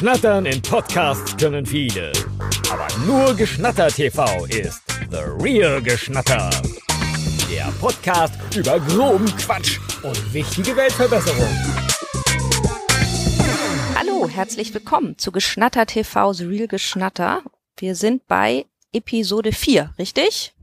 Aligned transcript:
Schnattern 0.00 0.46
in 0.46 0.62
Podcasts 0.62 1.36
können 1.36 1.66
viele. 1.66 2.10
Aber 2.72 2.86
nur 3.04 3.34
Geschnatter 3.34 3.88
TV 3.88 4.46
ist 4.46 4.80
The 5.10 5.18
Real 5.38 5.82
Geschnatter. 5.82 6.48
Der 7.50 7.66
Podcast 7.82 8.32
über 8.56 8.80
groben 8.80 9.26
Quatsch 9.36 9.78
und 10.02 10.32
wichtige 10.32 10.74
Weltverbesserung. 10.74 11.46
Hallo, 13.94 14.26
herzlich 14.26 14.72
willkommen 14.72 15.18
zu 15.18 15.32
Geschnatter 15.32 15.84
TV, 15.84 16.32
The 16.32 16.46
Real 16.46 16.66
Geschnatter. 16.66 17.42
Wir 17.76 17.94
sind 17.94 18.26
bei 18.26 18.64
Episode 18.94 19.52
4, 19.52 19.92
richtig? 19.98 20.54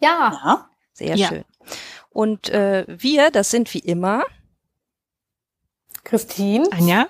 Ja. 0.00 0.32
Ja. 0.42 0.70
Sehr 0.94 1.14
Ja. 1.16 1.28
schön. 1.28 1.44
Und 2.08 2.48
äh, 2.48 2.86
wir, 2.88 3.30
das 3.30 3.50
sind 3.50 3.74
wie 3.74 3.80
immer, 3.80 4.24
Christine. 6.04 6.66
Anja? 6.72 7.08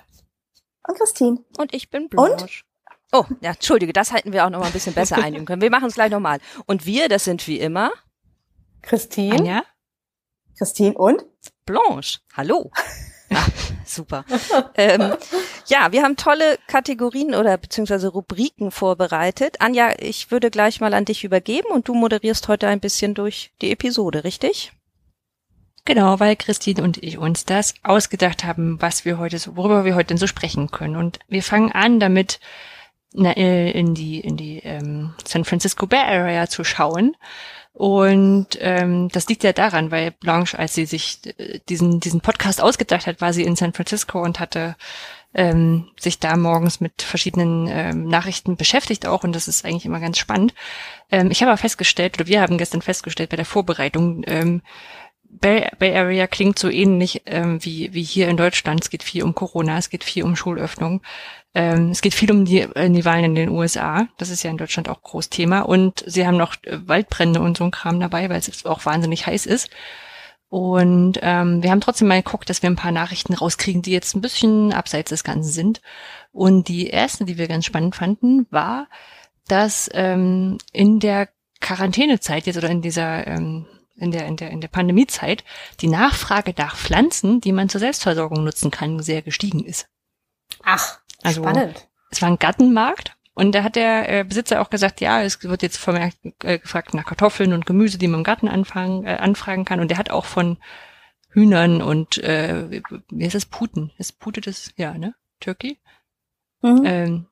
Und 0.87 0.97
Christine. 0.97 1.43
und 1.57 1.73
ich 1.73 1.89
bin 1.89 2.09
Blanche. 2.09 2.63
Oh, 3.11 3.25
ja, 3.41 3.51
entschuldige, 3.51 3.93
das 3.93 4.11
hätten 4.13 4.33
wir 4.33 4.45
auch 4.45 4.49
noch 4.49 4.59
mal 4.59 4.65
ein 4.67 4.73
bisschen 4.73 4.93
besser 4.93 5.17
einüben 5.23 5.45
können. 5.45 5.61
Wir 5.61 5.69
machen 5.69 5.87
es 5.87 5.95
gleich 5.95 6.11
nochmal. 6.11 6.39
Und 6.65 6.85
wir, 6.85 7.07
das 7.09 7.23
sind 7.23 7.47
wie 7.47 7.59
immer, 7.59 7.91
Christine. 8.81 9.35
Anja? 9.35 9.63
Christine 10.57 10.97
und? 10.97 11.25
Blanche. 11.65 12.19
Hallo. 12.35 12.71
Ah, 13.29 13.45
super. 13.83 14.23
ähm, 14.75 15.13
ja, 15.65 15.91
wir 15.91 16.01
haben 16.03 16.15
tolle 16.15 16.57
Kategorien 16.67 17.35
oder 17.35 17.57
beziehungsweise 17.57 18.07
Rubriken 18.07 18.71
vorbereitet. 18.71 19.59
Anja, 19.59 19.95
ich 19.99 20.31
würde 20.31 20.49
gleich 20.49 20.79
mal 20.79 20.93
an 20.93 21.03
dich 21.03 21.25
übergeben 21.25 21.67
und 21.73 21.89
du 21.89 21.93
moderierst 21.93 22.47
heute 22.47 22.69
ein 22.69 22.79
bisschen 22.79 23.15
durch 23.15 23.51
die 23.61 23.69
Episode, 23.73 24.23
richtig? 24.23 24.71
Genau, 25.87 26.19
weil 26.19 26.35
Christine 26.35 26.83
und 26.83 27.01
ich 27.01 27.17
uns 27.17 27.45
das 27.45 27.73
ausgedacht 27.81 28.43
haben, 28.43 28.75
was 28.81 29.05
wir 29.05 29.17
heute, 29.19 29.39
so, 29.39 29.55
worüber 29.55 29.85
wir 29.85 29.95
heute 29.95 30.07
denn 30.07 30.17
so 30.17 30.27
sprechen 30.27 30.69
können. 30.69 30.97
Und 30.97 31.19
wir 31.29 31.41
fangen 31.41 31.71
an 31.71 32.01
damit, 32.01 32.41
na, 33.13 33.31
äh, 33.37 33.71
in 33.71 33.95
die, 33.95 34.19
in 34.19 34.35
die 34.35 34.59
ähm, 34.65 35.13
San 35.25 35.45
Francisco 35.45 35.87
Bay 35.87 36.01
Area 36.01 36.47
zu 36.47 36.65
schauen. 36.65 37.15
Und 37.71 38.57
ähm, 38.59 39.07
das 39.13 39.29
liegt 39.29 39.45
ja 39.45 39.53
daran, 39.53 39.89
weil 39.89 40.11
Blanche, 40.11 40.59
als 40.59 40.73
sie 40.73 40.85
sich 40.85 41.21
äh, 41.37 41.59
diesen, 41.69 42.01
diesen 42.01 42.19
Podcast 42.19 42.61
ausgedacht 42.61 43.07
hat, 43.07 43.21
war 43.21 43.31
sie 43.31 43.43
in 43.43 43.55
San 43.55 43.71
Francisco 43.71 44.21
und 44.21 44.41
hatte 44.41 44.75
ähm, 45.33 45.87
sich 45.97 46.19
da 46.19 46.35
morgens 46.35 46.81
mit 46.81 47.01
verschiedenen 47.01 47.69
ähm, 47.69 48.07
Nachrichten 48.09 48.57
beschäftigt 48.57 49.05
auch 49.05 49.23
und 49.23 49.33
das 49.33 49.47
ist 49.47 49.63
eigentlich 49.63 49.85
immer 49.85 50.01
ganz 50.01 50.17
spannend. 50.17 50.53
Ähm, 51.11 51.31
ich 51.31 51.41
habe 51.41 51.51
aber 51.51 51.57
festgestellt, 51.57 52.17
oder 52.17 52.27
wir 52.27 52.41
haben 52.41 52.57
gestern 52.57 52.81
festgestellt 52.81 53.29
bei 53.29 53.37
der 53.37 53.45
Vorbereitung, 53.45 54.23
ähm, 54.27 54.61
Bay, 55.39 55.69
Area 55.79 56.27
klingt 56.27 56.59
so 56.59 56.69
ähnlich 56.69 57.23
ähm, 57.25 57.63
wie, 57.63 57.93
wie 57.93 58.03
hier 58.03 58.27
in 58.27 58.37
Deutschland. 58.37 58.81
Es 58.81 58.89
geht 58.89 59.03
viel 59.03 59.23
um 59.23 59.35
Corona, 59.35 59.77
es 59.77 59.89
geht 59.89 60.03
viel 60.03 60.23
um 60.23 60.35
Schulöffnung. 60.35 61.01
Ähm, 61.53 61.89
es 61.91 62.01
geht 62.01 62.13
viel 62.13 62.31
um 62.31 62.45
die, 62.45 62.61
äh, 62.61 62.89
die 62.89 63.05
Wahlen 63.05 63.25
in 63.25 63.35
den 63.35 63.49
USA. 63.49 64.07
Das 64.17 64.29
ist 64.29 64.43
ja 64.43 64.51
in 64.51 64.57
Deutschland 64.57 64.89
auch 64.89 65.01
groß 65.01 65.29
Thema. 65.29 65.61
Und 65.61 66.03
sie 66.05 66.27
haben 66.27 66.37
noch 66.37 66.55
äh, 66.63 66.79
Waldbrände 66.87 67.41
und 67.41 67.57
so 67.57 67.63
ein 67.63 67.71
Kram 67.71 67.99
dabei, 67.99 68.29
weil 68.29 68.39
es 68.39 68.65
auch 68.65 68.85
wahnsinnig 68.85 69.25
heiß 69.25 69.45
ist. 69.45 69.69
Und 70.49 71.19
ähm, 71.21 71.61
wir 71.61 71.71
haben 71.71 71.81
trotzdem 71.81 72.07
mal 72.07 72.21
geguckt, 72.21 72.49
dass 72.49 72.61
wir 72.61 72.69
ein 72.69 72.75
paar 72.77 72.91
Nachrichten 72.91 73.33
rauskriegen, 73.33 73.81
die 73.81 73.91
jetzt 73.91 74.15
ein 74.15 74.21
bisschen 74.21 74.71
abseits 74.71 75.09
des 75.09 75.23
Ganzen 75.23 75.51
sind. 75.51 75.81
Und 76.31 76.67
die 76.67 76.87
erste, 76.87 77.25
die 77.25 77.37
wir 77.37 77.47
ganz 77.47 77.65
spannend 77.65 77.95
fanden, 77.95 78.47
war, 78.49 78.87
dass 79.47 79.89
ähm, 79.93 80.57
in 80.71 80.99
der 80.99 81.29
Quarantänezeit 81.59 82.45
jetzt 82.45 82.57
oder 82.57 82.69
in 82.69 82.81
dieser 82.81 83.27
ähm, 83.27 83.65
in 83.97 84.11
der, 84.11 84.25
in 84.27 84.37
der, 84.37 84.49
in 84.51 84.61
der 84.61 84.67
Pandemiezeit 84.67 85.43
die 85.81 85.87
Nachfrage 85.87 86.53
nach 86.57 86.75
Pflanzen, 86.77 87.41
die 87.41 87.51
man 87.51 87.69
zur 87.69 87.79
Selbstversorgung 87.79 88.43
nutzen 88.43 88.71
kann, 88.71 89.01
sehr 89.01 89.21
gestiegen 89.21 89.63
ist. 89.65 89.87
Ach, 90.63 90.99
Also 91.23 91.41
spannend. 91.43 91.87
es 92.11 92.21
war 92.21 92.29
ein 92.29 92.39
Gartenmarkt 92.39 93.15
und 93.33 93.53
da 93.53 93.63
hat 93.63 93.75
der 93.75 94.09
äh, 94.09 94.23
Besitzer 94.23 94.61
auch 94.61 94.69
gesagt, 94.69 95.01
ja, 95.01 95.21
es 95.21 95.43
wird 95.43 95.61
jetzt 95.61 95.77
vermerkt 95.77 96.17
äh, 96.43 96.59
gefragt 96.59 96.93
nach 96.93 97.05
Kartoffeln 97.05 97.53
und 97.53 97.65
Gemüse, 97.65 97.97
die 97.97 98.07
man 98.07 98.21
im 98.21 98.23
Garten 98.23 98.47
anfangen, 98.47 99.05
äh, 99.05 99.17
anfragen 99.17 99.65
kann. 99.65 99.79
Und 99.79 99.89
der 99.91 99.97
hat 99.97 100.09
auch 100.09 100.25
von 100.25 100.57
Hühnern 101.29 101.81
und 101.83 102.17
äh, 102.19 102.81
wie- 103.09 103.23
heißt 103.23 103.35
das? 103.35 103.45
Puten. 103.45 103.91
Ist 103.99 104.19
Pute 104.19 104.41
das? 104.41 104.71
Ja, 104.77 104.97
ne? 104.97 105.13
Turkey? 105.39 105.77
Hm? 106.61 106.75
Mhm. 106.79 106.85
Ähm, 106.85 107.25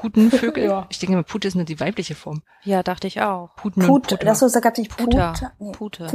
Putenvögel. 0.00 0.64
Ja. 0.68 0.86
Ich 0.90 0.98
denke 0.98 1.16
mal, 1.16 1.24
Pute 1.24 1.48
ist 1.48 1.54
nur 1.54 1.64
die 1.64 1.78
weibliche 1.80 2.14
Form. 2.14 2.42
Ja, 2.64 2.82
dachte 2.82 3.06
ich 3.06 3.20
auch. 3.22 3.54
Puten 3.56 3.82
und 3.82 3.88
Put, 3.88 4.08
Puter. 4.08 4.24
das 4.24 4.38
so, 4.40 4.48
da 4.48 4.60
gab 4.60 4.72
es 4.74 4.78
nicht. 4.78 4.96
Puta. 4.96 5.32
Nee. 5.58 5.72
Puta. 5.72 6.04
Ist 6.06 6.12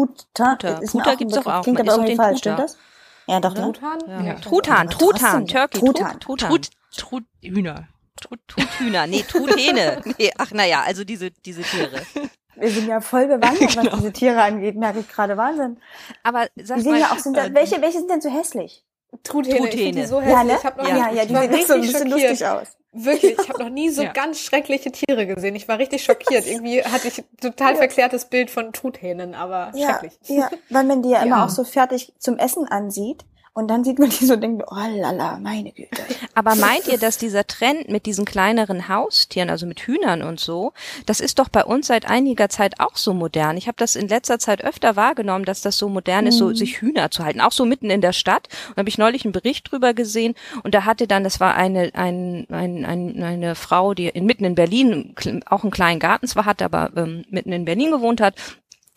Puter 0.91 1.05
auch 1.05 1.11
ein 1.11 1.17
gibt's 1.17 1.35
doch 1.35 1.45
auch. 1.47 1.63
Klingt 1.63 1.79
aber 1.79 1.91
irgendwie 1.93 2.15
falsch, 2.15 2.39
stimmt 2.39 2.59
das? 2.59 2.77
Ja, 3.27 3.39
doch. 3.39 3.53
Truthahn? 3.53 3.99
Ja. 4.07 4.21
Ja. 4.21 4.33
Truthahn, 4.35 4.89
Truthahn, 4.89 5.47
Turkey, 5.47 5.79
Trut, 5.79 5.97
Truthahn. 5.97 6.19
Truthahn. 6.19 6.49
Trut, 6.49 6.69
Trut, 6.97 7.23
Hühner. 7.41 7.87
Trut, 8.21 8.39
Truthühner, 8.47 9.07
nee, 9.07 9.23
Truthähne. 9.23 10.01
Nee, 10.19 10.31
ach 10.37 10.51
naja, 10.51 10.83
also 10.85 11.03
diese, 11.03 11.31
diese 11.31 11.61
Tiere. 11.63 12.01
Wir 12.55 12.69
sind 12.69 12.87
ja 12.87 13.01
voll 13.01 13.27
bewandert, 13.27 13.57
Genau. 13.75 13.91
was 13.91 13.99
diese 13.99 14.13
Tiere 14.13 14.41
angeht, 14.41 14.75
merke 14.75 14.99
ich 14.99 15.09
gerade 15.09 15.35
Wahnsinn. 15.37 15.77
Aber 16.21 16.47
Die 16.55 16.63
sag 16.65 16.83
mal, 16.85 16.99
ja 16.99 17.11
auch, 17.11 17.17
sind 17.17 17.35
da, 17.35 17.45
äh, 17.45 17.53
welche, 17.53 17.81
welche 17.81 17.97
sind 17.99 18.09
denn 18.11 18.21
so 18.21 18.29
hässlich? 18.29 18.85
Truthähne. 19.23 19.55
Ich 19.55 19.61
Truthähne. 19.63 19.83
finde 19.85 20.01
die 20.01 20.07
so 20.07 20.21
Ja, 20.21 20.27
hässlich. 20.39 20.45
ne? 20.51 20.57
Ich 20.59 20.65
hab 20.65 20.77
noch 20.77 20.87
Ja, 20.87 20.95
ja, 21.11 21.23
ich 21.23 21.27
die 21.27 21.33
sehen 21.35 21.35
so 21.67 21.73
ein 21.73 21.79
richtig 21.81 21.81
bisschen 21.93 22.09
schockiert. 22.11 22.29
lustig 22.29 22.47
aus. 22.47 22.67
Wirklich, 22.93 23.37
ich 23.39 23.49
habe 23.49 23.59
noch 23.63 23.69
nie 23.69 23.89
so 23.89 24.03
Ja. 24.03 24.11
ganz 24.13 24.39
schreckliche 24.39 24.91
Tiere 24.91 25.25
gesehen. 25.25 25.55
Ich 25.55 25.67
war 25.67 25.79
richtig 25.79 26.03
schockiert. 26.03 26.45
Irgendwie 26.47 26.83
hatte 26.83 27.07
ich 27.07 27.23
total 27.41 27.75
verklärtes 27.75 28.25
Bild 28.25 28.49
von 28.51 28.71
Truthähnen, 28.71 29.33
aber 29.33 29.71
Ja, 29.75 29.99
schrecklich. 29.99 30.13
ja, 30.27 30.49
weil 30.69 30.83
man 30.83 31.01
die 31.01 31.09
ja, 31.09 31.21
immer 31.23 31.37
Ja. 31.37 31.45
auch 31.45 31.49
so 31.49 31.63
fertig 31.63 32.13
zum 32.19 32.37
Essen 32.37 32.67
ansieht. 32.67 33.25
Und 33.55 33.67
dann 33.67 33.83
sieht 33.83 33.99
man 33.99 34.09
die 34.09 34.25
so 34.25 34.33
und 34.33 34.41
denkt, 34.41 34.63
oh 34.67 34.75
lala, 34.75 35.37
meine 35.37 35.71
Güte. 35.71 36.01
Aber 36.33 36.55
meint 36.55 36.87
ihr, 36.87 36.97
dass 36.97 37.19
dieser 37.19 37.45
Trend 37.45 37.87
mit 37.87 38.07
diesen 38.07 38.25
kleineren 38.25 38.89
Haustieren, 38.89 39.51
also 39.51 39.67
mit 39.67 39.81
Hühnern 39.81 40.23
und 40.23 40.39
so, 40.39 40.73
das 41.05 41.19
ist 41.19 41.37
doch 41.37 41.49
bei 41.49 41.63
uns 41.63 41.85
seit 41.85 42.09
einiger 42.09 42.49
Zeit 42.49 42.79
auch 42.79 42.95
so 42.95 43.13
modern. 43.13 43.55
Ich 43.55 43.67
habe 43.67 43.75
das 43.77 43.95
in 43.95 44.07
letzter 44.07 44.39
Zeit 44.39 44.63
öfter 44.63 44.95
wahrgenommen, 44.95 45.45
dass 45.45 45.61
das 45.61 45.77
so 45.77 45.87
modern 45.87 46.25
ist, 46.25 46.39
so 46.39 46.51
sich 46.51 46.81
Hühner 46.81 47.11
zu 47.11 47.23
halten, 47.23 47.41
auch 47.41 47.51
so 47.51 47.65
mitten 47.65 47.91
in 47.91 48.01
der 48.01 48.13
Stadt. 48.13 48.47
Und 48.69 48.77
habe 48.77 48.89
ich 48.89 48.97
neulich 48.97 49.23
einen 49.23 49.33
Bericht 49.33 49.71
drüber 49.71 49.93
gesehen 49.93 50.33
und 50.63 50.73
da 50.73 50.85
hatte 50.85 51.07
dann, 51.07 51.23
das 51.23 51.39
war 51.39 51.53
eine 51.53 51.91
ein, 51.93 52.47
ein, 52.49 52.85
ein, 52.85 53.21
eine 53.21 53.53
Frau, 53.53 53.93
die 53.93 54.07
in, 54.07 54.25
mitten 54.25 54.45
in 54.45 54.55
Berlin 54.55 55.13
auch 55.45 55.61
einen 55.61 55.71
kleinen 55.71 55.99
Garten 55.99 56.27
zwar 56.27 56.45
hat, 56.45 56.63
aber 56.63 56.89
ähm, 56.95 57.23
mitten 57.29 57.51
in 57.51 57.65
Berlin 57.65 57.91
gewohnt 57.91 58.19
hat. 58.19 58.33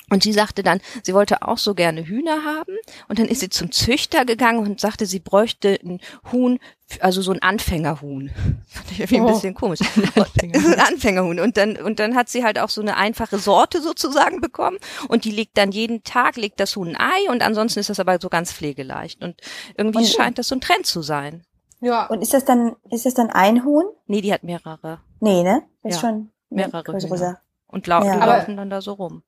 Und 0.08 0.22
sie 0.22 0.32
sagte 0.32 0.62
dann, 0.62 0.80
sie 1.02 1.14
wollte 1.14 1.42
auch 1.42 1.58
so 1.58 1.74
gerne 1.74 2.06
Hühner 2.06 2.44
haben. 2.44 2.76
Und 3.08 3.18
dann 3.18 3.26
ist 3.26 3.40
sie 3.40 3.48
zum 3.48 3.72
Züchter 3.72 4.24
gegangen 4.24 4.60
und 4.60 4.78
sagte, 4.80 5.04
sie 5.04 5.18
bräuchte 5.18 5.80
ein 5.82 6.00
Huhn, 6.30 6.60
also 7.00 7.22
so 7.22 7.32
ein 7.32 7.42
Anfängerhuhn. 7.42 8.30
Fand 8.68 8.92
ich 8.92 9.00
irgendwie 9.00 9.16
ein 9.16 9.24
Oh. 9.24 9.32
bisschen 9.32 9.54
komisch. 9.54 9.80
ein 10.42 10.78
Anfängerhuhn. 10.80 11.40
Und 11.40 11.56
dann, 11.56 11.76
und 11.76 11.98
dann 11.98 12.14
hat 12.14 12.28
sie 12.28 12.44
halt 12.44 12.60
auch 12.60 12.68
so 12.68 12.80
eine 12.80 12.96
einfache 12.96 13.38
Sorte 13.38 13.82
sozusagen 13.82 14.40
bekommen. 14.40 14.78
Und 15.08 15.24
die 15.24 15.32
legt 15.32 15.58
dann 15.58 15.72
jeden 15.72 16.04
Tag, 16.04 16.36
legt 16.36 16.60
das 16.60 16.76
Huhn 16.76 16.94
ein 16.94 16.96
Ei 16.96 17.30
und 17.30 17.42
ansonsten 17.42 17.80
ist 17.80 17.90
das 17.90 17.98
aber 17.98 18.18
so 18.20 18.28
ganz 18.28 18.52
pflegeleicht. 18.52 19.24
Und 19.24 19.40
irgendwie 19.76 19.98
Und- 19.98 20.06
scheint 20.08 20.38
das 20.38 20.46
so 20.46 20.54
ein 20.54 20.60
Trend 20.60 20.86
zu 20.86 21.02
sein. 21.02 21.42
Ja. 21.80 22.06
Und 22.06 22.22
ist 22.22 22.32
das 22.32 22.44
dann, 22.44 22.76
ist 22.90 23.06
das 23.06 23.14
dann 23.14 23.30
ein 23.30 23.64
Huhn? 23.64 23.84
Nee, 24.06 24.20
die 24.20 24.32
hat 24.32 24.44
mehrere. 24.44 25.00
Nee, 25.18 25.42
ne? 25.42 25.62
Das 25.82 25.96
ist 25.96 26.02
Ja, 26.02 26.08
schon 26.08 26.30
eine 26.50 26.66
mehrere 26.68 26.84
größere 26.84 27.08
Hühner. 27.10 27.18
Sache. 27.18 27.38
Und 27.66 27.86
lau 27.88 28.04
Ja. 28.04 28.14
die 28.14 28.22
Aber- 28.22 28.36
laufen 28.38 28.56
dann 28.56 28.70
da 28.70 28.80
so 28.80 28.92
rum. 28.92 29.24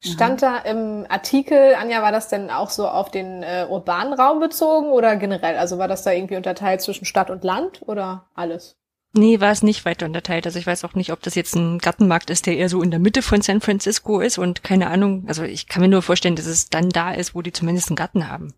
Stand 0.00 0.42
da 0.42 0.58
im 0.58 1.06
Artikel, 1.08 1.74
Anja, 1.74 2.02
war 2.02 2.12
das 2.12 2.28
denn 2.28 2.50
auch 2.50 2.70
so 2.70 2.86
auf 2.86 3.10
den 3.10 3.42
äh, 3.42 3.66
urbanen 3.68 4.12
Raum 4.12 4.38
bezogen 4.38 4.90
oder 4.90 5.16
generell? 5.16 5.56
Also 5.56 5.78
war 5.78 5.88
das 5.88 6.04
da 6.04 6.12
irgendwie 6.12 6.36
unterteilt 6.36 6.80
zwischen 6.82 7.04
Stadt 7.04 7.30
und 7.30 7.42
Land 7.42 7.82
oder 7.86 8.28
alles? 8.34 8.76
Nee, 9.12 9.40
war 9.40 9.50
es 9.50 9.62
nicht 9.62 9.84
weiter 9.84 10.06
unterteilt. 10.06 10.46
Also 10.46 10.58
ich 10.58 10.66
weiß 10.66 10.84
auch 10.84 10.94
nicht, 10.94 11.12
ob 11.12 11.22
das 11.22 11.34
jetzt 11.34 11.56
ein 11.56 11.78
Gartenmarkt 11.78 12.30
ist, 12.30 12.46
der 12.46 12.56
eher 12.56 12.68
so 12.68 12.82
in 12.82 12.90
der 12.90 13.00
Mitte 13.00 13.22
von 13.22 13.42
San 13.42 13.60
Francisco 13.60 14.20
ist 14.20 14.38
und 14.38 14.62
keine 14.62 14.88
Ahnung. 14.88 15.24
Also 15.26 15.42
ich 15.42 15.66
kann 15.66 15.82
mir 15.82 15.88
nur 15.88 16.02
vorstellen, 16.02 16.36
dass 16.36 16.46
es 16.46 16.68
dann 16.68 16.90
da 16.90 17.12
ist, 17.12 17.34
wo 17.34 17.42
die 17.42 17.52
zumindest 17.52 17.88
einen 17.88 17.96
Garten 17.96 18.28
haben. 18.28 18.54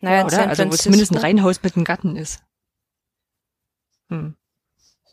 Naja, 0.00 0.20
in 0.20 0.26
oder? 0.26 0.36
San 0.36 0.48
Also 0.50 0.66
wo 0.66 0.74
es 0.74 0.82
zumindest 0.82 1.12
ein 1.12 1.18
Reihenhaus 1.18 1.62
mit 1.62 1.76
einem 1.76 1.84
Garten 1.84 2.16
ist. 2.16 2.42
Hm. 4.10 4.36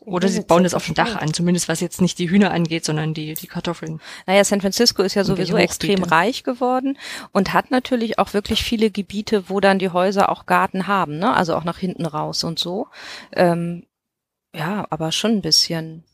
Oder 0.06 0.28
sie 0.28 0.40
bauen 0.42 0.62
das 0.62 0.72
auf 0.72 0.86
dem 0.86 0.94
Dach 0.94 1.16
an, 1.16 1.34
zumindest 1.34 1.68
was 1.68 1.80
jetzt 1.80 2.00
nicht 2.00 2.18
die 2.20 2.30
Hühner 2.30 2.52
angeht, 2.52 2.84
sondern 2.84 3.12
die, 3.12 3.34
die 3.34 3.46
Kartoffeln. 3.48 4.00
Naja, 4.26 4.44
San 4.44 4.60
Francisco 4.60 5.02
ist 5.02 5.14
ja 5.14 5.24
sowieso 5.24 5.56
extrem 5.56 6.02
reich 6.04 6.44
geworden 6.44 6.96
und 7.32 7.52
hat 7.52 7.72
natürlich 7.72 8.18
auch 8.18 8.32
wirklich 8.32 8.62
viele 8.62 8.90
Gebiete, 8.92 9.48
wo 9.48 9.58
dann 9.58 9.80
die 9.80 9.90
Häuser 9.90 10.28
auch 10.30 10.46
Garten 10.46 10.86
haben, 10.86 11.18
ne? 11.18 11.34
Also 11.34 11.56
auch 11.56 11.64
nach 11.64 11.78
hinten 11.78 12.06
raus 12.06 12.44
und 12.44 12.58
so. 12.58 12.86
Ähm, 13.32 13.84
ja, 14.54 14.86
aber 14.90 15.10
schon 15.10 15.32
ein 15.32 15.42
bisschen. 15.42 16.04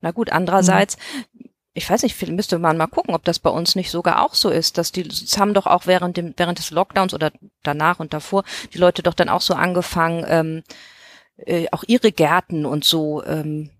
Na 0.00 0.12
gut, 0.12 0.30
andererseits, 0.30 0.96
ich 1.74 1.90
weiß 1.90 2.04
nicht, 2.04 2.14
viel- 2.14 2.32
müsste 2.32 2.58
man 2.58 2.76
mal 2.76 2.86
gucken, 2.86 3.14
ob 3.14 3.24
das 3.24 3.38
bei 3.40 3.50
uns 3.50 3.74
nicht 3.74 3.90
sogar 3.90 4.22
auch 4.22 4.34
so 4.34 4.50
ist, 4.50 4.78
dass 4.78 4.92
die, 4.92 5.02
es 5.02 5.36
haben 5.36 5.52
doch 5.52 5.66
auch 5.66 5.86
während 5.86 6.16
dem, 6.16 6.32
während 6.36 6.58
des 6.60 6.70
Lockdowns 6.70 7.12
oder 7.12 7.32
danach 7.64 7.98
und 7.98 8.14
davor 8.14 8.44
die 8.72 8.78
Leute 8.78 9.02
doch 9.02 9.14
dann 9.14 9.28
auch 9.28 9.40
so 9.40 9.54
angefangen, 9.54 10.24
ähm, 10.28 10.62
äh, 11.38 11.66
auch 11.72 11.84
ihre 11.86 12.12
Gärten 12.12 12.66
und 12.66 12.84
so 12.84 13.24
ähm, 13.24 13.70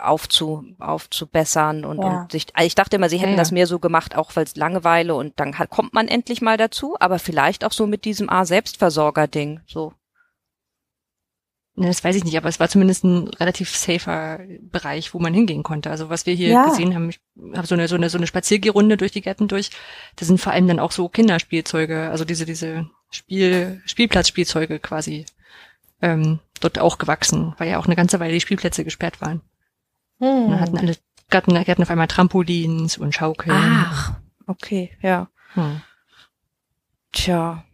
aufzu, 0.00 0.64
aufzubessern 0.78 1.84
und, 1.84 1.98
Ja. 1.98 2.22
und 2.22 2.32
sich, 2.32 2.46
also 2.54 2.66
ich 2.66 2.74
dachte 2.74 2.96
immer, 2.96 3.08
sie 3.08 3.18
hätten 3.18 3.30
Ja, 3.30 3.36
ja. 3.36 3.42
das 3.42 3.52
mehr 3.52 3.66
so 3.66 3.78
gemacht, 3.78 4.16
auch 4.16 4.34
weil 4.34 4.44
es 4.44 4.56
Langeweile 4.56 5.14
und 5.14 5.38
dann 5.38 5.58
hat, 5.58 5.70
kommt 5.70 5.94
man 5.94 6.08
endlich 6.08 6.40
mal 6.40 6.56
dazu, 6.56 6.96
aber 6.98 7.18
vielleicht 7.18 7.64
auch 7.64 7.72
so 7.72 7.86
mit 7.86 8.04
diesem 8.04 8.28
A-Selbstversorger-Ding, 8.30 9.60
so. 9.66 9.92
Ne, 11.76 11.86
das 11.86 12.02
weiß 12.02 12.16
ich 12.16 12.24
nicht, 12.24 12.36
aber 12.36 12.48
es 12.48 12.58
war 12.58 12.68
zumindest 12.68 13.04
ein 13.04 13.28
relativ 13.28 13.76
safer 13.76 14.40
Bereich, 14.62 15.14
wo 15.14 15.20
man 15.20 15.32
hingehen 15.32 15.62
konnte. 15.62 15.90
Also 15.90 16.08
was 16.10 16.26
wir 16.26 16.34
hier 16.34 16.64
gesehen 16.64 16.92
haben, 16.92 17.08
ich 17.10 17.20
habe 17.54 17.68
so 17.68 17.76
eine, 17.76 17.86
so 17.86 17.94
eine, 17.94 18.10
so 18.10 18.18
eine 18.18 18.26
Spaziergerunde 18.26 18.96
durch 18.96 19.12
die 19.12 19.20
Gärten 19.20 19.46
durch. 19.46 19.70
Da 20.16 20.26
sind 20.26 20.40
vor 20.40 20.52
allem 20.52 20.66
dann 20.66 20.80
auch 20.80 20.90
so 20.90 21.08
Kinderspielzeuge, 21.08 22.10
also 22.10 22.24
diese, 22.24 22.46
diese 22.46 22.90
Spiel, 23.10 23.80
Spielplatzspielzeuge 23.86 24.80
quasi, 24.80 25.24
ähm, 26.02 26.38
dort 26.60 26.78
auch 26.78 26.98
gewachsen, 26.98 27.54
weil 27.58 27.70
ja 27.70 27.78
auch 27.78 27.86
eine 27.86 27.96
ganze 27.96 28.20
Weile 28.20 28.32
die 28.32 28.40
Spielplätze 28.40 28.84
gesperrt 28.84 29.20
waren. 29.20 29.42
Und 30.18 30.28
Hm. 30.28 30.50
dann 30.50 30.60
hatten 30.60 30.78
alle 30.78 30.96
Gärten, 31.30 31.64
Gärten 31.64 31.82
auf 31.82 31.90
einmal 31.90 32.06
Trampolins 32.08 32.98
und 32.98 33.14
Schaukeln. 33.14 33.56
Ach, 33.56 34.14
okay, 34.46 34.96
ja. 35.02 35.28
Hm. 35.54 35.82
Tja. 37.12 37.64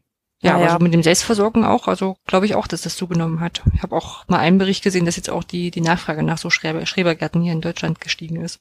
Ja, 0.40 0.56
aber 0.56 0.70
so 0.70 0.78
mit 0.78 0.92
dem 0.92 1.02
Selbstversorgen 1.02 1.64
auch, 1.64 1.88
also 1.88 2.16
glaube 2.26 2.44
ich 2.44 2.54
auch, 2.54 2.66
dass 2.66 2.82
das 2.82 2.96
zugenommen 2.96 3.40
hat. 3.40 3.62
Ich 3.72 3.82
habe 3.82 3.96
auch 3.96 4.28
mal 4.28 4.40
einen 4.40 4.58
Bericht 4.58 4.84
gesehen, 4.84 5.06
dass 5.06 5.16
jetzt 5.16 5.30
auch 5.30 5.42
die, 5.42 5.70
die 5.70 5.80
Nachfrage 5.80 6.22
nach 6.22 6.36
so 6.36 6.50
Schreber, 6.50 6.84
Schrebergärten 6.84 7.40
hier 7.40 7.54
in 7.54 7.62
Deutschland 7.62 8.00
gestiegen 8.00 8.36
ist. 8.36 8.60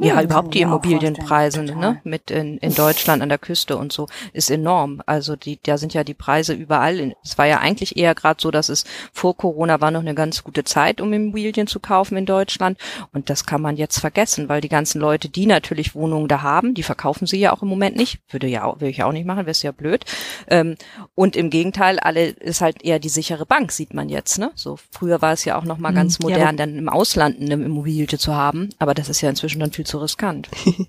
Ja, 0.00 0.14
kann 0.14 0.24
überhaupt 0.24 0.54
die 0.54 0.60
Immobilienpreise, 0.60 1.62
ne, 1.64 2.00
mit 2.04 2.30
in, 2.30 2.58
in 2.58 2.74
Deutschland 2.74 3.22
an 3.22 3.28
der 3.28 3.38
Küste 3.38 3.76
und 3.76 3.92
so, 3.92 4.06
ist 4.32 4.50
enorm. 4.50 5.02
Also 5.06 5.34
die, 5.34 5.58
da 5.62 5.78
sind 5.78 5.94
ja 5.94 6.04
die 6.04 6.14
Preise 6.14 6.52
überall. 6.52 7.00
In, 7.00 7.14
es 7.24 7.36
war 7.38 7.46
ja 7.46 7.58
eigentlich 7.58 7.96
eher 7.96 8.14
gerade 8.14 8.40
so, 8.40 8.50
dass 8.52 8.68
es 8.68 8.84
vor 9.12 9.36
Corona 9.36 9.80
war 9.80 9.90
noch 9.90 10.00
eine 10.00 10.14
ganz 10.14 10.44
gute 10.44 10.62
Zeit, 10.62 11.00
um 11.00 11.12
Immobilien 11.12 11.66
zu 11.66 11.80
kaufen 11.80 12.16
in 12.16 12.24
Deutschland. 12.26 12.78
Und 13.12 13.30
das 13.30 13.46
kann 13.46 13.60
man 13.60 13.76
jetzt 13.76 13.98
vergessen, 13.98 14.48
weil 14.48 14.60
die 14.60 14.68
ganzen 14.68 15.00
Leute, 15.00 15.28
die 15.28 15.46
natürlich 15.46 15.94
Wohnungen 15.96 16.28
da 16.28 16.42
haben, 16.42 16.74
die 16.74 16.82
verkaufen 16.84 17.26
sie 17.26 17.40
ja 17.40 17.52
auch 17.52 17.62
im 17.62 17.68
Moment 17.68 17.96
nicht. 17.96 18.20
Würde 18.30 18.46
ja 18.46 18.64
auch, 18.64 18.76
würde 18.76 18.90
ich 18.90 19.02
auch 19.02 19.12
nicht 19.12 19.26
machen, 19.26 19.46
wäre 19.46 19.56
ja 19.60 19.72
blöd. 19.72 20.04
Ähm, 20.48 20.76
und 21.16 21.34
im 21.34 21.50
Gegenteil, 21.50 21.98
alle 21.98 22.26
ist 22.28 22.60
halt 22.60 22.82
eher 22.84 22.98
die 23.00 23.08
sichere 23.08 23.44
Bank, 23.46 23.72
sieht 23.72 23.92
man 23.94 24.08
jetzt, 24.08 24.38
ne? 24.38 24.52
So 24.54 24.78
früher 24.92 25.20
war 25.20 25.32
es 25.32 25.44
ja 25.44 25.58
auch 25.58 25.64
noch 25.64 25.78
mal 25.78 25.90
Mhm. 25.90 25.96
ganz 25.96 26.18
Ja, 26.18 26.22
modern, 26.28 26.42
aber- 26.48 26.56
dann 26.58 26.78
im 26.78 26.88
Ausland 26.88 27.40
eine 27.40 27.54
Immobilie 27.54 28.06
zu 28.06 28.34
haben. 28.36 28.70
Aber 28.78 28.94
das 28.94 29.08
ist 29.08 29.20
ja 29.20 29.30
inzwischen 29.30 29.63
dann 29.64 29.72
viel 29.72 29.86
zu 29.86 29.98
riskant. 29.98 30.48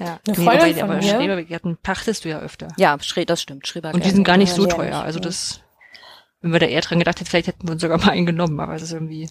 Ja, 0.00 0.20
Eine 0.28 0.38
nee, 0.38 0.44
Freundin 0.44 0.82
aber 0.84 0.96
mir- 0.98 1.02
Schrebergärten 1.02 1.76
pachtest 1.82 2.24
du 2.24 2.28
ja 2.28 2.38
öfter. 2.38 2.68
Ja, 2.76 2.96
das 2.96 3.42
stimmt. 3.42 3.66
Schrebergärten. 3.66 4.00
Und 4.00 4.04
die 4.06 4.14
sind 4.14 4.22
gar 4.22 4.36
nicht 4.36 4.52
so 4.52 4.62
Ja, 4.62 4.68
teuer. 4.68 5.02
Also 5.02 5.18
das, 5.18 5.60
wenn 6.40 6.52
wir 6.52 6.60
da 6.60 6.66
eher 6.66 6.82
dran 6.82 7.00
gedacht 7.00 7.18
hätten, 7.18 7.28
vielleicht 7.28 7.48
hätten 7.48 7.66
wir 7.66 7.72
uns 7.72 7.82
sogar 7.82 7.98
mal 7.98 8.10
einen 8.10 8.24
genommen, 8.24 8.60
aber 8.60 8.74
es 8.76 8.82
ist 8.82 8.92
irgendwie, 8.92 9.28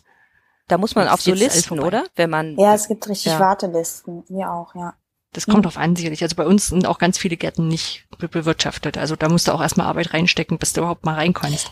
Da 0.67 0.77
muss 0.77 0.93
man 0.95 1.07
auf 1.07 1.21
so 1.21 1.31
Listen, 1.33 1.79
oder? 1.79 2.03
Wenn 2.17 2.29
man. 2.29 2.57
Ja, 2.57 2.73
es 2.73 2.89
gibt 2.89 3.07
richtig 3.07 3.31
Ja. 3.31 3.39
Wartelisten. 3.39 4.25
Wir 4.27 4.51
auch, 4.51 4.75
ja. 4.75 4.93
das 5.31 5.47
Mhm. 5.47 5.53
kommt 5.53 5.65
drauf 5.67 5.77
an, 5.77 5.95
sicherlich. 5.95 6.21
Also 6.21 6.35
bei 6.35 6.45
uns 6.45 6.67
sind 6.67 6.85
auch 6.85 6.99
ganz 6.99 7.17
viele 7.17 7.37
Gärten 7.37 7.69
nicht 7.69 8.05
be 8.17 8.27
bewirtschaftet. 8.27 8.97
Also 8.97 9.15
da 9.15 9.29
musst 9.29 9.47
du 9.47 9.53
auch 9.53 9.61
erstmal 9.61 9.87
Arbeit 9.87 10.13
reinstecken, 10.13 10.57
bis 10.57 10.73
du 10.73 10.81
überhaupt 10.81 11.05
mal 11.05 11.15
rein 11.15 11.31
kannst. 11.31 11.69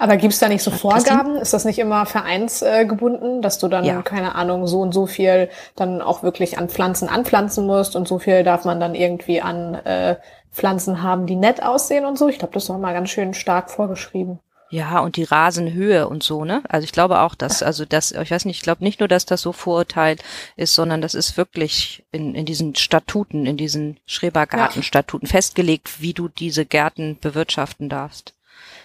Aber 0.00 0.16
gibt's 0.16 0.38
da 0.38 0.48
nicht 0.48 0.62
so? 0.62 0.70
Vorgaben? 0.70 1.36
Ist 1.36 1.52
das 1.52 1.66
nicht 1.66 1.78
immer 1.78 2.06
vereinsgebunden, 2.06 3.42
dass 3.42 3.58
du 3.58 3.68
dann, 3.68 3.84
Ja. 3.84 4.00
keine 4.00 4.34
Ahnung, 4.34 4.66
so 4.66 4.80
und 4.80 4.92
so 4.92 5.06
viel 5.06 5.50
dann 5.76 6.00
auch 6.00 6.22
wirklich 6.22 6.56
an 6.56 6.70
Pflanzen 6.70 7.06
anpflanzen 7.06 7.66
musst 7.66 7.94
und 7.94 8.08
so 8.08 8.18
viel 8.18 8.42
darf 8.42 8.64
man 8.64 8.80
dann 8.80 8.94
irgendwie 8.94 9.42
an 9.42 9.74
äh, 9.74 10.16
Pflanzen 10.52 11.02
haben, 11.02 11.26
die 11.26 11.36
nett 11.36 11.62
aussehen 11.62 12.06
und 12.06 12.16
so? 12.16 12.28
Ich 12.28 12.38
glaube, 12.38 12.54
das 12.54 12.62
ist 12.62 12.70
doch 12.70 12.78
mal 12.78 12.94
ganz 12.94 13.10
schön 13.10 13.34
stark 13.34 13.70
vorgeschrieben. 13.70 14.38
Ja, 14.70 15.00
und 15.00 15.16
die 15.16 15.24
Rasenhöhe 15.24 16.08
und 16.08 16.22
so, 16.22 16.46
ne? 16.46 16.62
Also 16.66 16.84
ich 16.84 16.92
glaube 16.92 17.20
auch, 17.20 17.34
dass, 17.34 17.62
also 17.62 17.84
das, 17.84 18.12
ich 18.12 18.30
weiß 18.30 18.46
nicht, 18.46 18.56
ich 18.56 18.62
glaube 18.62 18.82
nicht 18.84 19.00
nur, 19.00 19.08
dass 19.08 19.26
das 19.26 19.42
so 19.42 19.52
verurteilt 19.52 20.22
ist, 20.56 20.74
sondern 20.74 21.02
das 21.02 21.14
ist 21.14 21.36
wirklich 21.36 22.04
in, 22.10 22.34
in 22.34 22.46
diesen 22.46 22.74
Statuten, 22.74 23.44
in 23.44 23.58
diesen 23.58 23.98
Schrebergartenstatuten 24.06 25.28
festgelegt, 25.28 26.00
wie 26.00 26.14
du 26.14 26.28
diese 26.28 26.64
Gärten 26.64 27.18
bewirtschaften 27.20 27.90
darfst. 27.90 28.32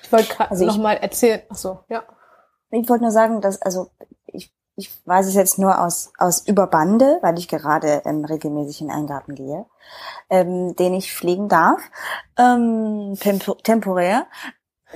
Ich 0.06 0.12
wollte 0.12 0.34
gerade 0.34 0.52
Also 0.52 0.66
ich- 0.66 0.72
noch 0.75 0.81
mal 0.81 0.94
erzählen. 0.98 1.42
Ach 1.50 1.56
so, 1.56 1.80
ja. 1.90 2.04
Ich 2.72 2.90
wollte 2.90 3.04
nur 3.04 3.12
sagen, 3.12 3.40
dass, 3.42 3.62
also 3.62 3.90
ich, 4.28 4.52
ich 4.75 4.92
weiß 5.06 5.28
es 5.28 5.36
jetzt 5.36 5.57
nur 5.60 5.81
aus, 5.81 6.12
aus 6.18 6.46
Überbande, 6.48 7.19
weil 7.22 7.38
ich 7.40 7.48
gerade 7.48 8.02
ähm, 8.06 8.25
regelmäßig 8.25 8.81
in 8.81 8.92
einen 8.92 9.07
Garten 9.07 9.36
gehe, 9.36 9.66
ähm, 10.30 10.75
den 10.75 10.94
ich 10.94 11.13
pflegen 11.13 11.48
darf, 11.48 11.80
ähm, 12.38 13.16
tempo 13.19 13.54
temporär. 13.56 14.25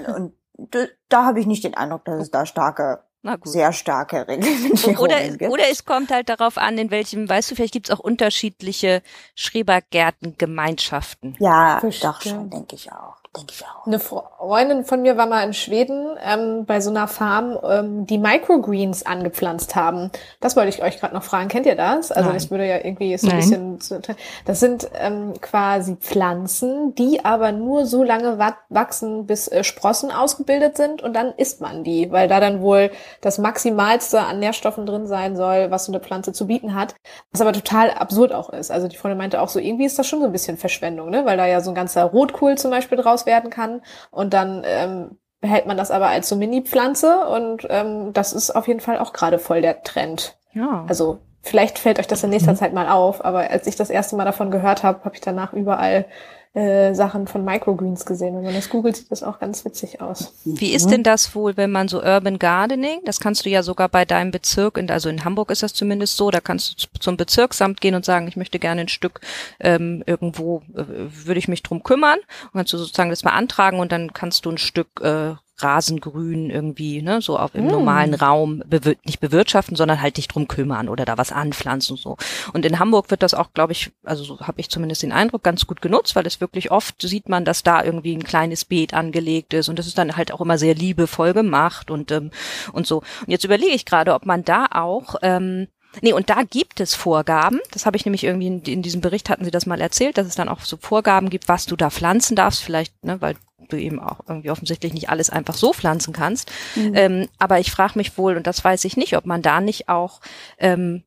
Und 0.08 0.34
d- 0.58 0.90
da 1.08 1.24
habe 1.26 1.40
ich 1.40 1.46
nicht 1.48 1.64
den 1.64 1.76
Eindruck, 1.76 2.04
dass 2.06 2.20
es 2.20 2.32
da 2.32 2.46
starke, 2.46 3.04
Na 3.22 3.38
gut. 3.38 3.48
sehr 3.48 3.72
starke 3.72 4.28
Reglementierungen 4.28 5.00
Oder, 5.00 5.22
gibt. 5.30 5.52
oder 5.54 5.64
es 5.72 5.86
kommt 5.86 6.12
halt 6.12 6.28
darauf 6.28 6.58
an, 6.58 6.78
in 6.78 6.92
welchem, 6.92 7.30
weißt 7.30 7.50
du, 7.52 7.56
vielleicht 7.56 7.74
gibt's 7.74 7.92
auch 7.92 8.00
unterschiedliche 8.00 9.02
Schrebergärtengemeinschaften. 9.36 11.38
ja, 11.40 11.80
doch 12.02 12.22
schon, 12.22 12.50
denke 12.50 12.76
ich 12.76 12.92
auch. 12.92 13.16
Denke 13.38 13.54
ich 13.54 13.64
auch. 13.64 13.86
Eine 13.86 14.00
Freundin 14.00 14.84
von 14.86 15.04
mir 15.04 15.16
war 15.16 15.28
mal 15.28 15.44
in 15.46 15.54
Schweden 15.54 16.18
ähm, 16.26 16.66
bei 16.66 16.82
so 16.82 16.90
einer 16.90 17.08
Farm, 17.08 17.60
ähm, 17.64 18.08
die 18.08 18.18
Microgreens 18.18 19.06
angepflanzt 19.06 19.76
haben. 19.76 20.10
Das 20.40 20.56
wollte 20.56 20.70
ich 20.70 20.82
euch 20.82 21.00
gerade 21.00 21.14
noch 21.14 21.22
fragen. 21.24 21.48
Kennt 21.48 21.68
ihr 21.68 21.76
das? 21.76 22.12
Also 22.12 22.30
Nein. 22.30 22.38
das 22.40 22.50
würde 22.50 22.68
ja 22.68 22.78
irgendwie 22.78 23.16
so 23.20 23.30
ein 23.30 23.36
bisschen. 23.38 23.80
zu- 23.82 24.02
Das 24.46 24.60
sind 24.60 24.90
ähm, 25.00 25.34
quasi 25.42 25.96
Pflanzen, 25.98 26.96
die 26.96 27.24
aber 27.24 27.52
nur 27.52 27.86
so 27.86 28.04
lange 28.04 28.40
wa 28.40 28.56
wachsen, 28.70 29.28
bis 29.28 29.48
äh, 29.48 29.64
Sprossen 29.64 30.12
ausgebildet 30.12 30.76
sind 30.76 31.04
und 31.04 31.14
dann 31.16 31.32
isst 31.38 31.62
man 31.62 31.84
die, 31.84 32.12
weil 32.12 32.28
da 32.28 32.40
dann 32.40 32.62
wohl 32.62 32.90
das 33.22 33.38
Maximalste 33.38 34.22
an 34.22 34.40
Nährstoffen 34.40 34.88
drin 34.88 35.06
sein 35.06 35.36
soll, 35.38 35.70
was 35.70 35.86
so 35.86 35.92
eine 35.92 36.02
Pflanze 36.02 36.34
zu 36.34 36.48
bieten 36.48 36.74
hat. 36.74 36.96
Was 37.32 37.42
aber 37.42 37.54
total 37.54 37.92
absurd 37.92 38.34
auch 38.34 38.50
ist. 38.50 38.72
Also 38.72 38.88
die 38.88 38.98
Freundin 38.98 39.20
meinte 39.20 39.40
auch 39.40 39.50
so, 39.50 39.60
irgendwie 39.60 39.86
ist 39.86 40.00
das 40.00 40.08
schon 40.08 40.20
so 40.20 40.26
ein 40.26 40.32
bisschen 40.32 40.58
Verschwendung, 40.58 41.12
ne? 41.12 41.26
Weil 41.26 41.38
da 41.38 41.46
ja 41.46 41.62
so 41.62 41.70
ein 41.70 41.76
ganzer 41.76 42.04
Rotkohl 42.06 42.58
zum 42.58 42.72
Beispiel 42.72 42.98
draus 42.98 43.19
werden 43.26 43.50
kann. 43.50 43.82
Und 44.12 44.34
dann 44.34 44.64
ähm, 44.66 45.18
behält 45.42 45.66
man 45.66 45.78
das 45.78 45.92
aber 45.92 46.08
als 46.08 46.30
so 46.30 46.36
Mini-Pflanze 46.36 47.26
und 47.28 47.66
ähm, 47.70 48.14
das 48.14 48.34
ist 48.34 48.52
auf 48.52 48.68
jeden 48.68 48.82
Fall 48.82 49.00
auch 49.00 49.14
gerade 49.14 49.40
voll 49.40 49.62
der 49.62 49.84
Trend. 49.84 50.38
Ja. 50.54 50.86
Also 50.88 51.20
vielleicht 51.42 51.80
fällt 51.80 52.00
euch 52.00 52.08
das 52.08 52.24
in 52.24 52.30
nächster 52.30 52.56
Zeit 52.56 52.74
mal 52.74 52.90
auf, 52.90 53.24
aber 53.24 53.50
als 53.50 53.68
ich 53.68 53.76
das 53.76 53.90
erste 53.90 54.16
Mal 54.16 54.26
davon 54.26 54.52
gehört 54.52 54.84
habe, 54.84 55.04
habe 55.06 55.16
ich 55.16 55.22
danach 55.22 55.54
überall 55.54 56.06
äh, 56.54 56.94
Sachen 56.96 57.28
von 57.28 57.46
Microgreens 57.46 58.06
gesehen. 58.06 58.36
Wenn 58.36 58.44
man 58.44 58.54
das 58.56 58.70
googelt, 58.70 58.98
sieht 58.98 59.12
das 59.12 59.22
auch 59.24 59.40
ganz 59.40 59.64
witzig 59.66 60.02
aus. 60.02 60.34
Wie 60.46 60.72
ist 60.74 60.90
denn 60.90 61.04
das 61.04 61.36
wohl, 61.36 61.58
wenn 61.58 61.72
man 61.72 61.88
so 61.88 62.02
Urban 62.02 62.40
Gardening, 62.40 63.02
das 63.06 63.20
kannst 63.20 63.46
du 63.46 63.50
ja 63.50 63.62
sogar 63.62 63.88
bei 63.90 64.04
deinem 64.06 64.32
Bezirk, 64.32 64.78
in- 64.78 64.90
also 64.90 65.10
in 65.10 65.24
Hamburg 65.26 65.52
ist 65.52 65.62
das 65.64 65.74
zumindest 65.74 66.18
so, 66.18 66.32
da 66.32 66.40
kannst 66.42 66.84
du 66.94 67.00
zum 67.00 67.18
Bezirksamt 67.18 67.82
gehen 67.82 67.94
und 67.96 68.04
sagen, 68.06 68.28
ich 68.28 68.36
möchte 68.36 68.58
gerne 68.60 68.82
ein 68.82 68.88
Stück 68.88 69.22
ähm, 69.60 70.04
irgendwo, 70.08 70.64
äh, 70.76 70.84
würde 70.88 71.38
ich 71.40 71.48
mich 71.48 71.62
drum 71.64 71.84
kümmern. 71.84 72.20
Und 72.46 72.54
kannst 72.54 72.74
du 72.74 72.78
sozusagen 72.78 73.10
das 73.12 73.24
mal 73.24 73.32
antragen 73.34 73.80
und 73.80 73.92
dann 73.92 74.14
kannst 74.14 74.46
du 74.46 74.50
ein 74.52 74.58
Stück 74.58 74.88
äh, 75.02 75.36
Rasengrün 75.64 76.50
irgendwie, 76.50 77.02
ne, 77.02 77.22
so 77.22 77.38
auf, 77.38 77.56
im 77.56 77.66
Mm. 77.66 77.72
normalen 77.72 78.14
Raum 78.14 78.64
bewir 78.68 78.96
nicht 79.04 79.20
bewirtschaften, 79.20 79.76
sondern 79.76 80.02
halt 80.02 80.18
dich 80.18 80.28
drum 80.28 80.48
kümmern 80.48 80.90
oder 80.90 81.06
da 81.06 81.18
was 81.18 81.32
anpflanzen 81.32 81.96
und 81.96 82.02
so. 82.02 82.18
Und 82.54 82.66
in 82.66 82.80
Hamburg 82.80 83.12
wird 83.12 83.24
das 83.24 83.34
auch, 83.34 83.54
glaube 83.54 83.74
ich, 83.74 83.92
also 84.04 84.24
so 84.24 84.40
habe 84.40 84.60
ich 84.62 84.70
zumindest 84.70 85.04
den 85.04 85.12
Eindruck, 85.12 85.44
ganz 85.44 85.68
gut 85.68 85.82
genutzt, 85.82 86.16
weil 86.16 86.26
es 86.28 86.42
wirklich 86.42 86.72
oft 86.72 87.02
sieht 87.02 87.30
man, 87.30 87.46
dass 87.46 87.64
da 87.64 87.84
irgendwie 87.84 88.16
ein 88.16 88.24
kleines 88.24 88.66
Beet 88.66 88.94
angelegt 88.94 89.54
ist 89.54 89.70
und 89.70 89.80
das 89.80 89.88
ist 89.88 89.98
dann 89.98 90.16
halt 90.16 90.32
auch 90.32 90.42
immer 90.42 90.58
sehr 90.58 90.76
liebevoll 90.76 91.34
gemacht 91.34 91.92
und 91.92 92.12
ähm, 92.12 92.32
und 92.74 92.88
so. 92.88 92.98
Und 92.98 93.28
jetzt 93.28 93.44
überlege 93.46 93.74
ich 93.74 93.86
gerade, 93.86 94.14
ob 94.14 94.26
man 94.26 94.44
da 94.44 94.68
auch 94.72 95.16
ähm, 95.22 95.68
Nee, 96.02 96.14
und 96.14 96.30
da 96.30 96.44
gibt 96.44 96.80
es 96.82 96.94
Vorgaben. 96.94 97.60
Das 97.72 97.88
habe 97.88 97.98
ich 97.98 98.06
nämlich 98.06 98.24
irgendwie 98.24 98.46
in, 98.46 98.62
in 98.62 98.82
diesem 98.84 99.02
Bericht 99.02 99.28
hatten 99.28 99.44
sie 99.44 99.50
das 99.50 99.66
mal 99.66 99.82
erzählt, 99.82 100.20
dass 100.20 100.28
es 100.28 100.36
dann 100.36 100.48
auch 100.48 100.60
so 100.60 100.78
Vorgaben 100.78 101.32
gibt, 101.32 101.48
was 101.48 101.66
du 101.66 101.76
da 101.76 101.90
pflanzen 101.90 102.36
darfst, 102.36 102.62
vielleicht, 102.62 103.04
ne, 103.04 103.20
weil 103.22 103.36
du 103.68 103.78
eben 103.78 104.00
auch 104.00 104.22
irgendwie 104.28 104.50
offensichtlich 104.52 104.94
nicht 104.94 105.10
alles 105.10 105.30
einfach 105.30 105.54
so 105.56 105.74
pflanzen 105.74 106.14
kannst. 106.14 106.52
Ähm, 106.76 107.28
aber 107.38 107.60
ich 107.60 107.72
frage 107.72 107.98
mich 107.98 108.18
wohl, 108.18 108.38
und 108.38 108.48
das 108.48 108.64
weiß 108.64 108.86
ich 108.86 108.98
nicht, 108.98 109.16
ob 109.18 109.26
man 109.26 109.42
da 109.42 109.60
nicht 109.62 109.90
auch 109.90 110.22
ähm, 110.58 111.04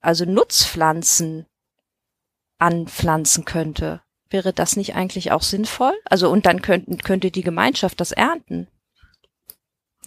also 0.00 0.24
Nutzpflanzen 0.24 1.46
anpflanzen 2.58 3.44
könnte. 3.44 4.00
Wäre 4.30 4.52
das 4.52 4.76
nicht 4.76 4.94
eigentlich 4.94 5.30
auch 5.32 5.42
sinnvoll? 5.42 5.92
Also 6.04 6.30
und 6.30 6.46
dann 6.46 6.62
könnten, 6.62 6.98
könnte 6.98 7.30
die 7.30 7.42
Gemeinschaft 7.42 8.00
das 8.00 8.12
ernten. 8.12 8.68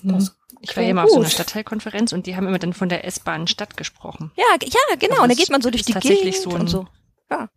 Das 0.04 0.36
Ich 0.62 0.76
war 0.76 0.84
ja 0.84 0.94
mal 0.94 1.04
auf 1.04 1.10
so 1.10 1.20
einer. 1.20 1.30
Stadtteilkonferenz 1.30 2.12
und 2.14 2.26
die 2.26 2.36
haben 2.36 2.48
immer 2.48 2.60
dann 2.60 2.74
von 2.74 2.90
der 2.90 3.06
S-Bahn 3.06 3.48
Stadt 3.48 3.78
gesprochen. 3.78 4.32
Ja, 4.36 4.44
ja, 4.62 4.96
genau. 4.98 5.14
Also 5.16 5.24
und 5.24 5.30
da 5.30 5.36
geht 5.36 5.50
man 5.50 5.62
so 5.62 5.70
durch 5.70 5.84
die 5.84 5.94
tatsächlich 5.94 6.36
Gegend 6.36 6.44
so 6.44 6.50
ein- 6.52 6.62
und 6.62 6.68
so. 6.68 6.88
Wa- 7.28 7.50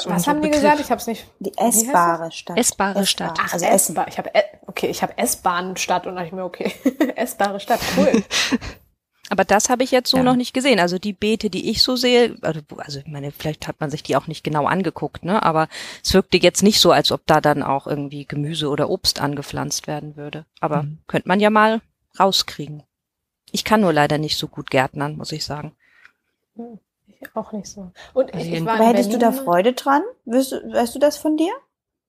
So 0.00 0.10
Was 0.10 0.26
haben 0.26 0.40
die 0.42 0.48
Begriff. 0.48 0.62
gesagt? 0.62 0.80
Ich 0.80 0.90
habe 0.90 1.00
es 1.00 1.06
nicht. 1.06 1.26
Die 1.40 1.56
essbare 1.56 2.30
Stadt. 2.32 2.58
Essbare 2.58 3.06
Stadt. 3.06 3.38
Ach, 3.40 3.52
Also 3.52 3.66
essbar. 3.66 4.08
Ich 4.08 4.18
habe 4.18 4.30
okay, 4.66 4.86
ich 4.88 5.02
habe 5.02 5.16
S-Bahn-Stadt 5.18 6.06
und 6.06 6.14
dachte 6.14 6.26
ich 6.28 6.32
mir 6.32 6.44
okay, 6.44 6.72
essbare 7.16 7.60
Stadt, 7.60 7.80
cool. 7.96 8.12
Aber 9.30 9.44
das 9.44 9.70
habe 9.70 9.82
ich 9.82 9.90
jetzt 9.92 10.10
so 10.10 10.18
Ja. 10.18 10.22
noch 10.24 10.36
nicht 10.36 10.52
gesehen. 10.52 10.78
Also 10.78 10.98
die 10.98 11.12
Beete, 11.14 11.48
die 11.48 11.70
ich 11.70 11.82
so 11.82 11.96
sehe, 11.96 12.36
also, 12.42 12.60
also 12.76 12.98
ich 12.98 13.06
meine, 13.06 13.32
vielleicht 13.32 13.66
hat 13.66 13.80
man 13.80 13.90
sich 13.90 14.02
die 14.02 14.16
auch 14.16 14.26
nicht 14.26 14.44
genau 14.44 14.66
angeguckt, 14.66 15.24
ne? 15.24 15.42
Aber 15.42 15.68
es 16.04 16.12
wirkte 16.12 16.36
jetzt 16.36 16.62
nicht 16.62 16.80
so, 16.80 16.92
als 16.92 17.12
ob 17.12 17.22
da 17.26 17.40
dann 17.40 17.62
auch 17.62 17.86
irgendwie 17.86 18.26
Gemüse 18.26 18.68
oder 18.68 18.90
Obst 18.90 19.20
angepflanzt 19.20 19.86
werden 19.86 20.16
würde. 20.16 20.44
Aber 20.60 20.82
Mhm. 20.82 20.98
könnte 21.06 21.28
man 21.28 21.40
ja 21.40 21.48
mal 21.50 21.80
rauskriegen. 22.20 22.82
Ich 23.52 23.64
kann 23.64 23.80
nur 23.80 23.92
leider 23.92 24.18
nicht 24.18 24.36
so 24.36 24.48
gut 24.48 24.70
Gärtnern, 24.70 25.16
muss 25.16 25.32
ich 25.32 25.44
sagen. 25.44 25.72
Ich 26.56 26.62
auch 27.34 27.52
nicht 27.52 27.66
so. 27.68 27.90
Und 28.14 28.34
ich, 28.34 28.52
ich 28.52 28.64
war 28.64 28.74
Aber 28.74 28.88
hättest 28.88 29.12
du 29.12 29.18
da 29.18 29.30
Berlin. 29.30 29.44
Freude 29.44 29.72
dran? 29.72 30.02
Weißt 30.24 30.52
du, 30.52 30.72
weißt 30.72 30.94
du 30.94 30.98
das 30.98 31.16
von 31.16 31.36
dir? 31.36 31.52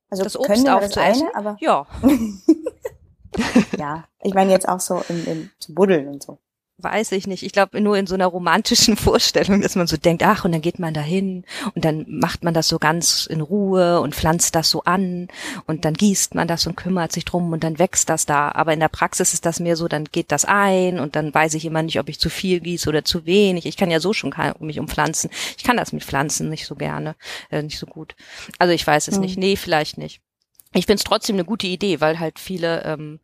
Also 0.10 0.24
Das 0.24 0.34
können 0.34 0.50
Obst 0.50 0.66
wir 0.66 0.80
das 0.80 0.98
eine, 0.98 1.36
aber 1.36 1.58
Ja. 1.60 1.88
ja, 3.78 4.04
ich 4.22 4.34
meine 4.34 4.52
jetzt 4.52 4.68
auch 4.70 4.80
so 4.80 5.02
im, 5.10 5.26
im 5.26 5.50
zu 5.60 5.74
buddeln 5.74 6.08
und 6.08 6.22
so 6.22 6.38
weiß 6.78 7.12
ich 7.14 7.28
nicht. 7.28 7.44
Ich 7.44 7.52
glaube 7.52 7.80
nur 7.82 7.98
in 7.98 8.08
so 8.08 8.16
einer 8.16 8.26
romantischen 8.26 8.98
Vorstellung, 8.98 9.62
dass 9.62 9.76
man 9.76 9.88
so 9.88 9.98
denkt, 9.98 10.24
ach, 10.24 10.46
und 10.46 10.52
dann 10.52 10.62
geht 10.62 10.80
man 10.80 10.94
da 10.94 11.02
hin 11.02 11.46
und 11.76 11.86
dann 11.86 12.06
macht 12.08 12.44
man 12.44 12.54
das 12.54 12.68
so 12.68 12.80
ganz 12.80 13.26
in 13.26 13.42
Ruhe 13.42 14.02
und 14.02 14.16
pflanzt 14.16 14.56
das 14.56 14.70
so 14.70 14.84
an 14.84 15.28
und 15.66 15.86
dann 15.86 15.94
gießt 15.94 16.36
man 16.36 16.48
das 16.48 16.68
und 16.68 16.76
kümmert 16.76 17.12
sich 17.12 17.26
drum 17.26 17.52
und 17.52 17.64
dann 17.64 17.80
wächst 17.80 18.10
das 18.10 18.26
da. 18.26 18.52
Aber 18.52 18.74
in 18.74 18.80
der 18.80 18.90
Praxis 18.90 19.34
ist 19.34 19.46
das 19.46 19.60
mehr 19.60 19.76
so, 19.76 19.88
dann 19.88 20.06
geht 20.06 20.32
das 20.32 20.46
ein 20.46 21.00
und 21.00 21.16
dann 21.16 21.34
weiß 21.34 21.54
ich 21.54 21.66
immer 21.66 21.84
nicht, 21.84 22.00
ob 22.00 22.10
ich 22.10 22.20
zu 22.20 22.30
viel 22.30 22.60
gieße 22.60 22.90
oder 22.90 23.06
zu 23.06 23.26
wenig. 23.26 23.66
Ich 23.66 23.78
kann 23.78 23.92
ja 23.92 24.00
so 24.00 24.14
schon 24.14 24.34
mich 24.60 24.80
um 24.80 24.88
Pflanzen. 24.88 25.30
Ich 25.58 25.64
kann 25.64 25.78
das 25.78 25.94
mit 25.94 26.04
Pflanzen 26.04 26.50
nicht 26.50 26.66
so 26.66 26.76
gerne, 26.76 27.16
äh, 27.52 27.62
nicht 27.62 27.78
so 27.78 27.86
gut. 27.86 28.16
Also 28.60 28.74
ich 28.74 28.86
weiß 28.86 29.08
es 29.08 29.16
hm. 29.16 29.22
nicht. 29.22 29.38
Nee, 29.38 29.56
vielleicht 29.56 29.98
nicht. 29.98 30.22
Ich 30.74 30.88
finde 30.88 31.00
es 31.00 31.04
trotzdem 31.04 31.36
eine 31.36 31.46
gute 31.46 31.68
Idee, 31.68 32.02
weil 32.02 32.20
halt 32.20 32.40
viele 32.40 32.84
ähm, 32.84 33.20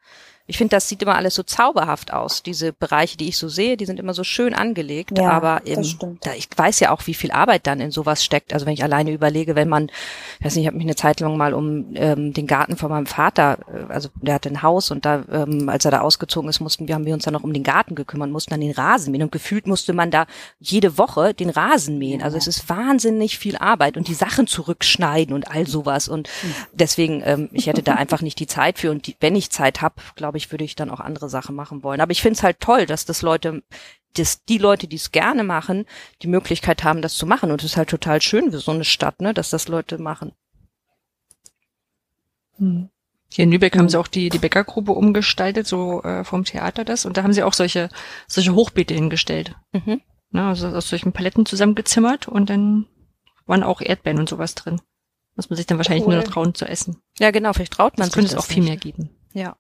ich 0.49 0.57
finde, 0.57 0.75
das 0.75 0.89
sieht 0.89 1.03
immer 1.03 1.15
alles 1.15 1.35
so 1.35 1.43
zauberhaft 1.43 2.11
aus. 2.11 2.41
Diese 2.41 2.73
Bereiche, 2.73 3.17
die 3.17 3.29
ich 3.29 3.37
so 3.37 3.49
sehe, 3.49 3.77
die 3.77 3.85
sind 3.85 3.99
immer 3.99 4.15
so 4.15 4.23
schön 4.23 4.55
angelegt. 4.55 5.15
Ja, 5.15 5.29
aber 5.29 5.61
eben, 5.65 5.83
da, 6.21 6.33
ich 6.33 6.49
weiß 6.53 6.79
ja 6.79 6.89
auch, 6.89 7.05
wie 7.05 7.13
viel 7.13 7.29
Arbeit 7.29 7.67
dann 7.67 7.79
in 7.79 7.91
sowas 7.91 8.25
steckt. 8.25 8.51
Also 8.51 8.65
wenn 8.65 8.73
ich 8.73 8.83
alleine 8.83 9.11
überlege, 9.11 9.53
wenn 9.53 9.69
man, 9.69 9.91
ich 10.39 10.45
weiß 10.45 10.55
nicht, 10.55 10.63
ich 10.63 10.67
habe 10.67 10.77
mich 10.77 10.87
eine 10.87 10.95
Zeit 10.95 11.19
lang 11.19 11.37
mal 11.37 11.53
um 11.53 11.93
ähm, 11.93 12.33
den 12.33 12.47
Garten 12.47 12.77
von 12.77 12.89
meinem 12.89 13.05
Vater, 13.05 13.59
äh, 13.71 13.93
also 13.93 14.09
der 14.15 14.33
hatte 14.33 14.49
ein 14.49 14.63
Haus 14.63 14.89
und 14.89 15.05
da, 15.05 15.23
ähm, 15.31 15.69
als 15.69 15.85
er 15.85 15.91
da 15.91 16.01
ausgezogen 16.01 16.49
ist, 16.49 16.61
mussten 16.61 16.87
wir, 16.87 16.95
haben 16.95 17.05
wir 17.05 17.13
uns 17.13 17.25
dann 17.25 17.35
noch 17.35 17.43
um 17.43 17.53
den 17.53 17.63
Garten 17.63 17.93
gekümmert, 17.93 18.31
mussten 18.31 18.49
dann 18.49 18.61
den 18.61 18.71
Rasen 18.71 19.11
mähen 19.11 19.21
und 19.21 19.31
gefühlt 19.31 19.67
musste 19.67 19.93
man 19.93 20.09
da 20.09 20.25
jede 20.59 20.97
Woche 20.97 21.35
den 21.35 21.51
Rasen 21.51 21.99
mähen. 21.99 22.23
Also 22.23 22.37
es 22.37 22.47
ist 22.47 22.67
wahnsinnig 22.69 23.37
viel 23.37 23.55
Arbeit 23.55 23.97
und 23.97 24.07
die 24.07 24.15
Sachen 24.15 24.47
zurückschneiden 24.47 25.35
und 25.35 25.51
all 25.51 25.67
sowas. 25.67 26.07
Und 26.07 26.27
hm. 26.41 26.55
deswegen, 26.73 27.21
ähm, 27.23 27.49
ich 27.51 27.67
hätte 27.67 27.83
da 27.83 27.93
einfach 27.93 28.23
nicht 28.23 28.39
die 28.39 28.47
Zeit 28.47 28.79
für 28.79 28.89
und 28.89 29.05
die, 29.05 29.15
wenn 29.19 29.35
ich 29.35 29.51
Zeit 29.51 29.83
habe, 29.83 29.95
glaube 30.15 30.38
ich, 30.38 30.38
würde 30.51 30.63
ich 30.63 30.75
dann 30.75 30.89
auch 30.89 30.99
andere 30.99 31.29
Sachen 31.29 31.55
machen 31.55 31.83
wollen. 31.83 32.01
Aber 32.01 32.11
ich 32.11 32.21
finde 32.21 32.37
es 32.37 32.43
halt 32.43 32.59
toll, 32.59 32.85
dass 32.85 33.05
das 33.05 33.21
Leute, 33.21 33.63
dass 34.15 34.43
die 34.45 34.57
Leute, 34.57 34.87
die 34.87 34.95
es 34.95 35.11
gerne 35.11 35.43
machen, 35.43 35.85
die 36.21 36.27
Möglichkeit 36.27 36.83
haben, 36.83 37.01
das 37.01 37.15
zu 37.15 37.25
machen. 37.25 37.51
Und 37.51 37.61
es 37.61 37.71
ist 37.71 37.77
halt 37.77 37.89
total 37.89 38.21
schön 38.21 38.51
für 38.51 38.59
so 38.59 38.71
eine 38.71 38.85
Stadt, 38.85 39.21
ne, 39.21 39.33
dass 39.33 39.49
das 39.49 39.67
Leute 39.67 39.97
machen. 39.97 40.33
Hm. 42.57 42.89
Hier 43.31 43.43
in 43.43 43.51
Lübeck 43.51 43.77
haben 43.77 43.89
sie 43.89 43.99
auch 43.99 44.07
die, 44.07 44.29
die 44.29 44.39
Bäckergrube 44.39 44.91
umgestaltet, 44.91 45.67
so 45.67 46.01
äh, 46.01 46.23
vom 46.23 46.45
Theater 46.45 46.83
das. 46.83 47.05
Und 47.05 47.15
da 47.15 47.23
haben 47.23 47.33
sie 47.33 47.43
auch 47.43 47.53
solche, 47.53 47.89
solche 48.27 48.55
Hochbeete 48.55 48.95
hingestellt. 48.95 49.55
Mhm. 49.71 50.01
Na, 50.31 50.49
also 50.49 50.67
aus 50.67 50.89
solchen 50.89 51.11
Paletten 51.11 51.45
zusammengezimmert 51.45 52.27
und 52.27 52.49
dann 52.49 52.87
waren 53.45 53.63
auch 53.63 53.81
Erdbeeren 53.81 54.19
und 54.19 54.29
sowas 54.29 54.55
drin. 54.55 54.81
Muss 55.35 55.49
man 55.49 55.57
sich 55.57 55.67
dann 55.67 55.77
wahrscheinlich 55.77 56.05
cool. 56.05 56.15
nur 56.15 56.23
noch 56.23 56.31
trauen 56.31 56.55
zu 56.55 56.65
essen. 56.65 57.01
Ja, 57.19 57.31
genau, 57.31 57.53
vielleicht 57.53 57.73
traut 57.73 57.97
man 57.97 58.07
das 58.07 58.07
sich 58.07 58.13
könnte 58.13 58.31
es 58.31 58.37
auch 58.37 58.45
viel 58.45 58.63
mehr 58.63 58.77
geben. 58.77 59.09
Ja. 59.33 59.55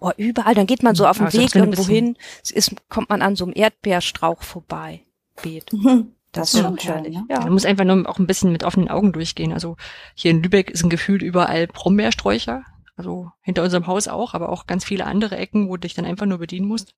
Oh, 0.00 0.12
überall, 0.16 0.54
dann 0.54 0.66
geht 0.66 0.82
man 0.82 0.94
so 0.94 1.06
auf 1.06 1.18
dem 1.18 1.32
Weg 1.32 1.54
irgendwo 1.54 1.86
hin, 1.86 2.16
ist, 2.52 2.74
kommt 2.88 3.10
man 3.10 3.20
an 3.20 3.34
so 3.34 3.44
einem 3.44 3.54
Erdbeerstrauch 3.54 4.42
vorbei. 4.42 5.02
Beet. 5.42 5.70
Das, 6.30 6.52
das 6.52 6.60
ist 6.60 6.66
schon 6.66 6.76
herrlich. 6.76 7.14
Ja. 7.14 7.24
ja. 7.30 7.40
Man 7.40 7.54
muss 7.54 7.64
einfach 7.64 7.86
nur 7.86 8.06
auch 8.06 8.18
ein 8.18 8.26
bisschen 8.26 8.52
mit 8.52 8.62
offenen 8.62 8.88
Augen 8.88 9.12
durchgehen. 9.12 9.52
Also 9.52 9.78
hier 10.14 10.30
in 10.30 10.42
Lübeck 10.42 10.70
ist 10.70 10.84
ein 10.84 10.90
Gefühl 10.90 11.22
überall 11.22 11.66
Brombeersträucher. 11.66 12.64
Also 12.96 13.32
hinter 13.40 13.62
unserem 13.62 13.86
Haus 13.86 14.08
auch, 14.08 14.34
aber 14.34 14.50
auch 14.50 14.66
ganz 14.66 14.84
viele 14.84 15.06
andere 15.06 15.38
Ecken, 15.38 15.68
wo 15.68 15.76
du 15.76 15.80
dich 15.80 15.94
dann 15.94 16.04
einfach 16.04 16.26
nur 16.26 16.36
bedienen 16.36 16.68
musst. 16.68 16.94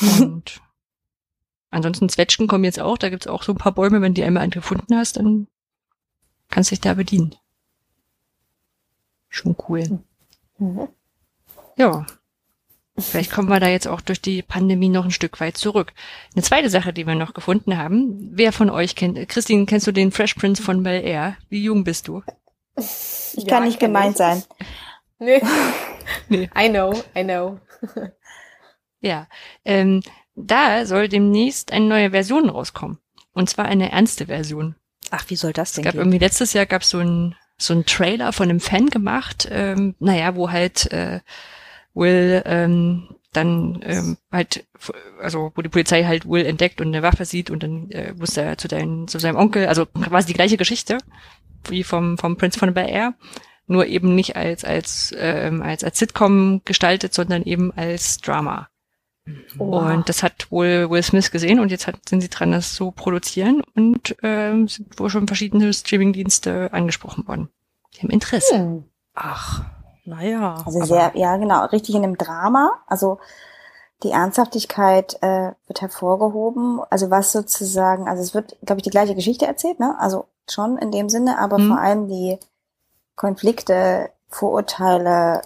Und 0.00 0.60
ansonsten 1.70 2.08
Zwetschgen 2.08 2.48
kommen 2.48 2.64
jetzt 2.64 2.80
auch. 2.80 2.98
Da 2.98 3.10
gibt's 3.10 3.28
auch 3.28 3.44
so 3.44 3.52
ein 3.52 3.58
paar 3.58 3.72
Bäume. 3.72 4.00
Wenn 4.00 4.12
du 4.12 4.20
die 4.20 4.24
einmal 4.24 4.48
gefunden 4.48 4.96
hast, 4.96 5.16
dann 5.16 5.46
kannst 6.48 6.70
du 6.70 6.74
dich 6.74 6.80
da 6.80 6.94
bedienen. 6.94 7.36
Schon 9.28 9.54
cool. 9.68 10.00
Mhm. 10.58 10.88
Ja. 11.80 12.06
Vielleicht 12.98 13.32
kommen 13.32 13.48
wir 13.48 13.60
da 13.60 13.68
jetzt 13.68 13.88
auch 13.88 14.02
durch 14.02 14.20
die 14.20 14.42
Pandemie 14.42 14.90
noch 14.90 15.06
ein 15.06 15.10
Stück 15.10 15.40
weit 15.40 15.56
zurück. 15.56 15.94
Eine 16.34 16.42
zweite 16.42 16.68
Sache, 16.68 16.92
die 16.92 17.06
wir 17.06 17.14
noch 17.14 17.32
gefunden 17.32 17.78
haben. 17.78 18.30
Wer 18.32 18.52
von 18.52 18.68
euch 18.68 18.94
kennt, 18.94 19.28
Christine, 19.28 19.64
kennst 19.64 19.86
du 19.86 19.92
den 19.92 20.12
Fresh 20.12 20.34
Prince 20.34 20.62
von 20.62 20.82
Bel 20.82 21.02
Air? 21.02 21.36
Wie 21.48 21.62
jung 21.62 21.84
bist 21.84 22.08
du? 22.08 22.22
Ich 22.76 23.44
ja, 23.44 23.48
kann 23.48 23.64
nicht 23.64 23.80
gemeint 23.80 24.12
ich. 24.12 24.18
sein. 24.18 24.42
Nee. 25.22 25.42
nee. 26.30 26.48
I 26.56 26.70
know, 26.70 26.94
I 27.14 27.22
know. 27.24 27.60
ja. 29.02 29.28
Ähm, 29.66 30.02
da 30.34 30.86
soll 30.86 31.10
demnächst 31.10 31.72
eine 31.72 31.84
neue 31.84 32.12
Version 32.12 32.48
rauskommen. 32.48 32.98
Und 33.34 33.50
zwar 33.50 33.66
eine 33.66 33.92
ernste 33.92 34.26
Version. 34.26 34.76
Ach, 35.10 35.24
wie 35.28 35.36
soll 35.36 35.52
das 35.52 35.72
denn? 35.72 35.82
Es 35.82 35.84
gab 35.84 35.92
gehen? 35.92 36.00
irgendwie 36.00 36.16
letztes 36.16 36.54
Jahr 36.54 36.64
gab 36.64 36.80
es 36.80 36.88
so 36.88 37.00
ein 37.00 37.36
so 37.58 37.74
ein 37.74 37.84
Trailer 37.84 38.32
von 38.32 38.48
einem 38.48 38.60
Fan 38.60 38.88
gemacht, 38.88 39.46
ähm, 39.50 39.94
naja, 39.98 40.34
wo 40.34 40.50
halt 40.50 40.90
äh, 40.92 41.20
Will 41.94 42.42
ähm, 42.44 43.08
dann 43.32 43.80
ähm, 43.84 44.16
halt, 44.32 44.66
also 45.20 45.52
wo 45.54 45.62
die 45.62 45.68
Polizei 45.68 46.04
halt 46.04 46.28
Will 46.28 46.44
entdeckt 46.44 46.80
und 46.80 46.88
eine 46.88 47.02
Waffe 47.02 47.24
sieht 47.24 47.50
und 47.50 47.62
dann 47.62 47.90
äh, 47.90 48.12
muss 48.14 48.36
er 48.36 48.58
zu, 48.58 48.68
dein, 48.68 49.06
zu 49.06 49.18
seinem 49.18 49.36
Onkel, 49.36 49.66
also 49.66 49.86
quasi 49.86 50.28
die 50.28 50.34
gleiche 50.34 50.56
Geschichte 50.56 50.98
wie 51.68 51.84
vom, 51.84 52.18
vom 52.18 52.36
Prince 52.36 52.58
von 52.58 52.72
Bel 52.74 52.88
Air, 52.88 53.14
nur 53.66 53.86
eben 53.86 54.14
nicht 54.14 54.34
als, 54.34 54.64
als, 54.64 55.14
ähm, 55.16 55.62
als, 55.62 55.84
als 55.84 55.98
Sitcom 55.98 56.62
gestaltet, 56.64 57.14
sondern 57.14 57.42
eben 57.42 57.72
als 57.72 58.18
Drama. 58.18 58.68
Wow. 59.54 59.92
Und 59.92 60.08
das 60.08 60.22
hat 60.22 60.50
wohl 60.50 60.90
Will 60.90 61.02
Smith 61.02 61.30
gesehen 61.30 61.60
und 61.60 61.70
jetzt 61.70 61.86
hat, 61.86 62.08
sind 62.08 62.20
sie 62.20 62.30
dran, 62.30 62.52
das 62.52 62.74
zu 62.74 62.90
produzieren 62.90 63.62
und 63.74 64.16
ähm, 64.22 64.66
sind 64.66 64.98
wohl 64.98 65.10
schon 65.10 65.26
verschiedene 65.26 65.72
Streamingdienste 65.72 66.72
angesprochen 66.72 67.28
worden. 67.28 67.48
Die 67.94 68.02
haben 68.02 68.10
Interesse. 68.10 68.58
Hm. 68.58 68.84
Ach. 69.14 69.64
Naja. 70.04 70.62
Also 70.64 70.84
sehr, 70.84 71.12
ja 71.14 71.36
genau, 71.36 71.64
richtig 71.66 71.94
in 71.94 72.04
einem 72.04 72.18
Drama. 72.18 72.72
Also 72.86 73.18
die 74.02 74.10
Ernsthaftigkeit 74.10 75.18
äh, 75.22 75.52
wird 75.66 75.80
hervorgehoben. 75.80 76.80
Also 76.90 77.10
was 77.10 77.32
sozusagen, 77.32 78.08
also 78.08 78.22
es 78.22 78.34
wird, 78.34 78.56
glaube 78.64 78.78
ich, 78.78 78.84
die 78.84 78.90
gleiche 78.90 79.14
Geschichte 79.14 79.46
erzählt, 79.46 79.78
ne? 79.78 79.96
Also 79.98 80.26
schon 80.48 80.78
in 80.78 80.90
dem 80.90 81.08
Sinne, 81.08 81.38
aber 81.38 81.58
mhm. 81.58 81.68
vor 81.68 81.78
allem 81.78 82.08
die 82.08 82.38
Konflikte, 83.16 84.10
Vorurteile 84.28 85.42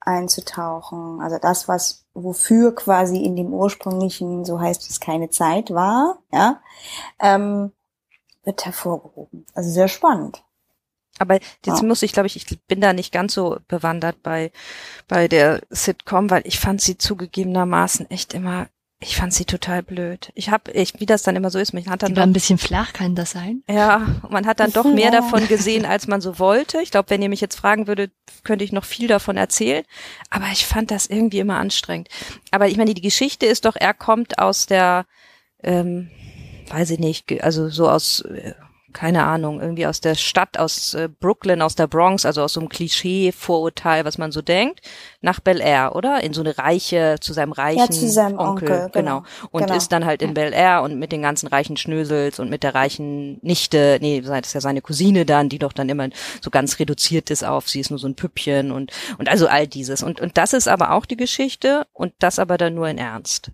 einzutauchen. 0.00 1.20
Also 1.20 1.38
das, 1.38 1.68
was 1.68 2.04
wofür 2.14 2.74
quasi 2.74 3.22
in 3.22 3.36
dem 3.36 3.52
ursprünglichen, 3.52 4.44
so 4.44 4.60
heißt 4.60 4.88
es, 4.90 5.00
keine 5.00 5.30
Zeit 5.30 5.72
war, 5.72 6.18
ja, 6.32 6.60
ähm, 7.20 7.72
wird 8.44 8.64
hervorgehoben. 8.64 9.44
Also 9.54 9.70
sehr 9.70 9.88
spannend. 9.88 10.42
Aber 11.18 11.34
jetzt 11.34 11.80
ja. 11.80 11.82
muss 11.82 12.02
ich, 12.02 12.12
glaube 12.12 12.26
ich, 12.26 12.36
ich 12.36 12.60
bin 12.66 12.80
da 12.80 12.92
nicht 12.92 13.12
ganz 13.12 13.34
so 13.34 13.58
bewandert 13.68 14.22
bei, 14.22 14.52
bei 15.08 15.28
der 15.28 15.60
Sitcom, 15.70 16.30
weil 16.30 16.42
ich 16.44 16.58
fand 16.58 16.80
sie 16.80 16.98
zugegebenermaßen 16.98 18.10
echt 18.10 18.34
immer, 18.34 18.68
ich 19.00 19.16
fand 19.16 19.32
sie 19.32 19.44
total 19.44 19.82
blöd. 19.82 20.30
Ich 20.34 20.50
habe, 20.50 20.72
ich, 20.72 21.00
wie 21.00 21.06
das 21.06 21.22
dann 21.22 21.36
immer 21.36 21.50
so 21.50 21.58
ist, 21.58 21.74
man 21.74 21.86
hat 21.86 22.02
dann 22.02 22.10
Die 22.10 22.14
doch, 22.14 22.22
ein 22.22 22.32
bisschen 22.32 22.58
flach, 22.58 22.92
kann 22.92 23.14
das 23.14 23.32
sein? 23.32 23.62
Ja, 23.68 24.06
man 24.28 24.46
hat 24.46 24.60
dann 24.60 24.72
doch 24.72 24.84
mehr 24.84 25.06
ja. 25.06 25.20
davon 25.20 25.46
gesehen, 25.48 25.84
als 25.84 26.06
man 26.06 26.20
so 26.20 26.38
wollte. 26.38 26.80
Ich 26.80 26.90
glaube, 26.90 27.10
wenn 27.10 27.22
ihr 27.22 27.28
mich 27.28 27.42
jetzt 27.42 27.56
fragen 27.56 27.86
würdet, 27.86 28.12
könnte 28.42 28.64
ich 28.64 28.72
noch 28.72 28.84
viel 28.84 29.06
davon 29.06 29.36
erzählen. 29.36 29.84
Aber 30.30 30.46
ich 30.52 30.66
fand 30.66 30.90
das 30.90 31.06
irgendwie 31.06 31.40
immer 31.40 31.58
anstrengend. 31.58 32.08
Aber 32.50 32.68
ich 32.68 32.76
meine, 32.76 32.94
die 32.94 33.02
Geschichte 33.02 33.46
ist 33.46 33.64
doch, 33.64 33.76
er 33.76 33.92
kommt 33.92 34.38
aus 34.38 34.66
der, 34.66 35.06
ähm, 35.62 36.10
weiß 36.68 36.90
ich 36.90 36.98
nicht, 36.98 37.42
also 37.42 37.68
so 37.68 37.88
aus 37.88 38.20
äh, 38.22 38.54
keine 38.96 39.24
Ahnung, 39.24 39.60
irgendwie 39.60 39.86
aus 39.86 40.00
der 40.00 40.14
Stadt, 40.14 40.58
aus 40.58 40.94
äh, 40.94 41.10
Brooklyn, 41.20 41.60
aus 41.60 41.74
der 41.74 41.86
Bronx, 41.86 42.24
also 42.24 42.42
aus 42.42 42.54
so 42.54 42.60
einem 42.60 42.70
Klischee-Vorurteil, 42.70 44.06
was 44.06 44.16
man 44.16 44.32
so 44.32 44.40
denkt, 44.40 44.80
nach 45.20 45.38
Bel 45.38 45.60
Air, 45.60 45.94
oder? 45.94 46.24
In 46.24 46.32
so 46.32 46.40
eine 46.40 46.56
reiche, 46.56 47.16
zu 47.20 47.34
seinem 47.34 47.52
reichen 47.52 47.78
ja, 47.78 47.90
zu 47.90 48.08
seinem 48.08 48.38
Onkel, 48.38 48.70
Onkel 48.70 48.90
genau. 48.94 49.20
genau. 49.20 49.48
Und 49.50 49.64
genau. 49.64 49.76
ist 49.76 49.92
dann 49.92 50.06
halt 50.06 50.22
in 50.22 50.32
Bel 50.32 50.54
Air 50.54 50.82
und 50.82 50.98
mit 50.98 51.12
den 51.12 51.20
ganzen 51.20 51.46
reichen 51.46 51.76
Schnösels 51.76 52.40
und 52.40 52.48
mit 52.48 52.62
der 52.62 52.74
reichen 52.74 53.38
Nichte, 53.42 53.98
nee, 54.00 54.22
das 54.22 54.46
ist 54.46 54.54
ja 54.54 54.62
seine 54.62 54.80
Cousine 54.80 55.26
dann, 55.26 55.50
die 55.50 55.58
doch 55.58 55.74
dann 55.74 55.90
immer 55.90 56.08
so 56.40 56.48
ganz 56.48 56.78
reduziert 56.78 57.30
ist 57.30 57.44
auf, 57.44 57.68
sie 57.68 57.80
ist 57.80 57.90
nur 57.90 57.98
so 57.98 58.08
ein 58.08 58.14
Püppchen 58.14 58.72
und, 58.72 58.92
und 59.18 59.28
also 59.28 59.46
all 59.46 59.66
dieses. 59.66 60.02
Und, 60.02 60.22
und 60.22 60.38
das 60.38 60.54
ist 60.54 60.68
aber 60.68 60.92
auch 60.92 61.04
die 61.04 61.18
Geschichte 61.18 61.86
und 61.92 62.14
das 62.18 62.38
aber 62.38 62.56
dann 62.56 62.74
nur 62.74 62.88
in 62.88 62.96
Ernst. 62.96 63.50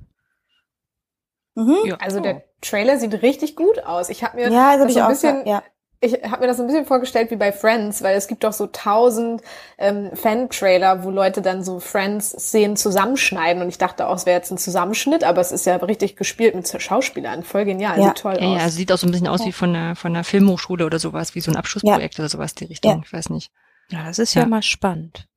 Mhm. 1.56 1.78
Ja. 1.84 1.96
Also 1.96 2.20
der 2.20 2.44
Trailer 2.62 2.98
sieht 2.98 3.22
richtig 3.22 3.56
gut 3.56 3.84
aus. 3.84 4.08
Ich 4.08 4.24
habe 4.24 4.36
mir 4.36 4.50
ja, 4.50 4.76
das, 4.76 4.86
das 4.86 4.94
so 4.94 5.00
ein 5.00 5.08
bisschen, 5.08 5.46
ja. 5.46 5.62
ich 6.00 6.14
habe 6.22 6.40
mir 6.40 6.46
das 6.46 6.58
ein 6.60 6.66
bisschen 6.66 6.86
vorgestellt 6.86 7.30
wie 7.30 7.36
bei 7.36 7.52
Friends, 7.52 8.02
weil 8.02 8.16
es 8.16 8.28
gibt 8.28 8.44
doch 8.44 8.52
so 8.52 8.68
tausend 8.68 9.42
ähm, 9.78 10.10
Fan-Trailer, 10.14 11.04
wo 11.04 11.10
Leute 11.10 11.42
dann 11.42 11.62
so 11.64 11.80
Friends-Szenen 11.80 12.76
zusammenschneiden 12.76 13.62
und 13.62 13.68
ich 13.68 13.78
dachte 13.78 14.06
auch, 14.08 14.14
es 14.14 14.26
wäre 14.26 14.38
jetzt 14.38 14.50
ein 14.50 14.58
Zusammenschnitt, 14.58 15.24
aber 15.24 15.40
es 15.40 15.52
ist 15.52 15.66
ja 15.66 15.76
richtig 15.76 16.16
gespielt 16.16 16.54
mit 16.54 16.68
Schauspielern. 16.80 17.42
Voll 17.42 17.64
genial, 17.64 17.98
ja. 17.98 18.08
sieht 18.08 18.18
toll 18.18 18.38
ja, 18.40 18.46
aus. 18.46 18.62
Ja, 18.62 18.68
sieht 18.70 18.92
auch 18.92 18.98
so 18.98 19.06
ein 19.06 19.10
bisschen 19.10 19.28
aus 19.28 19.44
wie 19.44 19.52
von 19.52 19.74
einer, 19.74 19.96
von 19.96 20.12
einer 20.12 20.24
Filmhochschule 20.24 20.86
oder 20.86 20.98
sowas, 20.98 21.34
wie 21.34 21.40
so 21.40 21.50
ein 21.50 21.56
Abschlussprojekt 21.56 22.18
oder 22.18 22.28
sowas 22.28 22.54
die 22.54 22.64
Richtung. 22.64 23.02
Ich 23.04 23.12
weiß 23.12 23.28
nicht. 23.30 23.50
Ja, 23.90 24.04
das 24.04 24.18
ist 24.18 24.34
ja, 24.34 24.46
mal 24.46 24.62
spannend. 24.62 25.28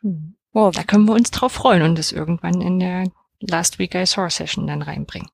Hm. 0.00 0.34
Oh, 0.54 0.70
da 0.74 0.82
können 0.82 1.06
wir 1.06 1.14
uns 1.14 1.30
drauf 1.30 1.52
freuen 1.52 1.82
und 1.82 1.98
es 1.98 2.12
irgendwann 2.12 2.60
in 2.60 2.78
der 2.78 3.04
Last 3.40 3.78
Week 3.78 3.94
I 3.94 4.06
Saw 4.06 4.28
Session 4.28 4.66
dann 4.66 4.82
reinbringen. 4.82 5.28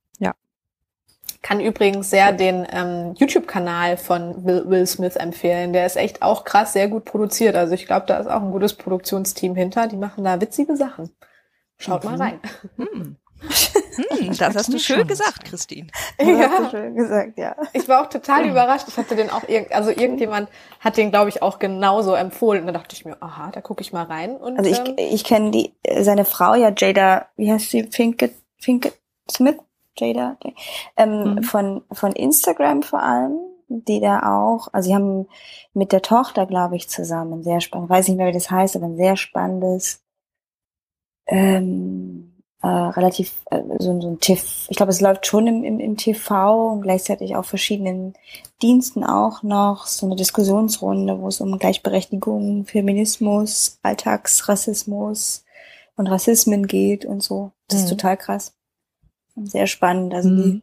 Kann 1.40 1.60
übrigens 1.60 2.10
sehr 2.10 2.32
den 2.32 2.66
ähm, 2.70 3.14
YouTube-Kanal 3.16 3.96
von 3.96 4.44
Will, 4.44 4.64
Will 4.68 4.86
Smith 4.86 5.16
empfehlen. 5.16 5.72
Der 5.72 5.86
ist 5.86 5.96
echt 5.96 6.22
auch 6.22 6.44
krass, 6.44 6.72
sehr 6.72 6.88
gut 6.88 7.04
produziert. 7.04 7.54
Also 7.54 7.74
ich 7.74 7.86
glaube, 7.86 8.06
da 8.06 8.18
ist 8.18 8.26
auch 8.26 8.42
ein 8.42 8.50
gutes 8.50 8.74
Produktionsteam 8.74 9.54
hinter. 9.54 9.86
Die 9.86 9.96
machen 9.96 10.24
da 10.24 10.40
witzige 10.40 10.76
Sachen. 10.76 11.10
Schaut 11.76 12.04
mhm. 12.04 12.10
mal 12.10 12.18
rein. 12.18 12.40
Hm. 12.76 13.16
Hm, 13.98 14.36
das 14.36 14.54
hast 14.54 14.72
du 14.72 14.78
schön 14.78 15.06
gesagt, 15.08 15.44
Christine. 15.44 15.88
Ja, 16.20 16.50
hast 16.50 16.72
du 16.72 16.78
schön 16.78 16.94
gesagt, 16.94 17.36
ja. 17.36 17.56
Ich 17.72 17.88
war 17.88 18.02
auch 18.02 18.08
total 18.08 18.44
ja. 18.44 18.52
überrascht. 18.52 18.86
Ich 18.86 18.96
hatte 18.96 19.16
den 19.16 19.28
auch 19.28 19.48
irgend, 19.48 19.72
also 19.72 19.90
irgendjemand 19.90 20.48
hat 20.78 20.96
den, 20.96 21.10
glaube 21.10 21.30
ich, 21.30 21.42
auch 21.42 21.58
genauso 21.58 22.14
empfohlen. 22.14 22.60
Und 22.60 22.66
da 22.68 22.72
dachte 22.74 22.94
ich 22.94 23.04
mir, 23.04 23.20
aha, 23.20 23.50
da 23.50 23.60
gucke 23.60 23.80
ich 23.80 23.92
mal 23.92 24.04
rein. 24.04 24.36
Und, 24.36 24.56
also 24.56 24.70
ich, 24.70 24.78
ähm, 24.78 24.94
ich 24.96 25.24
kenne 25.24 25.50
die 25.50 25.74
seine 26.00 26.24
Frau 26.24 26.54
ja, 26.54 26.72
Jada, 26.76 27.26
wie 27.36 27.50
heißt 27.50 27.70
sie, 27.70 27.88
Finkett, 27.90 28.34
Finkett 28.56 28.94
Smith, 29.30 29.56
Jada, 30.00 30.36
ähm, 30.96 31.34
mhm. 31.34 31.42
von 31.42 31.82
von 31.92 32.12
Instagram 32.12 32.82
vor 32.82 33.02
allem, 33.02 33.38
die 33.68 34.00
da 34.00 34.38
auch, 34.38 34.68
also 34.72 34.88
sie 34.88 34.94
haben 34.94 35.26
mit 35.74 35.92
der 35.92 36.02
Tochter, 36.02 36.46
glaube 36.46 36.76
ich, 36.76 36.88
zusammen 36.88 37.42
sehr 37.42 37.60
spannend, 37.60 37.90
weiß 37.90 38.08
nicht 38.08 38.16
mehr, 38.16 38.28
wie 38.28 38.32
das 38.32 38.50
heißt, 38.50 38.76
aber 38.76 38.86
ein 38.86 38.96
sehr 38.96 39.16
spannendes 39.16 40.02
ähm, 41.26 42.38
äh, 42.62 42.66
relativ 42.66 43.32
äh, 43.50 43.62
so, 43.78 44.00
so 44.00 44.08
ein 44.08 44.20
TV, 44.20 44.42
ich 44.68 44.76
glaube, 44.76 44.90
es 44.90 45.00
läuft 45.00 45.26
schon 45.26 45.46
im, 45.46 45.62
im, 45.62 45.78
im 45.78 45.96
TV 45.96 46.72
und 46.72 46.82
gleichzeitig 46.82 47.36
auf 47.36 47.46
verschiedenen 47.46 48.14
Diensten 48.62 49.04
auch 49.04 49.42
noch 49.42 49.86
so 49.86 50.06
eine 50.06 50.16
Diskussionsrunde, 50.16 51.20
wo 51.20 51.28
es 51.28 51.40
um 51.40 51.58
Gleichberechtigung, 51.58 52.64
Feminismus, 52.64 53.78
Alltagsrassismus 53.82 55.44
und 55.96 56.08
Rassismen 56.08 56.66
geht 56.66 57.04
und 57.04 57.22
so. 57.22 57.52
Das 57.68 57.80
mhm. 57.80 57.84
ist 57.84 57.90
total 57.90 58.16
krass. 58.16 58.57
Sehr 59.44 59.66
spannend. 59.66 60.14
Also 60.14 60.28
mhm. 60.28 60.62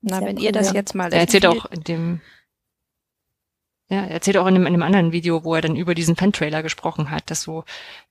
Na, 0.00 0.20
wenn 0.20 0.36
ihr 0.36 0.52
das 0.52 0.72
jetzt 0.72 0.94
mal 0.94 1.12
er 1.12 1.20
erzählt 1.20 1.46
auch 1.46 1.66
in 1.66 1.84
dem 1.84 2.20
ja, 3.92 4.04
er 4.04 4.10
erzählt 4.12 4.38
auch 4.38 4.46
in 4.46 4.54
einem, 4.54 4.66
in 4.66 4.72
einem 4.72 4.82
anderen 4.82 5.12
Video, 5.12 5.44
wo 5.44 5.54
er 5.54 5.60
dann 5.60 5.76
über 5.76 5.94
diesen 5.94 6.16
Fan-Trailer 6.16 6.62
gesprochen 6.62 7.10
hat, 7.10 7.30
dass 7.30 7.42
so 7.42 7.64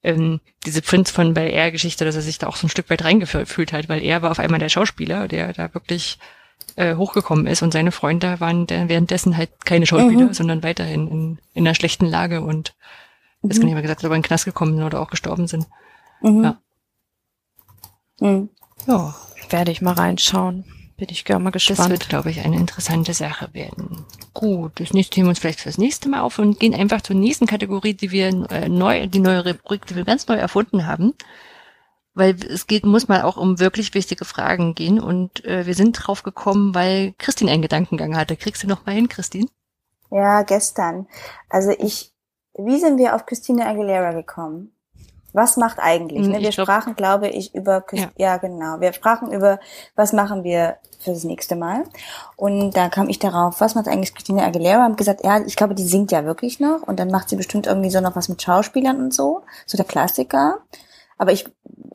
ähm, 0.03 0.39
diese 0.63 0.83
Prince 0.83 1.11
von 1.11 1.33
Bel 1.33 1.49
Air 1.49 1.71
Geschichte, 1.71 2.05
dass 2.05 2.15
er 2.15 2.21
sich 2.21 2.37
da 2.37 2.45
auch 2.45 2.55
so 2.55 2.67
ein 2.67 2.69
Stück 2.69 2.91
weit 2.91 3.03
reingefühlt 3.03 3.73
hat, 3.73 3.89
weil 3.89 4.03
er 4.03 4.21
war 4.21 4.29
auf 4.29 4.37
einmal 4.37 4.59
der 4.59 4.69
Schauspieler, 4.69 5.27
der 5.27 5.53
da 5.53 5.73
wirklich 5.73 6.19
äh, 6.75 6.95
hochgekommen 6.95 7.47
ist 7.47 7.63
und 7.63 7.73
seine 7.73 7.91
Freunde 7.91 8.39
waren 8.39 8.69
währenddessen 8.69 9.35
halt 9.35 9.65
keine 9.65 9.87
Schauspieler, 9.87 10.27
mhm. 10.27 10.33
sondern 10.33 10.61
weiterhin 10.61 11.07
in, 11.07 11.39
in 11.53 11.65
einer 11.65 11.73
schlechten 11.73 12.05
Lage 12.05 12.41
und 12.41 12.75
mhm. 13.41 13.49
jetzt 13.49 13.59
kann 13.59 13.67
ich 13.67 13.73
mal 13.73 13.81
gesagt, 13.81 14.03
ob 14.03 14.11
er 14.11 14.15
in 14.15 14.21
den 14.21 14.27
Knast 14.27 14.45
gekommen 14.45 14.75
sind 14.75 14.83
oder 14.83 15.01
auch 15.01 15.09
gestorben 15.09 15.47
sind. 15.47 15.67
Mhm. 16.21 16.43
Ja. 16.43 16.61
Mhm. 18.19 18.49
Ja, 18.85 19.15
werde 19.51 19.71
ich 19.71 19.81
mal 19.81 19.93
reinschauen. 19.93 20.65
Bin 20.97 21.09
ich 21.09 21.25
gar 21.25 21.39
mal 21.39 21.49
gespannt. 21.49 21.79
Das 21.79 21.89
wird, 21.89 22.09
glaube 22.09 22.29
ich, 22.29 22.41
eine 22.41 22.57
interessante 22.57 23.13
Sache 23.13 23.49
werden. 23.53 24.05
Gut, 24.33 24.79
das 24.79 24.93
nächste 24.93 25.15
Thema 25.15 25.29
uns 25.29 25.39
vielleicht 25.39 25.61
fürs 25.61 25.79
nächste 25.79 26.09
Mal 26.09 26.21
auf 26.21 26.37
und 26.37 26.59
gehen 26.59 26.75
einfach 26.75 27.01
zur 27.01 27.15
nächsten 27.15 27.47
Kategorie, 27.47 27.95
die 27.95 28.11
wir 28.11 28.27
äh, 28.51 28.69
neu, 28.69 29.07
die 29.07 29.19
neue 29.19 29.43
Rubrik, 29.43 29.85
die 29.87 29.95
wir 29.95 30.05
ganz 30.05 30.27
neu 30.27 30.35
erfunden 30.35 30.85
haben. 30.85 31.15
Weil 32.13 32.35
es 32.35 32.67
geht, 32.67 32.85
muss 32.85 33.07
mal 33.07 33.23
auch 33.23 33.37
um 33.37 33.59
wirklich 33.59 33.93
wichtige 33.95 34.25
Fragen 34.25 34.75
gehen 34.75 34.99
und 34.99 35.43
äh, 35.43 35.65
wir 35.65 35.73
sind 35.73 35.93
drauf 35.93 36.21
gekommen, 36.21 36.75
weil 36.75 37.13
Christine 37.17 37.51
einen 37.51 37.61
Gedankengang 37.61 38.15
hatte. 38.15 38.35
Kriegst 38.35 38.61
du 38.61 38.67
noch 38.67 38.85
mal 38.85 38.93
hin, 38.93 39.09
Christine? 39.09 39.47
Ja, 40.11 40.43
gestern. 40.43 41.07
Also 41.49 41.71
ich, 41.79 42.13
wie 42.53 42.79
sind 42.79 42.99
wir 42.99 43.15
auf 43.15 43.25
Christina 43.25 43.65
Aguilera 43.67 44.11
gekommen? 44.11 44.71
Was 45.33 45.57
macht 45.57 45.79
eigentlich? 45.79 46.27
Ne? 46.27 46.35
Hm, 46.35 46.43
wir 46.43 46.51
glaub, 46.51 46.65
sprachen, 46.65 46.95
glaube 46.95 47.29
ich, 47.29 47.53
über, 47.55 47.83
ja. 47.91 48.09
ja. 48.17 48.37
genau, 48.37 48.79
wir 48.79 48.93
sprachen 48.93 49.31
über, 49.31 49.59
was 49.95 50.13
machen 50.13 50.43
wir 50.43 50.77
für 50.99 51.11
das 51.11 51.23
nächste 51.23 51.55
Mal. 51.55 51.83
Und 52.35 52.71
da 52.77 52.89
kam 52.89 53.09
ich 53.09 53.19
darauf, 53.19 53.59
was 53.59 53.75
macht 53.75 53.87
eigentlich 53.87 54.13
Christina 54.13 54.45
Aguilera? 54.45 54.85
Und 54.85 54.97
gesagt, 54.97 55.23
ja, 55.23 55.39
ich 55.41 55.55
glaube, 55.55 55.75
die 55.75 55.83
singt 55.83 56.11
ja 56.11 56.25
wirklich 56.25 56.59
noch 56.59 56.83
und 56.83 56.99
dann 56.99 57.09
macht 57.09 57.29
sie 57.29 57.35
bestimmt 57.35 57.67
irgendwie 57.67 57.89
so 57.89 58.01
noch 58.01 58.15
was 58.15 58.29
mit 58.29 58.41
Schauspielern 58.41 58.97
und 59.01 59.13
so, 59.13 59.41
so 59.65 59.77
der 59.77 59.85
Klassiker. 59.85 60.59
Aber 61.17 61.31
ich, 61.31 61.45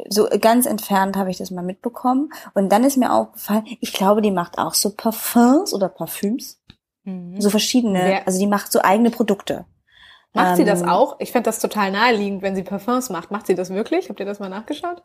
so 0.09 0.29
ganz 0.41 0.67
entfernt 0.67 1.17
habe 1.17 1.31
ich 1.31 1.39
das 1.39 1.51
mal 1.51 1.63
mitbekommen. 1.63 2.31
Und 2.55 2.71
dann 2.71 2.85
ist 2.85 2.97
mir 2.97 3.13
aufgefallen, 3.13 3.65
ich 3.81 3.93
glaube, 3.93 4.23
die 4.23 4.31
macht 4.31 4.59
auch 4.59 4.75
so 4.75 4.91
Parfums 4.91 5.75
oder 5.75 5.89
Parfüms. 5.89 6.61
Mhm. 7.05 7.41
So 7.41 7.51
verschiedene, 7.51 8.13
ja. 8.13 8.19
also 8.25 8.39
die 8.39 8.47
macht 8.47 8.71
so 8.71 8.81
eigene 8.83 9.11
Produkte. 9.11 9.65
Macht 10.37 10.51
ähm, 10.51 10.57
sie 10.57 10.65
das 10.65 10.83
ähm, 10.83 10.89
auch? 10.91 11.17
Ich 11.19 11.33
fände 11.33 11.49
das 11.49 11.59
total 11.59 11.91
naheliegend, 11.91 12.43
wenn 12.43 12.55
sie 12.55 12.63
Parfums 12.63 13.09
macht. 13.09 13.31
Macht 13.31 13.47
sie 13.47 13.55
das 13.55 13.71
wirklich? 13.71 14.09
Habt 14.11 14.21
ihr 14.21 14.27
das 14.27 14.39
mal 14.39 14.51
nachgeschaut? 14.51 15.03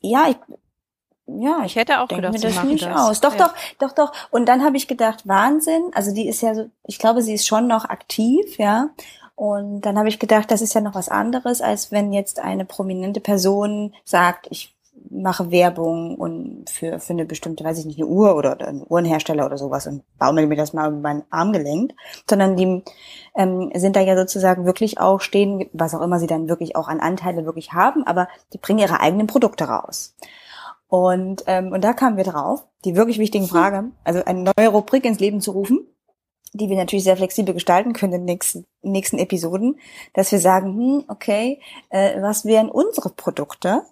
Ja, 0.00 0.26
ich, 0.28 0.36
ja, 1.26 1.62
ich 1.64 1.76
hätte 1.76 2.00
auch 2.00 2.08
gedacht, 2.08 2.38
sie 2.38 2.46
das 2.46 2.64
nicht 2.64 2.84
das. 2.84 2.98
aus. 2.98 3.20
Doch, 3.20 3.36
ja. 3.36 3.46
doch, 3.46 3.54
doch, 3.78 3.92
doch. 3.92 4.12
Und 4.30 4.46
dann 4.46 4.64
habe 4.64 4.78
ich 4.78 4.88
gedacht, 4.88 5.28
Wahnsinn. 5.28 5.90
Also 5.94 6.14
die 6.14 6.26
ist 6.26 6.40
ja 6.40 6.54
so, 6.54 6.70
ich 6.86 6.98
glaube, 6.98 7.20
sie 7.20 7.34
ist 7.34 7.46
schon 7.46 7.66
noch 7.66 7.84
aktiv, 7.84 8.56
ja. 8.56 8.88
Und 9.36 9.82
dann 9.82 9.98
habe 9.98 10.08
ich 10.08 10.18
gedacht, 10.18 10.50
das 10.50 10.62
ist 10.62 10.74
ja 10.74 10.80
noch 10.80 10.94
was 10.94 11.08
anderes, 11.08 11.60
als 11.60 11.92
wenn 11.92 12.12
jetzt 12.12 12.38
eine 12.38 12.64
prominente 12.64 13.20
Person 13.20 13.92
sagt, 14.04 14.46
ich 14.50 14.73
mache 15.14 15.50
Werbung 15.50 16.16
und 16.16 16.68
für, 16.68 16.98
für 16.98 17.12
eine 17.12 17.24
bestimmte, 17.24 17.64
weiß 17.64 17.78
ich 17.78 17.86
nicht, 17.86 17.98
eine 17.98 18.08
Uhr 18.08 18.36
oder, 18.36 18.52
oder 18.52 18.68
einen 18.68 18.84
Uhrenhersteller 18.86 19.46
oder 19.46 19.56
sowas 19.56 19.86
und 19.86 20.02
baumel 20.18 20.46
mir 20.46 20.56
das 20.56 20.72
mal 20.72 20.88
über 20.88 20.98
meinen 20.98 21.22
Arm 21.30 21.52
gelenkt, 21.52 21.94
sondern 22.28 22.56
die 22.56 22.82
ähm, 23.36 23.70
sind 23.74 23.96
da 23.96 24.00
ja 24.00 24.16
sozusagen 24.16 24.66
wirklich 24.66 24.98
auch 24.98 25.20
stehen, 25.20 25.68
was 25.72 25.94
auch 25.94 26.02
immer 26.02 26.18
sie 26.18 26.26
dann 26.26 26.48
wirklich 26.48 26.76
auch 26.76 26.88
an 26.88 27.00
Anteile 27.00 27.44
wirklich 27.46 27.72
haben, 27.72 28.04
aber 28.04 28.28
die 28.52 28.58
bringen 28.58 28.80
ihre 28.80 29.00
eigenen 29.00 29.26
Produkte 29.26 29.64
raus. 29.64 30.14
Und, 30.88 31.44
ähm, 31.46 31.72
und 31.72 31.82
da 31.82 31.92
kamen 31.92 32.16
wir 32.16 32.24
drauf, 32.24 32.64
die 32.84 32.96
wirklich 32.96 33.18
wichtigen 33.18 33.48
Frage, 33.48 33.90
also 34.04 34.24
eine 34.24 34.52
neue 34.56 34.68
Rubrik 34.68 35.04
ins 35.04 35.18
Leben 35.18 35.40
zu 35.40 35.52
rufen, 35.52 35.86
die 36.54 36.70
wir 36.70 36.76
natürlich 36.76 37.04
sehr 37.04 37.16
flexibel 37.16 37.52
gestalten 37.52 37.92
können 37.92 38.12
in 38.12 38.20
den 38.20 38.26
nächsten, 38.26 38.66
nächsten 38.82 39.18
Episoden, 39.18 39.78
dass 40.14 40.30
wir 40.30 40.38
sagen, 40.38 40.74
hm, 40.74 41.04
okay, 41.08 41.60
äh, 41.90 42.22
was 42.22 42.44
wären 42.44 42.70
unsere 42.70 43.10
Produkte? 43.10 43.82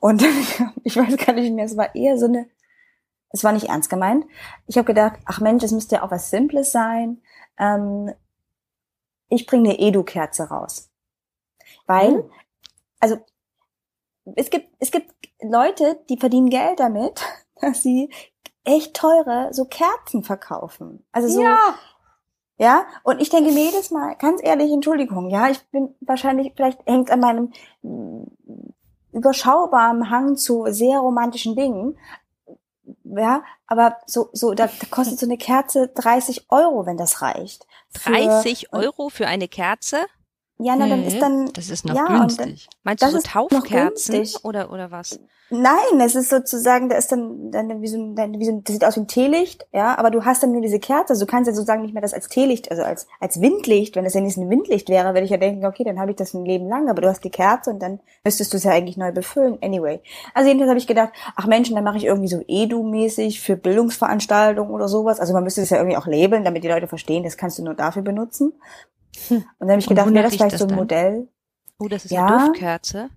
Und 0.00 0.22
ich 0.84 0.96
weiß 0.96 1.16
gar 1.16 1.32
nicht 1.32 1.54
mehr, 1.54 1.64
es 1.64 1.76
war 1.76 1.94
eher 1.94 2.18
so 2.18 2.26
eine, 2.26 2.48
es 3.30 3.44
war 3.44 3.52
nicht 3.52 3.68
ernst 3.68 3.88
gemeint. 3.88 4.26
Ich 4.66 4.76
habe 4.76 4.86
gedacht, 4.86 5.20
ach 5.26 5.40
Mensch, 5.40 5.62
es 5.62 5.70
müsste 5.70 5.96
ja 5.96 6.02
auch 6.02 6.10
was 6.10 6.30
Simples 6.30 6.72
sein. 6.72 7.22
Ähm, 7.56 8.12
ich 9.28 9.46
bringe 9.46 9.70
eine 9.70 9.78
Edu-Kerze 9.78 10.48
raus. 10.48 10.90
Weil, 11.86 12.10
mhm. 12.12 12.30
also 12.98 13.18
es 14.34 14.50
gibt, 14.50 14.70
es 14.80 14.90
gibt 14.90 15.14
Leute, 15.40 16.00
die 16.08 16.18
verdienen 16.18 16.50
Geld 16.50 16.80
damit, 16.80 17.22
dass 17.60 17.82
sie 17.82 18.10
echt 18.64 18.94
teure 18.94 19.52
so 19.52 19.66
Kerzen 19.66 20.24
verkaufen. 20.24 21.06
Also 21.12 21.28
so, 21.28 21.42
ja. 21.42 21.74
Ja, 22.58 22.86
und 23.04 23.22
ich 23.22 23.30
denke 23.30 23.52
mir 23.52 23.66
jedes 23.66 23.92
Mal, 23.92 24.16
ganz 24.16 24.40
ehrlich, 24.42 24.72
Entschuldigung, 24.72 25.30
ja, 25.30 25.48
ich 25.48 25.64
bin 25.70 25.94
wahrscheinlich, 26.00 26.52
vielleicht 26.56 26.84
hängt 26.86 27.10
an 27.10 27.20
meinem 27.20 27.52
mm, 27.82 28.24
überschaubaren 29.12 30.10
Hang 30.10 30.36
zu 30.36 30.66
sehr 30.68 30.98
romantischen 30.98 31.54
Dingen. 31.54 31.96
Ja, 33.04 33.44
aber 33.66 33.96
so, 34.06 34.30
so, 34.32 34.54
da, 34.54 34.66
da 34.66 34.86
kostet 34.90 35.20
so 35.20 35.26
eine 35.26 35.38
Kerze 35.38 35.88
30 35.88 36.50
Euro, 36.50 36.84
wenn 36.84 36.96
das 36.96 37.22
reicht. 37.22 37.66
Für, 37.90 38.10
30 38.10 38.72
Euro 38.72 39.08
für 39.08 39.28
eine 39.28 39.46
Kerze? 39.46 39.98
Ja, 40.58 40.74
na, 40.76 40.88
dann 40.88 41.04
ist 41.04 41.16
mhm. 41.16 41.20
dann. 41.20 41.52
Das 41.52 41.70
ist 41.70 41.84
noch 41.84 41.94
ja, 41.94 42.06
günstig. 42.06 42.68
Meinst 42.82 43.02
du 43.02 43.10
so 43.10 43.20
Taufkerzen 43.20 44.26
oder, 44.42 44.72
oder 44.72 44.90
was? 44.90 45.20
Nein, 45.50 46.00
es 46.00 46.14
ist 46.14 46.28
sozusagen, 46.28 46.90
da 46.90 46.96
ist 46.96 47.10
dann, 47.10 47.50
dann 47.50 47.80
wie 47.80 47.86
so 47.86 47.96
ein, 47.96 48.38
wie 48.38 48.44
so 48.44 48.52
ein, 48.52 48.64
das 48.64 48.74
sieht 48.74 48.84
aus 48.84 48.96
wie 48.96 49.00
ein 49.00 49.08
Teelicht, 49.08 49.66
ja, 49.72 49.96
aber 49.96 50.10
du 50.10 50.26
hast 50.26 50.42
dann 50.42 50.52
nur 50.52 50.60
diese 50.60 50.78
Kerze, 50.78 51.14
also 51.14 51.24
du 51.24 51.30
kannst 51.30 51.48
ja 51.48 51.54
sozusagen 51.54 51.80
nicht 51.80 51.94
mehr 51.94 52.02
das 52.02 52.12
als 52.12 52.28
Teelicht, 52.28 52.70
also 52.70 52.82
als, 52.82 53.06
als 53.18 53.40
Windlicht, 53.40 53.96
wenn 53.96 54.04
das 54.04 54.12
ja 54.12 54.20
nicht 54.20 54.36
ein 54.36 54.50
Windlicht 54.50 54.90
wäre, 54.90 55.14
würde 55.14 55.22
ich 55.22 55.30
ja 55.30 55.38
denken, 55.38 55.64
okay, 55.64 55.84
dann 55.84 55.98
habe 55.98 56.10
ich 56.10 56.18
das 56.18 56.34
ein 56.34 56.44
Leben 56.44 56.68
lang, 56.68 56.90
aber 56.90 57.00
du 57.00 57.08
hast 57.08 57.24
die 57.24 57.30
Kerze 57.30 57.70
und 57.70 57.80
dann 57.80 57.98
müsstest 58.24 58.52
du 58.52 58.58
es 58.58 58.64
ja 58.64 58.72
eigentlich 58.72 58.98
neu 58.98 59.10
befüllen, 59.10 59.56
anyway. 59.62 60.00
Also 60.34 60.48
jedenfalls 60.48 60.68
habe 60.68 60.80
ich 60.80 60.86
gedacht, 60.86 61.14
ach 61.34 61.46
Menschen, 61.46 61.76
dann 61.76 61.84
mache 61.84 61.96
ich 61.96 62.04
irgendwie 62.04 62.28
so 62.28 62.42
Edu-mäßig 62.46 63.40
für 63.40 63.56
Bildungsveranstaltungen 63.56 64.70
oder 64.70 64.88
sowas, 64.88 65.18
also 65.18 65.32
man 65.32 65.44
müsste 65.44 65.62
es 65.62 65.70
ja 65.70 65.78
irgendwie 65.78 65.96
auch 65.96 66.06
labeln, 66.06 66.44
damit 66.44 66.62
die 66.62 66.68
Leute 66.68 66.88
verstehen, 66.88 67.24
das 67.24 67.38
kannst 67.38 67.58
du 67.58 67.64
nur 67.64 67.74
dafür 67.74 68.02
benutzen. 68.02 68.52
Und 69.30 69.44
dann 69.58 69.70
habe 69.70 69.80
ich 69.80 69.86
gedacht, 69.86 70.12
wäre 70.12 70.24
das 70.24 70.34
vielleicht 70.34 70.58
so 70.58 70.64
ein 70.64 70.68
dann? 70.68 70.78
Modell. 70.78 71.28
Oh, 71.78 71.88
das 71.88 72.04
ist 72.04 72.10
ja, 72.10 72.26
eine 72.26 72.46
Duftkerze. 72.46 73.10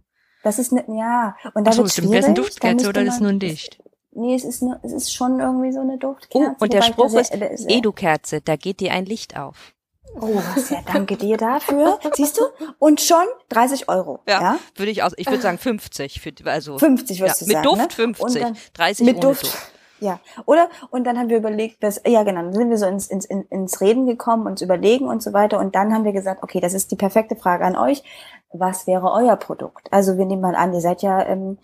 Das 0.44 0.60
ist 0.60 0.72
ne, 0.72 0.84
ja. 0.88 1.36
Und 1.54 1.66
da 1.66 1.72
Ach 1.72 1.76
so, 1.76 1.84
wird 1.84 1.94
schwierig. 1.94 2.20
Ist 2.20 2.26
eine 2.26 2.34
Duftkerze 2.34 2.90
oder 2.90 3.02
ist 3.04 3.16
es 3.16 3.20
nur 3.20 3.30
ein 3.30 3.40
Dicht? 3.40 3.82
Nee, 4.14 4.36
es 4.36 4.44
ist 4.44 4.62
nur, 4.62 4.80
es 4.84 4.92
ist 4.92 5.14
schon 5.14 5.40
irgendwie 5.40 5.72
so 5.72 5.80
eine 5.80 5.98
Duftkerze. 5.98 6.56
Oh, 6.60 6.64
und 6.64 6.74
der 6.74 6.82
Spruch 6.82 7.14
ist, 7.14 7.34
ist 7.34 7.70
Edu-Kerze, 7.70 8.42
da 8.42 8.56
geht 8.58 8.82
dir 8.82 8.92
ein 8.92 9.06
Licht 9.06 9.38
auf. 9.38 9.74
Oh, 10.20 10.42
sehr 10.58 10.84
danke 10.92 11.16
dir 11.16 11.38
dafür. 11.38 12.00
Siehst 12.14 12.38
du? 12.38 12.42
Und 12.80 13.00
schon 13.00 13.24
30 13.50 13.88
Euro. 13.88 14.20
Ja, 14.28 14.42
ja? 14.42 14.60
würde 14.76 14.92
ich 14.92 15.04
aus, 15.04 15.14
ich 15.16 15.28
würde 15.28 15.42
sagen 15.42 15.58
50 15.58 16.20
für, 16.20 16.34
also. 16.46 16.78
50 16.78 17.22
würdest 17.22 17.42
ja, 17.42 17.62
du 17.62 17.70
sagen. 17.70 17.78
Mit 17.78 17.80
Duft 17.80 17.94
50, 17.94 18.34
ne? 18.34 18.40
dann, 18.42 18.58
30 18.74 19.06
mit 19.06 19.16
ohne 19.16 19.26
Duft. 19.28 19.44
Duft. 19.44 19.71
Ja, 20.02 20.20
oder? 20.46 20.68
Und 20.90 21.06
dann 21.06 21.18
haben 21.18 21.30
wir 21.30 21.38
überlegt, 21.38 21.84
dass, 21.84 22.02
ja 22.06 22.24
genau, 22.24 22.42
dann 22.42 22.54
sind 22.54 22.72
wir 22.72 22.78
so 22.78 22.88
ins, 22.88 23.08
ins, 23.08 23.26
ins 23.26 23.82
Reden 23.82 24.08
gekommen, 24.08 24.48
uns 24.48 24.62
überlegen 24.62 25.08
und 25.08 25.22
so 25.22 25.32
weiter. 25.32 25.60
Und 25.60 25.76
dann 25.76 25.94
haben 25.94 26.06
wir 26.06 26.12
gesagt, 26.12 26.42
okay, 26.42 26.60
das 26.60 26.74
ist 26.74 26.92
die 26.92 26.96
perfekte 26.96 27.36
Frage 27.36 27.66
an 27.66 27.78
euch. 27.78 28.04
Was 28.52 28.88
wäre 28.88 29.12
euer 29.12 29.36
Produkt? 29.36 29.94
Also 29.94 30.18
wir 30.18 30.26
nehmen 30.26 30.42
mal 30.42 30.56
an, 30.56 30.74
ihr 30.74 30.82
seid 30.82 31.04
ja 31.04 31.24
ähm, 31.28 31.60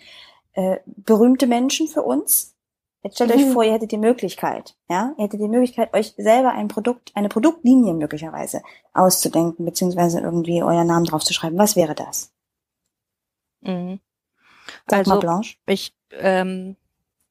äh, 0.54 0.78
berühmte 0.86 1.48
Menschen 1.48 1.88
für 1.88 2.04
uns. 2.04 2.56
Jetzt 3.04 3.16
stellt 3.16 3.36
euch 3.36 3.46
vor, 3.54 3.64
ihr 3.64 3.74
hättet 3.74 3.92
die 3.92 3.98
Möglichkeit, 3.98 4.76
ja, 4.90 5.14
ihr 5.18 5.24
hättet 5.24 5.40
die 5.40 5.48
Möglichkeit, 5.48 5.94
euch 5.94 6.14
selber 6.18 6.52
ein 6.52 6.68
Produkt, 6.68 7.12
eine 7.16 7.30
Produktlinie 7.30 7.94
möglicherweise 7.94 8.62
auszudenken, 8.94 9.66
beziehungsweise 9.66 10.20
irgendwie 10.20 10.62
euren 10.62 10.88
Namen 10.88 11.06
draufzuschreiben. 11.06 11.58
Was 11.58 11.76
wäre 11.76 11.96
das? 11.96 12.34
Mhm. 13.62 14.00
Sag 14.88 15.00
Also 15.00 15.12
mal 15.12 15.20
Blanche. 15.20 15.58
ich, 15.68 15.96
ähm, 16.12 16.76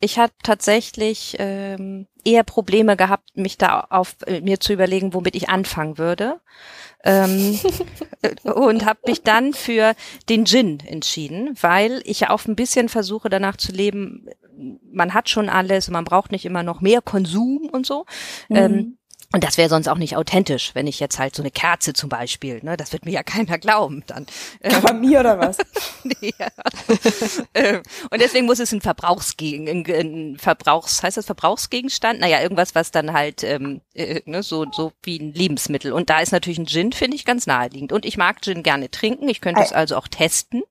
ich 0.01 0.19
habe 0.19 0.33
tatsächlich 0.43 1.37
ähm, 1.39 2.07
eher 2.25 2.45
Probleme 2.45 2.97
gehabt, 2.97 3.37
mich 3.37 3.57
da 3.57 3.81
auf 3.81 4.17
äh, 4.27 4.41
mir 4.41 4.61
zu 4.61 4.73
überlegen, 4.73 5.15
womit 5.15 5.37
ich 5.37 5.49
anfangen 5.49 5.97
würde. 5.97 6.41
Ähm, 7.05 7.59
äh, 8.23 8.35
und 8.51 8.85
habe 8.85 9.01
mich 9.07 9.23
dann 9.23 9.55
für 9.55 9.95
den 10.29 10.45
Gin 10.45 10.81
entschieden, 10.81 11.57
weil 11.61 12.03
ich 12.05 12.21
ja 12.21 12.31
auch 12.31 12.45
ein 12.47 12.57
bisschen 12.57 12.89
versuche 12.89 13.29
danach 13.29 13.57
zu 13.57 13.73
leben, 13.73 14.27
man 14.91 15.15
hat 15.15 15.29
schon 15.29 15.49
alles, 15.49 15.89
man 15.91 16.05
braucht 16.05 16.33
nicht 16.33 16.45
immer 16.45 16.63
noch 16.63 16.81
mehr 16.81 17.03
Konsum 17.03 17.69
und 17.71 17.87
so. 17.87 18.07
Ähm, 18.51 18.73
Mhm. 18.73 18.99
Und 19.37 19.45
das 19.45 19.59
wäre 19.59 19.69
sonst 19.69 19.87
auch 19.87 19.99
nicht 19.99 20.17
authentisch, 20.17 20.71
wenn 20.73 20.87
ich 20.87 20.99
jetzt 20.99 21.19
halt 21.19 21.37
so 21.37 21.43
eine 21.43 21.51
Kerze 21.51 21.93
zum 21.93 22.09
Beispiel, 22.09 22.61
ne, 22.63 22.79
das 22.79 22.95
wird 22.95 23.05
mir 23.05 23.11
ja 23.11 23.23
keiner 23.23 23.59
glauben 23.59 24.03
dann. 24.07 24.25
Ähm, 24.63 24.83
Bei 24.83 24.95
mir 24.95 25.21
oder 25.21 25.39
was? 25.39 25.59
Nee, 26.03 26.33
ja. 26.39 26.49
Ähm, 27.53 27.83
und 28.11 28.23
deswegen 28.23 28.47
muss 28.47 28.59
es 28.59 28.73
ein 28.73 28.81
Verbrauchsgegen, 28.81 29.69
ein, 29.69 29.85
ein 29.87 30.39
Verbrauchs, 30.39 31.03
heißt 31.03 31.19
das 31.19 31.27
Verbrauchsgegenstand? 31.27 32.21
Naja, 32.21 32.41
irgendwas, 32.41 32.75
was 32.75 32.91
dann 32.91 33.13
halt 33.13 33.45
ähm, 33.45 33.83
äh, 33.93 34.23
ne, 34.25 34.43
so 34.43 34.65
so 34.73 34.93
wie 35.03 35.19
ein 35.19 35.35
Lebensmittel. 35.35 35.93
Und 35.93 36.09
da 36.09 36.21
ist 36.21 36.33
natürlich 36.33 36.59
ein 36.59 36.67
Gin, 36.67 36.93
finde 36.93 37.17
ich, 37.17 37.27
ganz 37.27 37.47
naheliegend. 37.47 37.93
Und 37.93 38.07
ich 38.07 38.17
mag 38.17 38.41
Gin 38.43 38.63
gerne 38.63 38.91
trinken. 38.91 39.29
Ich 39.29 39.43
könnte 39.43 39.61
es 39.61 39.73
also 39.73 39.97
auch 39.97 40.09
testen. 40.09 40.63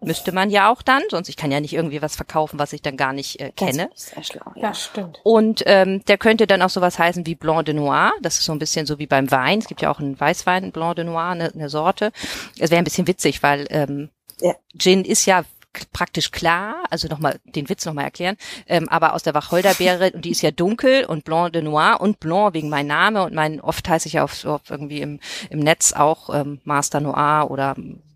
Müsste 0.00 0.32
man 0.32 0.50
ja 0.50 0.70
auch 0.70 0.82
dann, 0.82 1.02
sonst 1.10 1.28
ich 1.28 1.36
kann 1.36 1.50
ja 1.50 1.60
nicht 1.60 1.72
irgendwie 1.72 2.02
was 2.02 2.16
verkaufen, 2.16 2.58
was 2.58 2.72
ich 2.72 2.82
dann 2.82 2.96
gar 2.96 3.12
nicht 3.12 3.40
äh, 3.40 3.52
kenne. 3.52 3.88
Das 3.92 4.04
ist 4.04 4.14
sehr 4.14 4.22
schlau, 4.24 4.52
ja. 4.54 4.62
Ja, 4.62 4.74
stimmt. 4.74 5.20
Und 5.22 5.62
ähm, 5.66 6.04
der 6.04 6.18
könnte 6.18 6.46
dann 6.46 6.62
auch 6.62 6.70
sowas 6.70 6.98
heißen 6.98 7.26
wie 7.26 7.34
Blanc 7.34 7.66
de 7.66 7.74
Noir. 7.74 8.12
Das 8.20 8.38
ist 8.38 8.44
so 8.44 8.52
ein 8.52 8.58
bisschen 8.58 8.86
so 8.86 8.98
wie 8.98 9.06
beim 9.06 9.30
Wein. 9.30 9.60
Es 9.60 9.66
gibt 9.66 9.80
ja 9.80 9.90
auch 9.90 10.00
einen 10.00 10.18
Weißwein, 10.18 10.72
Blanc 10.72 10.96
de 10.96 11.04
Noir, 11.04 11.28
eine, 11.30 11.52
eine 11.52 11.68
Sorte. 11.68 12.12
Es 12.58 12.70
wäre 12.70 12.78
ein 12.78 12.84
bisschen 12.84 13.06
witzig, 13.06 13.42
weil 13.42 13.66
ähm, 13.70 14.10
Ja. 14.40 14.54
Gin 14.76 15.04
ist 15.04 15.26
ja 15.26 15.44
praktisch 15.92 16.30
klar, 16.30 16.84
also 16.90 17.08
nochmal 17.08 17.40
den 17.44 17.68
Witz 17.68 17.84
nochmal 17.84 18.04
erklären, 18.04 18.36
ähm, 18.68 18.88
aber 18.88 19.12
aus 19.12 19.24
der 19.24 19.34
Wacholderbeere 19.34 20.12
und 20.12 20.24
die 20.24 20.30
ist 20.30 20.42
ja 20.42 20.52
dunkel 20.52 21.04
und 21.04 21.24
Blanc 21.24 21.52
de 21.52 21.62
Noir 21.62 21.96
und 22.00 22.20
Blanc 22.20 22.54
wegen 22.54 22.68
mein 22.68 22.86
Name 22.86 23.24
und 23.24 23.34
mein 23.34 23.60
oft 23.60 23.88
heiße 23.88 24.06
ich 24.06 24.14
ja 24.14 24.22
auf, 24.24 24.44
auf 24.44 24.70
irgendwie 24.70 25.00
im, 25.00 25.18
im 25.50 25.58
Netz 25.58 25.92
auch 25.92 26.32
ähm, 26.32 26.60
Master 26.62 27.00
Noir 27.00 27.50
oder 27.50 27.74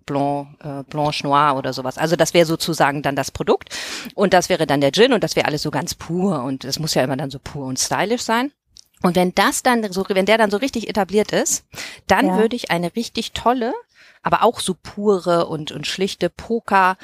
Blanc, 0.08 0.48
äh, 0.64 0.82
Blanche 0.90 1.24
Noir 1.26 1.54
oder 1.56 1.72
sowas. 1.72 1.98
Also 1.98 2.16
das 2.16 2.34
wäre 2.34 2.46
sozusagen 2.46 3.02
dann 3.02 3.14
das 3.14 3.30
Produkt 3.30 3.68
und 4.14 4.32
das 4.32 4.48
wäre 4.48 4.66
dann 4.66 4.80
der 4.80 4.90
Gin 4.92 5.12
und 5.12 5.22
das 5.22 5.36
wäre 5.36 5.46
alles 5.46 5.62
so 5.62 5.70
ganz 5.70 5.94
pur 5.94 6.42
und 6.42 6.64
das 6.64 6.78
muss 6.78 6.94
ja 6.94 7.04
immer 7.04 7.16
dann 7.16 7.30
so 7.30 7.38
pur 7.38 7.66
und 7.66 7.78
stylisch 7.78 8.22
sein. 8.22 8.50
Und 9.02 9.14
wenn 9.14 9.32
das 9.34 9.62
dann 9.62 9.92
so, 9.92 10.04
wenn 10.08 10.26
der 10.26 10.38
dann 10.38 10.50
so 10.50 10.56
richtig 10.56 10.88
etabliert 10.88 11.30
ist, 11.30 11.64
dann 12.08 12.26
Ja. 12.28 12.36
würde 12.38 12.56
ich 12.56 12.70
eine 12.72 12.96
richtig 12.96 13.32
tolle, 13.32 13.72
aber 14.22 14.42
auch 14.42 14.58
so 14.60 14.74
pure 14.74 15.46
und, 15.46 15.70
und 15.70 15.86
schlichte 15.86 16.30
Poker 16.30 16.96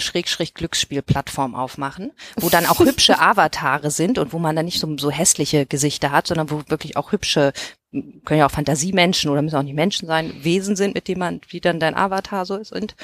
Schrägstrich 0.00 0.54
Glücksspielplattform 0.54 1.54
aufmachen, 1.54 2.12
wo 2.36 2.48
dann 2.48 2.66
auch 2.66 2.80
hübsche 2.80 3.18
Avatare 3.20 3.90
sind 3.90 4.18
und 4.18 4.32
wo 4.32 4.38
man 4.38 4.56
dann 4.56 4.64
nicht 4.64 4.80
so, 4.80 4.96
so 4.98 5.10
hässliche 5.10 5.66
Gesichter 5.66 6.10
hat, 6.10 6.26
sondern 6.26 6.50
wo 6.50 6.62
wirklich 6.68 6.96
auch 6.96 7.12
hübsche, 7.12 7.52
können 8.24 8.40
ja 8.40 8.46
auch 8.46 8.50
Fantasiemenschen 8.50 9.30
oder 9.30 9.42
müssen 9.42 9.56
auch 9.56 9.62
nicht 9.62 9.74
Menschen 9.74 10.06
sein, 10.06 10.32
Wesen 10.42 10.76
sind, 10.76 10.94
mit 10.94 11.08
denen 11.08 11.20
man, 11.20 11.40
wie 11.48 11.60
dann 11.60 11.80
dein 11.80 11.96
Avatar 11.96 12.44
so 12.44 12.62
sind. 12.62 12.94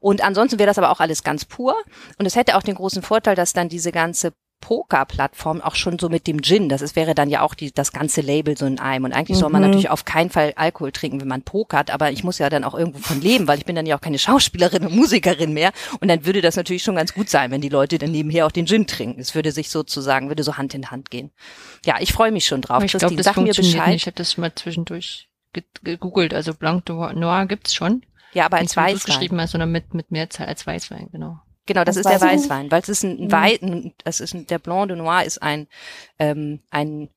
Und 0.00 0.22
ansonsten 0.22 0.58
wäre 0.58 0.68
das 0.68 0.78
aber 0.78 0.90
auch 0.90 1.00
alles 1.00 1.22
ganz 1.22 1.44
pur. 1.44 1.76
Und 2.18 2.26
es 2.26 2.36
hätte 2.36 2.56
auch 2.56 2.62
den 2.62 2.76
großen 2.76 3.02
Vorteil, 3.02 3.34
dass 3.34 3.52
dann 3.52 3.68
diese 3.68 3.92
ganze 3.92 4.32
Poker-Plattform 4.60 5.60
auch 5.60 5.74
schon 5.74 5.98
so 5.98 6.08
mit 6.08 6.26
dem 6.26 6.42
Gin, 6.42 6.68
das 6.68 6.82
ist, 6.82 6.96
wäre 6.96 7.14
dann 7.14 7.28
ja 7.30 7.42
auch 7.42 7.54
die, 7.54 7.72
das 7.72 7.92
ganze 7.92 8.20
Label 8.20 8.56
so 8.56 8.66
in 8.66 8.78
einem. 8.78 9.04
Und 9.06 9.12
eigentlich 9.12 9.38
soll 9.38 9.50
man 9.50 9.62
Mhm. 9.62 9.68
natürlich 9.68 9.90
auf 9.90 10.04
keinen 10.04 10.30
Fall 10.30 10.52
Alkohol 10.56 10.92
trinken, 10.92 11.20
wenn 11.20 11.28
man 11.28 11.42
pokert, 11.42 11.90
aber 11.90 12.10
ich 12.10 12.24
muss 12.24 12.38
ja 12.38 12.50
dann 12.50 12.64
auch 12.64 12.74
irgendwo 12.74 12.98
von 13.00 13.20
leben, 13.20 13.48
weil 13.48 13.58
ich 13.58 13.64
bin 13.64 13.76
dann 13.76 13.86
ja 13.86 13.96
auch 13.96 14.00
keine 14.00 14.18
Schauspielerin 14.18 14.86
und 14.86 14.94
Musikerin 14.94 15.52
mehr. 15.52 15.72
Und 16.00 16.08
dann 16.08 16.24
würde 16.26 16.40
das 16.40 16.56
natürlich 16.56 16.82
schon 16.82 16.96
ganz 16.96 17.14
gut 17.14 17.28
sein, 17.28 17.50
wenn 17.50 17.60
die 17.60 17.68
Leute 17.68 17.98
dann 17.98 18.10
nebenher 18.12 18.46
auch 18.46 18.52
den 18.52 18.66
Gin 18.66 18.86
trinken. 18.86 19.20
Es 19.20 19.34
würde 19.34 19.52
sich 19.52 19.70
sozusagen, 19.70 20.28
würde 20.28 20.42
so 20.42 20.56
Hand 20.56 20.74
in 20.74 20.90
Hand 20.90 21.10
gehen. 21.10 21.30
Ja, 21.84 21.96
ich 22.00 22.12
freue 22.12 22.32
mich 22.32 22.46
schon 22.46 22.60
drauf. 22.62 22.76
Aber 22.76 22.84
ich 22.84 22.92
glaube, 22.92 23.16
das 23.16 23.24
sag 23.24 23.36
mir 23.36 23.54
Bescheid. 23.54 23.88
nicht. 23.88 23.96
Ich 24.02 24.06
habe 24.06 24.16
das 24.16 24.36
mal 24.36 24.54
zwischendurch 24.54 25.28
ge- 25.52 25.64
gegoogelt. 25.82 26.34
Also 26.34 26.54
Blanc 26.54 26.84
de 26.86 26.94
Noir 27.14 27.46
gibt's 27.46 27.74
schon. 27.74 28.02
Ja, 28.32 28.44
aber 28.46 28.58
als 28.58 28.76
Weißwein. 28.76 29.00
geschrieben 29.06 29.40
hast, 29.40 29.50
sondern 29.52 29.72
mit, 29.72 29.92
mit 29.94 30.10
Mehrzahl 30.12 30.46
als 30.46 30.64
Weißwein, 30.66 31.08
genau. 31.10 31.40
Genau, 31.72 31.84
das 31.84 31.94
Das 31.96 32.04
ist 32.06 32.10
der 32.10 32.20
Weißwein, 32.28 32.70
weil 32.70 32.80
es 32.82 32.88
ist 32.88 33.04
ein, 33.04 33.16
ein 33.18 33.24
Mhm. 33.26 33.32
Wein, 33.32 33.92
das 34.04 34.18
ist 34.20 34.34
ein, 34.34 34.46
der 34.48 34.58
Blanc 34.58 34.88
de 34.88 34.96
Noir 34.96 35.22
ist 35.24 35.40
ein, 35.40 35.68
ähm, 36.18 36.60
ein 36.70 37.08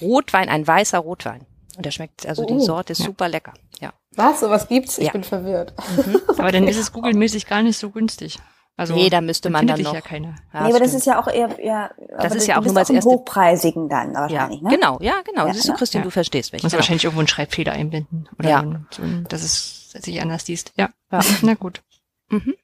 Rotwein, 0.00 0.48
ein 0.48 0.66
weißer 0.66 0.98
Rotwein. 0.98 1.46
Und 1.76 1.86
der 1.86 1.90
schmeckt, 1.92 2.26
also 2.26 2.44
die 2.44 2.54
Oh, 2.54 2.58
Sorte 2.58 2.92
ist 2.92 2.98
ja. 2.98 3.06
super 3.06 3.28
lecker. 3.28 3.52
Ja. 3.80 3.92
Was? 4.16 4.40
Sowas 4.40 4.66
gibt's? 4.68 4.98
Ich 4.98 5.06
Ja. 5.06 5.12
bin 5.12 5.22
verwirrt. 5.24 5.72
Aber 6.38 6.50
dann 6.52 6.66
ist 6.66 6.76
es 6.78 6.92
googelmäßig 6.92 7.46
gar 7.46 7.62
nicht 7.62 7.78
so 7.78 7.90
günstig. 7.90 8.38
Also 8.76 8.94
nee, 8.94 9.08
da 9.10 9.20
müsste 9.20 9.50
man 9.50 9.66
dann 9.66 9.80
noch. 9.82 9.94
ja 9.94 10.00
keiner. 10.00 10.34
Ja, 10.52 10.62
nee, 10.62 10.70
aber 10.70 10.78
das 10.80 10.88
stimmt. 10.88 10.94
ist 10.94 11.06
ja 11.06 11.20
auch 11.20 11.28
eher, 11.28 11.62
ja, 11.62 11.90
aber 12.16 12.34
ist 12.34 12.46
ja 12.46 12.58
auch 12.58 12.64
nur 12.64 12.72
das 12.74 12.88
im 12.88 12.96
erste- 12.96 13.10
Hochpreisigen 13.10 13.88
dann 13.90 14.14
ja, 14.14 14.20
wahrscheinlich, 14.20 14.62
ne? 14.62 14.70
genau, 14.70 14.98
ja, 15.02 15.16
genau. 15.26 15.46
Ja, 15.46 15.52
Siehst 15.52 15.68
du, 15.68 15.72
ne? 15.72 15.78
Christine, 15.78 16.00
Ja. 16.00 16.04
du 16.04 16.10
verstehst 16.10 16.52
mich. 16.54 16.62
Muss 16.62 16.72
Genau. 16.72 16.80
wahrscheinlich 16.80 17.04
irgendwo 17.04 17.20
einen 17.20 17.28
Schreibfehler 17.28 17.72
einblenden. 17.72 18.30
Oder 18.38 18.48
Ja. 18.48 18.62
so 18.90 19.02
so 19.02 19.08
dass 19.28 19.42
es 19.42 19.90
sich 19.92 20.20
anders 20.22 20.48
liest. 20.48 20.72
Ja. 20.78 20.88
Ja. 21.12 21.20
Na 21.42 21.52
gut. 21.54 21.82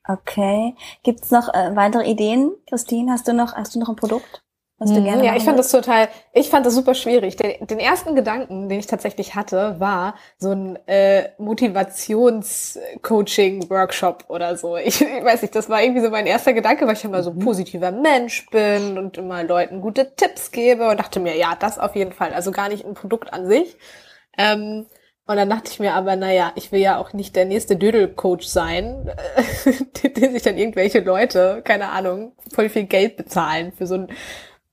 Okay. 0.07 0.74
Gibt's 1.02 1.31
noch 1.31 1.52
äh, 1.52 1.76
weitere 1.76 2.09
Ideen? 2.11 2.52
Christine, 2.68 3.12
hast 3.12 3.28
du 3.28 3.35
noch, 3.35 3.54
hast 3.54 3.74
du 3.74 3.78
noch 3.81 3.88
ein 3.90 3.96
Produkt, 3.96 4.42
was 4.78 4.92
du 4.92 4.94
Mhm, 4.94 5.02
gerne 5.02 5.24
ja, 5.24 5.35
ich 5.37 5.42
fand 5.44 5.59
das 5.59 5.70
total, 5.72 6.09
ich 6.33 6.48
fand 6.50 6.64
das 6.64 6.74
super 6.74 6.94
schwierig. 6.94 7.35
Den, 7.37 7.66
den 7.66 7.81
ersten 7.81 8.14
Gedanken, 8.14 8.68
den 8.68 8.78
ich 8.78 8.87
tatsächlich 8.87 9.35
hatte, 9.35 9.81
war 9.81 10.14
so 10.38 10.52
ein 10.52 10.76
äh, 10.87 11.31
Motivations-Coaching-Workshop 11.38 14.24
oder 14.28 14.57
so. 14.57 14.76
Ich, 14.78 15.00
ich 15.02 15.24
weiß 15.24 15.42
nicht, 15.42 15.54
das 15.57 15.68
war 15.68 15.83
irgendwie 15.83 16.00
so 16.02 16.11
mein 16.11 16.26
erster 16.26 16.52
Gedanke, 16.54 16.87
weil 16.87 16.94
ich 16.94 17.04
immer 17.04 17.22
so 17.24 17.31
ein 17.31 17.38
positiver 17.40 17.90
Mensch 17.90 18.46
bin 18.50 18.96
und 18.98 19.18
immer 19.18 19.42
Leuten 19.44 19.81
gute 19.81 20.14
Tipps 20.14 20.50
gebe 20.52 20.88
und 20.88 20.98
dachte 21.00 21.18
mir, 21.20 21.37
ja, 21.37 21.57
das 21.59 21.78
auf 21.78 21.96
jeden 21.96 22.12
Fall. 22.12 22.33
Also 22.33 22.52
gar 22.52 22.68
nicht 22.68 22.85
ein 22.87 22.94
Produkt 22.94 23.33
an 23.33 23.48
sich. 23.48 23.76
Ähm, 24.38 24.87
und 25.28 25.36
dann 25.36 25.50
dachte 25.50 25.70
ich 25.70 25.78
mir 25.78 25.92
aber, 25.92 26.16
naja, 26.16 26.52
ich 26.54 26.72
will 26.72 26.80
ja 26.80 26.96
auch 26.96 27.12
nicht 27.12 27.36
der 27.36 27.44
nächste 27.44 27.76
Dödel-Coach 27.76 28.46
sein, 28.46 29.10
den 30.02 30.14
den 30.14 30.32
sich 30.32 30.42
dann 30.42 30.56
irgendwelche 30.56 31.00
Leute, 31.00 31.60
keine 31.64 31.90
Ahnung, 31.90 32.32
voll 32.50 32.70
viel 32.70 32.84
Geld 32.84 33.18
bezahlen 33.18 33.72
für 33.72 33.86
so 33.86 33.96
ein 33.96 34.08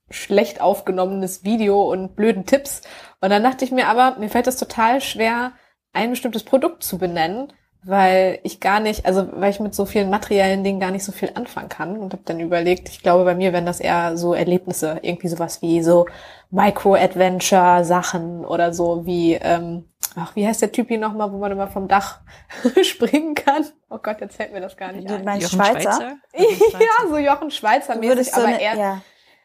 schlecht 0.08 0.62
aufgenommenes 0.62 1.44
Video 1.44 1.92
und 1.92 2.16
blöden 2.16 2.46
Tipps. 2.46 2.80
Und 3.20 3.28
dann 3.28 3.42
dachte 3.42 3.66
ich 3.66 3.70
mir 3.70 3.86
aber, 3.88 4.18
mir 4.18 4.30
fällt 4.30 4.46
es 4.46 4.56
total 4.56 5.02
schwer, 5.02 5.52
ein 5.92 6.08
bestimmtes 6.08 6.42
Produkt 6.42 6.82
zu 6.82 6.96
benennen, 6.96 7.52
weil 7.86 8.40
ich 8.42 8.58
gar 8.58 8.80
nicht, 8.80 9.04
also 9.04 9.28
weil 9.32 9.50
ich 9.50 9.60
mit 9.60 9.74
so 9.74 9.84
vielen 9.84 10.08
materiellen 10.08 10.64
Dingen 10.64 10.80
gar 10.80 10.90
nicht 10.90 11.04
so 11.04 11.12
viel 11.12 11.32
anfangen 11.34 11.68
kann 11.68 11.98
und 11.98 12.14
habe 12.14 12.22
dann 12.24 12.40
überlegt, 12.40 12.88
ich 12.88 13.02
glaube, 13.02 13.24
bei 13.24 13.34
mir 13.34 13.52
wären 13.52 13.66
das 13.66 13.78
eher 13.78 14.16
so 14.16 14.32
Erlebnisse, 14.32 15.00
irgendwie 15.02 15.28
sowas 15.28 15.60
wie 15.60 15.82
so 15.82 16.06
Micro-Adventure-Sachen 16.50 18.44
oder 18.44 18.72
so 18.72 19.06
wie, 19.06 19.34
ähm, 19.34 19.84
ach, 20.16 20.34
wie 20.34 20.46
heißt 20.46 20.62
der 20.62 20.72
Typ 20.72 20.88
hier 20.88 20.98
nochmal, 20.98 21.30
wo 21.32 21.38
man 21.38 21.52
immer 21.52 21.68
vom 21.68 21.86
Dach 21.88 22.20
springen 22.82 23.34
kann? 23.34 23.64
Oh 23.90 23.98
Gott, 24.02 24.20
jetzt 24.20 24.36
fällt 24.36 24.52
mir 24.52 24.60
das 24.60 24.76
gar 24.76 24.92
nicht 24.92 25.08
Du 25.08 25.14
ein. 25.14 25.24
meinst 25.24 25.52
Jochen 25.52 25.64
Schweizer? 25.64 26.16
Ja, 26.34 27.08
so 27.08 27.16
Jochen 27.18 27.50
Schweizer 27.50 27.94
mäßig, 27.96 28.08
würdest 28.08 28.34
so 28.34 28.40
aber 28.40 28.48
eine, 28.48 28.60
eher, 28.62 28.74
ja. 28.74 29.02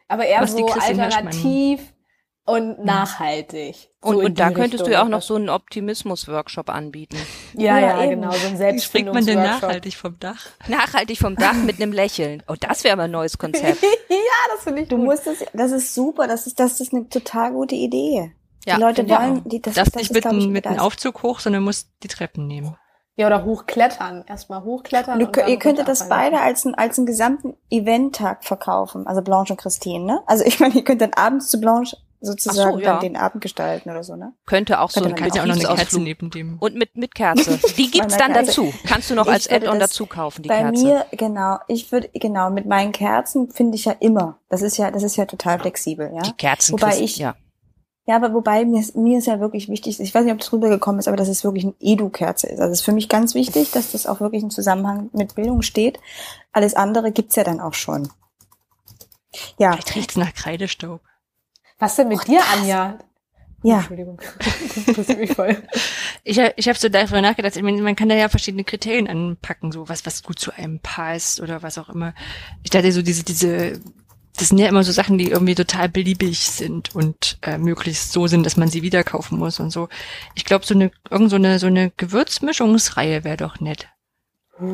aber 0.08 0.24
eher 0.26 0.46
so 0.46 0.66
alternativ 0.66 1.92
und 2.44 2.84
nachhaltig. 2.84 3.90
Und, 4.00 4.14
So 4.16 4.20
und 4.24 4.40
da 4.40 4.50
könntest 4.50 4.84
du 4.84 4.90
ja 4.90 5.04
auch 5.04 5.08
noch 5.08 5.22
so 5.22 5.36
einen 5.36 5.48
Optimismus-Workshop 5.48 6.68
anbieten. 6.70 7.16
Ja, 7.54 7.78
Ja, 7.78 8.02
ja, 8.02 8.10
genau, 8.10 8.30
so 8.32 8.46
ein 8.64 8.74
Wie 8.74 8.80
springt 8.80 9.12
man 9.12 9.24
denn 9.26 9.38
nachhaltig 9.42 9.94
vom 9.94 10.18
Dach? 10.18 10.46
Nachhaltig 10.68 11.18
vom 11.18 11.36
Dach 11.36 11.52
mit 11.54 11.80
einem 11.80 11.92
Lächeln. 11.92 12.42
Oh, 12.48 12.54
das 12.58 12.82
wäre 12.82 12.94
aber 12.94 13.02
ein 13.04 13.10
neues 13.10 13.36
Konzept. 13.38 13.82
ja, 14.08 14.16
das 14.54 14.64
finde 14.64 14.82
ich 14.82 14.88
Du 14.88 14.96
gut. 14.96 15.04
musst 15.04 15.26
es, 15.26 15.44
das 15.52 15.70
ist 15.70 15.94
super, 15.94 16.26
das 16.26 16.46
ist, 16.46 16.58
das 16.58 16.80
ist 16.80 16.92
eine 16.94 17.08
total 17.10 17.52
gute 17.52 17.74
Idee. 17.74 18.32
Ja, 18.64 18.76
die 18.76 18.80
Leute 18.80 19.08
wollen, 19.08 19.42
die, 19.44 19.60
das, 19.60 19.74
Darfst 19.74 19.94
das 19.96 20.02
nicht 20.02 20.10
ist, 20.10 20.24
mit, 20.24 20.40
ich, 20.42 20.48
mit 20.48 20.66
einem 20.66 20.76
das. 20.76 20.84
Aufzug 20.84 21.22
hoch, 21.22 21.40
sondern 21.40 21.62
musst 21.64 21.88
die 22.02 22.08
Treppen 22.08 22.46
nehmen. 22.46 22.76
Ja, 23.16 23.26
oder 23.26 23.44
hochklettern. 23.44 24.24
Erstmal 24.26 24.62
hochklettern. 24.64 25.18
Du, 25.18 25.26
ihr 25.46 25.58
könntet 25.58 25.86
das 25.88 26.08
beide 26.08 26.40
als, 26.40 26.64
ein, 26.64 26.74
als 26.74 26.96
einen 26.98 27.06
gesamten 27.06 27.54
Eventtag 27.70 28.44
verkaufen, 28.44 29.06
also 29.06 29.20
Blanche 29.20 29.52
und 29.52 29.58
Christine, 29.60 30.04
ne? 30.04 30.22
Also 30.26 30.44
ich 30.44 30.60
meine, 30.60 30.74
ihr 30.74 30.84
könnt 30.84 31.00
dann 31.02 31.12
abends 31.14 31.48
zu 31.48 31.60
Blanche 31.60 31.96
sozusagen 32.24 32.74
so, 32.74 32.78
ja. 32.78 32.92
dann 32.92 33.00
den 33.00 33.16
Abend 33.16 33.42
gestalten 33.42 33.90
oder 33.90 34.04
so, 34.04 34.14
ne? 34.16 34.32
Könnte 34.46 34.80
auch 34.80 34.90
so 34.90 35.00
Könnte 35.00 35.16
Kannst 35.16 35.36
ja 35.36 35.42
auch 35.42 35.46
noch 35.46 35.56
eine 35.56 35.74
Kerze 35.74 36.00
neben 36.00 36.30
dem. 36.30 36.56
Und 36.60 36.76
mit, 36.76 36.96
mit 36.96 37.14
Kerze. 37.14 37.58
Die 37.76 37.90
gibt's 37.90 38.16
dann 38.16 38.32
Kerze. 38.32 38.46
dazu. 38.46 38.72
Kannst 38.86 39.10
du 39.10 39.14
noch 39.16 39.26
Ich 39.26 39.32
als 39.32 39.50
Add-on 39.50 39.78
das- 39.80 39.90
dazu 39.90 40.06
kaufen, 40.06 40.42
die 40.44 40.48
Bei 40.48 40.60
Kerze. 40.62 40.84
mir, 40.84 41.04
genau, 41.10 41.58
ich 41.66 41.90
würde, 41.90 42.08
genau, 42.14 42.48
mit 42.50 42.64
meinen 42.64 42.92
Kerzen 42.92 43.50
finde 43.50 43.74
ich 43.76 43.84
ja 43.86 43.92
immer. 43.98 44.38
Das 44.48 44.62
ist 44.62 44.76
ja, 44.76 44.90
das 44.92 45.02
ist 45.02 45.16
ja 45.16 45.26
total 45.26 45.58
flexibel, 45.58 46.12
ja. 46.14 46.22
Die 46.22 46.32
Kerzen 46.32 46.72
Wobei 46.74 46.96
ich- 46.98 47.18
ja. 47.18 47.34
Ja, 48.06 48.16
aber 48.16 48.34
wobei 48.34 48.64
mir, 48.64 48.80
ist- 48.80 48.96
mir 48.96 49.18
ist 49.18 49.26
ja 49.26 49.38
wirklich 49.38 49.68
wichtig, 49.68 50.00
ich 50.00 50.12
weiß 50.14 50.24
nicht, 50.24 50.32
ob 50.32 50.40
das 50.40 50.52
rübergekommen 50.52 50.98
ist, 50.98 51.06
aber 51.06 51.16
dass 51.16 51.28
es 51.28 51.44
wirklich 51.44 51.64
eine 51.64 51.74
Edu-Kerze 51.78 52.48
ist. 52.48 52.58
Also 52.60 52.72
es 52.72 52.80
ist 52.80 52.84
für 52.84 52.92
mich 52.92 53.08
ganz 53.08 53.34
wichtig, 53.34 53.70
dass 53.70 53.92
das 53.92 54.06
auch 54.06 54.20
wirklich 54.20 54.42
im 54.42 54.50
Zusammenhang 54.50 55.08
mit 55.12 55.34
Bildung 55.36 55.62
steht. 55.62 56.00
Alles 56.52 56.74
andere 56.74 57.12
gibt's 57.12 57.36
ja 57.36 57.44
dann 57.44 57.60
auch 57.60 57.74
schon. 57.74 58.08
Ja, 59.58 59.72
Vielleicht 59.72 59.94
riecht's 59.94 60.16
nach 60.16 60.34
Kreidestaub. 60.34 61.00
Was 61.78 61.96
denn 61.96 62.08
mit 62.08 62.26
dir, 62.26 62.40
Anja? 62.52 62.98
ja. 63.62 63.76
Entschuldigung. 63.78 64.20
Das 64.96 65.08
mich 65.08 65.32
voll. 65.32 65.56
Ich, 66.24 66.38
hab- 66.40 66.54
ich 66.56 66.68
habe 66.68 66.78
so 66.78 66.88
darüber 66.88 67.20
nachgedacht, 67.22 67.56
ich 67.56 67.62
meine, 67.62 67.80
man 67.82 67.94
kann 67.96 68.08
da 68.08 68.14
ja 68.16 68.28
verschiedene 68.28 68.64
Kriterien 68.64 69.06
anpacken, 69.08 69.70
so 69.70 69.88
was, 69.88 70.04
was 70.06 70.22
gut 70.22 70.38
zu 70.40 70.50
einem 70.52 70.80
passt 70.80 71.40
oder 71.40 71.62
was 71.62 71.78
auch 71.78 71.88
immer. 71.88 72.14
Ich 72.64 72.70
dachte 72.70 72.90
so, 72.92 73.02
diese, 73.02 73.22
diese, 73.22 73.80
das 74.36 74.48
sind 74.48 74.58
ja 74.58 74.68
immer 74.68 74.82
so 74.82 74.92
Sachen, 74.92 75.18
die 75.18 75.30
irgendwie 75.30 75.54
total 75.54 75.88
beliebig 75.88 76.40
sind 76.40 76.94
und 76.94 77.38
äh, 77.42 77.58
möglichst 77.58 78.12
so 78.12 78.26
sind, 78.26 78.44
dass 78.44 78.56
man 78.56 78.68
sie 78.68 78.82
wieder 78.82 79.04
kaufen 79.04 79.38
muss 79.38 79.60
und 79.60 79.70
so. 79.70 79.88
Ich 80.34 80.44
glaube, 80.44 80.64
so 80.64 80.74
eine, 80.74 80.90
irgend 81.10 81.30
so 81.30 81.36
eine, 81.36 81.58
so 81.58 81.66
eine 81.66 81.90
Gewürzmischungsreihe 81.96 83.24
wäre 83.24 83.36
doch 83.36 83.60
nett. 83.60 83.88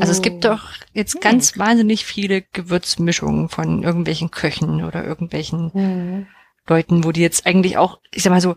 Also 0.01 0.13
es 0.13 0.23
gibt 0.23 0.45
doch 0.45 0.71
jetzt 0.93 1.21
ganz 1.21 1.57
wahnsinnig 1.57 2.05
viele 2.05 2.43
Gewürzmischungen 2.43 3.49
von 3.49 3.83
irgendwelchen 3.83 4.31
Köchen 4.31 4.85
oder 4.85 5.05
irgendwelchen 5.05 5.71
Mhm. 5.73 6.27
Leuten, 6.67 7.05
wo 7.05 7.13
die 7.13 7.23
jetzt 7.23 7.47
eigentlich 7.47 7.79
auch, 7.79 7.99
ich 8.11 8.23
sag 8.23 8.31
mal 8.31 8.43
so, 8.43 8.57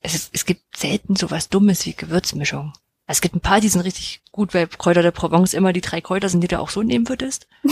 es, 0.00 0.14
ist, 0.14 0.30
es 0.32 0.46
gibt 0.46 0.76
selten 0.76 1.16
sowas 1.16 1.50
Dummes 1.50 1.84
wie 1.84 1.94
Gewürzmischung. 1.94 2.72
Es 3.06 3.20
gibt 3.20 3.34
ein 3.34 3.40
paar, 3.40 3.60
die 3.60 3.68
sind 3.68 3.82
richtig 3.82 4.22
gut, 4.32 4.54
weil 4.54 4.66
Kräuter 4.66 5.02
der 5.02 5.10
Provence 5.10 5.52
immer 5.52 5.74
die 5.74 5.82
drei 5.82 6.00
Kräuter 6.00 6.28
sind, 6.30 6.40
die 6.40 6.48
du 6.48 6.58
auch 6.58 6.70
so 6.70 6.82
nehmen 6.82 7.08
würdest. 7.08 7.46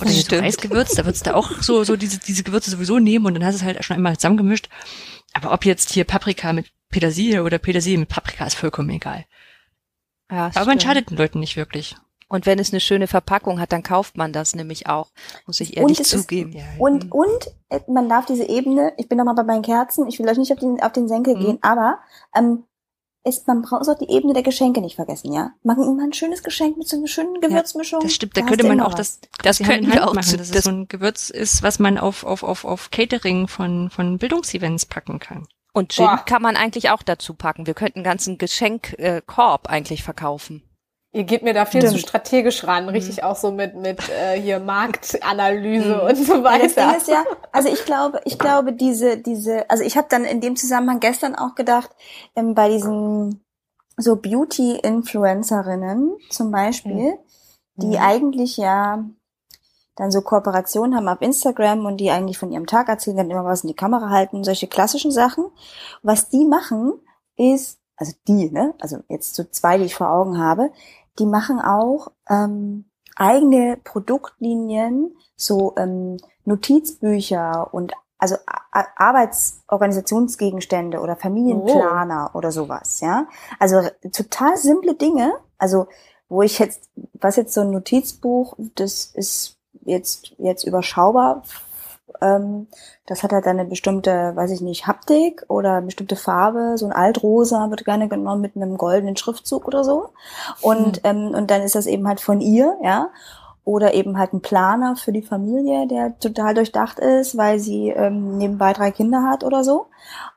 Oder 0.00 0.10
jetzt 0.10 0.26
Stimmt. 0.26 0.42
Reisgewürz, 0.42 0.94
da 0.94 1.04
würdest 1.04 1.26
du 1.26 1.34
auch 1.34 1.50
so, 1.60 1.82
so 1.82 1.96
diese, 1.96 2.18
diese 2.20 2.44
Gewürze 2.44 2.70
sowieso 2.70 2.98
nehmen 3.00 3.26
und 3.26 3.34
dann 3.34 3.44
hast 3.44 3.54
du 3.54 3.56
es 3.58 3.64
halt 3.64 3.84
schon 3.84 3.96
einmal 3.96 4.16
zusammengemischt. 4.16 4.68
Aber 5.32 5.52
ob 5.52 5.64
jetzt 5.64 5.90
hier 5.90 6.04
Paprika 6.04 6.52
mit 6.52 6.66
Petersilie 6.88 7.42
oder 7.42 7.58
Petersilie 7.58 7.98
mit 7.98 8.08
Paprika 8.08 8.46
ist 8.46 8.54
vollkommen 8.54 8.90
egal. 8.90 9.24
Ja, 10.30 10.50
Aber 10.54 10.66
man 10.66 10.80
schadet 10.80 11.10
den 11.10 11.16
Leuten 11.18 11.40
nicht 11.40 11.56
wirklich. 11.56 11.96
Und 12.28 12.46
wenn 12.46 12.58
es 12.58 12.72
eine 12.72 12.80
schöne 12.80 13.06
Verpackung 13.06 13.60
hat, 13.60 13.70
dann 13.72 13.84
kauft 13.84 14.16
man 14.16 14.32
das 14.32 14.54
nämlich 14.56 14.88
auch, 14.88 15.10
muss 15.46 15.60
ich 15.60 15.76
ehrlich 15.76 16.00
ist- 16.00 16.10
zugeben. 16.10 16.52
Ja, 16.52 16.64
Und, 16.78 17.12
und 17.12 17.50
äh, 17.68 17.80
man 17.88 18.08
darf 18.08 18.26
diese 18.26 18.44
Ebene, 18.48 18.92
ich 18.98 19.08
bin 19.08 19.18
noch 19.18 19.24
mal 19.24 19.34
bei 19.34 19.44
meinen 19.44 19.62
Kerzen, 19.62 20.08
ich 20.08 20.18
will 20.18 20.28
euch 20.28 20.38
nicht 20.38 20.52
auf 20.52 20.58
den, 20.58 20.80
auf 20.82 20.92
den 20.92 21.06
Senkel 21.08 21.36
Mhm. 21.36 21.40
gehen, 21.40 21.58
aber 21.62 21.98
ähm, 22.36 22.64
ist, 23.26 23.46
man 23.46 23.62
braucht 23.62 23.88
auch 23.88 23.98
die 23.98 24.08
Ebene 24.10 24.32
der 24.32 24.42
Geschenke 24.42 24.80
nicht 24.80 24.96
vergessen, 24.96 25.32
ja? 25.32 25.50
Machen 25.62 25.84
immer 25.84 26.04
ein 26.04 26.12
schönes 26.12 26.42
Geschenk 26.42 26.76
mit 26.76 26.88
so 26.88 26.96
einer 26.96 27.06
schönen 27.08 27.40
Gewürzmischung. 27.40 28.00
Das 28.00 28.12
stimmt, 28.14 28.36
da 28.36 28.42
hast 28.42 28.48
könnte 28.48 28.66
man 28.66 28.80
auch 28.80 28.92
was. 28.96 29.20
das, 29.20 29.58
Das 29.58 29.58
könnten 29.58 29.92
wir 29.92 30.06
auch 30.08 30.14
machen, 30.14 30.26
zu- 30.28 30.36
dass 30.36 30.46
es 30.48 30.52
das- 30.52 30.64
so 30.64 30.70
ein 30.70 30.88
Gewürz 30.88 31.30
ist, 31.30 31.62
was 31.62 31.78
man 31.78 31.98
auf, 31.98 32.24
auf, 32.24 32.42
auf, 32.42 32.64
auf 32.64 32.90
Catering 32.90 33.48
von, 33.48 33.90
von 33.90 34.18
Bildungsevents 34.18 34.86
packen 34.86 35.18
kann. 35.18 35.46
Und 35.72 35.92
Gin 35.92 36.06
Boah. 36.06 36.16
kann 36.24 36.40
man 36.40 36.56
eigentlich 36.56 36.88
auch 36.90 37.02
dazu 37.02 37.34
packen. 37.34 37.66
Wir 37.66 37.74
könnten 37.74 37.98
einen 37.98 38.04
ganzen 38.04 38.38
Geschenkkorb 38.38 38.98
äh, 38.98 39.20
Korb 39.26 39.68
eigentlich 39.68 40.02
verkaufen. 40.02 40.62
Ihr 41.12 41.24
geht 41.24 41.42
mir 41.42 41.54
da 41.54 41.64
viel 41.64 41.80
Stimmt. 41.80 41.94
zu 41.94 41.98
strategisch 42.00 42.66
ran, 42.66 42.90
richtig 42.90 43.24
auch 43.24 43.36
so 43.36 43.50
mit 43.50 43.74
mit 43.74 44.06
äh, 44.10 44.38
hier 44.38 44.60
Marktanalyse 44.60 46.02
und 46.02 46.14
so 46.16 46.44
Ja, 46.44 46.58
das 46.58 46.74
Ding 46.74 46.84
weiter. 46.84 46.96
ist 46.98 47.08
ja, 47.08 47.24
also 47.52 47.70
ich 47.72 47.84
glaube, 47.86 48.20
ich 48.24 48.38
glaube, 48.38 48.74
diese, 48.74 49.16
diese, 49.16 49.70
also 49.70 49.82
ich 49.82 49.96
habe 49.96 50.08
dann 50.10 50.24
in 50.24 50.42
dem 50.42 50.56
Zusammenhang 50.56 51.00
gestern 51.00 51.34
auch 51.34 51.54
gedacht, 51.54 51.90
ähm, 52.34 52.54
bei 52.54 52.68
diesen 52.68 53.42
so 53.96 54.16
Beauty-Influencerinnen 54.16 56.16
zum 56.30 56.50
Beispiel, 56.50 57.14
die 57.76 57.86
Mhm. 57.96 58.02
eigentlich 58.02 58.58
ja 58.58 59.02
dann 59.96 60.10
so 60.10 60.20
Kooperationen 60.20 60.94
haben 60.94 61.08
auf 61.08 61.22
Instagram 61.22 61.86
und 61.86 61.96
die 61.96 62.10
eigentlich 62.10 62.36
von 62.36 62.52
ihrem 62.52 62.66
Tag 62.66 62.90
erzählen, 62.90 63.16
dann 63.16 63.30
immer 63.30 63.46
was 63.46 63.62
in 63.64 63.68
die 63.68 63.74
Kamera 63.74 64.10
halten, 64.10 64.44
solche 64.44 64.66
klassischen 64.66 65.10
Sachen. 65.10 65.46
Was 66.02 66.28
die 66.28 66.44
machen, 66.44 66.92
ist, 67.36 67.78
also 67.96 68.12
die, 68.28 68.50
ne, 68.50 68.74
also 68.80 68.98
jetzt 69.08 69.34
so 69.34 69.44
zwei, 69.44 69.78
die 69.78 69.84
ich 69.84 69.94
vor 69.94 70.10
Augen 70.10 70.38
habe, 70.38 70.70
die 71.18 71.26
machen 71.26 71.60
auch 71.60 72.08
ähm, 72.28 72.84
eigene 73.16 73.78
Produktlinien, 73.82 75.16
so 75.36 75.74
ähm, 75.76 76.18
Notizbücher 76.44 77.72
und 77.72 77.94
also 78.18 78.36
Arbeitsorganisationsgegenstände 78.96 81.00
oder 81.00 81.16
Familienplaner 81.16 82.30
oder 82.34 82.50
sowas, 82.50 83.00
ja. 83.00 83.26
Also 83.58 83.82
total 84.12 84.56
simple 84.56 84.94
Dinge, 84.94 85.34
also 85.58 85.86
wo 86.28 86.42
ich 86.42 86.58
jetzt, 86.58 86.90
was 87.14 87.36
jetzt 87.36 87.54
so 87.54 87.60
ein 87.60 87.70
Notizbuch, 87.70 88.56
das 88.74 89.06
ist 89.14 89.58
jetzt 89.82 90.34
jetzt 90.38 90.64
überschaubar. 90.64 91.42
Ähm, 92.20 92.66
das 93.06 93.22
hat 93.22 93.32
halt 93.32 93.46
eine 93.46 93.64
bestimmte, 93.64 94.34
weiß 94.34 94.50
ich 94.50 94.60
nicht, 94.60 94.86
Haptik 94.86 95.44
oder 95.48 95.74
eine 95.74 95.86
bestimmte 95.86 96.16
Farbe. 96.16 96.76
So 96.76 96.86
ein 96.86 96.92
Altrosa 96.92 97.70
wird 97.70 97.84
gerne 97.84 98.08
genommen 98.08 98.40
mit 98.40 98.56
einem 98.56 98.76
goldenen 98.76 99.16
Schriftzug 99.16 99.66
oder 99.66 99.84
so. 99.84 100.10
Und 100.60 101.00
ähm, 101.04 101.28
und 101.34 101.50
dann 101.50 101.62
ist 101.62 101.74
das 101.74 101.86
eben 101.86 102.06
halt 102.08 102.20
von 102.20 102.40
ihr, 102.40 102.76
ja. 102.82 103.08
Oder 103.64 103.94
eben 103.94 104.16
halt 104.16 104.32
ein 104.32 104.42
Planer 104.42 104.94
für 104.94 105.10
die 105.10 105.22
Familie, 105.22 105.88
der 105.88 106.16
total 106.20 106.54
durchdacht 106.54 107.00
ist, 107.00 107.36
weil 107.36 107.58
sie 107.58 107.88
ähm, 107.88 108.38
nebenbei 108.38 108.72
drei 108.72 108.92
Kinder 108.92 109.24
hat 109.24 109.42
oder 109.42 109.64
so. 109.64 109.86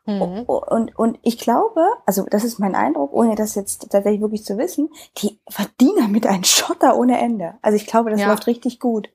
Mhm. 0.08 0.42
Und, 0.48 0.98
und 0.98 1.20
ich 1.22 1.38
glaube, 1.38 1.86
also 2.08 2.26
das 2.28 2.44
ist 2.44 2.58
mein 2.58 2.74
Eindruck, 2.74 3.13
ohne 3.13 3.36
das 3.36 3.54
jetzt 3.54 3.92
tatsächlich 3.92 4.22
wirklich 4.22 4.44
zu 4.46 4.58
wissen, 4.58 4.89
die 5.20 5.39
verdienen 5.48 5.98
damit 5.98 6.26
einen 6.26 6.44
Schotter 6.44 6.98
ohne 6.98 7.20
Ende. 7.20 7.54
Also 7.62 7.76
ich 7.76 7.86
glaube, 7.86 8.10
das 8.10 8.20
Ja. 8.20 8.30
läuft 8.30 8.48
richtig 8.48 8.80
gut. 8.80 9.10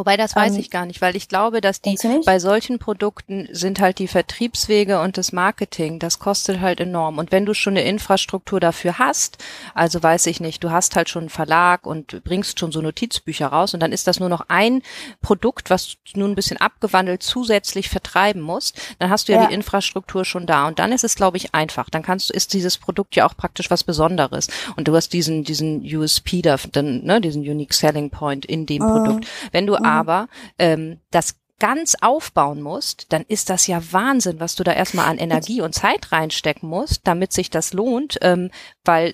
Wobei 0.00 0.16
das 0.16 0.34
weiß 0.34 0.54
Ähm, 0.54 0.60
ich 0.60 0.70
gar 0.70 0.86
nicht, 0.86 1.02
weil 1.02 1.14
ich 1.14 1.28
glaube, 1.28 1.60
dass 1.60 1.82
die 1.82 1.98
bei 2.24 2.38
solchen 2.38 2.78
Produkten 2.78 3.50
sind 3.52 3.80
halt 3.80 3.98
die 3.98 4.08
Vertriebswege 4.08 4.98
und 5.02 5.18
das 5.18 5.30
Marketing, 5.30 5.98
das 5.98 6.18
kostet 6.18 6.60
halt 6.60 6.80
enorm. 6.80 7.18
Und 7.18 7.32
wenn 7.32 7.44
du 7.44 7.52
schon 7.52 7.74
eine 7.76 7.82
Infrastruktur 7.86 8.60
dafür 8.60 8.98
hast, 8.98 9.36
also 9.74 10.02
weiß 10.02 10.24
ich 10.24 10.40
nicht, 10.40 10.64
du 10.64 10.70
hast 10.70 10.96
halt 10.96 11.10
schon 11.10 11.24
einen 11.24 11.28
Verlag 11.28 11.84
und 11.86 12.24
bringst 12.24 12.58
schon 12.58 12.72
so 12.72 12.80
Notizbücher 12.80 13.48
raus 13.48 13.74
und 13.74 13.80
dann 13.80 13.92
ist 13.92 14.06
das 14.06 14.20
nur 14.20 14.30
noch 14.30 14.46
ein 14.48 14.80
Produkt, 15.20 15.68
was 15.68 15.96
du 16.14 16.20
nun 16.20 16.30
ein 16.30 16.34
bisschen 16.34 16.56
abgewandelt 16.56 17.22
zusätzlich 17.22 17.90
vertreiben 17.90 18.40
musst, 18.40 18.80
dann 19.00 19.10
hast 19.10 19.28
du 19.28 19.32
ja, 19.34 19.42
Ja. 19.42 19.48
die 19.48 19.52
Infrastruktur 19.54 20.24
schon 20.24 20.46
da 20.46 20.66
und 20.66 20.78
dann 20.78 20.92
ist 20.92 21.04
es, 21.04 21.14
glaube 21.14 21.36
ich, 21.36 21.54
einfach. 21.54 21.90
Dann 21.90 22.02
kannst 22.02 22.30
du, 22.30 22.32
ist 22.32 22.54
dieses 22.54 22.78
Produkt 22.78 23.16
ja 23.16 23.26
auch 23.28 23.36
praktisch 23.36 23.70
was 23.70 23.84
Besonderes 23.84 24.48
und 24.76 24.88
du 24.88 24.96
hast 24.96 25.12
diesen, 25.12 25.44
diesen 25.44 25.82
USP 25.84 26.40
da, 26.40 26.56
dann, 26.72 27.04
ne, 27.04 27.20
diesen 27.20 27.42
Unique 27.42 27.74
Selling 27.74 28.08
Point 28.08 28.46
in 28.46 28.64
dem 28.64 28.82
Mhm. 28.84 28.88
Produkt. 28.88 29.26
Wenn 29.52 29.66
du 29.66 29.74
aber 29.90 30.28
ähm, 30.58 30.98
das 31.10 31.36
ganz 31.58 31.94
aufbauen 32.00 32.62
musst, 32.62 33.12
dann 33.12 33.22
ist 33.28 33.50
das 33.50 33.66
ja 33.66 33.80
Wahnsinn, 33.92 34.40
was 34.40 34.54
du 34.54 34.64
da 34.64 34.72
erstmal 34.72 35.06
an 35.06 35.18
Energie 35.18 35.60
und 35.60 35.74
Zeit 35.74 36.10
reinstecken 36.10 36.66
musst, 36.68 37.06
damit 37.06 37.34
sich 37.34 37.50
das 37.50 37.74
lohnt, 37.74 38.16
ähm, 38.22 38.50
weil 38.82 39.10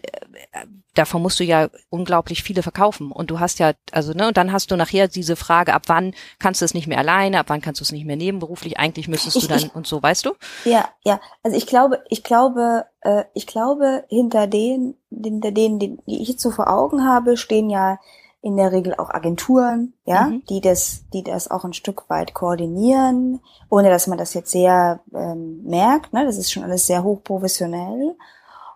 äh, 0.52 0.66
davon 0.94 1.22
musst 1.22 1.40
du 1.40 1.44
ja 1.44 1.68
unglaublich 1.90 2.44
viele 2.44 2.62
verkaufen. 2.62 3.10
Und 3.10 3.32
du 3.32 3.40
hast 3.40 3.58
ja, 3.58 3.72
also, 3.90 4.12
ne, 4.12 4.28
und 4.28 4.36
dann 4.36 4.52
hast 4.52 4.70
du 4.70 4.76
nachher 4.76 5.08
diese 5.08 5.34
Frage, 5.34 5.74
ab 5.74 5.82
wann 5.88 6.14
kannst 6.38 6.60
du 6.60 6.64
es 6.64 6.72
nicht 6.72 6.86
mehr 6.86 6.98
alleine, 6.98 7.40
ab 7.40 7.46
wann 7.48 7.60
kannst 7.60 7.80
du 7.80 7.84
es 7.84 7.90
nicht 7.90 8.04
mehr 8.06 8.16
nebenberuflich, 8.16 8.78
eigentlich 8.78 9.08
müsstest 9.08 9.34
du 9.36 9.40
Ich- 9.40 9.48
dann 9.48 9.58
ich- 9.58 9.74
und 9.74 9.88
so, 9.88 10.00
weißt 10.00 10.24
du? 10.26 10.32
Ja, 10.64 10.88
ja. 11.04 11.20
Also 11.42 11.56
ich 11.56 11.66
glaube, 11.66 12.04
ich 12.10 12.22
glaube, 12.22 12.84
äh, 13.00 13.24
ich 13.34 13.48
glaube, 13.48 14.04
hinter 14.08 14.46
denen, 14.46 14.94
hinter 15.10 15.50
denen, 15.50 15.80
die 15.80 15.98
ich 16.06 16.28
jetzt 16.28 16.42
so 16.42 16.52
vor 16.52 16.68
Augen 16.70 17.04
habe, 17.04 17.36
stehen 17.36 17.70
ja 17.70 17.98
in 18.46 18.56
der 18.56 18.70
Regel 18.70 18.94
auch 18.94 19.10
Agenturen, 19.10 19.92
ja, 20.04 20.26
Mhm. 20.28 20.42
die 20.48 20.60
das, 20.60 21.02
die 21.12 21.24
das 21.24 21.50
auch 21.50 21.64
ein 21.64 21.72
Stück 21.72 22.08
weit 22.08 22.32
koordinieren, 22.32 23.40
ohne 23.70 23.90
dass 23.90 24.06
man 24.06 24.18
das 24.18 24.34
jetzt 24.34 24.52
sehr 24.52 25.00
ähm, 25.12 25.64
merkt. 25.64 26.12
Ne? 26.12 26.24
Das 26.24 26.38
ist 26.38 26.52
schon 26.52 26.62
alles 26.62 26.86
sehr 26.86 27.02
hochprofessionell. 27.02 28.14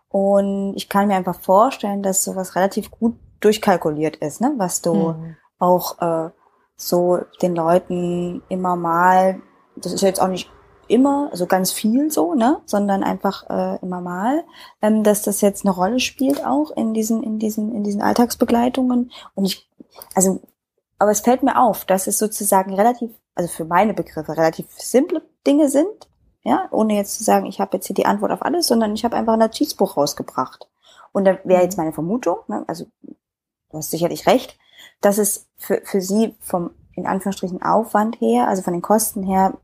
Und 0.09 0.75
ich 0.75 0.89
kann 0.89 1.07
mir 1.07 1.15
einfach 1.15 1.41
vorstellen, 1.41 2.03
dass 2.03 2.25
sowas 2.25 2.57
relativ 2.57 2.91
gut 2.91 3.15
durchkalkuliert 3.39 4.17
ist, 4.17 4.41
ne? 4.41 4.53
was 4.57 4.83
du 4.83 5.13
Mhm. 5.13 5.37
auch 5.61 6.01
äh, 6.03 6.31
so 6.77 7.21
den 7.41 7.55
Leuten 7.55 8.43
immer 8.49 8.75
mal, 8.75 9.41
das 9.77 9.93
ist 9.93 10.01
jetzt 10.03 10.21
auch 10.21 10.29
nicht 10.29 10.51
immer, 10.91 11.29
also 11.31 11.47
ganz 11.47 11.73
viel 11.73 12.11
so, 12.11 12.35
ne, 12.35 12.61
sondern 12.67 13.03
einfach 13.03 13.49
äh, 13.49 13.79
immer 13.83 14.01
mal, 14.01 14.45
ähm, 14.83 15.03
dass 15.03 15.23
das 15.23 15.41
jetzt 15.41 15.65
eine 15.65 15.75
Rolle 15.75 16.01
spielt 16.01 16.45
auch 16.45 16.71
in 16.73 16.95
diesen, 16.95 17.23
in 17.23 17.39
diesen, 17.39 17.75
in 17.75 17.85
diesen 17.85 18.03
Alltagsbegleitungen. 18.03 19.11
Und 19.35 19.45
ich, 19.45 19.69
also, 20.15 20.41
aber 20.99 21.11
es 21.11 21.21
fällt 21.21 21.43
mir 21.43 21.61
auf, 21.61 21.85
dass 21.85 22.07
es 22.07 22.19
sozusagen 22.19 22.75
relativ, 22.75 23.11
also 23.35 23.49
für 23.49 23.65
meine 23.65 23.95
Begriffe 23.95 24.37
relativ 24.37 24.67
simple 24.71 25.23
Dinge 25.47 25.69
sind, 25.69 26.09
ja, 26.43 26.69
ohne 26.71 26.95
jetzt 26.95 27.17
zu 27.17 27.25
sagen, 27.25 27.47
ich 27.47 27.61
habe 27.61 27.77
jetzt 27.77 27.87
hier 27.87 27.95
die 27.95 28.07
Antwort 28.07 28.33
auf 28.33 28.43
alles, 28.43 28.67
sondern 28.67 28.95
ich 28.95 29.05
habe 29.05 29.17
einfach 29.17 29.35
ein 29.35 29.39
Notizbuch 29.39 29.97
rausgebracht. 29.97 30.69
Und 31.13 31.25
da 31.25 31.39
wäre 31.45 31.63
jetzt 31.63 31.79
meine 31.79 31.93
Vermutung, 31.93 32.39
ne, 32.49 32.65
also 32.67 32.87
du 33.03 33.79
hast 33.79 33.91
sicherlich 33.91 34.27
recht, 34.27 34.59
dass 35.01 35.19
es 35.19 35.49
für, 35.57 35.81
für 35.85 36.01
sie 36.01 36.35
vom, 36.41 36.71
in 36.95 37.07
Anführungsstrichen, 37.07 37.63
Aufwand 37.63 38.21
her, 38.21 38.49
also 38.49 38.63
von 38.63 38.73
den 38.73 38.83
Kosten 38.83 39.23
her, 39.23 39.59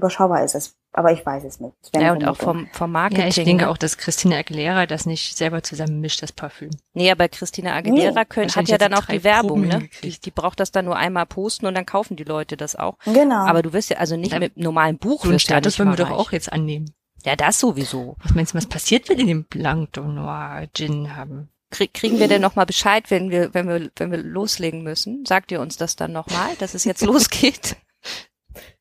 überschaubar 0.00 0.42
ist. 0.44 0.54
Das, 0.54 0.74
aber 0.92 1.12
ich 1.12 1.24
weiß 1.24 1.44
es 1.44 1.60
nicht. 1.60 1.74
Ja, 1.94 2.12
und 2.12 2.26
auch 2.26 2.36
vom, 2.36 2.68
vom 2.72 2.90
Marketing. 2.90 3.22
Ja, 3.22 3.28
ich 3.28 3.34
denke 3.36 3.64
ne? 3.64 3.70
auch, 3.70 3.76
dass 3.76 3.96
Christina 3.96 4.38
Aguilera 4.38 4.86
das 4.86 5.06
nicht 5.06 5.36
selber 5.36 5.62
zusammenmischt, 5.62 6.22
das 6.22 6.32
Parfüm. 6.32 6.70
Nee, 6.94 7.10
aber 7.10 7.28
Christina 7.28 7.74
Aguilera 7.74 8.20
Nee. 8.20 8.26
können, 8.28 8.50
hat 8.50 8.68
ja 8.68 8.78
dann 8.78 8.94
auch 8.94 9.04
die 9.06 9.22
Werbung, 9.22 9.62
Proben 9.62 9.82
ne? 9.82 9.88
Die, 10.02 10.18
die 10.18 10.30
braucht 10.30 10.58
das 10.60 10.72
dann 10.72 10.86
nur 10.86 10.96
einmal 10.96 11.26
posten 11.26 11.66
und 11.66 11.74
dann 11.74 11.86
kaufen 11.86 12.16
die 12.16 12.24
Leute 12.24 12.56
das 12.56 12.74
auch. 12.76 12.98
Genau. 13.04 13.46
Aber 13.46 13.62
du 13.62 13.72
wirst 13.72 13.90
ja 13.90 13.98
also 13.98 14.16
nicht 14.16 14.32
Ja, 14.32 14.38
mit 14.40 14.56
normalem 14.56 14.98
Buch 14.98 15.20
So 15.22 15.28
einen 15.28 15.34
ja 15.34 15.38
Status 15.38 15.66
nicht 15.72 15.78
wollen 15.78 15.88
wir 15.88 16.04
mal 16.04 16.10
doch 16.10 16.16
reich. 16.18 16.26
auch 16.26 16.32
jetzt 16.32 16.52
annehmen. 16.52 16.92
Ja, 17.24 17.36
das 17.36 17.60
sowieso. 17.60 18.16
Was 18.22 18.34
meinst 18.34 18.54
du, 18.54 18.58
was 18.58 18.66
passiert, 18.66 19.08
wenn 19.08 19.18
wir 19.18 19.26
den 19.26 19.46
de 19.50 20.02
Noir 20.02 20.66
Gin 20.74 21.14
haben? 21.16 21.50
Krieg, 21.70 21.94
kriegen 21.94 22.18
wir 22.18 22.26
denn 22.26 22.42
noch 22.42 22.56
mal 22.56 22.64
Bescheid, 22.64 23.10
wenn 23.10 23.30
wir, 23.30 23.54
wenn 23.54 23.68
wir, 23.68 23.90
wenn 23.96 24.10
wir 24.10 24.18
loslegen 24.18 24.82
müssen? 24.82 25.24
Sagt 25.24 25.52
ihr 25.52 25.60
uns 25.60 25.76
das 25.76 25.94
dann 25.96 26.12
noch 26.12 26.26
mal, 26.28 26.56
dass 26.58 26.74
es 26.74 26.84
jetzt 26.84 27.02
losgeht? 27.06 27.76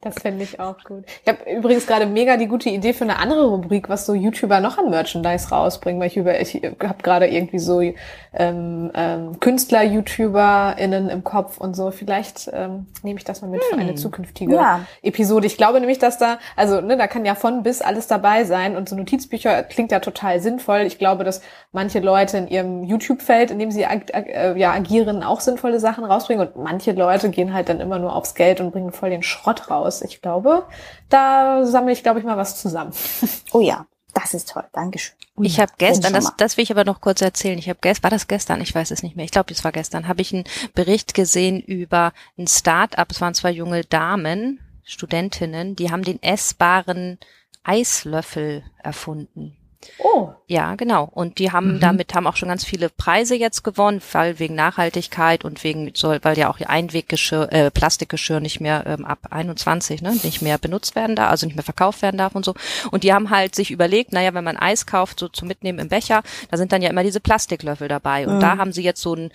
Das 0.01 0.15
fände 0.21 0.45
ich 0.45 0.61
auch 0.61 0.81
gut. 0.85 1.03
Ich 1.25 1.27
habe 1.27 1.39
übrigens 1.51 1.85
gerade 1.85 2.05
mega 2.05 2.37
die 2.37 2.47
gute 2.47 2.69
Idee 2.69 2.93
für 2.93 3.03
eine 3.03 3.19
andere 3.19 3.47
Rubrik, 3.47 3.89
was 3.89 4.05
so 4.05 4.13
YouTuber 4.13 4.61
noch 4.61 4.77
an 4.77 4.89
Merchandise 4.89 5.49
rausbringen, 5.49 5.99
weil 5.99 6.07
ich 6.07 6.15
über 6.15 6.39
ich 6.39 6.55
habe 6.55 7.03
gerade 7.03 7.27
irgendwie 7.27 7.59
so 7.59 7.81
ähm, 7.81 8.91
ähm, 8.93 9.39
Künstler, 9.41 9.83
YouTuberInnen 9.83 11.09
im 11.09 11.25
Kopf 11.25 11.57
und 11.57 11.75
so. 11.75 11.91
Vielleicht 11.91 12.49
ähm, 12.53 12.87
nehme 13.03 13.17
ich 13.19 13.25
das 13.25 13.41
mal 13.41 13.49
mit 13.49 13.61
für 13.65 13.75
eine 13.77 13.89
Hm. 13.89 13.97
zukünftige 13.97 14.55
Ja. 14.55 14.85
Episode. 15.01 15.47
Ich 15.47 15.57
glaube 15.57 15.81
nämlich, 15.81 15.99
dass 15.99 16.17
da, 16.17 16.39
also 16.55 16.79
ne, 16.79 16.95
da 16.95 17.07
kann 17.07 17.25
ja 17.25 17.35
von 17.35 17.63
bis 17.63 17.81
alles 17.81 18.07
dabei 18.07 18.45
sein 18.45 18.77
und 18.77 18.87
so 18.87 18.95
Notizbücher 18.95 19.63
klingt 19.63 19.91
ja 19.91 19.99
total 19.99 20.39
sinnvoll. 20.39 20.81
Ich 20.81 20.97
glaube, 20.97 21.25
dass 21.25 21.41
manche 21.73 21.99
Leute 21.99 22.37
in 22.37 22.47
ihrem 22.47 22.83
YouTube-Feld, 22.85 23.51
in 23.51 23.59
dem 23.59 23.69
sie 23.71 23.85
ag 23.85 24.13
ag 24.13 24.27
äh, 24.29 24.57
ja, 24.57 24.71
agieren, 24.71 25.23
auch 25.23 25.41
sinnvolle 25.41 25.81
Sachen 25.81 26.05
rausbringen 26.05 26.47
und 26.47 26.55
manche 26.63 26.93
Leute 26.93 27.29
gehen 27.31 27.53
halt 27.53 27.67
dann 27.67 27.81
immer 27.81 27.99
nur 27.99 28.15
aufs 28.15 28.33
Geld 28.33 28.61
und 28.61 28.71
bringen 28.71 28.93
voll 28.93 29.09
den 29.09 29.23
Schrott 29.23 29.69
raus. 29.69 29.88
Ich 30.01 30.21
glaube, 30.21 30.65
da 31.09 31.65
sammle 31.65 31.91
ich, 31.91 32.03
glaube 32.03 32.19
ich, 32.19 32.25
mal 32.25 32.37
was 32.37 32.59
zusammen. 32.61 32.91
Oh 33.51 33.61
ja, 33.61 33.87
das 34.13 34.33
ist 34.33 34.49
toll. 34.49 34.65
Dankeschön. 34.73 35.15
Ich 35.41 35.59
habe 35.59 35.71
gestern, 35.77 36.13
das, 36.13 36.33
das 36.37 36.57
will 36.57 36.63
ich 36.63 36.71
aber 36.71 36.83
noch 36.83 37.01
kurz 37.01 37.21
erzählen. 37.21 37.57
Ich 37.57 37.69
habe 37.69 37.79
gestern, 37.81 38.03
war 38.03 38.09
das 38.11 38.27
gestern? 38.27 38.61
Ich 38.61 38.75
weiß 38.75 38.91
es 38.91 39.03
nicht 39.03 39.15
mehr. 39.15 39.25
Ich 39.25 39.31
glaube, 39.31 39.51
es 39.53 39.63
war 39.63 39.71
gestern. 39.71 40.07
Habe 40.07 40.21
ich 40.21 40.33
einen 40.33 40.43
Bericht 40.75 41.13
gesehen 41.13 41.59
über 41.61 42.13
ein 42.37 42.47
Start-up. 42.47 43.09
Es 43.11 43.21
waren 43.21 43.33
zwei 43.33 43.51
junge 43.51 43.83
Damen, 43.83 44.59
Studentinnen, 44.83 45.75
die 45.75 45.91
haben 45.91 46.03
den 46.03 46.21
essbaren 46.21 47.19
Eislöffel 47.63 48.63
erfunden. 48.83 49.55
Oh, 49.97 50.29
Ja, 50.47 50.75
genau. 50.75 51.09
Und 51.09 51.39
die 51.39 51.51
haben 51.51 51.79
damit 51.79 52.13
haben 52.13 52.27
auch 52.27 52.35
schon 52.35 52.49
ganz 52.49 52.65
viele 52.65 52.89
Preise 52.89 53.35
jetzt 53.35 53.63
gewonnen, 53.63 54.01
weil 54.11 54.37
wegen 54.37 54.55
Nachhaltigkeit 54.55 55.45
und 55.45 55.63
wegen 55.63 55.91
soll, 55.95 56.19
weil 56.23 56.37
ja 56.37 56.49
auch 56.49 56.59
ihr 56.59 56.69
Einweggeschirr, 56.69 57.51
äh, 57.51 57.71
Plastikgeschirr 57.71 58.39
nicht 58.41 58.59
mehr 58.59 58.83
ähm, 58.85 59.05
ab 59.05 59.27
21, 59.29 60.01
ne, 60.01 60.17
nicht 60.23 60.41
mehr 60.41 60.57
benutzt 60.57 60.95
werden 60.95 61.15
darf, 61.15 61.31
also 61.31 61.45
nicht 61.45 61.55
mehr 61.55 61.63
verkauft 61.63 62.01
werden 62.01 62.17
darf 62.17 62.35
und 62.35 62.43
so. 62.43 62.55
Und 62.91 63.03
die 63.03 63.13
haben 63.13 63.29
halt 63.29 63.55
sich 63.55 63.71
überlegt, 63.71 64.11
naja, 64.11 64.33
wenn 64.33 64.43
man 64.43 64.57
Eis 64.57 64.85
kauft, 64.85 65.19
so 65.19 65.29
zum 65.29 65.47
Mitnehmen 65.47 65.79
im 65.79 65.89
Becher, 65.89 66.23
da 66.51 66.57
sind 66.57 66.71
dann 66.73 66.81
ja 66.81 66.89
immer 66.89 67.03
diese 67.03 67.21
Plastiklöffel 67.21 67.87
dabei. 67.87 68.27
Und 68.27 68.41
da 68.41 68.57
haben 68.57 68.73
sie 68.73 68.83
jetzt 68.83 69.01
so 69.01 69.15
ein 69.15 69.31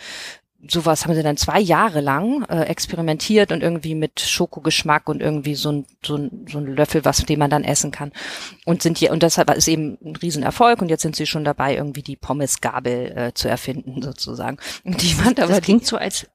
sowas 0.69 1.05
haben 1.05 1.15
sie 1.15 1.23
dann 1.23 1.37
zwei 1.37 1.61
Jahre 1.61 2.01
lang 2.01 2.45
äh, 2.49 2.63
experimentiert 2.65 3.53
und 3.53 3.63
irgendwie 3.63 3.95
mit 3.95 4.21
Schokogeschmack 4.21 5.09
und 5.09 5.21
irgendwie 5.21 5.55
so 5.55 5.71
ein, 5.73 5.87
so 6.05 6.17
ein, 6.17 6.47
so 6.51 6.59
ein 6.59 6.67
Löffel, 6.67 7.05
was, 7.05 7.19
den 7.25 7.39
man 7.39 7.51
dann 7.51 7.65
essen 7.65 7.91
kann. 7.91 8.13
Und 8.65 8.83
sind 8.83 8.99
hier, 8.99 9.11
und 9.13 9.23
deshalb 9.23 9.51
ist 9.55 9.69
eben 9.69 9.99
ein 10.05 10.17
Riesenerfolg 10.17 10.81
und 10.83 10.89
jetzt 10.89 11.03
sind 11.03 11.17
sie 11.17 11.27
schon 11.27 11.45
dabei, 11.45 11.77
irgendwie 11.77 12.03
die 12.03 12.17
Pommesgabel 12.17 13.13
äh, 13.17 13.35
zu 13.35 13.49
erfinden, 13.49 14.03
sozusagen. 14.03 14.59
Und 14.85 15.03
die 15.03 15.13
fand 15.15 15.39
aber 15.41 15.49
Das 15.49 15.59
die, 15.61 15.65
klingt 15.65 15.87
so, 15.87 15.97
als 15.97 16.27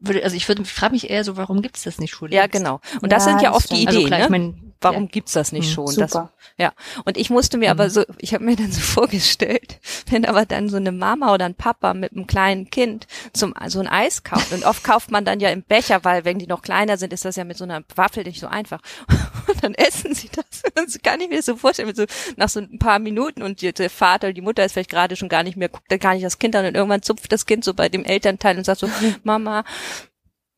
würde, 0.00 0.22
also 0.24 0.36
ich 0.36 0.48
würde, 0.48 0.64
frage 0.64 0.92
mich 0.94 1.10
eher 1.10 1.24
so, 1.24 1.36
warum 1.36 1.62
gibt's 1.62 1.84
das 1.84 1.98
nicht 1.98 2.12
schon? 2.14 2.32
ja, 2.32 2.46
genau. 2.46 2.80
Und 3.02 3.12
das 3.12 3.24
Ja, 3.24 3.32
sind 3.32 3.42
ja 3.42 3.50
das 3.50 3.56
oft 3.58 3.70
die. 3.70 3.82
Ideen, 3.82 3.88
Also 3.88 4.02
klar, 4.06 4.18
ne? 4.18 4.24
ich 4.24 4.30
mein, 4.30 4.65
Warum 4.80 5.04
ja. 5.04 5.08
gibt's 5.10 5.32
das 5.32 5.52
nicht 5.52 5.68
Mhm, 5.70 5.72
schon? 5.74 5.96
Das, 5.96 6.12
super. 6.12 6.32
ja. 6.58 6.72
Und 7.04 7.16
ich 7.16 7.30
musste 7.30 7.56
mir 7.58 7.70
aber 7.70 7.88
so, 7.90 8.04
ich 8.18 8.34
habe 8.34 8.44
mir 8.44 8.56
dann 8.56 8.70
so 8.72 8.80
vorgestellt, 9.00 9.80
wenn 10.10 10.24
aber 10.26 10.44
dann 10.46 10.68
so 10.68 10.76
eine 10.76 10.92
Mama 10.92 11.32
oder 11.32 11.44
ein 11.46 11.54
Papa 11.54 11.94
mit 11.94 12.12
einem 12.12 12.26
kleinen 12.26 12.70
Kind 12.70 13.06
zum 13.32 13.54
so 13.68 13.80
ein 13.80 13.88
Eis 13.88 14.22
kauft 14.22 14.52
und 14.52 14.64
oft 14.64 14.84
kauft 14.84 15.10
man 15.10 15.24
dann 15.24 15.40
ja 15.40 15.50
im 15.50 15.62
Becher, 15.62 16.04
weil 16.04 16.24
wenn 16.24 16.38
die 16.38 16.46
noch 16.46 16.62
kleiner 16.62 16.96
sind, 16.98 17.12
ist 17.12 17.24
das 17.24 17.36
ja 17.36 17.44
mit 17.44 17.56
so 17.56 17.64
einer 17.64 17.82
Waffel 17.94 18.24
nicht 18.24 18.40
so 18.40 18.46
einfach. 18.46 18.80
Und 19.48 19.62
dann 19.62 19.74
essen 19.74 20.14
sie 20.14 20.28
das. 20.34 20.44
Das 20.74 20.98
kann 21.02 21.20
ich 21.20 21.28
mir 21.28 21.42
so 21.42 21.56
vorstellen, 21.56 21.94
so 21.94 22.04
nach 22.36 22.48
so 22.48 22.60
ein 22.60 22.78
paar 22.78 22.98
Minuten 22.98 23.42
und 23.42 23.60
die- 23.62 23.72
der 23.72 23.88
Vater 23.90 24.26
oder 24.28 24.34
die 24.34 24.40
Mutter 24.40 24.64
ist 24.64 24.72
vielleicht 24.72 24.90
gerade 24.90 25.16
schon 25.16 25.28
gar 25.28 25.42
nicht 25.42 25.56
mehr, 25.56 25.68
guckt 25.68 25.90
dann 25.90 25.98
gar 25.98 26.12
nicht 26.14 26.24
das 26.24 26.38
Kind 26.38 26.54
an 26.54 26.66
und 26.66 26.74
irgendwann 26.74 27.02
zupft 27.02 27.32
das 27.32 27.46
Kind 27.46 27.64
so 27.64 27.72
bei 27.74 27.88
dem 27.88 28.04
Elternteil 28.04 28.58
und 28.58 28.64
sagt 28.64 28.80
so, 28.80 28.88
Mama, 29.24 29.64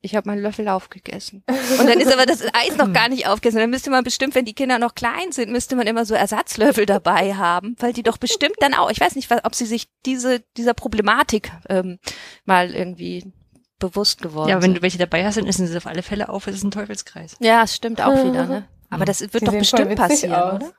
ich 0.01 0.15
habe 0.15 0.29
meinen 0.29 0.43
Löffel 0.43 0.69
aufgegessen. 0.69 1.43
Und 1.49 1.87
dann 1.89 1.99
ist 2.01 2.13
aber 2.13 2.25
das 2.25 2.43
Eis 2.55 2.77
noch 2.77 2.93
gar 2.93 3.09
nicht 3.09 3.27
aufgegessen. 3.27 3.59
Dann 3.59 3.71
müsste 3.71 3.91
man 3.91 4.05
bestimmt, 4.05 4.35
wenn 4.35 4.45
die 4.45 4.55
Kinder 4.55 4.79
noch 4.79 4.95
klein 4.95 5.33
sind, 5.33 5.51
müsste 5.51 5.75
man 5.77 5.87
immer 5.87 6.05
so 6.05 6.15
Ersatzlöffel 6.15 6.87
dabei 6.87 7.35
haben, 7.35 7.75
weil 7.81 7.93
die 7.93 8.03
doch 8.05 8.17
bestimmt 8.17 8.57
dann 8.61 8.75
auch, 8.75 8.91
ich 8.91 9.01
weiß 9.01 9.17
nicht, 9.17 9.29
ob 9.45 9.55
sie 9.55 9.67
sich 9.67 9.89
diese 10.07 10.41
dieser 10.57 10.75
Problematik 10.75 11.51
ähm, 11.69 11.99
mal 12.45 12.75
irgendwie 12.75 13.33
bewusst 13.81 14.23
geworden 14.23 14.49
Ja, 14.49 14.57
aber 14.57 14.63
wenn 14.63 14.71
sind. 14.71 14.79
du 14.79 14.83
welche 14.83 14.99
dabei 14.99 15.25
hast, 15.25 15.37
dann 15.39 15.47
essen 15.47 15.67
sie 15.67 15.77
auf 15.77 15.87
alle 15.87 16.03
Fälle 16.03 16.29
auf, 16.29 16.47
es 16.47 16.57
ist 16.57 16.65
ein 16.65 16.71
Teufelskreis. 16.71 17.37
Ja, 17.41 17.63
es 17.63 17.75
stimmt 17.77 18.01
auch 18.01 18.25
wieder, 18.25 18.47
ne? 18.47 18.69
Aber 18.91 19.05
das 19.05 19.21
wird 19.21 19.35
die 19.35 19.45
doch 19.45 19.53
bestimmt 19.53 19.95
passieren, 19.97 20.35
aus. 20.35 20.55
oder? 20.55 20.73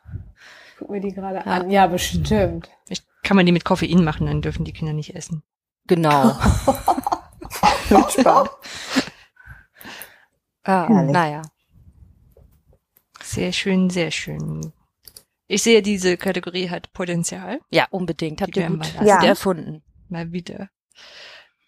Guck 0.79 0.89
mir 0.89 0.99
die 0.99 1.13
gerade 1.13 1.45
an. 1.45 1.69
Ja, 1.69 1.85
bestimmt. 1.87 2.69
Vielleicht 2.85 3.05
kann 3.23 3.37
man 3.37 3.45
die 3.45 3.51
mit 3.51 3.65
Koffein 3.65 4.03
machen, 4.03 4.25
dann 4.25 4.41
dürfen 4.41 4.65
die 4.65 4.73
Kinder 4.73 4.93
nicht 4.93 5.15
essen. 5.15 5.43
Genau. 5.85 6.35
Spannend. 8.09 8.49
Ah, 10.69 10.87
Herrlich. 10.87 11.11
naja. 11.13 11.41
Sehr 13.23 13.51
schön, 13.51 13.89
sehr 13.89 14.11
schön. 14.11 14.71
Ich 15.47 15.63
sehe, 15.63 15.81
diese 15.81 16.15
Kategorie 16.17 16.69
hat 16.69 16.93
Potenzial. 16.93 17.59
Ja, 17.71 17.87
unbedingt. 17.89 18.41
Habt 18.41 18.55
Die 18.55 18.59
ihr 18.59 18.67
gut 18.67 18.77
mal 18.79 19.05
Ja. 19.05 19.23
erfunden. 19.23 19.81
Mal 20.09 20.31
wieder. 20.31 20.69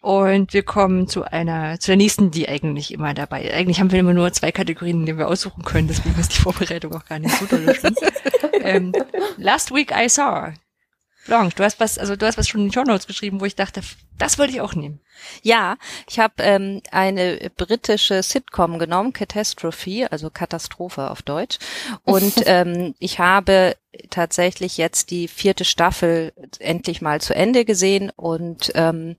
Und 0.01 0.53
wir 0.53 0.63
kommen 0.63 1.07
zu 1.07 1.23
einer, 1.23 1.79
zu 1.79 1.87
der 1.87 1.97
nächsten, 1.97 2.31
die 2.31 2.49
eigentlich 2.49 2.91
immer 2.91 3.13
dabei. 3.13 3.53
Eigentlich 3.53 3.79
haben 3.79 3.91
wir 3.91 3.99
immer 3.99 4.13
nur 4.13 4.31
zwei 4.33 4.51
Kategorien, 4.51 5.01
in 5.01 5.05
denen 5.05 5.17
wir 5.19 5.27
aussuchen 5.27 5.63
können, 5.63 5.87
deswegen 5.87 6.19
ist 6.19 6.33
die 6.35 6.41
Vorbereitung 6.41 6.93
auch 6.95 7.05
gar 7.05 7.19
nicht 7.19 7.35
so 7.37 7.45
doll 7.45 7.73
schlimm. 7.75 7.95
ähm, 8.63 8.93
Last 9.37 9.71
week 9.73 9.91
I 9.95 10.09
saw. 10.09 10.53
Blanche, 11.27 11.55
du 11.55 11.63
hast 11.63 11.79
was, 11.79 11.99
also 11.99 12.15
du 12.15 12.25
hast 12.25 12.39
was 12.39 12.47
schon 12.47 12.61
in 12.61 12.67
den 12.67 12.73
Show 12.73 12.83
Notes 12.83 13.05
geschrieben, 13.05 13.39
wo 13.41 13.45
ich 13.45 13.55
dachte, 13.55 13.81
das 14.17 14.37
wollte 14.37 14.53
ich 14.53 14.61
auch 14.61 14.75
nehmen. 14.75 14.99
Ja, 15.41 15.77
ich 16.09 16.19
habe 16.19 16.33
ähm, 16.39 16.81
eine 16.91 17.51
britische 17.55 18.23
Sitcom 18.23 18.79
genommen, 18.79 19.13
Catastrophe, 19.13 20.07
also 20.11 20.29
Katastrophe 20.29 21.11
auf 21.11 21.21
Deutsch. 21.21 21.59
Und 22.03 22.33
ähm, 22.45 22.95
ich 22.99 23.19
habe 23.19 23.75
tatsächlich 24.09 24.77
jetzt 24.77 25.11
die 25.11 25.27
vierte 25.27 25.65
Staffel 25.65 26.31
endlich 26.59 27.01
mal 27.01 27.19
zu 27.19 27.35
Ende 27.35 27.65
gesehen 27.65 28.09
und 28.15 28.71
ähm, 28.75 29.17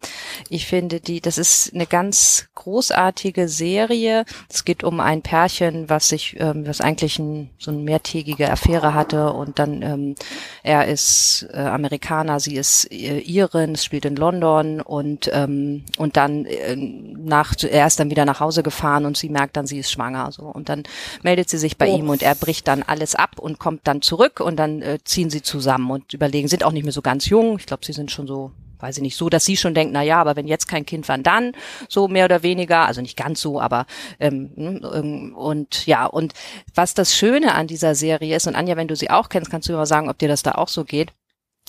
ich 0.48 0.66
finde 0.66 1.00
die, 1.00 1.20
das 1.20 1.36
ist 1.36 1.74
eine 1.74 1.86
ganz 1.86 2.48
großartige 2.54 3.48
Serie. 3.48 4.24
Es 4.48 4.64
geht 4.64 4.82
um 4.82 5.00
ein 5.00 5.20
Pärchen, 5.20 5.90
was 5.90 6.08
sich, 6.08 6.36
ähm, 6.40 6.66
was 6.66 6.80
eigentlich 6.80 7.18
ein, 7.18 7.50
so 7.58 7.70
eine 7.70 7.80
mehrtägige 7.80 8.50
Affäre 8.50 8.94
hatte 8.94 9.32
und 9.32 9.58
dann 9.58 9.82
ähm, 9.82 10.14
er 10.62 10.88
ist 10.88 11.46
äh, 11.52 11.58
Amerikaner, 11.58 12.40
sie 12.40 12.56
ist 12.56 12.90
äh, 12.90 13.18
Irin, 13.18 13.74
es 13.74 13.84
spielt 13.84 14.06
in 14.06 14.16
London 14.16 14.80
und 14.82 15.30
ähm, 15.32 15.84
und 15.98 16.16
dann 16.16 16.44
äh, 16.46 16.76
nach 16.76 17.54
er 17.62 17.86
ist 17.86 18.00
dann 18.00 18.10
wieder 18.10 18.24
nach 18.24 18.40
Hause 18.40 18.62
gefahren 18.62 19.04
und 19.06 19.16
sie 19.16 19.28
merkt 19.28 19.56
dann, 19.56 19.66
sie 19.66 19.78
ist 19.78 19.90
schwanger 19.90 20.30
so 20.32 20.44
und 20.44 20.68
dann 20.68 20.84
meldet 21.22 21.48
sie 21.48 21.58
sich 21.58 21.78
bei 21.78 21.88
Oh. 21.88 21.98
ihm 21.98 22.08
und 22.08 22.22
er 22.22 22.34
bricht 22.34 22.68
dann 22.68 22.82
alles 22.82 23.14
ab 23.14 23.38
und 23.38 23.58
kommt 23.58 23.82
dann 23.84 24.02
zurück 24.02 24.40
und 24.40 24.56
dann 24.56 24.82
äh, 24.82 24.98
ziehen 25.04 25.30
sie 25.30 25.42
zusammen 25.42 25.90
und 25.90 26.12
überlegen, 26.12 26.48
sind 26.48 26.64
auch 26.64 26.72
nicht 26.72 26.84
mehr 26.84 26.92
so 26.92 27.02
ganz 27.02 27.28
jung, 27.28 27.56
ich 27.58 27.66
glaube, 27.66 27.84
sie 27.84 27.92
sind 27.92 28.10
schon 28.10 28.26
so 28.26 28.52
weiß 28.82 28.96
ich 28.96 29.02
nicht, 29.02 29.16
so, 29.16 29.28
dass 29.28 29.44
sie 29.44 29.56
schon 29.56 29.74
denkt, 29.74 29.92
na 29.94 30.02
ja, 30.02 30.20
aber 30.20 30.36
wenn 30.36 30.48
jetzt 30.48 30.66
kein 30.66 30.84
Kind, 30.84 31.08
wann 31.08 31.22
dann? 31.22 31.52
So 31.88 32.08
mehr 32.08 32.24
oder 32.24 32.42
weniger, 32.42 32.86
also 32.86 33.00
nicht 33.00 33.16
ganz 33.16 33.40
so, 33.40 33.60
aber 33.60 33.86
ähm, 34.18 34.50
ähm, 34.56 35.34
und 35.36 35.86
ja, 35.86 36.04
und 36.06 36.34
was 36.74 36.92
das 36.92 37.14
Schöne 37.14 37.54
an 37.54 37.68
dieser 37.68 37.94
Serie 37.94 38.36
ist, 38.36 38.46
und 38.46 38.56
Anja, 38.56 38.76
wenn 38.76 38.88
du 38.88 38.96
sie 38.96 39.08
auch 39.08 39.28
kennst, 39.28 39.50
kannst 39.50 39.68
du 39.68 39.72
mir 39.72 39.78
mal 39.78 39.86
sagen, 39.86 40.10
ob 40.10 40.18
dir 40.18 40.28
das 40.28 40.42
da 40.42 40.52
auch 40.52 40.68
so 40.68 40.84
geht. 40.84 41.12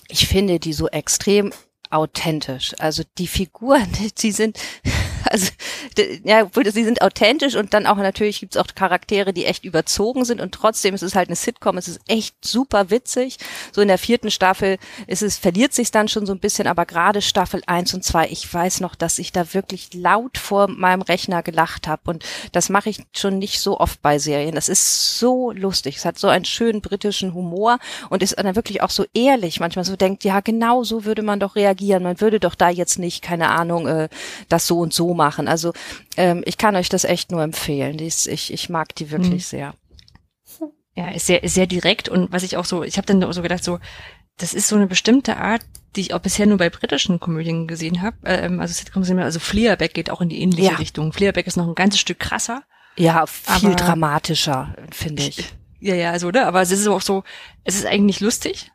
Ich 0.10 0.28
finde 0.28 0.60
die 0.60 0.74
so 0.74 0.88
extrem 0.90 1.54
authentisch. 1.94 2.74
Also 2.80 3.04
die 3.18 3.28
Figuren, 3.28 3.88
die 4.20 4.32
sind, 4.32 4.60
also 5.30 5.52
ja, 6.26 6.48
sie 6.54 6.84
sind 6.84 7.02
authentisch 7.02 7.56
und 7.56 7.74
dann 7.74 7.86
auch 7.86 7.98
natürlich 7.98 8.40
gibt's 8.40 8.58
auch 8.58 8.68
Charaktere, 8.76 9.34
die 9.34 9.46
echt 9.46 9.64
überzogen 9.64 10.26
sind 10.26 10.42
und 10.42 10.54
trotzdem 10.54 10.96
ist 10.96 11.04
es 11.04 11.16
halt 11.16 11.30
eine 11.30 11.36
Sitcom, 11.36 11.78
es 11.78 11.88
ist 11.88 12.02
echt 12.08 12.36
super 12.44 12.90
witzig. 12.90 13.38
So 13.72 13.82
in 13.82 13.88
der 13.88 13.98
vierten 13.98 14.32
Staffel 14.32 14.78
ist 15.08 15.22
es, 15.22 15.38
verliert 15.38 15.74
sich 15.74 15.92
dann 15.92 16.08
schon 16.08 16.26
so 16.26 16.34
ein 16.34 16.40
bisschen, 16.40 16.68
aber 16.68 16.86
gerade 16.86 17.22
Staffel 17.22 17.62
eins 17.68 17.94
und 17.94 18.04
zwei, 18.04 18.28
ich 18.28 18.52
weiß 18.52 18.80
noch, 18.80 18.96
dass 18.96 19.20
ich 19.20 19.32
da 19.32 19.54
wirklich 19.54 19.94
laut 19.94 20.38
vor 20.38 20.68
meinem 20.68 21.02
Rechner 21.02 21.44
gelacht 21.44 21.88
habe 21.88 22.02
und 22.10 22.26
das 22.52 22.70
mache 22.70 22.90
ich 22.90 23.04
schon 23.16 23.38
nicht 23.38 23.60
so 23.60 23.80
oft 23.80 24.02
bei 24.02 24.18
Serien. 24.18 24.56
Das 24.56 24.70
ist 24.70 25.20
so 25.20 25.52
lustig. 25.52 25.98
Es 25.98 26.06
hat 26.06 26.18
so 26.18 26.28
einen 26.28 26.46
schönen 26.46 26.82
britischen 26.82 27.34
Humor 27.34 27.78
und 28.10 28.24
ist 28.24 28.38
dann 28.38 28.56
wirklich 28.56 28.82
auch 28.82 28.90
so 28.90 29.06
ehrlich. 29.14 29.60
Manchmal 29.60 29.86
so 29.86 29.96
denkt, 29.96 30.24
ja, 30.24 30.40
genau 30.40 30.84
so 30.84 31.06
würde 31.06 31.22
man 31.22 31.40
doch 31.40 31.56
reagieren. 31.56 31.83
Man 32.00 32.20
würde 32.22 32.40
doch 32.40 32.56
da 32.56 32.70
jetzt 32.70 33.00
nicht, 33.00 33.22
keine 33.22 33.50
Ahnung, 33.50 33.88
äh, 33.88 34.10
das 34.50 34.68
so 34.68 34.80
und 34.80 34.94
so 34.94 35.14
machen. 35.14 35.48
Also 35.48 35.74
ähm, 36.18 36.42
ich 36.46 36.58
kann 36.58 36.76
euch 36.76 36.90
das 36.90 37.04
echt 37.04 37.32
nur 37.32 37.42
empfehlen. 37.44 37.98
Die 37.98 38.08
ist, 38.08 38.28
ich, 38.28 38.52
ich 38.54 38.70
mag 38.70 38.96
die 38.96 39.12
wirklich 39.12 39.48
sehr. 39.48 39.74
Ja, 40.96 41.10
ist 41.10 41.26
sehr, 41.26 41.44
ist 41.44 41.56
sehr 41.56 41.66
direkt 41.68 42.08
und 42.08 42.32
was 42.32 42.44
ich 42.44 42.56
auch 42.56 42.66
so, 42.66 42.84
ich 42.84 42.98
habe 42.98 43.08
dann 43.08 43.34
so 43.34 43.42
gedacht, 43.42 43.64
so, 43.64 43.80
das 44.38 44.54
ist 44.54 44.68
so 44.68 44.76
eine 44.76 44.86
bestimmte 44.88 45.38
Art, 45.38 45.62
die 45.96 46.02
ich 46.02 46.14
auch 46.14 46.20
bisher 46.20 46.46
nur 46.46 46.58
bei 46.58 46.70
britischen 46.70 47.20
Komödien 47.20 47.68
gesehen 47.68 48.02
habe. 48.02 48.18
Ähm, 48.26 48.60
also 48.60 48.74
Sitcoms 48.74 49.10
also 49.12 49.40
Fleabag 49.40 49.94
geht 49.94 50.10
auch 50.10 50.22
in 50.22 50.30
die 50.30 50.42
ähnliche 50.42 50.72
Ja. 50.72 50.78
Richtung. 50.78 51.14
Fleabag 51.14 51.46
ist 51.48 51.58
noch 51.58 51.68
ein 51.68 51.76
ganzes 51.76 52.00
Stück 52.00 52.20
krasser. 52.20 52.64
Ja, 52.96 53.26
viel 53.26 53.70
Aber- 53.70 53.76
dramatischer, 53.76 54.76
finde 54.92 55.24
ich. 55.24 55.54
Ja, 55.80 55.96
ja, 55.96 56.12
also, 56.12 56.30
ne? 56.30 56.46
Aber 56.46 56.62
es 56.62 56.72
ist 56.72 56.88
auch 56.88 57.02
so, 57.02 57.24
es 57.64 57.76
ist 57.76 57.86
eigentlich 57.86 58.20
lustig. 58.22 58.72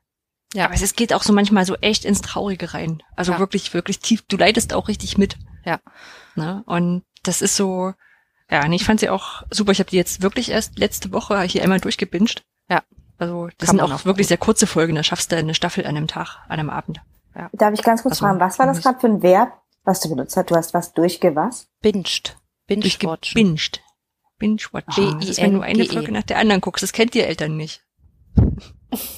Ja. 0.55 0.65
Aber 0.67 0.75
es 0.75 0.95
geht 0.97 1.13
auch 1.13 1.23
so 1.23 1.33
manchmal 1.33 1.65
so 1.67 1.75
echt 1.77 2.05
ins 2.05 2.23
Traurige 2.23 2.73
rein. 2.75 3.03
Also 3.17 3.33
Ja. 3.33 3.39
wirklich, 3.39 3.75
wirklich 3.75 4.01
tief. 4.01 4.23
Du 4.29 4.37
leidest 4.37 4.73
auch 4.73 4.89
richtig 4.89 5.19
mit. 5.19 5.37
Ja. 5.65 5.81
Ne? 6.37 6.63
Und 6.67 7.05
das 7.23 7.43
ist 7.43 7.57
so, 7.57 7.93
Ja, 8.51 8.65
und 8.65 8.73
ich 8.73 8.85
fand 8.85 9.01
sie 9.01 9.11
auch 9.11 9.43
super. 9.51 9.73
Ich 9.73 9.79
habe 9.79 9.91
die 9.91 9.97
jetzt 9.97 10.23
wirklich 10.23 10.51
erst 10.51 10.79
letzte 10.79 11.13
Woche 11.13 11.43
hier 11.43 11.63
einmal 11.63 11.81
durchgebinged. 11.81 12.45
Ja. 12.71 12.83
Also 13.19 13.49
das 13.59 13.69
Kann 13.69 13.77
sind 13.77 13.81
auch 13.81 13.93
auch 13.93 14.05
wirklich 14.07 14.27
sehr 14.29 14.39
kurze 14.39 14.67
Folgen. 14.67 14.95
Da 14.95 15.03
schaffst 15.03 15.31
du 15.33 15.37
eine 15.37 15.53
Staffel 15.55 15.85
an 15.85 15.97
einem 15.97 16.07
Tag, 16.07 16.39
an 16.49 16.59
einem 16.59 16.71
Abend. 16.71 17.01
Darf 17.53 17.75
ich 17.75 17.83
ganz 17.83 18.03
kurz 18.03 18.13
Also, 18.15 18.25
fragen, 18.27 18.41
was 18.41 18.59
war 18.59 18.67
das 18.67 18.81
gerade 18.83 18.99
für 18.99 19.07
ein 19.07 19.23
Verb, 19.23 19.53
was 19.85 20.01
du 20.01 20.09
benutzt 20.09 20.37
hast? 20.37 20.51
Du 20.51 20.57
hast 20.57 20.73
was 20.73 20.93
durchgewasst? 20.95 21.69
Binged. 21.83 22.37
Binge-watchen. 22.67 23.01
Durchgebinged. 23.35 23.81
Binge-watch. 24.39 24.97
B-I-N-G-E. 24.97 25.21
Das 25.21 25.29
ist, 25.29 25.43
wenn 25.43 25.53
du 25.55 25.61
eine 25.61 25.85
Folge 25.85 26.11
nach 26.13 26.23
der 26.23 26.39
anderen 26.39 26.61
guckst. 26.61 26.83
Das 26.83 26.93
kennt 26.93 27.15
ihr 27.15 27.27
Eltern 27.27 27.57
nicht. 27.57 27.85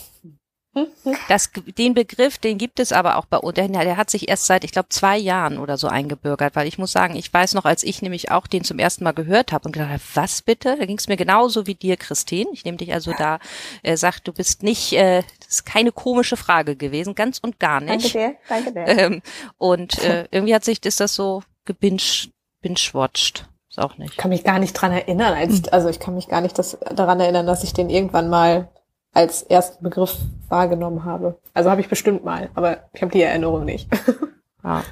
Das, 1.29 1.51
den 1.79 1.95
Begriff, 1.95 2.39
den 2.39 2.57
gibt 2.57 2.79
es 2.79 2.93
aber 2.93 3.17
auch 3.17 3.25
bei 3.25 3.39
uns. 3.39 3.55
Der, 3.55 3.67
der 3.69 3.97
hat 3.97 4.09
sich 4.09 4.29
erst 4.29 4.47
seit, 4.47 4.63
ich 4.63 4.71
glaube, 4.71 4.89
zwei 4.89 5.19
Jahren 5.19 5.59
oder 5.59 5.77
so 5.77 5.89
eingebürgert, 5.89 6.55
weil 6.55 6.69
ich 6.69 6.79
muss 6.79 6.93
sagen, 6.93 7.17
ich 7.17 7.33
weiß 7.33 7.55
noch, 7.55 7.65
als 7.65 7.83
ich 7.83 8.03
nämlich 8.03 8.31
auch 8.31 8.47
den 8.47 8.63
zum 8.63 8.79
ersten 8.79 9.03
Mal 9.03 9.13
gehört 9.13 9.51
habe 9.51 9.67
und 9.67 9.73
gedacht 9.73 9.91
habe, 9.91 10.03
was 10.15 10.43
bitte? 10.43 10.77
Da 10.79 10.87
ging 10.87 10.99
es 10.99 11.09
mir 11.09 11.17
genauso 11.17 11.67
wie 11.67 11.75
dir, 11.75 11.97
Christine. 11.97 12.51
Ich 12.53 12.65
nehme 12.65 12.77
dich 12.77 12.93
also 12.93 13.13
da, 13.19 13.41
äh, 13.83 13.97
sagt, 13.97 14.29
du 14.29 14.33
bist 14.33 14.63
nicht, 14.63 14.93
äh, 14.93 15.23
das 15.41 15.49
ist 15.49 15.67
keine 15.67 15.91
komische 15.91 16.37
Frage 16.37 16.77
gewesen, 16.77 17.17
ganz 17.17 17.39
und 17.39 17.59
gar 17.59 17.81
Danke 17.81 17.97
nicht. 17.97 18.15
dir, 18.15 18.37
danke 18.49 18.73
dir. 18.73 18.87
Ähm, 18.87 19.23
und 19.59 19.99
äh, 20.05 20.29
irgendwie 20.31 20.55
hat 20.55 20.65
sich, 20.65 20.85
ist 20.85 21.01
das 21.01 21.15
so 21.15 21.43
gebinged, 21.65 22.31
binge-watched. 22.63 23.49
Ist 23.69 23.79
auch 23.79 23.99
nicht. 23.99 24.13
Ich 24.13 24.17
kann 24.17 24.31
mich 24.31 24.45
gar 24.45 24.59
nicht 24.59 24.73
dran 24.73 24.93
erinnern, 24.93 25.35
als, 25.35 25.69
also 25.69 25.89
ich 25.89 25.99
kann 26.01 26.15
mich 26.15 26.29
gar 26.29 26.41
nicht 26.41 26.59
das, 26.59 26.79
daran 26.95 27.21
erinnern, 27.21 27.47
dass 27.47 27.65
ich 27.65 27.73
den 27.73 27.91
irgendwann 27.91 28.29
mal 28.29 28.69
als 29.13 29.43
ersten 29.43 29.83
Begriff 29.83 30.17
wahrgenommen 30.49 31.05
habe. 31.05 31.39
Also 31.55 31.71
habe 31.71 31.81
ich 31.81 31.89
bestimmt 31.89 32.25
mal, 32.25 32.51
aber 32.55 32.85
ich 32.93 33.03
habe 33.03 33.13
die 33.13 33.23
Erinnerung 33.23 33.65
nicht. 33.65 33.89
Ja. 34.63 34.85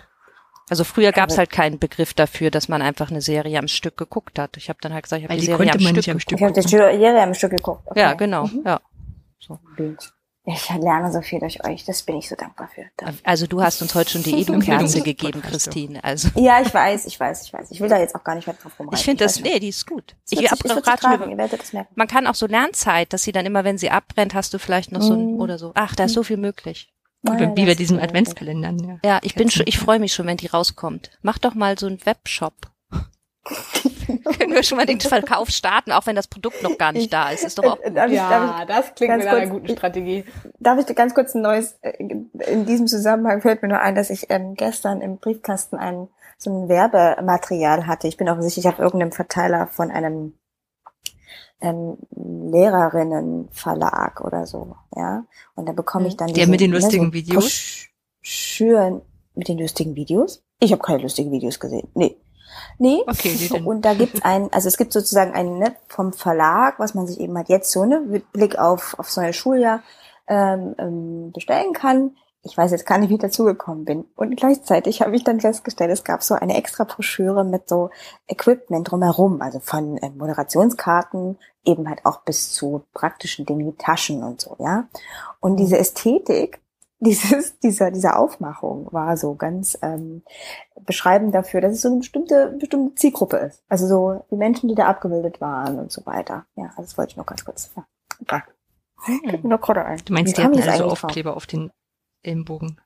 Also 0.71 0.83
früher 0.85 1.13
gab 1.13 1.29
es 1.29 1.37
halt 1.37 1.51
keinen 1.51 1.79
Begriff 1.79 2.15
dafür, 2.15 2.51
dass 2.51 2.69
man 2.69 2.81
einfach 2.81 3.11
eine 3.11 3.21
Serie 3.21 3.59
am 3.59 3.69
Stück 3.69 3.99
geguckt 3.99 4.39
hat. 4.39 4.57
Ich 4.57 4.71
habe 4.71 4.79
dann 4.81 4.95
halt 4.95 5.05
gesagt, 5.05 5.21
ich 5.21 5.29
habe 5.29 5.35
die 5.35 5.41
die 5.41 5.47
Serie 5.47 5.73
am 5.73 5.79
Stück 5.79 6.09
am 6.09 6.19
geguckt. 6.19 6.33
ich 6.33 6.43
habe 6.43 6.53
die 6.55 6.69
Serie 6.69 7.23
am 7.23 7.35
Stück 7.35 7.51
geguckt. 7.51 7.83
Okay. 7.87 8.01
Ja, 8.01 8.15
genau. 8.15 8.49
Ja. 8.65 8.81
Bild. 9.77 10.13
Ich 10.51 10.69
lerne 10.71 11.13
so 11.13 11.21
viel 11.21 11.41
durch 11.41 11.63
euch, 11.67 11.85
das 11.85 12.03
bin 12.03 12.17
ich 12.17 12.29
so 12.29 12.35
dankbar 12.35 12.69
für. 12.75 12.87
Also 13.23 13.47
du 13.47 13.61
hast 13.63 13.83
uns 13.83 13.95
heute 13.95 14.11
schon 14.13 14.23
die 14.23 14.35
Edu-Kerze 14.41 15.03
gegeben. 15.03 15.43
Christine. 15.43 16.03
Also 16.03 16.29
Ja, 16.37 16.63
ich 16.63 16.73
weiß, 16.73 17.05
ich 17.05 17.21
weiß, 17.21 17.43
ich 17.45 17.53
weiß. 17.53 17.71
Ich 17.71 17.81
will 17.81 17.89
da 17.91 17.99
jetzt 17.99 18.15
auch 18.15 18.25
gar 18.25 18.35
nicht 18.35 18.47
weiter 18.49 18.59
drauf 18.63 18.73
rumreiten. 18.79 18.99
ich 18.99 19.05
finde 19.05 19.25
das, 19.25 19.41
nee, 19.41 19.59
die 19.61 19.69
ist 19.69 19.87
gut. 19.87 20.17
Es 20.25 20.33
Ich 20.33 20.39
wird 20.41 20.51
hab 20.51 20.59
sich- 20.59 20.71
es 20.71 20.75
wird 20.75 20.85
grad 20.87 21.01
sich 21.01 21.09
schon 21.11 21.21
über- 21.21 21.31
ihr 21.31 21.37
werdet 21.37 21.63
es 21.63 21.73
merken. 21.75 21.93
man 21.97 22.09
kann 22.09 22.27
auch 22.27 22.35
so 22.35 22.47
Lernzeit, 22.47 23.13
dass 23.13 23.25
sie 23.25 23.33
dann 23.33 23.45
immer, 23.45 23.65
wenn 23.65 23.77
sie 23.77 23.91
abbrennt, 23.91 24.33
hast 24.33 24.55
du 24.55 24.59
vielleicht 24.59 24.91
noch 24.91 25.03
so 25.03 25.13
ein 25.13 25.35
Mhm. 25.35 25.41
oder 25.41 25.59
so. 25.59 25.73
Ach, 25.75 25.95
da 25.95 26.05
ist 26.05 26.15
so 26.15 26.23
viel 26.23 26.39
möglich. 26.39 26.93
Ja, 27.27 27.39
wie 27.39 27.47
bei 27.63 27.65
das- 27.67 27.77
diesen 27.77 28.01
Adventskalendern. 28.01 28.79
Ja. 28.79 28.99
Ja, 29.05 29.19
ich 29.23 29.35
bin 29.35 29.51
schon, 29.51 29.65
ich 29.67 29.77
freue 29.79 29.99
mich 29.99 30.15
schon, 30.15 30.27
wenn 30.27 30.37
die 30.39 30.47
rauskommt. 30.47 31.11
Mach 31.21 31.37
doch 31.39 31.55
mal 31.55 31.79
so 31.79 31.87
einen 31.87 32.05
Webshop. 32.07 32.55
Können 34.39 34.53
wir 34.53 34.63
schon 34.63 34.79
mal 34.79 34.87
den 34.87 35.01
Verkauf 35.01 35.49
starten, 35.51 35.93
auch 35.93 36.07
wenn 36.07 36.17
das 36.17 36.29
Produkt 36.29 36.63
noch 36.63 36.79
gar 36.79 36.93
nicht 36.93 37.13
da 37.13 37.31
ist. 37.31 37.45
Ist 37.45 37.59
doch 37.59 37.65
auch. 37.65 37.81
Äh, 37.81 37.91
Darf 37.93 38.11
ich, 38.11 38.19
darf 38.19 38.59
ja, 38.59 38.65
das 38.67 38.95
klingt 38.95 39.13
ganz 39.13 39.25
mir 39.25 39.31
nach 39.31 39.37
einer 39.39 39.51
kurz- 39.51 39.61
guten 39.63 39.77
Strategie. 39.79 40.25
Darf 40.61 40.79
ich 40.79 40.97
ganz 40.97 41.15
kurz 41.15 41.35
ein 41.35 41.43
neues, 41.43 41.79
äh, 41.83 41.93
in 41.99 42.67
diesem 42.67 42.87
Zusammenhang 42.87 43.41
fällt 43.41 43.63
mir 43.63 43.69
nur 43.69 43.81
ein, 43.81 43.95
dass 43.95 44.11
ich 44.11 44.27
ähm, 44.31 44.55
gestern 44.55 45.01
im 45.01 45.19
Briefkasten 45.19 45.77
ein, 45.77 46.09
so 46.37 46.51
ein 46.51 46.69
Werbematerial 46.69 47.87
hatte. 47.87 48.09
Ich 48.09 48.17
bin 48.17 48.29
offensichtlich 48.29 48.69
auf 48.69 48.79
irgendeinem 48.79 49.13
Verteiler 49.13 49.69
von 49.69 49.91
einem 49.91 50.35
ähm, 51.61 51.99
Lehrerinnenverlag 52.15 54.21
oder 54.21 54.47
so, 54.47 54.77
ja. 54.95 55.25
Und 55.55 55.69
da 55.69 55.73
bekomme 55.73 56.09
ich 56.09 56.17
dann 56.17 56.33
Der 56.33 56.47
mit 56.47 56.61
den 56.61 56.71
lustigen 56.71 57.07
ne, 57.07 57.11
so 57.11 57.15
Videos? 57.15 57.87
Broschüren 58.21 59.03
mit 59.35 59.49
den 59.49 59.59
lustigen 59.59 59.95
Videos? 59.95 60.43
Ich 60.61 60.73
habe 60.73 60.83
keine 60.83 61.03
lustigen 61.03 61.31
Videos 61.31 61.61
gesehen. 61.61 61.89
Nee. 61.95 62.17
Nee. 62.79 63.03
Okay, 63.07 63.49
denn? 63.51 63.65
Und 63.67 63.85
da 63.85 63.95
gibt's 63.95 64.23
ein, 64.23 64.53
also 64.53 64.69
es 64.69 64.77
gibt 64.77 64.93
sozusagen 64.93 65.33
einen 65.33 65.59
ne, 65.59 65.75
vom 65.89 66.13
Verlag, 66.13 66.79
was 66.79 66.95
man 66.95 67.07
sich 67.07 67.21
eben 67.21 67.37
halt 67.37 67.49
jetzt 67.49 67.71
so 67.71 67.85
ne, 67.85 68.01
mit 68.01 68.33
Blick 68.33 68.59
auf 68.59 68.99
aufs 68.99 69.17
neue 69.17 69.33
Schuljahr 69.33 69.83
ähm, 70.29 70.75
ähm, 70.79 71.33
bestellen 71.33 71.73
kann. 71.73 72.17
Ich 72.43 72.57
weiß 72.57 72.71
jetzt 72.71 72.87
gar 72.87 72.99
nicht, 72.99 73.11
wie 73.11 73.15
ich 73.15 73.21
dazugekommen 73.21 73.85
bin. 73.85 74.05
Und 74.15 74.37
gleichzeitig 74.37 75.03
habe 75.03 75.17
ich 75.17 75.25
dann 75.25 75.41
festgestellt, 75.41 75.91
es 75.91 76.05
gab 76.05 76.23
so 76.23 76.35
eine 76.35 76.57
extra 76.57 76.85
Broschüre 76.85 77.45
mit 77.45 77.69
so 77.69 77.91
Equipment 78.29 78.91
drumherum, 78.91 79.43
also 79.43 79.59
von 79.59 79.99
äh, 79.99 80.11
Moderationskarten 80.11 81.39
eben 81.65 81.89
halt 81.89 82.07
auch 82.07 82.23
bis 82.23 82.53
zu 82.53 82.85
praktischen 82.95 83.45
Dingen 83.45 83.67
wie 83.67 83.77
Taschen 83.77 84.23
und 84.23 84.41
so, 84.41 84.57
ja. 84.61 84.89
Und 85.41 85.57
diese 85.57 85.79
Ästhetik 85.79 86.61
dieses, 87.01 87.59
dieser, 87.61 87.91
dieser 87.91 88.19
Aufmachung 88.19 88.89
war 88.93 89.17
so 89.17 89.35
ganz 89.35 89.79
ähm, 89.83 90.23
beschreibend 90.81 91.35
dafür, 91.35 91.61
dass 91.61 91.73
es 91.73 91.83
so 91.83 91.89
eine 91.89 91.99
bestimmte, 91.99 92.57
bestimmte 92.59 92.95
Zielgruppe 92.97 93.37
ist. 93.39 93.63
Also 93.69 93.87
so 93.87 94.25
die 94.31 94.37
Menschen, 94.37 94.69
die 94.69 94.75
da 94.75 94.87
abgebildet 94.87 95.41
waren 95.41 95.79
und 95.79 95.93
so 95.93 96.05
weiter. 96.07 96.47
Ja, 96.57 96.67
also 96.71 96.83
das 96.83 96.99
wollte 96.99 97.13
ich 97.13 97.17
noch 97.17 97.27
ganz 97.27 97.45
kurz. 97.45 97.71
Ja. 97.77 98.43
Noch 99.43 99.61
gerade 99.61 99.85
ein. 99.85 100.01
Du 100.05 100.13
meinst, 100.13 100.37
die 100.37 100.43
hatten 100.43 100.61
also? 100.61 100.87
Aufkleber 100.87 101.37
auf 101.37 101.47
den 101.47 101.71
Ellenbogen. 102.23 102.81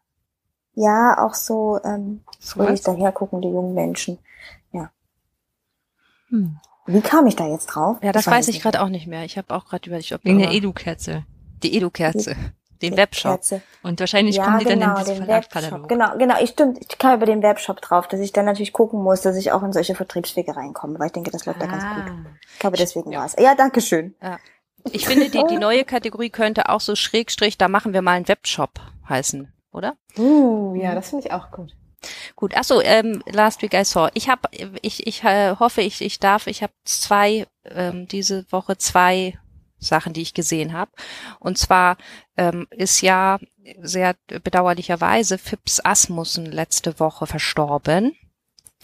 Ja, 0.75 1.25
auch 1.25 1.35
so 1.35 1.81
ähm, 1.85 2.23
fröhlich 2.41 2.81
Was? 2.81 2.83
daherguckende 2.83 3.49
junge 3.49 3.73
Menschen. 3.73 4.19
Hm. 6.33 6.59
Wie 6.87 7.01
kam 7.03 7.27
ich 7.27 7.37
da 7.37 7.47
jetzt 7.47 7.67
drauf? 7.67 7.99
Ja, 8.03 8.11
das 8.11 8.27
Ich 8.27 8.33
weiß 8.33 8.49
ich 8.49 8.61
gerade 8.61 8.83
auch 8.83 8.89
nicht 8.89 9.07
mehr. 9.07 9.25
Ich 9.25 9.39
habe 9.39 9.55
auch 9.55 9.67
gerade 9.67 9.87
überlegt, 9.89 10.13
ob 10.13 10.25
Wegen 10.25 10.39
der 10.39 10.51
Edu-Kerze. 10.51 11.25
die 11.63 11.77
Edu-Kerze, 11.77 12.35
den 12.91 12.97
Webshop. 12.97 13.33
Kerze. 13.33 13.63
Und 13.83 13.99
wahrscheinlich 14.01 14.37
ja, 14.37 14.45
kommen 14.45 14.59
die 14.59 14.65
genau, 14.65 14.87
dann 14.87 14.97
in 14.97 14.99
diesen 15.05 15.15
den 15.17 15.25
Verlagskatalog. 15.25 15.73
Webshop. 15.73 15.89
Genau, 15.89 16.19
genau. 16.19 16.43
Ich 16.43 16.51
stimmt, 16.51 16.79
ich 16.81 16.99
kam 16.99 17.17
über 17.17 17.27
den 17.27 17.43
Webshop 17.43 17.81
drauf, 17.81 18.09
dass 18.09 18.21
ich 18.21 18.33
dann 18.33 18.45
natürlich 18.45 18.73
gucken 18.73 19.03
muss, 19.03 19.21
dass 19.23 19.37
ich 19.37 19.53
auch 19.53 19.63
in 19.63 19.73
solche 19.73 19.95
Vertriebswege 19.95 20.57
reinkomme, 20.57 20.99
weil 20.99 21.07
ich 21.07 21.13
denke, 21.13 21.31
das 21.31 21.47
läuft 21.47 21.63
da 21.63 21.67
ganz 21.67 21.85
gut. 21.95 22.05
Ich 22.53 22.59
glaube, 22.59 22.77
deswegen 22.77 23.13
Ja. 23.13 23.21
war 23.21 23.27
es. 23.27 23.37
Ja, 23.39 23.55
danke 23.55 23.81
schön. 23.81 24.15
Ich 24.91 25.07
finde, 25.07 25.31
die, 25.31 25.45
die 25.49 25.59
neue 25.59 25.85
Kategorie 25.85 26.31
könnte 26.31 26.69
auch 26.69 26.81
so 26.81 26.97
Schrägstrich, 26.97 27.57
da 27.59 27.69
machen 27.69 27.93
wir 27.93 28.03
mal 28.03 28.13
einen 28.13 28.29
Webshop 28.29 28.81
heißen, 29.09 29.53
oder? 29.73 29.95
Uh, 30.19 30.75
ja, 30.75 30.95
das 30.95 31.11
finde 31.11 31.27
ich 31.27 31.33
auch 31.33 31.51
gut. 31.51 31.73
Gut, 32.35 32.53
ach 32.57 32.65
so, 32.65 32.81
ähm, 32.83 33.23
Last 33.31 33.63
Week 33.63 33.73
I 33.75 33.85
Saw. 33.85 34.11
Ich 34.15 34.29
habe, 34.29 34.49
ich, 34.83 35.07
ich 35.07 35.23
äh, 35.23 35.55
hoffe, 35.59 35.83
ich, 35.83 36.01
ich 36.01 36.19
darf, 36.19 36.49
ich 36.49 36.63
habe 36.63 36.73
zwei, 36.85 37.47
ähm, 37.65 38.09
diese 38.09 38.45
Woche 38.51 38.77
zwei 38.77 39.39
Sachen, 39.83 40.13
die 40.13 40.23
ich 40.23 40.35
gesehen 40.35 40.73
habe. 40.73 40.91
Und 41.39 41.59
zwar 41.59 41.97
ähm, 42.37 42.67
ist 42.71 43.01
ja 43.03 43.39
sehr 43.81 44.15
bedauerlicherweise 44.27 45.39
Phipps 45.39 45.81
Asmussen 45.85 46.47
letzte 46.47 46.99
Woche 47.01 47.27
verstorben. 47.27 48.17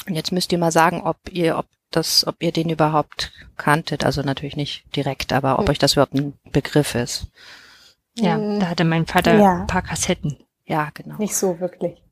Und 0.07 0.15
jetzt 0.15 0.33
müsst 0.33 0.53
ihr 0.53 0.59
mal 0.59 0.73
sagen, 0.73 1.03
ob 1.03 1.17
ihr, 1.31 1.59
ob 1.59 1.67
das, 1.91 2.27
ob 2.27 2.37
ihr 2.43 2.53
den 2.53 2.69
überhaupt 2.71 3.33
kanntet. 3.57 4.05
Also 4.05 4.23
natürlich 4.23 4.57
nicht 4.57 4.85
direkt, 4.95 5.33
aber 5.33 5.55
ob 5.59 5.65
Hm. 5.67 5.71
euch 5.71 5.79
das 5.79 5.95
überhaupt 5.95 6.15
ein 6.15 6.35
Begriff 6.53 6.95
ist. 6.95 7.27
Ja, 8.17 8.37
Hm. 8.37 8.61
da 8.61 8.69
hatte 8.69 8.85
mein 8.85 9.07
Vater 9.07 9.39
Ja. 9.39 9.61
ein 9.61 9.67
paar 9.67 9.83
Kassetten. 9.83 10.37
Ja, 10.67 10.91
genau. 10.95 11.17
Nicht 11.19 11.35
so 11.37 11.59
wirklich. 11.61 12.03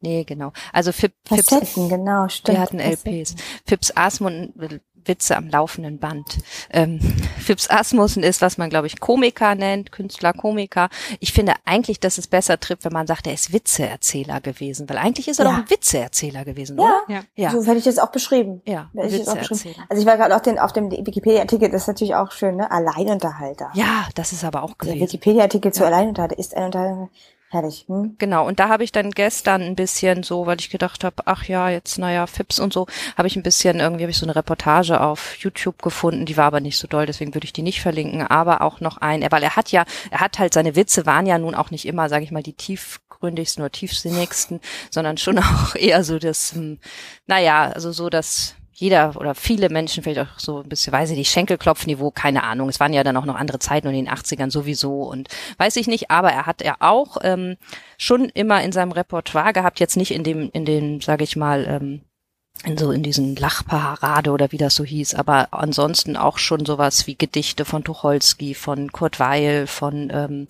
Nee, 0.00 0.24
genau. 0.24 0.52
Also 0.72 0.92
Phip, 0.92 1.14
Phipps, 1.26 1.46
Kassetten, 1.48 1.88
genau, 1.88 2.28
stimmt. 2.28 2.56
Wir 2.58 2.62
hatten 2.62 2.78
LPs. 2.78 3.34
Phipps 3.66 3.90
Asmussen, 3.96 4.52
Witze 5.06 5.36
am 5.36 5.48
laufenden 5.48 5.98
Band. 5.98 6.38
Ähm, 6.70 6.98
Phipps 7.38 7.68
Asmussen 7.70 8.22
ist, 8.22 8.40
was 8.42 8.58
man, 8.58 8.70
glaube 8.70 8.86
ich, 8.86 9.00
Komiker 9.00 9.54
nennt, 9.54 9.92
Künstler, 9.92 10.32
Komiker. 10.32 10.88
Ich 11.20 11.32
finde 11.32 11.54
eigentlich, 11.64 12.00
dass 12.00 12.18
es 12.18 12.26
besser 12.26 12.58
trifft, 12.60 12.84
wenn 12.84 12.92
man 12.92 13.06
sagt, 13.06 13.26
er 13.26 13.34
ist 13.34 13.52
Witzeerzähler 13.52 14.40
gewesen, 14.40 14.88
weil 14.88 14.98
eigentlich 14.98 15.28
ist 15.28 15.38
er 15.38 15.44
Ja. 15.46 15.50
doch 15.52 15.58
ein 15.58 15.70
Witzeerzähler 15.70 16.44
gewesen, 16.44 16.78
Ja. 16.78 16.84
oder? 16.84 17.02
Ja. 17.08 17.20
Ja. 17.36 17.50
So 17.50 17.62
hätte 17.64 17.78
ich 17.78 17.84
das 17.84 17.98
auch 17.98 18.10
beschrieben. 18.12 18.62
Ja, 18.66 18.90
ich 18.94 19.18
das 19.18 19.28
auch 19.28 19.36
beschrieben. 19.48 19.82
Also 19.88 20.00
ich 20.00 20.06
war 20.06 20.16
gerade 20.16 20.34
auf, 20.34 20.42
den, 20.42 20.58
auf 20.58 20.72
dem 20.72 20.90
Wikipedia-Artikel, 20.90 21.70
das 21.70 21.82
ist 21.82 21.88
natürlich 21.88 22.14
auch 22.14 22.30
schön, 22.32 22.56
ne? 22.56 22.70
Alleinunterhalter. 22.70 23.70
Ja, 23.74 24.08
das 24.14 24.32
ist 24.32 24.44
aber 24.44 24.62
auch 24.62 24.74
Der 24.74 24.92
gewesen. 24.94 25.00
Wikipedia-Artikel 25.02 25.72
zu 25.72 25.84
Alleinunterhalter 25.84 26.38
ist 26.38 26.56
ein 26.56 26.64
Unterhalter. 26.64 27.08
Herrlich. 27.54 27.84
Hm? 27.86 28.16
Genau, 28.18 28.48
und 28.48 28.58
da 28.58 28.68
habe 28.68 28.82
ich 28.82 28.90
dann 28.90 29.12
gestern 29.12 29.62
ein 29.62 29.76
bisschen 29.76 30.24
so, 30.24 30.44
weil 30.44 30.58
ich 30.58 30.70
gedacht 30.70 31.04
habe, 31.04 31.22
ach 31.26 31.44
ja, 31.44 31.68
jetzt 31.68 31.98
naja, 31.98 32.26
Fips 32.26 32.58
und 32.58 32.72
so, 32.72 32.88
habe 33.16 33.28
ich 33.28 33.36
ein 33.36 33.44
bisschen, 33.44 33.78
irgendwie 33.78 34.02
habe 34.02 34.10
ich 34.10 34.18
so 34.18 34.26
eine 34.26 34.34
Reportage 34.34 35.00
auf 35.00 35.36
YouTube 35.36 35.80
gefunden, 35.80 36.26
die 36.26 36.36
war 36.36 36.46
aber 36.46 36.58
nicht 36.58 36.78
so 36.78 36.88
doll, 36.88 37.06
deswegen 37.06 37.32
würde 37.32 37.44
ich 37.44 37.52
die 37.52 37.62
nicht 37.62 37.80
verlinken, 37.80 38.22
aber 38.26 38.60
auch 38.60 38.80
noch 38.80 38.96
ein, 38.96 39.24
weil 39.30 39.44
er 39.44 39.54
hat 39.54 39.70
ja, 39.70 39.84
er 40.10 40.18
hat 40.18 40.40
halt, 40.40 40.52
seine 40.52 40.74
Witze 40.74 41.06
waren 41.06 41.26
ja 41.26 41.38
nun 41.38 41.54
auch 41.54 41.70
nicht 41.70 41.86
immer, 41.86 42.08
sage 42.08 42.24
ich 42.24 42.32
mal, 42.32 42.42
die 42.42 42.54
tiefgründigsten 42.54 43.62
oder 43.62 43.70
tiefsinnigsten, 43.70 44.60
sondern 44.90 45.16
schon 45.16 45.38
auch 45.38 45.76
eher 45.76 46.02
so 46.02 46.18
das, 46.18 46.54
hm, 46.54 46.80
naja, 47.28 47.70
also 47.72 47.92
so 47.92 48.10
das 48.10 48.56
jeder 48.74 49.16
oder 49.16 49.34
viele 49.34 49.68
Menschen 49.68 50.02
vielleicht 50.02 50.28
auch 50.28 50.38
so 50.38 50.60
ein 50.60 50.68
bisschen, 50.68 50.92
weiß 50.92 51.10
ich 51.10 51.16
nicht, 51.16 51.30
Schenkelklopfniveau, 51.30 52.10
keine 52.10 52.42
Ahnung. 52.42 52.68
Es 52.68 52.80
waren 52.80 52.92
ja 52.92 53.04
dann 53.04 53.16
auch 53.16 53.24
noch 53.24 53.36
andere 53.36 53.60
Zeiten 53.60 53.86
und 53.86 53.94
in 53.94 54.06
den 54.06 54.14
80ern 54.14 54.50
sowieso 54.50 55.04
und 55.04 55.28
weiß 55.58 55.76
ich 55.76 55.86
nicht, 55.86 56.10
aber 56.10 56.30
er 56.32 56.46
hat 56.46 56.60
er 56.60 56.76
auch 56.80 57.18
ähm, 57.22 57.56
schon 57.98 58.28
immer 58.30 58.62
in 58.62 58.72
seinem 58.72 58.92
Repertoire 58.92 59.52
gehabt, 59.52 59.78
jetzt 59.78 59.96
nicht 59.96 60.10
in 60.10 60.24
dem, 60.24 60.50
in 60.52 60.64
den, 60.64 61.00
sage 61.00 61.22
ich 61.22 61.36
mal, 61.36 61.66
ähm, 61.68 62.00
in 62.64 62.76
so 62.76 62.90
in 62.90 63.02
diesen 63.02 63.36
Lachparade 63.36 64.30
oder 64.30 64.50
wie 64.50 64.58
das 64.58 64.74
so 64.74 64.84
hieß, 64.84 65.14
aber 65.14 65.48
ansonsten 65.52 66.16
auch 66.16 66.38
schon 66.38 66.66
sowas 66.66 67.06
wie 67.06 67.16
Gedichte 67.16 67.64
von 67.64 67.84
Tucholsky, 67.84 68.54
von 68.54 68.90
Kurt 68.90 69.20
Weil, 69.20 69.66
von 69.66 70.10
ähm, 70.12 70.48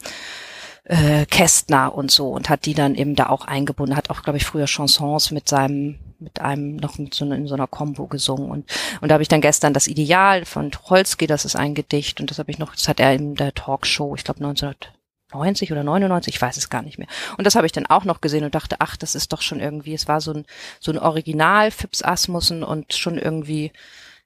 äh, 0.85 1.27
Kästner 1.27 1.95
und 1.95 2.11
so 2.11 2.29
und 2.29 2.49
hat 2.49 2.67
die 2.67 2.75
dann 2.75 2.95
eben 2.95 3.17
da 3.17 3.29
auch 3.29 3.47
eingebunden, 3.47 3.97
hat 3.97 4.11
auch, 4.11 4.23
glaube 4.23 4.37
ich, 4.37 4.45
früher 4.45 4.67
Chansons 4.67 5.31
mit 5.31 5.49
seinem 5.49 5.99
mit 6.25 6.41
einem 6.41 6.77
noch 6.77 6.99
mit 6.99 7.15
so, 7.15 7.31
in 7.31 7.47
so 7.47 7.55
einer 7.55 7.67
Combo 7.67 8.07
gesungen 8.07 8.51
und 8.51 8.71
und 9.01 9.09
da 9.09 9.15
habe 9.15 9.23
ich 9.23 9.29
dann 9.29 9.41
gestern 9.41 9.73
das 9.73 9.87
Ideal 9.87 10.45
von 10.45 10.71
Tucholsky, 10.71 11.27
das 11.27 11.45
ist 11.45 11.57
ein 11.57 11.75
Gedicht 11.75 12.21
und 12.21 12.31
das 12.31 12.39
habe 12.39 12.51
ich 12.51 12.59
noch, 12.59 12.75
das 12.75 12.89
hat 12.89 13.01
er 13.01 13.15
in 13.15 13.35
der 13.35 13.55
Talkshow, 13.55 14.15
ich 14.17 14.25
glaube 14.25 14.45
1990 14.45 15.71
oder 15.73 15.85
99, 15.85 16.35
ich 16.35 16.43
weiß 16.43 16.57
es 16.57 16.71
gar 16.71 16.83
nicht 16.83 16.99
mehr. 16.99 17.09
Und 17.37 17.47
das 17.47 17.55
habe 17.55 17.67
ich 17.67 17.73
dann 17.73 17.87
auch 17.87 18.05
noch 18.05 18.21
gesehen 18.21 18.45
und 18.45 18.55
dachte, 18.55 18.77
ach, 18.81 18.97
das 18.97 19.15
ist 19.15 19.33
doch 19.33 19.43
schon 19.43 19.61
irgendwie, 19.61 19.95
es 19.95 20.09
war 20.09 20.21
so 20.21 20.33
ein 20.33 20.47
so 20.81 20.91
ein 20.91 20.99
Original 20.99 21.71
Phipps 21.71 22.03
Asmussen 22.03 22.63
und 22.65 22.95
schon 22.95 23.19
irgendwie 23.19 23.73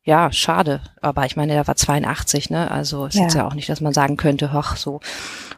ja, 0.09 0.33
schade. 0.33 0.81
Aber 1.03 1.27
ich 1.27 1.37
meine, 1.37 1.53
der 1.53 1.67
war 1.67 1.77
82, 1.77 2.49
ne? 2.49 2.71
Also 2.71 3.05
es 3.05 3.15
ja. 3.17 3.27
ist 3.27 3.35
ja 3.35 3.47
auch 3.47 3.53
nicht, 3.53 3.69
dass 3.69 3.83
man 3.83 3.93
sagen 3.93 4.17
könnte, 4.17 4.55
hoch, 4.55 4.77
so. 4.77 5.01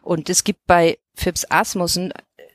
Und 0.03 0.29
es 0.29 0.43
gibt 0.43 0.67
bei 0.67 0.99
Phipps 1.15 1.47
Asmussen, 1.49 2.13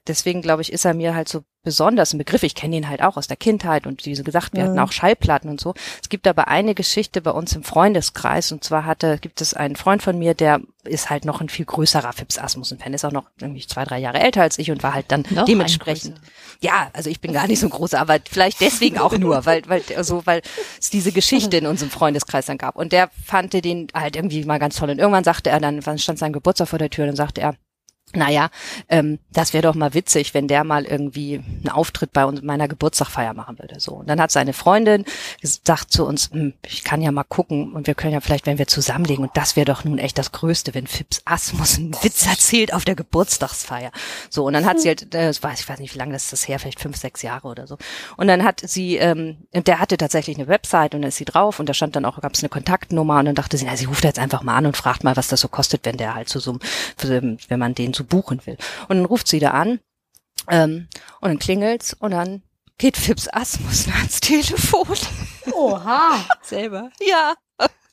deswegen 0.08 0.42
glaube 0.42 0.62
ich, 0.62 0.72
ist 0.72 0.86
er 0.86 0.94
mir 0.94 1.16
halt 1.16 1.30
so 1.30 1.44
besonders 1.64 2.14
ein 2.14 2.20
Begriff. 2.20 2.44
Ich 2.44 2.56
kenne 2.56 2.78
ihn 2.78 2.88
halt 2.88 3.02
auch 3.02 3.18
aus 3.18 3.28
der 3.28 3.36
Kindheit 3.38 3.88
und 3.88 4.06
wie 4.06 4.14
gesagt, 4.14 4.54
wir 4.54 4.62
ja. 4.62 4.68
hatten 4.68 4.80
auch 4.80 4.92
Schallplatten 4.92 5.50
und 5.50 5.60
so. 5.60 5.74
Es 6.02 6.10
gibt 6.10 6.28
aber 6.28 6.48
eine 6.48 6.76
Geschichte 6.76 7.22
bei 7.22 7.32
uns 7.32 7.54
im 7.54 7.64
Freundeskreis 7.64 8.52
und 8.52 8.64
zwar 8.64 8.86
hatte, 8.86 9.18
gibt 9.18 9.42
es 9.42 9.54
einen 9.54 9.76
Freund 9.76 10.04
von 10.04 10.18
mir, 10.18 10.36
der 10.36 10.62
ist 10.84 11.10
halt 11.10 11.26
noch 11.26 11.42
ein 11.42 11.50
viel 11.50 11.66
größerer 11.66 12.14
Fips 12.14 12.38
Asmussen-Fan, 12.38 12.94
ist 12.94 13.04
auch 13.04 13.12
noch 13.12 13.26
irgendwie 13.42 13.66
zwei, 13.66 13.84
drei 13.84 13.98
Jahre 13.98 14.20
älter 14.20 14.44
als 14.44 14.60
ich 14.60 14.70
und 14.70 14.84
war 14.84 14.94
halt 14.94 15.12
dann 15.12 15.26
noch 15.32 15.46
dementsprechend. 15.46 16.22
Ja, 16.62 16.90
also 16.94 17.10
ich 17.10 17.20
bin 17.20 17.34
gar 17.34 17.48
nicht 17.48 17.60
so 17.60 17.68
ein 17.68 17.72
großer, 17.72 18.00
aber 18.00 18.20
vielleicht 18.30 18.62
deswegen 18.62 19.00
auch 19.00 19.18
nur, 19.18 19.46
weil, 19.46 19.64
weil, 19.68 19.82
so, 20.04 20.26
weil 20.26 20.42
es 20.80 20.92
diese 20.92 21.12
Geschichte 21.12 21.58
in 21.58 21.66
unserem 21.66 21.90
Freundeskreis 21.90 22.46
dann 22.46 22.60
gab. 22.60 22.76
Und 22.76 22.92
der 22.92 23.10
fand 23.26 23.54
den 23.54 23.88
halt 23.94 24.16
irgendwie 24.16 24.46
mal 24.46 24.60
ganz 24.60 24.76
toll. 24.76 24.92
Und 24.92 25.00
irgendwann 25.00 25.24
sagte 25.24 25.50
er 25.50 25.60
dann, 25.60 25.84
wann 25.86 25.98
stand 25.98 26.20
sein 26.20 26.34
Geburtstag 26.34 26.70
vor 26.70 26.80
der 26.80 26.92
Tür, 26.92 27.08
dann 27.08 27.16
sagte 27.16 27.42
er, 27.42 27.56
naja, 28.16 28.50
ähm, 28.90 29.20
das 29.32 29.54
wäre 29.54 29.64
doch 29.64 29.76
mal 29.76 29.94
witzig, 29.94 30.34
wenn 30.34 30.48
der 30.48 30.64
mal 30.64 30.86
irgendwie 30.86 31.36
einen 31.36 31.70
Auftritt 31.70 32.14
bei 32.14 32.26
uns 32.26 32.42
meiner 32.42 32.68
Geburtstagfeier 32.68 33.34
machen 33.34 33.60
würde. 33.60 33.80
So. 33.80 33.94
Und 33.94 34.10
dann 34.10 34.22
hat 34.22 34.32
seine 34.32 34.54
Freundin 34.54 35.06
gesagt 35.42 35.92
zu 35.92 36.06
uns, 36.06 36.32
hm, 36.32 36.54
ich 36.66 36.84
kann 36.84 37.02
ja 37.02 37.12
mal 37.12 37.24
gucken 37.24 37.74
und 37.74 37.88
wir 37.88 37.96
können 37.96 38.14
ja 38.14 38.22
vielleicht, 38.22 38.46
wenn 38.46 38.58
wir 38.58 38.68
zusammenlegen, 38.68 39.24
und 39.24 39.36
das 39.36 39.56
wäre 39.56 39.66
doch 39.66 39.84
nun 39.84 39.98
echt 39.98 40.18
das 40.18 40.32
Größte, 40.32 40.74
wenn 40.74 40.88
Fips 40.88 41.22
Asmus 41.26 41.78
einen 41.78 41.94
Witz 42.02 42.26
erzählt 42.26 42.74
auf 42.74 42.86
der 42.86 42.96
Geburtstagsfeier. 42.96 43.92
So, 44.30 44.46
und 44.46 44.54
dann 44.54 44.66
hat 44.66 44.80
sie 44.80 44.90
halt, 44.90 45.14
äh, 45.14 45.28
das 45.28 45.44
weiß, 45.44 45.60
ich 45.60 45.70
weiß 45.70 45.80
nicht, 45.80 45.94
wie 45.94 46.00
lange 46.00 46.14
das 46.14 46.26
ist 46.26 46.34
das 46.34 46.48
her, 46.48 46.60
vielleicht 46.60 46.80
fünf, 46.80 46.98
sechs 46.98 47.22
Jahre 47.22 47.48
oder 47.48 47.68
so. 47.68 47.78
Und 48.18 48.28
dann 48.28 48.44
hat 48.44 48.62
sie, 48.64 48.98
ähm, 48.98 49.38
und 49.54 49.68
der 49.68 49.80
hatte 49.80 49.98
tatsächlich 49.98 50.38
eine 50.38 50.48
Website 50.48 50.96
und 50.96 51.02
da 51.02 51.10
ist 51.10 51.18
sie 51.18 51.26
drauf 51.26 51.60
und 51.60 51.68
da 51.68 51.74
stand 51.74 51.96
dann 51.96 52.06
auch, 52.06 52.20
gab 52.22 52.34
es 52.34 52.42
eine 52.42 52.50
Kontaktnummer 52.50 53.20
und 53.20 53.26
dann 53.26 53.36
dachte 53.36 53.58
sie, 53.58 53.66
na, 53.66 53.76
sie 53.76 53.86
ruft 53.86 54.04
jetzt 54.04 54.20
einfach 54.20 54.44
mal 54.44 54.56
an 54.56 54.66
und 54.66 54.78
fragt 54.78 55.04
mal, 55.04 55.18
was 55.18 55.28
das 55.28 55.42
so 55.42 55.48
kostet, 55.48 55.86
wenn 55.86 55.98
der 55.98 56.16
halt 56.16 56.30
zu 56.30 56.40
so, 56.40 56.58
wenn 56.98 57.60
man 57.60 57.76
den 57.76 57.94
so 57.94 58.05
buchen 58.06 58.46
will. 58.46 58.58
Und 58.88 58.98
dann 58.98 59.06
ruft 59.06 59.28
sie 59.28 59.40
da 59.40 59.52
an 59.52 59.80
ähm, 60.50 60.88
und 61.22 61.30
dann 61.30 61.40
klingelt's 61.40 61.94
und 61.94 62.12
dann 62.12 62.44
geht 62.78 62.98
Fips 62.98 63.28
Asmus 63.32 63.88
ans 63.88 64.20
Telefon. 64.20 64.98
Oha. 65.52 66.26
Selber. 66.42 66.92
Ja. 67.02 67.36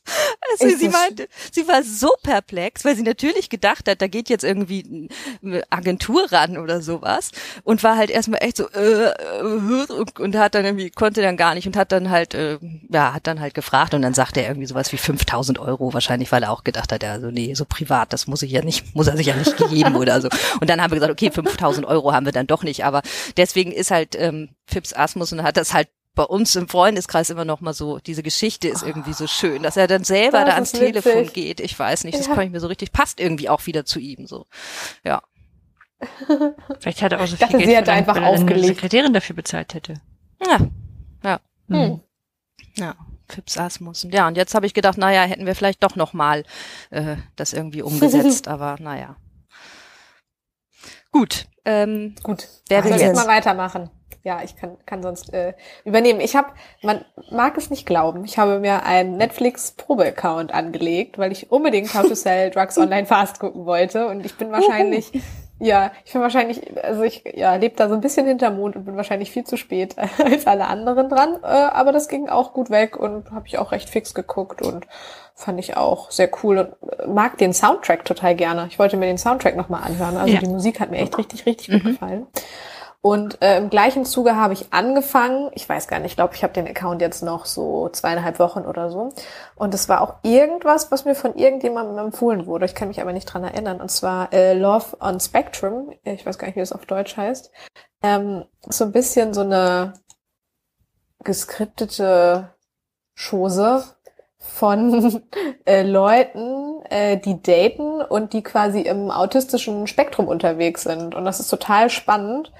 Also 0.50 0.76
sie 0.76 0.88
meinte, 0.88 1.28
sie 1.52 1.66
war 1.68 1.82
so 1.82 2.10
perplex, 2.22 2.84
weil 2.84 2.96
sie 2.96 3.02
natürlich 3.02 3.48
gedacht 3.48 3.88
hat, 3.88 4.02
da 4.02 4.08
geht 4.08 4.28
jetzt 4.28 4.42
irgendwie 4.44 5.08
eine 5.42 5.62
Agentur 5.70 6.30
ran 6.30 6.58
oder 6.58 6.82
sowas 6.82 7.30
und 7.62 7.82
war 7.82 7.96
halt 7.96 8.10
erstmal 8.10 8.42
echt 8.42 8.56
so 8.56 8.68
äh, 8.70 9.12
äh, 9.12 10.04
und 10.18 10.36
hat 10.36 10.54
dann 10.54 10.64
irgendwie 10.64 10.90
konnte 10.90 11.22
dann 11.22 11.36
gar 11.36 11.54
nicht 11.54 11.66
und 11.66 11.76
hat 11.76 11.92
dann 11.92 12.10
halt 12.10 12.34
äh, 12.34 12.58
ja 12.90 13.14
hat 13.14 13.26
dann 13.26 13.40
halt 13.40 13.54
gefragt 13.54 13.94
und 13.94 14.02
dann 14.02 14.14
sagte 14.14 14.40
er 14.40 14.48
irgendwie 14.48 14.66
sowas 14.66 14.92
wie 14.92 14.98
5000 14.98 15.58
Euro 15.58 15.94
wahrscheinlich, 15.94 16.32
weil 16.32 16.42
er 16.42 16.50
auch 16.50 16.64
gedacht 16.64 16.92
hat, 16.92 17.02
ja 17.02 17.20
so 17.20 17.30
nee 17.30 17.54
so 17.54 17.64
privat, 17.64 18.12
das 18.12 18.26
muss 18.26 18.42
ich 18.42 18.50
ja 18.50 18.62
nicht, 18.62 18.94
muss 18.94 19.06
er 19.06 19.16
sich 19.16 19.26
ja 19.26 19.36
nicht 19.36 19.56
geben 19.70 19.96
oder 19.96 20.20
so. 20.20 20.28
Und 20.60 20.68
dann 20.68 20.82
haben 20.82 20.90
wir 20.90 20.96
gesagt, 20.96 21.12
okay 21.12 21.30
5000 21.30 21.86
Euro 21.86 22.12
haben 22.12 22.26
wir 22.26 22.32
dann 22.32 22.46
doch 22.46 22.64
nicht, 22.64 22.84
aber 22.84 23.02
deswegen 23.36 23.72
ist 23.72 23.90
halt 23.90 24.16
ähm, 24.18 24.50
Fips 24.66 24.92
Asmus 24.92 25.32
und 25.32 25.42
hat 25.42 25.56
das 25.56 25.72
halt 25.72 25.88
bei 26.14 26.24
uns 26.24 26.54
im 26.56 26.68
Freundeskreis 26.68 27.30
immer 27.30 27.44
noch 27.44 27.60
mal 27.60 27.72
so, 27.72 27.98
diese 27.98 28.22
Geschichte 28.22 28.68
ist 28.68 28.82
irgendwie 28.82 29.14
so 29.14 29.26
schön, 29.26 29.62
dass 29.62 29.76
er 29.76 29.86
dann 29.86 30.04
selber 30.04 30.40
das 30.40 30.48
da 30.48 30.54
ans 30.54 30.72
Telefon 30.72 31.12
witzig. 31.20 31.32
geht. 31.32 31.60
Ich 31.60 31.78
weiß 31.78 32.04
nicht, 32.04 32.18
das 32.18 32.26
ja. 32.26 32.34
kann 32.34 32.44
ich 32.44 32.50
mir 32.50 32.60
so 32.60 32.66
richtig, 32.66 32.92
passt 32.92 33.18
irgendwie 33.18 33.48
auch 33.48 33.66
wieder 33.66 33.84
zu 33.84 33.98
ihm, 33.98 34.26
so. 34.26 34.46
Ja. 35.04 35.22
Vielleicht 36.80 37.00
hat 37.02 37.12
er 37.12 37.20
auch 37.20 37.26
so 37.26 37.36
viel 37.36 37.46
dachte, 37.46 37.58
Geld 37.58 37.70
sie 37.70 37.76
hat 37.76 37.88
einfach 37.88 38.16
weil 38.16 38.24
aufgelegt. 38.24 38.52
eine 38.52 38.66
Sekretärin 38.66 39.12
dafür 39.12 39.36
bezahlt 39.36 39.72
hätte. 39.74 39.94
Ja. 40.44 40.58
Ja. 41.24 41.40
Hm. 41.68 42.00
Ja. 42.76 42.94
Fips 43.28 43.56
Asmussen. 43.56 44.10
Ja, 44.10 44.28
und 44.28 44.36
jetzt 44.36 44.54
habe 44.54 44.66
ich 44.66 44.74
gedacht, 44.74 44.98
naja, 44.98 45.22
hätten 45.22 45.46
wir 45.46 45.54
vielleicht 45.54 45.82
doch 45.82 45.96
noch 45.96 46.12
mal 46.12 46.44
äh, 46.90 47.16
das 47.36 47.52
irgendwie 47.52 47.82
umgesetzt, 47.82 48.48
aber 48.48 48.76
naja. 48.78 49.16
Gut. 51.10 51.46
Ähm, 51.64 52.14
Gut. 52.22 52.48
Wer 52.68 52.84
will 52.84 52.92
jetzt 52.92 53.16
mal 53.16 53.28
weitermachen? 53.28 53.90
Ja, 54.22 54.42
ich 54.42 54.56
kann, 54.56 54.76
kann 54.86 55.02
sonst 55.02 55.32
äh, 55.32 55.54
übernehmen. 55.84 56.20
Ich 56.20 56.36
habe, 56.36 56.48
man 56.82 57.04
mag 57.30 57.56
es 57.56 57.70
nicht 57.70 57.86
glauben, 57.86 58.24
ich 58.24 58.38
habe 58.38 58.60
mir 58.60 58.84
einen 58.84 59.16
Netflix-Probe-Account 59.16 60.52
angelegt, 60.52 61.18
weil 61.18 61.32
ich 61.32 61.50
unbedingt 61.50 61.92
How 61.94 62.06
to 62.06 62.14
Sell 62.14 62.50
Drugs 62.50 62.78
Online 62.78 63.06
Fast 63.06 63.40
gucken 63.40 63.66
wollte. 63.66 64.06
Und 64.08 64.24
ich 64.24 64.36
bin 64.36 64.52
wahrscheinlich, 64.52 65.12
ja, 65.58 65.92
ich 66.04 66.12
bin 66.12 66.22
wahrscheinlich, 66.22 66.60
also 66.82 67.02
ich 67.02 67.22
ja, 67.34 67.54
lebe 67.54 67.76
da 67.76 67.88
so 67.88 67.94
ein 67.94 68.00
bisschen 68.00 68.26
hinterm 68.26 68.56
Mond 68.56 68.76
und 68.76 68.84
bin 68.84 68.96
wahrscheinlich 68.96 69.30
viel 69.30 69.44
zu 69.44 69.56
spät 69.56 69.96
als 70.18 70.46
alle 70.46 70.66
anderen 70.66 71.08
dran. 71.08 71.38
Äh, 71.42 71.46
aber 71.46 71.92
das 71.92 72.08
ging 72.08 72.28
auch 72.28 72.52
gut 72.52 72.70
weg 72.70 72.98
und 72.98 73.30
habe 73.30 73.46
ich 73.46 73.58
auch 73.58 73.72
recht 73.72 73.88
fix 73.88 74.14
geguckt 74.14 74.62
und 74.62 74.86
fand 75.34 75.58
ich 75.58 75.76
auch 75.76 76.10
sehr 76.10 76.30
cool 76.42 76.58
und 76.58 76.90
äh, 76.90 77.06
mag 77.06 77.38
den 77.38 77.52
Soundtrack 77.52 78.04
total 78.04 78.34
gerne. 78.34 78.66
Ich 78.68 78.78
wollte 78.78 78.96
mir 78.96 79.06
den 79.06 79.18
Soundtrack 79.18 79.56
nochmal 79.56 79.82
anhören. 79.84 80.16
Also 80.16 80.34
ja. 80.34 80.40
die 80.40 80.48
Musik 80.48 80.80
hat 80.80 80.90
mir 80.90 80.98
echt 80.98 81.16
richtig, 81.18 81.46
richtig 81.46 81.68
gut 81.68 81.84
mhm. 81.84 81.88
gefallen. 81.88 82.26
Und 83.04 83.42
äh, 83.42 83.58
im 83.58 83.68
gleichen 83.68 84.04
Zuge 84.04 84.36
habe 84.36 84.54
ich 84.54 84.72
angefangen, 84.72 85.50
ich 85.54 85.68
weiß 85.68 85.88
gar 85.88 85.98
nicht, 85.98 86.12
ich 86.12 86.16
glaube, 86.16 86.36
ich 86.36 86.44
habe 86.44 86.52
den 86.52 86.68
Account 86.68 87.00
jetzt 87.00 87.20
noch 87.20 87.46
so 87.46 87.88
zweieinhalb 87.88 88.38
Wochen 88.38 88.60
oder 88.60 88.90
so. 88.90 89.12
Und 89.56 89.74
es 89.74 89.88
war 89.88 90.02
auch 90.02 90.14
irgendwas, 90.22 90.92
was 90.92 91.04
mir 91.04 91.16
von 91.16 91.34
irgendjemandem 91.34 91.98
empfohlen 91.98 92.46
wurde. 92.46 92.64
Ich 92.64 92.76
kann 92.76 92.86
mich 92.86 93.00
aber 93.00 93.12
nicht 93.12 93.26
dran 93.26 93.42
erinnern. 93.42 93.80
Und 93.80 93.90
zwar 93.90 94.32
äh, 94.32 94.54
Love 94.54 94.98
on 95.00 95.18
Spectrum. 95.18 95.92
Ich 96.04 96.24
weiß 96.24 96.38
gar 96.38 96.46
nicht, 96.46 96.54
wie 96.54 96.60
das 96.60 96.72
auf 96.72 96.86
Deutsch 96.86 97.16
heißt. 97.16 97.50
Ähm, 98.04 98.44
so 98.68 98.84
ein 98.84 98.92
bisschen 98.92 99.34
so 99.34 99.40
eine 99.40 99.94
geskriptete 101.24 102.54
Chose 103.16 103.82
von 104.38 105.22
äh, 105.64 105.82
Leuten, 105.82 106.84
äh, 106.84 107.16
die 107.16 107.42
daten 107.42 108.00
und 108.00 108.32
die 108.32 108.42
quasi 108.44 108.82
im 108.82 109.10
autistischen 109.10 109.88
Spektrum 109.88 110.28
unterwegs 110.28 110.82
sind. 110.82 111.16
Und 111.16 111.24
das 111.24 111.40
ist 111.40 111.48
total 111.48 111.90
spannend 111.90 112.52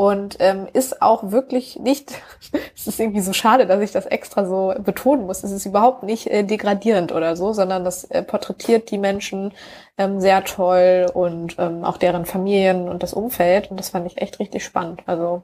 und 0.00 0.38
ähm, 0.38 0.66
ist 0.72 1.02
auch 1.02 1.30
wirklich 1.30 1.78
nicht, 1.78 2.22
es 2.74 2.86
ist 2.86 2.98
irgendwie 2.98 3.20
so 3.20 3.34
schade, 3.34 3.66
dass 3.66 3.82
ich 3.82 3.92
das 3.92 4.06
extra 4.06 4.46
so 4.46 4.72
betonen 4.78 5.26
muss, 5.26 5.44
es 5.44 5.50
ist 5.50 5.66
überhaupt 5.66 6.04
nicht 6.04 6.26
äh, 6.28 6.42
degradierend 6.42 7.12
oder 7.12 7.36
so, 7.36 7.52
sondern 7.52 7.84
das 7.84 8.04
äh, 8.04 8.22
porträtiert 8.22 8.90
die 8.90 8.96
Menschen 8.96 9.52
ähm, 9.98 10.18
sehr 10.18 10.42
toll 10.44 11.04
und 11.12 11.56
ähm, 11.58 11.84
auch 11.84 11.98
deren 11.98 12.24
Familien 12.24 12.88
und 12.88 13.02
das 13.02 13.12
Umfeld 13.12 13.70
und 13.70 13.78
das 13.78 13.90
fand 13.90 14.06
ich 14.06 14.22
echt 14.22 14.38
richtig 14.38 14.64
spannend. 14.64 15.02
Also 15.04 15.42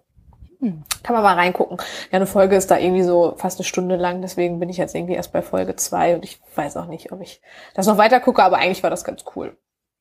hm. 0.60 0.84
kann 1.02 1.14
man 1.14 1.22
mal 1.22 1.34
reingucken. 1.34 1.76
Ja, 2.10 2.16
eine 2.16 2.26
Folge 2.26 2.56
ist 2.56 2.70
da 2.70 2.78
irgendwie 2.78 3.02
so 3.02 3.34
fast 3.36 3.58
eine 3.58 3.66
Stunde 3.66 3.96
lang, 3.96 4.22
deswegen 4.22 4.58
bin 4.58 4.70
ich 4.70 4.78
jetzt 4.78 4.94
irgendwie 4.94 5.16
erst 5.16 5.34
bei 5.34 5.42
Folge 5.42 5.76
zwei 5.76 6.14
und 6.14 6.24
ich 6.24 6.40
weiß 6.54 6.78
auch 6.78 6.86
nicht, 6.86 7.12
ob 7.12 7.20
ich 7.20 7.42
das 7.74 7.86
noch 7.86 7.98
weiter 7.98 8.20
gucke, 8.20 8.42
aber 8.42 8.56
eigentlich 8.56 8.82
war 8.82 8.88
das 8.88 9.04
ganz 9.04 9.22
cool. 9.34 9.54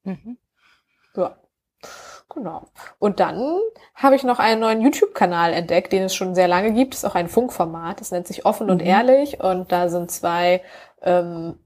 Mhm. 0.06 0.38
Ja. 1.18 1.36
Genau. 2.34 2.64
Und 3.00 3.20
dann 3.20 3.60
habe 3.94 4.16
ich 4.16 4.24
noch 4.24 4.40
einen 4.40 4.62
neuen 4.62 4.82
YouTube-Kanal 4.82 5.54
entdeckt, 5.54 5.94
den 5.94 6.04
es 6.04 6.16
schon 6.16 6.36
sehr 6.36 6.48
lange 6.48 6.74
gibt. 6.74 6.94
Das 6.94 7.04
ist 7.04 7.10
auch 7.10 7.16
ein 7.16 7.30
Funkformat. 7.30 8.02
Das 8.02 8.12
nennt 8.12 8.28
sich 8.28 8.46
Offen 8.46 8.70
und 8.70 8.82
mhm. 8.82 8.88
Ehrlich. 8.88 9.42
Und 9.42 9.72
da 9.72 9.90
sind 9.90 10.12
zwei, 10.12 10.62
ähm, 11.02 11.60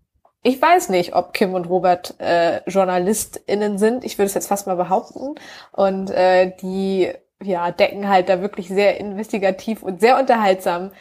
ich 0.44 0.62
weiß 0.62 0.90
nicht, 0.90 1.16
ob 1.16 1.34
Kim 1.34 1.54
und 1.54 1.70
Robert 1.70 2.20
äh, 2.20 2.62
JournalistInnen 2.70 3.78
sind. 3.78 4.04
Ich 4.04 4.18
würde 4.18 4.28
es 4.28 4.34
jetzt 4.34 4.48
fast 4.48 4.68
mal 4.68 4.76
behaupten. 4.76 5.36
Und 5.72 6.12
äh, 6.12 6.56
die 6.62 7.14
ja, 7.42 7.72
decken 7.72 8.10
halt 8.10 8.28
da 8.28 8.42
wirklich 8.42 8.68
sehr 8.68 9.00
investigativ 9.00 9.82
und 9.82 10.02
sehr 10.02 10.20
unterhaltsam 10.20 10.92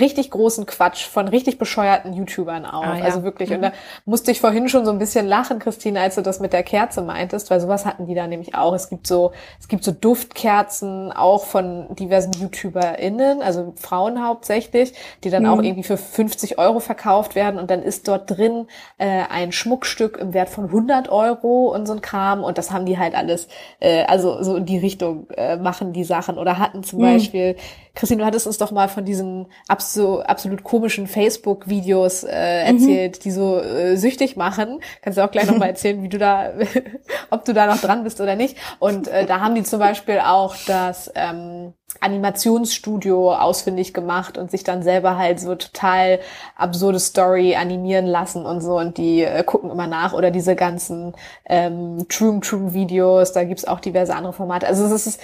richtig 0.00 0.30
großen 0.30 0.66
Quatsch 0.66 1.06
von 1.06 1.28
richtig 1.28 1.58
bescheuerten 1.58 2.12
YouTubern 2.12 2.66
auf. 2.66 2.84
Ah, 2.84 2.98
ja. 2.98 3.04
Also 3.04 3.22
wirklich. 3.22 3.50
Mhm. 3.50 3.56
Und 3.56 3.62
da 3.62 3.72
musste 4.04 4.30
ich 4.30 4.40
vorhin 4.40 4.68
schon 4.68 4.84
so 4.84 4.90
ein 4.90 4.98
bisschen 4.98 5.26
lachen, 5.26 5.58
Christine, 5.58 6.00
als 6.00 6.16
du 6.16 6.22
das 6.22 6.40
mit 6.40 6.52
der 6.52 6.62
Kerze 6.62 7.02
meintest, 7.02 7.50
weil 7.50 7.60
sowas 7.60 7.86
hatten 7.86 8.06
die 8.06 8.14
da 8.14 8.26
nämlich 8.26 8.54
auch. 8.54 8.74
Es 8.74 8.90
gibt 8.90 9.06
so, 9.06 9.32
es 9.58 9.68
gibt 9.68 9.84
so 9.84 9.92
Duftkerzen 9.92 11.12
auch 11.12 11.44
von 11.44 11.94
diversen 11.94 12.32
YouTuberInnen, 12.32 13.40
also 13.40 13.72
Frauen 13.76 14.24
hauptsächlich, 14.24 14.92
die 15.24 15.30
dann 15.30 15.44
mhm. 15.44 15.48
auch 15.48 15.62
irgendwie 15.62 15.84
für 15.84 15.96
50 15.96 16.58
Euro 16.58 16.80
verkauft 16.80 17.34
werden 17.34 17.58
und 17.58 17.70
dann 17.70 17.82
ist 17.82 18.06
dort 18.08 18.30
drin 18.30 18.66
äh, 18.98 19.22
ein 19.30 19.52
Schmuckstück 19.52 20.18
im 20.18 20.34
Wert 20.34 20.50
von 20.50 20.64
100 20.64 21.08
Euro 21.08 21.74
und 21.74 21.86
so 21.86 21.94
ein 21.94 22.02
Kram 22.02 22.44
und 22.44 22.58
das 22.58 22.70
haben 22.70 22.84
die 22.84 22.98
halt 22.98 23.14
alles, 23.14 23.48
äh, 23.80 24.04
also 24.04 24.42
so 24.42 24.56
in 24.56 24.66
die 24.66 24.78
Richtung 24.78 25.28
äh, 25.36 25.56
machen 25.56 25.92
die 25.92 26.04
Sachen 26.04 26.36
oder 26.36 26.58
hatten 26.58 26.82
zum 26.82 26.98
mhm. 26.98 27.02
Beispiel 27.04 27.56
Christine, 27.98 28.20
du 28.20 28.26
hattest 28.26 28.46
uns 28.46 28.58
doch 28.58 28.70
mal 28.70 28.88
von 28.88 29.04
diesen 29.04 29.48
absolut, 29.66 30.24
absolut 30.24 30.62
komischen 30.62 31.08
Facebook-Videos 31.08 32.22
äh, 32.22 32.28
mhm. 32.72 32.78
erzählt, 32.78 33.16
mhm. 33.16 33.22
die 33.24 33.30
so 33.32 33.58
äh, 33.58 33.96
süchtig 33.96 34.36
machen. 34.36 34.80
Kannst 35.02 35.18
du 35.18 35.24
auch 35.24 35.32
gleich 35.32 35.48
noch 35.48 35.58
mal 35.58 35.66
erzählen, 35.70 36.00
wie 36.00 36.08
du 36.08 36.16
da, 36.16 36.52
ob 37.30 37.44
du 37.44 37.52
da 37.52 37.66
noch 37.66 37.80
dran 37.80 38.04
bist 38.04 38.20
oder 38.20 38.36
nicht. 38.36 38.56
Und 38.78 39.08
äh, 39.08 39.26
da 39.26 39.40
haben 39.40 39.56
die 39.56 39.64
zum 39.64 39.80
Beispiel 39.80 40.20
auch 40.20 40.54
das 40.68 41.10
ähm, 41.16 41.72
Animationsstudio 42.00 43.32
ausfindig 43.34 43.94
gemacht 43.94 44.38
und 44.38 44.50
sich 44.50 44.62
dann 44.62 44.82
selber 44.82 45.16
halt 45.16 45.40
so 45.40 45.54
total 45.54 46.20
absurde 46.54 47.00
Story 47.00 47.56
animieren 47.56 48.06
lassen 48.06 48.44
und 48.44 48.60
so 48.60 48.78
und 48.78 48.98
die 48.98 49.22
äh, 49.22 49.42
gucken 49.42 49.70
immer 49.70 49.86
nach 49.86 50.12
oder 50.12 50.30
diese 50.30 50.54
ganzen 50.54 51.14
ähm, 51.46 52.06
True 52.08 52.40
True 52.40 52.74
Videos, 52.74 53.32
da 53.32 53.44
gibt's 53.44 53.64
auch 53.64 53.80
diverse 53.80 54.14
andere 54.14 54.34
Formate. 54.34 54.66
Also 54.66 54.84
es 54.84 55.06
ist 55.06 55.20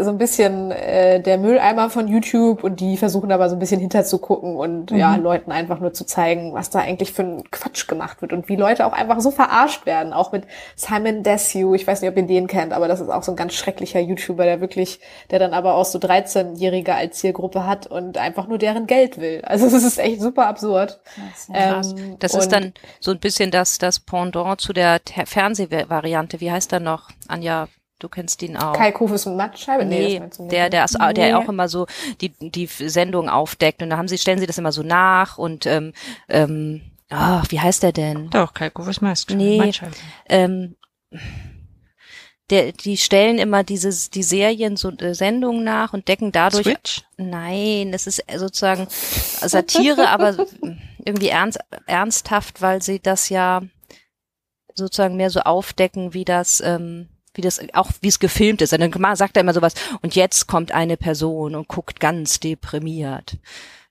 so 0.00 0.10
ein 0.10 0.18
bisschen 0.18 0.70
äh, 0.70 1.20
der 1.20 1.38
Mülleimer 1.38 1.88
von 1.88 2.06
YouTube 2.06 2.62
und 2.62 2.80
die 2.80 2.98
versuchen 2.98 3.32
aber 3.32 3.48
so 3.48 3.56
ein 3.56 3.58
bisschen 3.58 3.80
hinterzugucken 3.80 4.56
und 4.56 4.90
mhm. 4.90 4.98
ja, 4.98 5.16
Leuten 5.16 5.50
einfach 5.50 5.80
nur 5.80 5.94
zu 5.94 6.04
zeigen, 6.04 6.52
was 6.52 6.68
da 6.68 6.80
eigentlich 6.80 7.12
für 7.12 7.22
ein 7.22 7.50
Quatsch 7.50 7.88
gemacht 7.88 8.20
wird 8.20 8.34
und 8.34 8.48
wie 8.48 8.56
Leute 8.56 8.84
auch 8.84 8.92
einfach 8.92 9.20
so 9.20 9.30
verarscht 9.30 9.86
werden, 9.86 10.12
auch 10.12 10.30
mit 10.30 10.44
Simon 10.76 11.22
Desue, 11.22 11.74
ich 11.74 11.86
weiß 11.86 12.02
nicht, 12.02 12.10
ob 12.10 12.16
ihr 12.16 12.26
den 12.26 12.48
kennt, 12.48 12.74
aber 12.74 12.86
das 12.86 13.00
ist 13.00 13.08
auch 13.08 13.22
so 13.22 13.32
ein 13.32 13.36
ganz 13.36 13.54
schrecklicher 13.54 14.00
YouTuber, 14.00 14.44
der 14.44 14.60
wirklich, 14.60 15.00
der 15.30 15.38
dann 15.38 15.54
aber 15.54 15.74
auch 15.74 15.86
so 15.86 15.98
13-Jährige 15.98 16.94
als 16.94 17.18
Zielgruppe 17.18 17.66
hat 17.66 17.86
und 17.86 18.18
einfach 18.18 18.48
nur 18.48 18.58
deren 18.58 18.86
Geld 18.86 19.18
will. 19.18 19.40
Also 19.44 19.64
das 19.70 19.84
ist 19.84 19.98
echt 19.98 20.20
super 20.20 20.48
absurd. 20.48 21.00
Das, 21.32 21.48
ähm, 21.52 22.16
das 22.18 22.34
ist 22.34 22.52
dann 22.52 22.74
so 23.00 23.10
ein 23.10 23.20
bisschen 23.20 23.50
das, 23.50 23.78
das 23.78 24.00
Pendant 24.00 24.60
zu 24.60 24.74
der 24.74 25.00
Fernsehvariante. 25.24 26.40
Wie 26.40 26.50
heißt 26.50 26.72
er 26.74 26.80
noch? 26.80 27.08
Anja, 27.28 27.68
du 28.02 28.08
kennst 28.08 28.42
ihn 28.42 28.56
auch. 28.56 28.72
Kai 28.72 28.92
Kufus 28.92 29.26
und 29.26 29.36
Mattscheibe? 29.36 29.84
Nee, 29.84 30.20
nee 30.20 30.48
der, 30.48 30.70
der, 30.70 30.84
ist, 30.84 30.98
nee. 30.98 31.12
der 31.14 31.38
auch 31.38 31.48
immer 31.48 31.68
so 31.68 31.86
die, 32.20 32.30
die 32.40 32.66
Sendung 32.66 33.28
aufdeckt 33.28 33.82
und 33.82 33.90
da 33.90 33.96
haben 33.96 34.08
sie, 34.08 34.18
stellen 34.18 34.38
sie 34.38 34.46
das 34.46 34.58
immer 34.58 34.72
so 34.72 34.82
nach 34.82 35.38
und 35.38 35.66
ähm, 35.66 35.92
ähm, 36.28 36.82
oh, 37.10 37.42
wie 37.48 37.60
heißt 37.60 37.82
der 37.82 37.92
denn? 37.92 38.30
Doch, 38.30 38.54
Kai 38.54 38.70
Kufus 38.70 39.00
Mattscheibe. 39.00 39.42
Nee, 39.42 39.72
ähm, 40.28 40.76
der, 42.50 42.72
die 42.72 42.96
stellen 42.96 43.38
immer 43.38 43.64
dieses, 43.64 44.10
die 44.10 44.22
Serien, 44.22 44.76
so 44.76 44.90
äh, 44.90 45.14
Sendungen 45.14 45.64
nach 45.64 45.92
und 45.92 46.08
decken 46.08 46.32
dadurch. 46.32 46.64
Switch? 46.64 47.02
Nein, 47.16 47.92
das 47.92 48.06
ist 48.06 48.22
sozusagen 48.36 48.88
Satire, 48.90 50.08
aber 50.08 50.36
irgendwie 51.04 51.28
ernst, 51.28 51.58
ernsthaft, 51.86 52.60
weil 52.60 52.82
sie 52.82 53.00
das 53.00 53.28
ja 53.28 53.62
sozusagen 54.74 55.16
mehr 55.16 55.30
so 55.30 55.40
aufdecken, 55.40 56.14
wie 56.14 56.24
das, 56.24 56.60
ähm, 56.60 57.08
wie 57.34 57.40
das 57.40 57.60
auch 57.72 57.90
wie 58.00 58.08
es 58.08 58.18
gefilmt 58.18 58.62
ist. 58.62 58.72
Und 58.72 58.80
dann 58.80 59.16
sagt 59.16 59.36
er 59.36 59.42
immer 59.42 59.54
sowas. 59.54 59.74
Und 60.02 60.14
jetzt 60.14 60.46
kommt 60.46 60.72
eine 60.72 60.96
Person 60.96 61.54
und 61.54 61.68
guckt 61.68 62.00
ganz 62.00 62.40
deprimiert. 62.40 63.38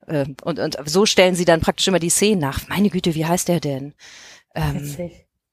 Ähm, 0.07 0.35
und, 0.43 0.59
und 0.59 0.77
so 0.85 1.05
stellen 1.05 1.35
sie 1.35 1.45
dann 1.45 1.61
praktisch 1.61 1.87
immer 1.87 1.99
die 1.99 2.09
Szenen 2.09 2.41
nach. 2.41 2.67
Meine 2.67 2.89
Güte, 2.89 3.15
wie 3.15 3.25
heißt 3.25 3.47
der 3.47 3.59
denn? 3.59 3.93
Ähm, 4.55 5.11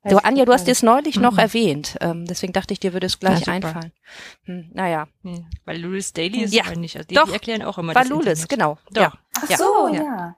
Du, 0.09 0.17
Anja, 0.19 0.45
du 0.45 0.53
hast 0.53 0.69
es 0.69 0.83
neulich 0.83 1.17
mhm. 1.17 1.23
noch 1.23 1.39
erwähnt, 1.39 1.97
ähm, 2.01 2.25
deswegen 2.25 2.53
dachte 2.53 2.73
ich, 2.73 2.81
dir 2.81 2.93
würde 2.93 3.07
es 3.07 3.19
gleich 3.19 3.47
ja, 3.47 3.53
einfallen. 3.53 3.93
Hm, 4.45 4.71
naja. 4.73 5.09
Ja, 5.23 5.33
weil 5.65 5.81
Lulis 5.81 6.13
Daily 6.13 6.45
ist 6.45 6.55
ja, 6.55 6.71
nicht. 6.77 6.97
Also 6.97 7.07
die, 7.09 7.15
doch, 7.15 7.27
die 7.27 7.33
erklären 7.33 7.63
auch 7.63 7.79
immer 7.79 7.95
war 7.95 8.03
das 8.03 8.11
Lulis, 8.11 8.49
genau. 8.49 8.79
Doch. 8.93 9.03
Ja. 9.03 9.13
Ach 9.37 9.57
so, 9.57 9.89
ja. 9.89 9.95
ja. 9.95 10.37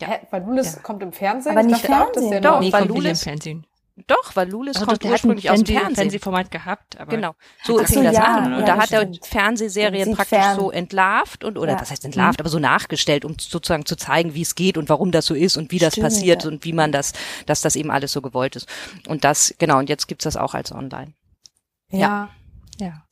ja. 0.00 0.08
Hä, 0.08 0.18
weil 0.30 0.42
Lulis 0.42 0.82
kommt 0.82 1.02
im 1.02 1.12
Fernsehen? 1.12 1.52
Aber 1.52 1.62
nicht 1.66 1.84
Fernsehen. 1.84 2.42
Doch, 2.42 2.60
nee, 2.60 2.72
weil 2.72 2.86
Lulis, 2.86 3.20
im 3.20 3.30
Fernsehen. 3.30 3.66
Doch, 4.08 4.34
weil 4.34 4.50
Lulis 4.50 4.76
also 4.76 4.86
kommt 4.86 5.04
ursprünglich 5.04 5.50
aus 5.50 5.62
dem 5.62 5.66
Fernsehen. 5.66 5.94
Fernsehformat 5.94 6.50
gehabt, 6.50 6.98
aber 6.98 7.12
genau. 7.12 7.36
So 7.62 7.78
fing 7.78 7.86
so, 7.86 8.02
das 8.02 8.14
ja, 8.14 8.24
an. 8.24 8.54
Und 8.54 8.60
ja, 8.60 8.66
da 8.66 8.76
hat 8.78 8.90
er 8.90 9.08
Fernsehserien 9.22 10.14
praktisch 10.16 10.36
fern. 10.36 10.58
so 10.58 10.72
entlarvt 10.72 11.44
und 11.44 11.56
oder 11.56 11.72
ja. 11.72 11.80
was 11.80 11.92
heißt 11.92 12.04
entlarvt, 12.04 12.40
mhm. 12.40 12.42
aber 12.42 12.48
so 12.48 12.58
nachgestellt, 12.58 13.24
um 13.24 13.36
sozusagen 13.38 13.86
zu 13.86 13.94
zeigen, 13.94 14.34
wie 14.34 14.42
es 14.42 14.56
geht 14.56 14.76
und 14.78 14.88
warum 14.88 15.12
das 15.12 15.26
so 15.26 15.34
ist 15.34 15.56
und 15.56 15.70
wie 15.70 15.78
das 15.78 15.92
stimmt, 15.92 16.06
passiert 16.06 16.42
ja. 16.42 16.50
und 16.50 16.64
wie 16.64 16.72
man 16.72 16.90
das, 16.90 17.12
dass 17.46 17.60
das 17.60 17.76
eben 17.76 17.92
alles 17.92 18.10
so 18.10 18.20
gewollt 18.20 18.56
ist. 18.56 18.68
Und 19.06 19.22
das 19.22 19.54
genau. 19.58 19.78
Und 19.78 19.88
jetzt 19.88 20.08
gibt's 20.08 20.24
das 20.24 20.36
auch 20.36 20.54
als 20.54 20.72
Online. 20.72 21.14
Ja. 21.90 22.30
Ja. 22.78 23.04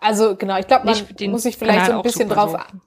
Also 0.00 0.36
genau, 0.36 0.56
ich 0.58 0.68
glaube, 0.68 0.86
man 0.86 1.30
muss 1.30 1.42
sich 1.42 1.56
vielleicht 1.56 1.80
Kanal 1.80 1.90
so 1.90 1.96
ein 1.96 2.02
bisschen 2.02 2.28
drauf 2.28 2.52
so. 2.52 2.78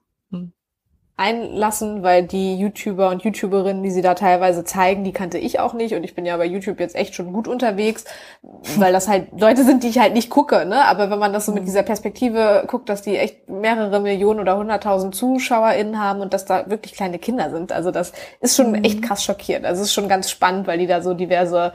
Einlassen, 1.21 2.01
weil 2.01 2.23
die 2.23 2.57
YouTuber 2.57 3.09
und 3.09 3.21
YouTuberinnen, 3.21 3.83
die 3.83 3.91
sie 3.91 4.01
da 4.01 4.15
teilweise 4.15 4.63
zeigen, 4.63 5.03
die 5.03 5.11
kannte 5.11 5.37
ich 5.37 5.59
auch 5.59 5.73
nicht 5.73 5.93
und 5.93 6.03
ich 6.03 6.15
bin 6.15 6.25
ja 6.25 6.35
bei 6.35 6.45
YouTube 6.45 6.79
jetzt 6.79 6.95
echt 6.95 7.13
schon 7.13 7.31
gut 7.31 7.47
unterwegs, 7.47 8.05
weil 8.77 8.91
das 8.91 9.07
halt 9.07 9.27
Leute 9.39 9.63
sind, 9.63 9.83
die 9.83 9.89
ich 9.89 9.99
halt 9.99 10.13
nicht 10.13 10.31
gucke, 10.31 10.65
ne? 10.65 10.83
Aber 10.85 11.11
wenn 11.11 11.19
man 11.19 11.31
das 11.31 11.45
so 11.45 11.51
mit 11.51 11.61
mhm. 11.61 11.67
dieser 11.67 11.83
Perspektive 11.83 12.63
guckt, 12.65 12.89
dass 12.89 13.03
die 13.03 13.17
echt 13.17 13.47
mehrere 13.47 13.99
Millionen 13.99 14.39
oder 14.39 14.57
hunderttausend 14.57 15.13
ZuschauerInnen 15.13 15.99
haben 15.99 16.21
und 16.21 16.33
dass 16.33 16.45
da 16.45 16.67
wirklich 16.71 16.93
kleine 16.93 17.19
Kinder 17.19 17.51
sind, 17.51 17.71
also 17.71 17.91
das 17.91 18.13
ist 18.39 18.55
schon 18.55 18.71
mhm. 18.71 18.83
echt 18.83 19.03
krass 19.03 19.23
schockierend. 19.23 19.67
Also 19.67 19.83
es 19.83 19.89
ist 19.89 19.93
schon 19.93 20.09
ganz 20.09 20.31
spannend, 20.31 20.65
weil 20.65 20.79
die 20.79 20.87
da 20.87 21.01
so 21.01 21.13
diverse 21.13 21.73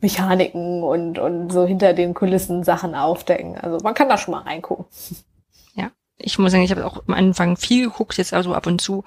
Mechaniken 0.00 0.82
und, 0.82 1.20
und 1.20 1.52
so 1.52 1.64
hinter 1.64 1.92
den 1.92 2.12
Kulissen 2.12 2.64
Sachen 2.64 2.96
aufdecken. 2.96 3.56
Also 3.56 3.78
man 3.84 3.94
kann 3.94 4.08
da 4.08 4.18
schon 4.18 4.32
mal 4.32 4.42
reingucken 4.42 4.86
ich 6.20 6.38
muss 6.38 6.52
sagen, 6.52 6.64
ich 6.64 6.70
habe 6.70 6.86
auch 6.86 7.02
am 7.06 7.14
Anfang 7.14 7.56
viel 7.56 7.86
geguckt, 7.86 8.16
jetzt 8.16 8.32
also 8.32 8.54
ab 8.54 8.66
und 8.66 8.80
zu. 8.80 9.04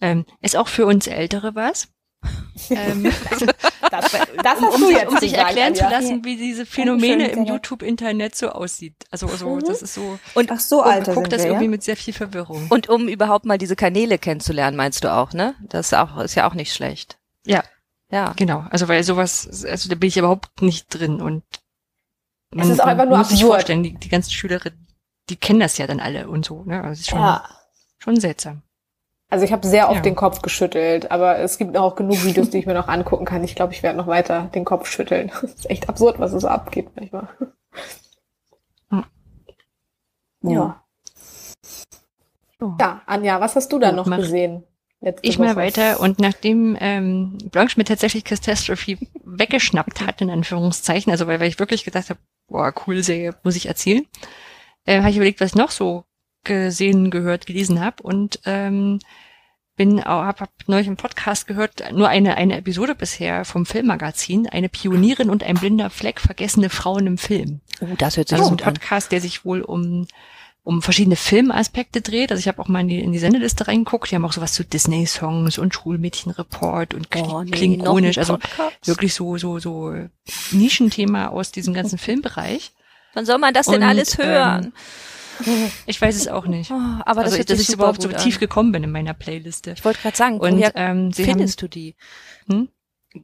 Ähm, 0.00 0.24
ist 0.40 0.56
auch 0.56 0.68
für 0.68 0.86
uns 0.86 1.06
Ältere 1.06 1.54
was. 1.54 1.88
ähm, 2.70 3.10
das, 3.90 4.12
das 4.42 4.58
um, 4.58 4.82
um, 4.82 4.94
um 5.08 5.16
sich 5.18 5.34
erklären 5.34 5.74
zu 5.74 5.84
lassen, 5.84 6.22
wie 6.24 6.36
diese 6.36 6.66
Phänomene 6.66 7.28
im 7.28 7.46
YouTube-Internet 7.46 8.36
so 8.36 8.50
aussieht. 8.50 8.94
Also, 9.10 9.26
also 9.26 9.48
mhm. 9.48 9.60
das 9.60 9.80
ist 9.80 9.94
so. 9.94 10.18
Und 10.34 10.52
ach 10.52 10.60
so 10.60 10.82
alt 10.82 11.06
guckt 11.06 11.32
das 11.32 11.42
wir, 11.42 11.48
irgendwie 11.48 11.64
ja? 11.64 11.70
mit 11.70 11.82
sehr 11.82 11.96
viel 11.96 12.12
Verwirrung. 12.12 12.66
Und 12.68 12.88
um 12.90 13.08
überhaupt 13.08 13.46
mal 13.46 13.56
diese 13.56 13.76
Kanäle 13.76 14.18
kennenzulernen, 14.18 14.76
meinst 14.76 15.02
du 15.04 15.12
auch, 15.12 15.32
ne? 15.32 15.54
Das 15.62 15.86
ist 15.86 15.94
auch 15.94 16.18
ist 16.18 16.34
ja 16.34 16.48
auch 16.48 16.54
nicht 16.54 16.74
schlecht. 16.74 17.18
Ja, 17.46 17.64
ja. 18.10 18.34
Genau. 18.36 18.66
Also 18.70 18.88
weil 18.88 19.02
sowas, 19.02 19.64
also 19.64 19.88
da 19.88 19.94
bin 19.94 20.08
ich 20.08 20.16
überhaupt 20.18 20.60
nicht 20.60 20.88
drin 20.90 21.22
und 21.22 21.42
man, 22.52 22.66
es 22.66 22.72
ist 22.72 22.80
auch 22.80 22.86
einfach 22.86 23.06
nur 23.06 23.16
muss 23.16 23.28
absurd. 23.28 23.38
sich 23.38 23.46
vorstellen, 23.46 23.82
die, 23.82 23.94
die 23.94 24.08
ganzen 24.08 24.32
Schülerinnen 24.32 24.89
die 25.30 25.36
kennen 25.36 25.60
das 25.60 25.78
ja 25.78 25.86
dann 25.86 26.00
alle 26.00 26.28
und 26.28 26.44
so. 26.44 26.64
Ne? 26.64 26.82
Also 26.82 27.00
ist 27.00 27.08
schon, 27.08 27.20
ja. 27.20 27.44
schon 27.98 28.20
seltsam. 28.20 28.62
Also 29.30 29.44
ich 29.44 29.52
habe 29.52 29.66
sehr 29.66 29.88
oft 29.88 29.98
ja. 29.98 30.02
den 30.02 30.16
Kopf 30.16 30.42
geschüttelt, 30.42 31.12
aber 31.12 31.38
es 31.38 31.56
gibt 31.56 31.76
auch 31.76 31.94
genug 31.94 32.24
Videos, 32.24 32.50
die 32.50 32.58
ich 32.58 32.66
mir 32.66 32.74
noch 32.74 32.88
angucken 32.88 33.24
kann. 33.24 33.44
Ich 33.44 33.54
glaube, 33.54 33.72
ich 33.72 33.82
werde 33.84 33.96
noch 33.96 34.08
weiter 34.08 34.50
den 34.54 34.64
Kopf 34.64 34.90
schütteln. 34.90 35.30
Das 35.40 35.54
ist 35.54 35.70
echt 35.70 35.88
absurd, 35.88 36.18
was 36.18 36.32
es 36.32 36.42
so 36.42 36.48
abgeht 36.48 36.88
manchmal. 36.96 37.28
Hm. 38.90 39.04
Ja. 40.42 40.50
ja. 40.50 40.84
Ja, 42.78 43.02
Anja, 43.06 43.40
was 43.40 43.56
hast 43.56 43.72
du 43.72 43.78
da 43.78 43.92
noch 43.92 44.06
mach 44.06 44.18
gesehen? 44.18 44.64
ich 45.22 45.38
Woche? 45.38 45.48
mal 45.48 45.56
weiter 45.56 46.00
und 46.00 46.18
nachdem 46.18 46.76
ähm, 46.78 47.38
Blanche 47.50 47.78
mir 47.78 47.84
tatsächlich 47.84 48.24
Catastrophe 48.24 48.98
weggeschnappt 49.24 50.00
hat, 50.02 50.20
in 50.20 50.28
Anführungszeichen, 50.28 51.10
also 51.10 51.26
weil, 51.26 51.40
weil 51.40 51.48
ich 51.48 51.58
wirklich 51.58 51.84
gedacht 51.84 52.10
habe, 52.10 52.20
boah, 52.48 52.74
cool 52.86 53.02
Serie, 53.02 53.34
muss 53.42 53.56
ich 53.56 53.66
erzählen, 53.66 54.06
äh, 54.90 54.98
habe 54.98 55.10
ich 55.10 55.16
überlegt, 55.16 55.40
was 55.40 55.50
ich 55.50 55.56
noch 55.56 55.70
so 55.70 56.04
gesehen, 56.44 57.10
gehört, 57.10 57.46
gelesen 57.46 57.80
habe 57.80 58.02
und 58.02 58.40
ähm, 58.44 58.98
bin 59.76 60.02
auch 60.02 60.24
hab, 60.24 60.40
hab 60.40 60.50
neulich 60.66 60.88
im 60.88 60.96
Podcast 60.96 61.46
gehört, 61.46 61.92
nur 61.92 62.08
eine 62.08 62.36
eine 62.36 62.56
Episode 62.58 62.94
bisher 62.94 63.44
vom 63.44 63.66
Filmmagazin, 63.66 64.46
eine 64.48 64.68
Pionierin 64.68 65.30
und 65.30 65.42
ein 65.42 65.56
blinder 65.56 65.90
Fleck, 65.90 66.20
vergessene 66.20 66.70
Frauen 66.70 67.06
im 67.06 67.18
Film. 67.18 67.60
Oh, 67.80 67.86
das 67.96 68.16
hört 68.16 68.28
sich 68.28 68.38
also 68.38 68.50
gut 68.50 68.62
ein 68.62 68.74
Podcast, 68.74 69.12
der 69.12 69.20
sich 69.20 69.44
wohl 69.44 69.62
um 69.62 70.06
um 70.62 70.82
verschiedene 70.82 71.16
Filmaspekte 71.16 72.02
dreht. 72.02 72.30
Also 72.30 72.40
ich 72.40 72.48
habe 72.48 72.60
auch 72.60 72.68
mal 72.68 72.80
in 72.80 72.88
die, 72.88 73.00
in 73.00 73.12
die 73.12 73.18
Sendeliste 73.18 73.66
reingeguckt. 73.66 74.10
Die 74.10 74.14
haben 74.14 74.26
auch 74.26 74.32
sowas 74.32 74.52
zu 74.52 74.62
Disney-Songs 74.62 75.56
und 75.56 75.72
Schulmädchenreport 75.72 76.92
und 76.92 77.08
oh, 77.16 77.42
nee, 77.42 77.50
klingonisch. 77.50 78.18
Also 78.18 78.38
wirklich 78.84 79.14
so 79.14 79.38
so 79.38 79.58
so 79.58 79.94
Nischenthema 80.50 81.28
aus 81.28 81.52
diesem 81.52 81.72
ganzen 81.72 81.96
Filmbereich. 81.96 82.72
Wann 83.14 83.26
soll 83.26 83.38
man 83.38 83.54
das 83.54 83.66
denn 83.66 83.82
und, 83.82 83.88
alles 83.88 84.18
hören? 84.18 84.72
Ähm, 85.46 85.70
ich 85.86 86.00
weiß 86.00 86.16
es 86.16 86.28
auch 86.28 86.46
nicht. 86.46 86.70
Oh, 86.70 86.74
aber 86.74 87.24
das 87.24 87.32
also, 87.32 87.44
dass 87.44 87.60
ich 87.60 87.72
überhaupt 87.72 88.02
so 88.02 88.08
tief 88.08 88.38
gekommen 88.38 88.72
bin 88.72 88.84
in 88.84 88.90
meiner 88.90 89.14
Playliste. 89.14 89.72
Ich 89.72 89.84
wollte 89.84 90.00
gerade 90.00 90.16
sagen, 90.16 90.38
und 90.38 90.56
woher 90.56 90.72
ähm, 90.76 91.12
findest 91.12 91.60
haben, 91.60 91.68
du 91.68 91.68
die? 91.68 91.96
Hm? 92.48 92.68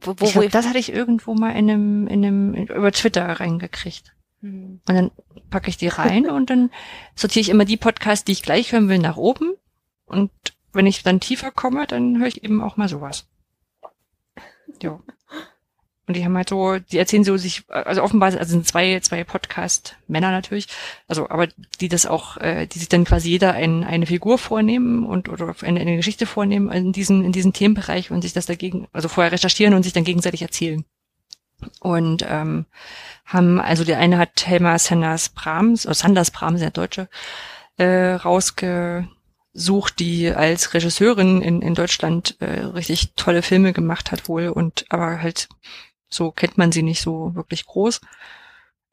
Wo, 0.01 0.15
wo, 0.17 0.25
glaub, 0.25 0.51
das 0.51 0.67
hatte 0.67 0.79
ich 0.79 0.91
irgendwo 0.91 1.33
mal 1.33 1.51
in 1.51 1.69
einem, 1.69 2.07
in 2.07 2.25
einem 2.25 2.53
über 2.53 2.91
Twitter 2.91 3.25
reingekriegt. 3.25 4.13
Hm. 4.41 4.81
Und 4.87 4.95
dann 4.95 5.11
packe 5.49 5.69
ich 5.69 5.77
die 5.77 5.87
rein 5.87 6.29
und 6.29 6.49
dann 6.49 6.71
sortiere 7.15 7.41
ich 7.41 7.49
immer 7.49 7.65
die 7.65 7.77
Podcasts, 7.77 8.25
die 8.25 8.33
ich 8.33 8.43
gleich 8.43 8.71
hören 8.71 8.89
will, 8.89 8.99
nach 8.99 9.17
oben. 9.17 9.53
Und 10.05 10.31
wenn 10.73 10.85
ich 10.85 11.03
dann 11.03 11.19
tiefer 11.19 11.51
komme, 11.51 11.87
dann 11.87 12.19
höre 12.19 12.27
ich 12.27 12.43
eben 12.43 12.61
auch 12.61 12.77
mal 12.77 12.89
sowas. 12.89 13.27
Jo. 14.81 15.01
Und 16.07 16.15
die 16.15 16.23
haben 16.23 16.37
halt 16.37 16.47
so, 16.47 16.79
die 16.79 16.97
erzählen 16.97 17.25
so 17.25 17.35
sich, 17.35 17.63
also 17.67 18.01
offenbar 18.01 18.31
also 18.31 18.45
sind 18.45 18.65
zwei, 18.65 18.97
zwei 19.01 19.25
Podcast-Männer 19.25 20.31
natürlich, 20.31 20.67
also 21.09 21.29
aber 21.29 21.47
die 21.81 21.89
das 21.89 22.05
auch, 22.05 22.37
äh, 22.37 22.65
die 22.65 22.79
sich 22.79 22.87
dann 22.87 23.03
quasi 23.03 23.29
jeder 23.29 23.51
ein, 23.51 23.83
eine 23.83 24.05
Figur 24.05 24.37
vornehmen 24.37 25.05
und 25.05 25.27
oder 25.27 25.53
eine, 25.63 25.81
eine 25.81 25.97
Geschichte 25.97 26.25
vornehmen 26.25 26.71
in 26.71 26.93
diesen, 26.93 27.25
in 27.25 27.33
diesen 27.33 27.51
Themenbereich 27.51 28.09
und 28.09 28.21
sich 28.21 28.31
das 28.31 28.45
dagegen, 28.45 28.87
also 28.93 29.09
vorher 29.09 29.33
recherchieren 29.33 29.73
und 29.73 29.83
sich 29.83 29.91
dann 29.91 30.05
gegenseitig 30.05 30.41
erzählen. 30.41 30.85
Und 31.81 32.25
ähm, 32.27 32.65
haben, 33.25 33.59
also 33.59 33.83
der 33.83 33.99
eine 33.99 34.17
hat 34.17 34.47
Helma 34.47 34.79
Sanders 34.79 35.29
Brahms, 35.29 35.85
oder 35.85 35.95
Sanders 35.95 36.31
Brahms, 36.31 36.61
der 36.61 36.71
Deutsche, 36.71 37.09
äh, 37.77 38.13
rausgesucht, 38.13 39.99
die 39.99 40.31
als 40.31 40.73
Regisseurin 40.73 41.41
in, 41.41 41.61
in 41.61 41.73
Deutschland 41.73 42.37
äh, 42.39 42.61
richtig 42.61 43.13
tolle 43.15 43.41
Filme 43.41 43.73
gemacht 43.73 44.13
hat 44.13 44.29
wohl 44.29 44.47
und 44.47 44.85
aber 44.87 45.21
halt 45.21 45.49
so 46.09 46.31
kennt 46.31 46.57
man 46.57 46.71
sie 46.71 46.83
nicht 46.83 47.01
so 47.01 47.35
wirklich 47.35 47.65
groß. 47.65 48.01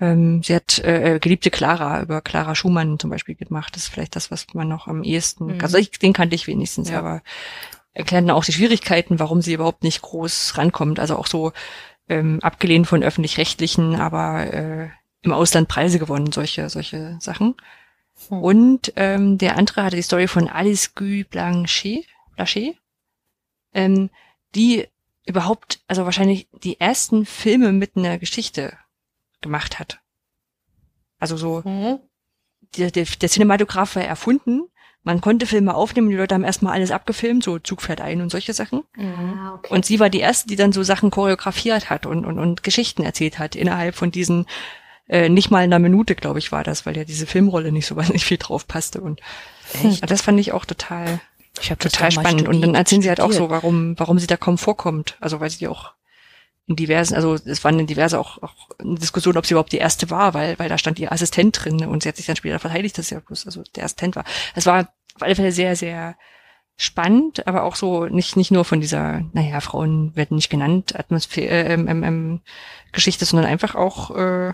Ähm, 0.01 0.43
sie 0.43 0.55
hat 0.55 0.79
äh, 0.81 1.15
äh, 1.15 1.19
Geliebte 1.21 1.51
Clara 1.51 2.03
über 2.03 2.21
Clara 2.21 2.55
Schumann 2.55 2.99
zum 2.99 3.11
Beispiel 3.11 3.37
gemacht. 3.37 3.77
Das 3.77 3.85
ist 3.85 3.89
vielleicht 3.89 4.17
das, 4.17 4.31
was 4.31 4.47
man 4.55 4.69
noch 4.69 4.89
am 4.89 5.05
ehesten, 5.05 5.47
Mhm. 5.57 5.61
also 5.61 5.79
ich, 5.79 5.91
den 5.93 6.13
kannte 6.13 6.35
ich 6.35 6.47
wenigstens, 6.47 6.91
Ja. 6.91 6.99
aber 6.99 7.23
erklärt 7.93 8.25
dann 8.25 8.31
auch 8.37 8.45
die 8.45 8.53
Schwierigkeiten, 8.53 9.21
warum 9.21 9.41
sie 9.41 9.53
überhaupt 9.55 9.85
nicht 9.85 10.03
groß 10.03 10.59
rankommt. 10.59 10.99
Also 10.99 11.17
auch 11.17 11.29
so 11.29 11.53
ähm, 12.09 12.41
abgelehnt 12.43 12.87
von 12.87 13.03
öffentlich-rechtlichen, 13.03 13.95
aber 13.97 14.53
äh, 14.53 14.89
im 15.23 15.33
Ausland 15.33 15.69
Preise 15.69 15.99
gewonnen, 15.99 16.33
solche, 16.33 16.69
solche 16.69 17.17
Sachen. 17.21 17.55
Hm. 18.29 18.43
Und 18.43 18.93
ähm, 18.97 19.39
der 19.39 19.57
andere 19.57 19.85
hatte 19.85 19.97
die 19.97 20.03
Story 20.03 20.29
von 20.29 20.49
Alice 20.49 20.95
Guy 20.95 21.25
Blanchet, 21.25 22.05
Blanchet 22.35 22.77
ähm, 23.73 24.11
die 24.55 24.87
überhaupt, 25.27 25.81
also 25.87 26.05
wahrscheinlich 26.05 26.49
die 26.63 26.81
ersten 26.81 27.27
Filme 27.27 27.73
mit 27.73 27.97
einer 27.97 28.19
Geschichte 28.19 28.77
gemacht 29.41 29.79
hat. 29.79 30.01
Also 31.19 31.37
so, 31.37 31.63
Mhm. 31.65 31.99
der, 32.77 32.91
der, 32.91 33.05
der 33.05 33.29
Cinematograph 33.29 33.97
war 33.97 34.05
erfunden, 34.05 34.63
man 35.03 35.21
konnte 35.21 35.47
Filme 35.47 35.75
aufnehmen, 35.75 36.09
die 36.09 36.17
Leute 36.17 36.35
haben 36.35 36.45
erstmal 36.45 36.73
alles 36.73 36.91
abgefilmt, 36.91 37.45
so 37.45 37.59
Zug 37.59 37.83
fährt 37.83 38.01
ein 38.01 38.23
und 38.23 38.31
solche 38.31 38.55
Sachen. 38.55 38.85
Mhm. 38.97 39.39
Ah, 39.39 39.55
okay. 39.55 39.73
Und 39.75 39.85
sie 39.85 40.01
war 40.01 40.09
die 40.09 40.21
erste, 40.21 40.49
die 40.49 40.57
dann 40.57 40.73
so 40.73 40.83
Sachen 40.83 41.11
choreografiert 41.11 41.91
hat 41.91 42.07
und, 42.07 42.25
und, 42.25 42.39
und 42.39 42.63
Geschichten 42.63 43.03
erzählt 43.03 43.39
hat 43.39 43.55
innerhalb 43.55 43.95
von 43.95 44.11
diesen, 44.11 44.47
äh, 45.07 45.29
nicht 45.29 45.51
mal 45.51 45.59
einer 45.59 45.79
Minute, 45.79 46.15
glaube 46.15 46.39
ich, 46.39 46.53
war 46.53 46.65
das, 46.65 46.87
weil 46.87 46.97
ja 46.97 47.05
diese 47.05 47.27
Filmrolle 47.27 47.71
nicht 47.71 47.87
so 47.87 47.97
wahnsinnig 47.97 48.25
viel 48.25 48.39
drauf 48.39 48.67
passte. 48.67 49.03
Und 49.03 49.21
Echt? 49.83 50.11
das 50.11 50.23
fand 50.23 50.41
ich 50.41 50.53
auch 50.53 50.65
total, 50.65 51.21
Ich 51.61 51.71
habe 51.71 51.79
total 51.79 52.11
spannend. 52.11 52.49
Und 52.49 52.61
dann 52.63 52.75
erzählen 52.75 53.03
sie 53.03 53.09
halt 53.09 53.21
auch 53.21 53.29
so, 53.29 53.45
studiert. 53.45 53.63
warum, 53.63 53.99
warum 53.99 54.19
sie 54.19 54.27
da 54.27 54.37
kaum 54.37 54.59
vorkommt. 54.59 55.17
Also 55.21 55.41
weil 55.41 55.51
sie 55.51 55.69
auch 55.69 55.93
in 56.67 56.77
diversen, 56.77 57.15
also 57.15 57.35
es 57.35 57.63
waren 57.63 57.79
in 57.79 57.87
diverse 57.87 58.19
auch, 58.19 58.43
auch 58.43 58.71
eine 58.79 58.95
Diskussion, 58.95 59.37
ob 59.37 59.47
sie 59.47 59.55
überhaupt 59.55 59.73
die 59.73 59.79
erste 59.79 60.11
war, 60.11 60.35
weil, 60.35 60.59
weil 60.59 60.69
da 60.69 60.79
stand 60.79 60.99
ihr 60.99 61.13
Assistent 61.13 61.63
drin 61.63 61.85
und 61.87 62.03
sie 62.03 62.09
hat 62.09 62.17
sich 62.17 62.27
dann 62.27 62.37
später 62.37 62.59
verteidigt, 62.59 62.97
dass 62.97 63.09
sie 63.09 63.17
ja 63.17 63.21
bloß 63.21 63.47
also 63.47 63.63
der 63.77 63.85
Assistent 63.85 64.17
war. 64.17 64.25
Es 64.55 64.67
war 64.67 64.89
auf 65.15 65.23
alle 65.23 65.37
Fälle 65.37 65.53
sehr, 65.53 65.77
sehr 65.77 66.17
spannend, 66.77 67.47
aber 67.47 67.65
auch 67.65 67.77
so 67.77 68.07
nicht, 68.07 68.37
nicht 68.37 68.51
nur 68.51 68.65
von 68.65 68.81
dieser, 68.81 69.23
naja, 69.33 69.61
Frauen 69.61 70.17
werden 70.17 70.37
nicht 70.37 70.51
genannt, 70.51 70.99
Atmosphäre, 70.99 71.55
äh, 71.55 71.73
ähm, 71.75 71.87
ähm, 71.87 72.03
ähm, 72.03 72.41
Geschichte, 72.93 73.25
sondern 73.27 73.49
einfach 73.49 73.75
auch, 73.75 74.11
äh, 74.17 74.53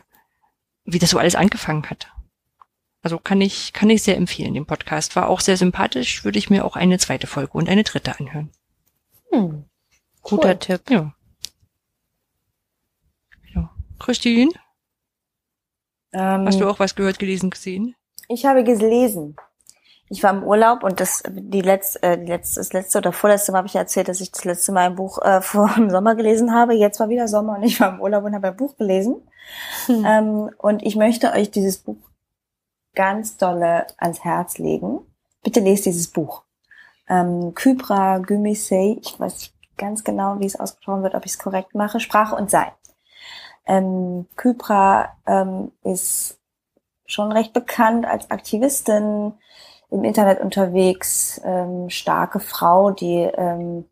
wie 0.84 0.98
das 0.98 1.11
so 1.11 1.18
alles 1.18 1.34
angefangen 1.34 1.88
hat. 1.88 2.09
Also 3.03 3.18
kann 3.18 3.40
ich, 3.40 3.72
kann 3.72 3.88
ich 3.88 4.03
sehr 4.03 4.16
empfehlen, 4.16 4.55
den 4.55 4.66
Podcast. 4.66 5.16
War 5.16 5.28
auch 5.28 5.40
sehr 5.40 5.57
sympathisch, 5.57 6.24
würde 6.24 6.38
ich 6.38 6.51
mir 6.51 6.64
auch 6.64 6.76
eine 6.76 6.98
zweite 6.98 7.26
Folge 7.26 7.53
und 7.53 7.68
eine 7.68 7.82
dritte 7.82 8.18
anhören. 8.18 8.51
Hm. 9.32 9.64
Guter 10.22 10.48
Cool. 10.51 10.59
Tipp. 10.59 10.90
Ja. 10.90 11.14
ja. 13.55 13.70
Christine, 13.98 14.51
Ähm, 16.12 16.46
hast 16.46 16.61
du 16.61 16.68
auch 16.68 16.78
was 16.78 16.94
gehört, 16.94 17.18
gelesen, 17.18 17.51
gesehen? 17.51 17.94
Ich 18.28 18.44
habe 18.44 18.64
gelesen. 18.64 19.36
Ich 20.12 20.24
war 20.24 20.32
im 20.32 20.42
Urlaub 20.42 20.82
und 20.82 20.98
das 20.98 21.22
die 21.28 21.61
letzte, 21.61 22.03
äh, 22.03 22.18
die 22.18 22.26
letzte, 22.26 22.59
das 22.59 22.72
letzte 22.72 22.98
oder 22.98 23.12
vorletzte 23.12 23.53
Mal 23.53 23.59
habe 23.59 23.68
ich 23.68 23.76
erzählt, 23.76 24.09
dass 24.09 24.20
ich 24.20 24.32
das 24.32 24.44
letzte 24.44 24.72
Mal 24.72 24.86
ein 24.86 24.96
Buch 24.96 25.22
äh, 25.22 25.40
vor 25.40 25.72
dem 25.74 25.88
Sommer 25.88 26.16
gelesen 26.16 26.53
habe. 26.53 26.74
Jetzt 26.74 27.01
war 27.01 27.09
wieder 27.09 27.28
Sommer 27.28 27.57
und 27.57 27.62
ich 27.62 27.80
war 27.80 27.94
im 27.94 28.01
Urlaub 28.01 28.24
und 28.24 28.34
habe 28.34 28.48
ein 28.48 28.57
Buch 28.57 28.76
gelesen. 28.76 29.22
Hm. 29.86 30.05
Ähm, 30.05 30.51
und 30.59 30.82
ich 30.82 30.96
möchte 30.96 31.32
euch 31.32 31.51
dieses 31.51 31.78
Buch 31.78 31.96
ganz 32.95 33.36
dolle 33.36 33.86
ans 33.99 34.24
Herz 34.24 34.59
legen. 34.59 35.01
Bitte 35.43 35.61
lest 35.61 35.86
dieses 35.86 36.09
Buch. 36.09 36.45
Ähm, 37.09 37.55
Kypra 37.55 38.18
Gümüşey, 38.18 39.01
ich 39.03 39.18
weiß 39.18 39.34
nicht 39.34 39.55
ganz 39.76 40.05
genau, 40.05 40.38
wie 40.38 40.47
es 40.47 40.59
ausgesprochen 40.59 41.03
wird, 41.03 41.14
ob 41.14 41.24
ich 41.24 41.32
es 41.32 41.38
korrekt 41.38 41.74
mache, 41.74 42.01
Sprache 42.01 42.36
und 42.36 42.51
Sein. 42.51 42.70
Ähm, 43.66 44.26
Kypra 44.36 45.16
ähm, 45.26 45.72
ist 45.82 46.38
schon 47.07 47.32
recht 47.32 47.53
bekannt 47.53 48.07
als 48.07 48.30
Aktivistin, 48.30 49.34
im 49.91 50.05
Internet 50.05 50.41
unterwegs, 50.41 51.41
ähm, 51.45 51.91
starke 51.91 52.38
Frau, 52.38 52.93
die 52.93 53.22
ähm, 53.22 53.86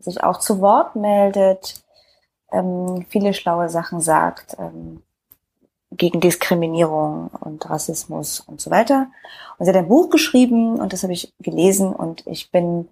sich 0.00 0.22
auch 0.22 0.40
zu 0.40 0.60
Wort 0.60 0.96
meldet, 0.96 1.84
ähm, 2.50 3.06
viele 3.08 3.34
schlaue 3.34 3.68
Sachen 3.68 4.00
sagt 4.00 4.56
ähm, 4.58 5.02
gegen 5.90 6.20
Diskriminierung 6.20 7.28
und 7.40 7.68
Rassismus 7.68 8.40
und 8.40 8.60
so 8.60 8.70
weiter. 8.70 9.10
Und 9.58 9.64
sie 9.64 9.70
hat 9.70 9.76
ein 9.76 9.88
Buch 9.88 10.10
geschrieben 10.10 10.78
und 10.78 10.92
das 10.92 11.02
habe 11.02 11.12
ich 11.12 11.32
gelesen 11.40 11.92
und 11.92 12.26
ich 12.26 12.50
bin 12.50 12.88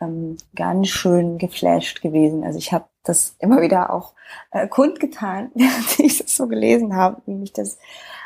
ähm, 0.00 0.36
ganz 0.54 0.88
schön 0.88 1.38
geflasht 1.38 2.00
gewesen. 2.00 2.44
Also 2.44 2.58
ich 2.58 2.72
habe 2.72 2.86
das 3.02 3.36
immer 3.38 3.60
wieder 3.60 3.92
auch 3.92 4.14
äh, 4.50 4.66
kundgetan, 4.68 5.50
während 5.54 5.98
ich 5.98 6.18
das 6.18 6.36
so 6.36 6.48
gelesen 6.48 6.96
habe, 6.96 7.22
wie 7.26 7.34
mich 7.34 7.52
das 7.52 7.78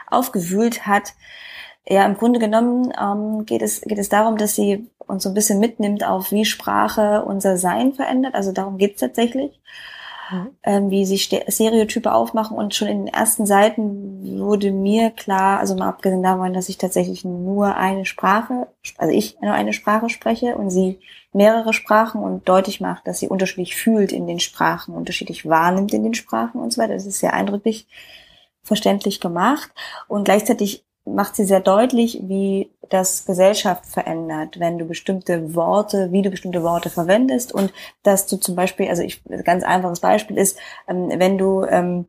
aufgewühlt 0.06 0.86
hat. 0.86 1.14
Ja, 1.86 2.06
im 2.06 2.16
Grunde 2.16 2.38
genommen 2.38 2.92
ähm, 2.98 3.44
geht, 3.44 3.60
es, 3.60 3.82
geht 3.82 3.98
es 3.98 4.08
darum, 4.08 4.38
dass 4.38 4.54
sie 4.54 4.88
uns 4.98 5.22
so 5.22 5.28
ein 5.28 5.34
bisschen 5.34 5.60
mitnimmt 5.60 6.04
auf, 6.04 6.30
wie 6.30 6.46
Sprache 6.46 7.24
unser 7.26 7.58
Sein 7.58 7.92
verändert. 7.92 8.34
Also 8.34 8.52
darum 8.52 8.78
geht 8.78 8.94
es 8.94 9.00
tatsächlich. 9.00 9.60
Ähm, 10.62 10.90
wie 10.90 11.04
sich 11.04 11.24
Ste- 11.24 11.44
Stereotype 11.48 12.12
aufmachen. 12.12 12.56
Und 12.56 12.74
schon 12.74 12.88
in 12.88 13.04
den 13.04 13.14
ersten 13.14 13.44
Seiten 13.44 14.38
wurde 14.40 14.72
mir 14.72 15.10
klar, 15.10 15.58
also 15.58 15.76
mal 15.76 15.88
abgesehen 15.88 16.22
davon, 16.22 16.54
dass 16.54 16.70
ich 16.70 16.78
tatsächlich 16.78 17.24
nur 17.24 17.76
eine 17.76 18.06
Sprache, 18.06 18.68
also 18.96 19.14
ich 19.14 19.38
nur 19.42 19.52
eine 19.52 19.74
Sprache 19.74 20.08
spreche 20.08 20.56
und 20.56 20.70
sie 20.70 20.98
mehrere 21.32 21.74
Sprachen 21.74 22.22
und 22.22 22.48
deutlich 22.48 22.80
macht, 22.80 23.06
dass 23.06 23.18
sie 23.18 23.28
unterschiedlich 23.28 23.76
fühlt 23.76 24.12
in 24.12 24.26
den 24.26 24.40
Sprachen, 24.40 24.94
unterschiedlich 24.94 25.46
wahrnimmt 25.46 25.92
in 25.92 26.04
den 26.04 26.14
Sprachen 26.14 26.60
und 26.60 26.72
so 26.72 26.80
weiter. 26.80 26.94
Das 26.94 27.06
ist 27.06 27.18
sehr 27.18 27.34
eindrücklich 27.34 27.86
verständlich 28.62 29.20
gemacht. 29.20 29.70
Und 30.08 30.24
gleichzeitig 30.24 30.84
macht 31.04 31.36
sie 31.36 31.44
sehr 31.44 31.60
deutlich, 31.60 32.20
wie 32.22 32.70
das 32.88 33.26
Gesellschaft 33.26 33.86
verändert, 33.86 34.58
wenn 34.58 34.78
du 34.78 34.86
bestimmte 34.86 35.54
Worte, 35.54 36.12
wie 36.12 36.22
du 36.22 36.30
bestimmte 36.30 36.62
Worte 36.62 36.90
verwendest. 36.90 37.52
Und 37.52 37.72
dass 38.02 38.26
du 38.26 38.36
zum 38.36 38.54
Beispiel, 38.56 38.88
also 38.88 39.02
ich, 39.02 39.22
ganz 39.44 39.64
einfaches 39.64 40.00
Beispiel 40.00 40.38
ist, 40.38 40.58
ähm, 40.88 41.10
wenn 41.14 41.38
du 41.38 41.64
ähm, 41.64 42.06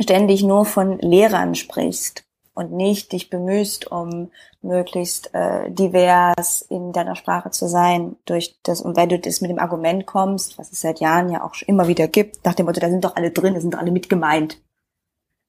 ständig 0.00 0.42
nur 0.42 0.64
von 0.64 0.98
Lehrern 0.98 1.54
sprichst 1.54 2.24
und 2.54 2.72
nicht 2.72 3.12
dich 3.12 3.30
bemühst, 3.30 3.90
um 3.90 4.30
möglichst 4.62 5.32
äh, 5.34 5.70
divers 5.70 6.62
in 6.62 6.92
deiner 6.92 7.16
Sprache 7.16 7.50
zu 7.50 7.68
sein, 7.68 8.16
durch 8.24 8.58
das, 8.62 8.80
und 8.80 8.96
wenn 8.96 9.08
du 9.08 9.18
das 9.18 9.40
mit 9.40 9.50
dem 9.50 9.58
Argument 9.58 10.06
kommst, 10.06 10.58
was 10.58 10.72
es 10.72 10.80
seit 10.80 11.00
Jahren 11.00 11.30
ja 11.30 11.44
auch 11.44 11.54
immer 11.66 11.88
wieder 11.88 12.08
gibt, 12.08 12.44
nach 12.44 12.54
dem 12.54 12.66
Motto, 12.66 12.80
da 12.80 12.90
sind 12.90 13.04
doch 13.04 13.16
alle 13.16 13.30
drin, 13.30 13.54
da 13.54 13.60
sind 13.60 13.74
doch 13.74 13.78
alle 13.78 13.92
mit 13.92 14.08
gemeint, 14.08 14.60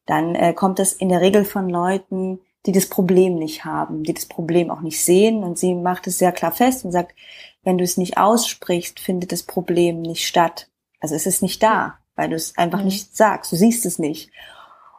dann 0.05 0.35
äh, 0.35 0.53
kommt 0.53 0.79
es 0.79 0.93
in 0.93 1.09
der 1.09 1.21
Regel 1.21 1.45
von 1.45 1.69
Leuten, 1.69 2.39
die 2.65 2.71
das 2.71 2.87
Problem 2.87 3.35
nicht 3.35 3.65
haben, 3.65 4.03
die 4.03 4.13
das 4.13 4.25
Problem 4.25 4.69
auch 4.69 4.81
nicht 4.81 5.03
sehen. 5.03 5.43
Und 5.43 5.57
sie 5.57 5.75
macht 5.75 6.07
es 6.07 6.17
sehr 6.17 6.31
klar 6.31 6.51
fest 6.51 6.85
und 6.85 6.91
sagt, 6.91 7.15
wenn 7.63 7.77
du 7.77 7.83
es 7.83 7.97
nicht 7.97 8.17
aussprichst, 8.17 8.99
findet 8.99 9.31
das 9.31 9.43
Problem 9.43 10.01
nicht 10.01 10.27
statt. 10.27 10.69
Also 10.99 11.15
es 11.15 11.25
ist 11.25 11.41
nicht 11.41 11.63
da, 11.63 11.99
weil 12.15 12.29
du 12.29 12.35
es 12.35 12.57
einfach 12.57 12.79
Mhm. 12.79 12.85
nicht 12.85 13.15
sagst, 13.15 13.51
du 13.51 13.55
siehst 13.55 13.85
es 13.85 13.99
nicht. 13.99 14.31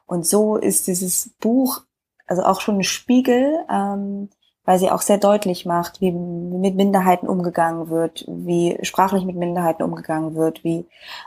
Und 0.06 0.26
so 0.26 0.56
ist 0.56 0.86
dieses 0.86 1.30
Buch 1.40 1.82
also 2.30 2.44
auch 2.44 2.60
schon 2.60 2.78
ein 2.78 2.84
Spiegel, 2.84 3.64
ähm, 3.68 4.30
weil 4.64 4.78
sie 4.78 4.90
auch 4.90 5.02
sehr 5.02 5.18
deutlich 5.18 5.66
macht, 5.66 6.00
wie 6.00 6.12
mit 6.12 6.76
Minderheiten 6.76 7.26
umgegangen 7.26 7.88
wird, 7.88 8.24
wie 8.28 8.78
sprachlich 8.82 9.24
mit 9.24 9.34
Minderheiten 9.34 9.82
umgegangen 9.82 10.36
wird, 10.36 10.62
wie 10.62 10.86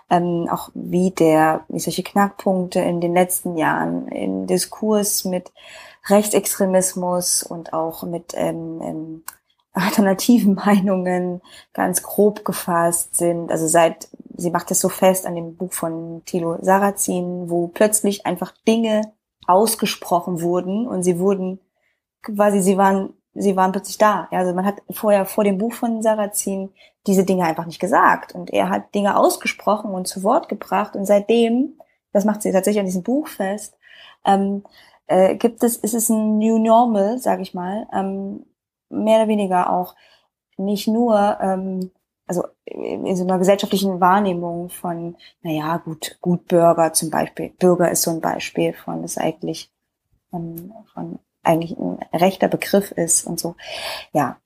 ähm, 0.10 0.48
auch 0.50 0.70
wie 0.74 1.12
der, 1.12 1.66
wie 1.68 1.80
solche 1.80 2.04
Knackpunkte 2.04 2.80
in 2.80 3.02
den 3.02 3.14
letzten 3.14 3.58
Jahren 3.58 4.08
im 4.08 4.48
Diskurs 4.48 5.26
mit 5.26 5.52
Rechtsextremismus 6.08 7.44
und 7.44 7.74
auch 7.74 8.04
mit 8.04 8.34
ähm, 8.36 8.82
ähm, 8.82 9.24
alternativen 9.74 10.56
Meinungen 10.56 11.42
ganz 11.74 12.04
grob 12.04 12.46
gefasst 12.46 13.16
sind. 13.16 13.52
Also 13.52 13.68
seit, 13.68 14.08
sie 14.36 14.52
macht 14.52 14.70
es 14.72 14.80
so 14.80 14.90
fest 14.90 15.26
an 15.26 15.36
dem 15.36 15.56
Buch 15.56 15.74
von 15.74 16.22
Thilo 16.26 16.58
Sarrazin, 16.62 17.50
wo 17.50 17.68
plötzlich 17.68 18.26
einfach 18.26 18.54
Dinge 18.68 19.14
ausgesprochen 19.48 20.42
wurden 20.42 20.88
und 20.88 21.04
sie 21.04 21.20
wurden 21.20 21.60
quasi, 22.22 22.62
sie 22.62 22.78
waren, 22.78 23.14
sie 23.34 23.56
waren 23.56 23.72
plötzlich 23.72 23.98
da. 23.98 24.28
Ja, 24.32 24.40
also 24.40 24.54
man 24.54 24.66
hat 24.66 24.82
vorher 24.92 25.26
vor 25.26 25.44
dem 25.44 25.58
Buch 25.58 25.74
von 25.74 26.02
Sarrazin 26.02 26.70
diese 27.08 27.26
Dinge 27.26 27.46
einfach 27.46 27.66
nicht 27.66 27.80
gesagt 27.80 28.34
und 28.34 28.52
er 28.52 28.70
hat 28.70 28.94
Dinge 28.96 29.18
ausgesprochen 29.18 29.92
und 29.92 30.08
zu 30.08 30.24
Wort 30.24 30.50
gebracht 30.50 30.96
und 30.96 31.06
seitdem, 31.06 31.80
das 32.14 32.26
macht 32.26 32.42
sie 32.42 32.52
tatsächlich 32.52 32.80
an 32.80 32.86
diesem 32.86 33.04
Buch 33.04 33.28
fest, 33.28 33.76
ähm, 34.26 34.64
äh, 35.14 35.36
gibt 35.36 35.64
es, 35.64 35.78
ist 35.78 35.94
es 35.94 36.10
ein 36.10 36.40
New 36.40 36.58
Normal, 36.58 37.20
sage 37.20 37.44
ich 37.44 37.54
mal, 37.54 37.88
ähm, 37.94 38.46
mehr 38.90 39.20
oder 39.20 39.28
weniger 39.28 39.72
auch 39.72 39.96
nicht 40.58 40.88
nur, 40.88 41.38
ähm, 41.40 41.92
also 42.26 42.44
in 42.66 43.16
so 43.16 43.24
einer 43.24 43.38
gesellschaftlichen 43.38 44.00
Wahrnehmung 44.00 44.70
von, 44.70 45.16
naja, 45.42 45.78
gut, 45.78 46.18
gut 46.22 46.48
Bürger 46.48 46.94
zum 46.94 47.12
Beispiel. 47.12 47.50
Bürger 47.50 47.92
ist 47.92 48.02
so 48.02 48.12
ein 48.12 48.22
Beispiel 48.22 48.74
von, 48.74 49.04
das 49.04 49.18
eigentlich 49.18 49.72
von, 50.32 50.74
von 50.94 51.20
eigentlich 51.44 51.78
ein 51.78 52.00
rechter 52.14 52.48
Begriff 52.48 52.92
ist 52.92 53.28
und 53.28 53.40
so. 53.40 53.56
Ja. 54.14 54.38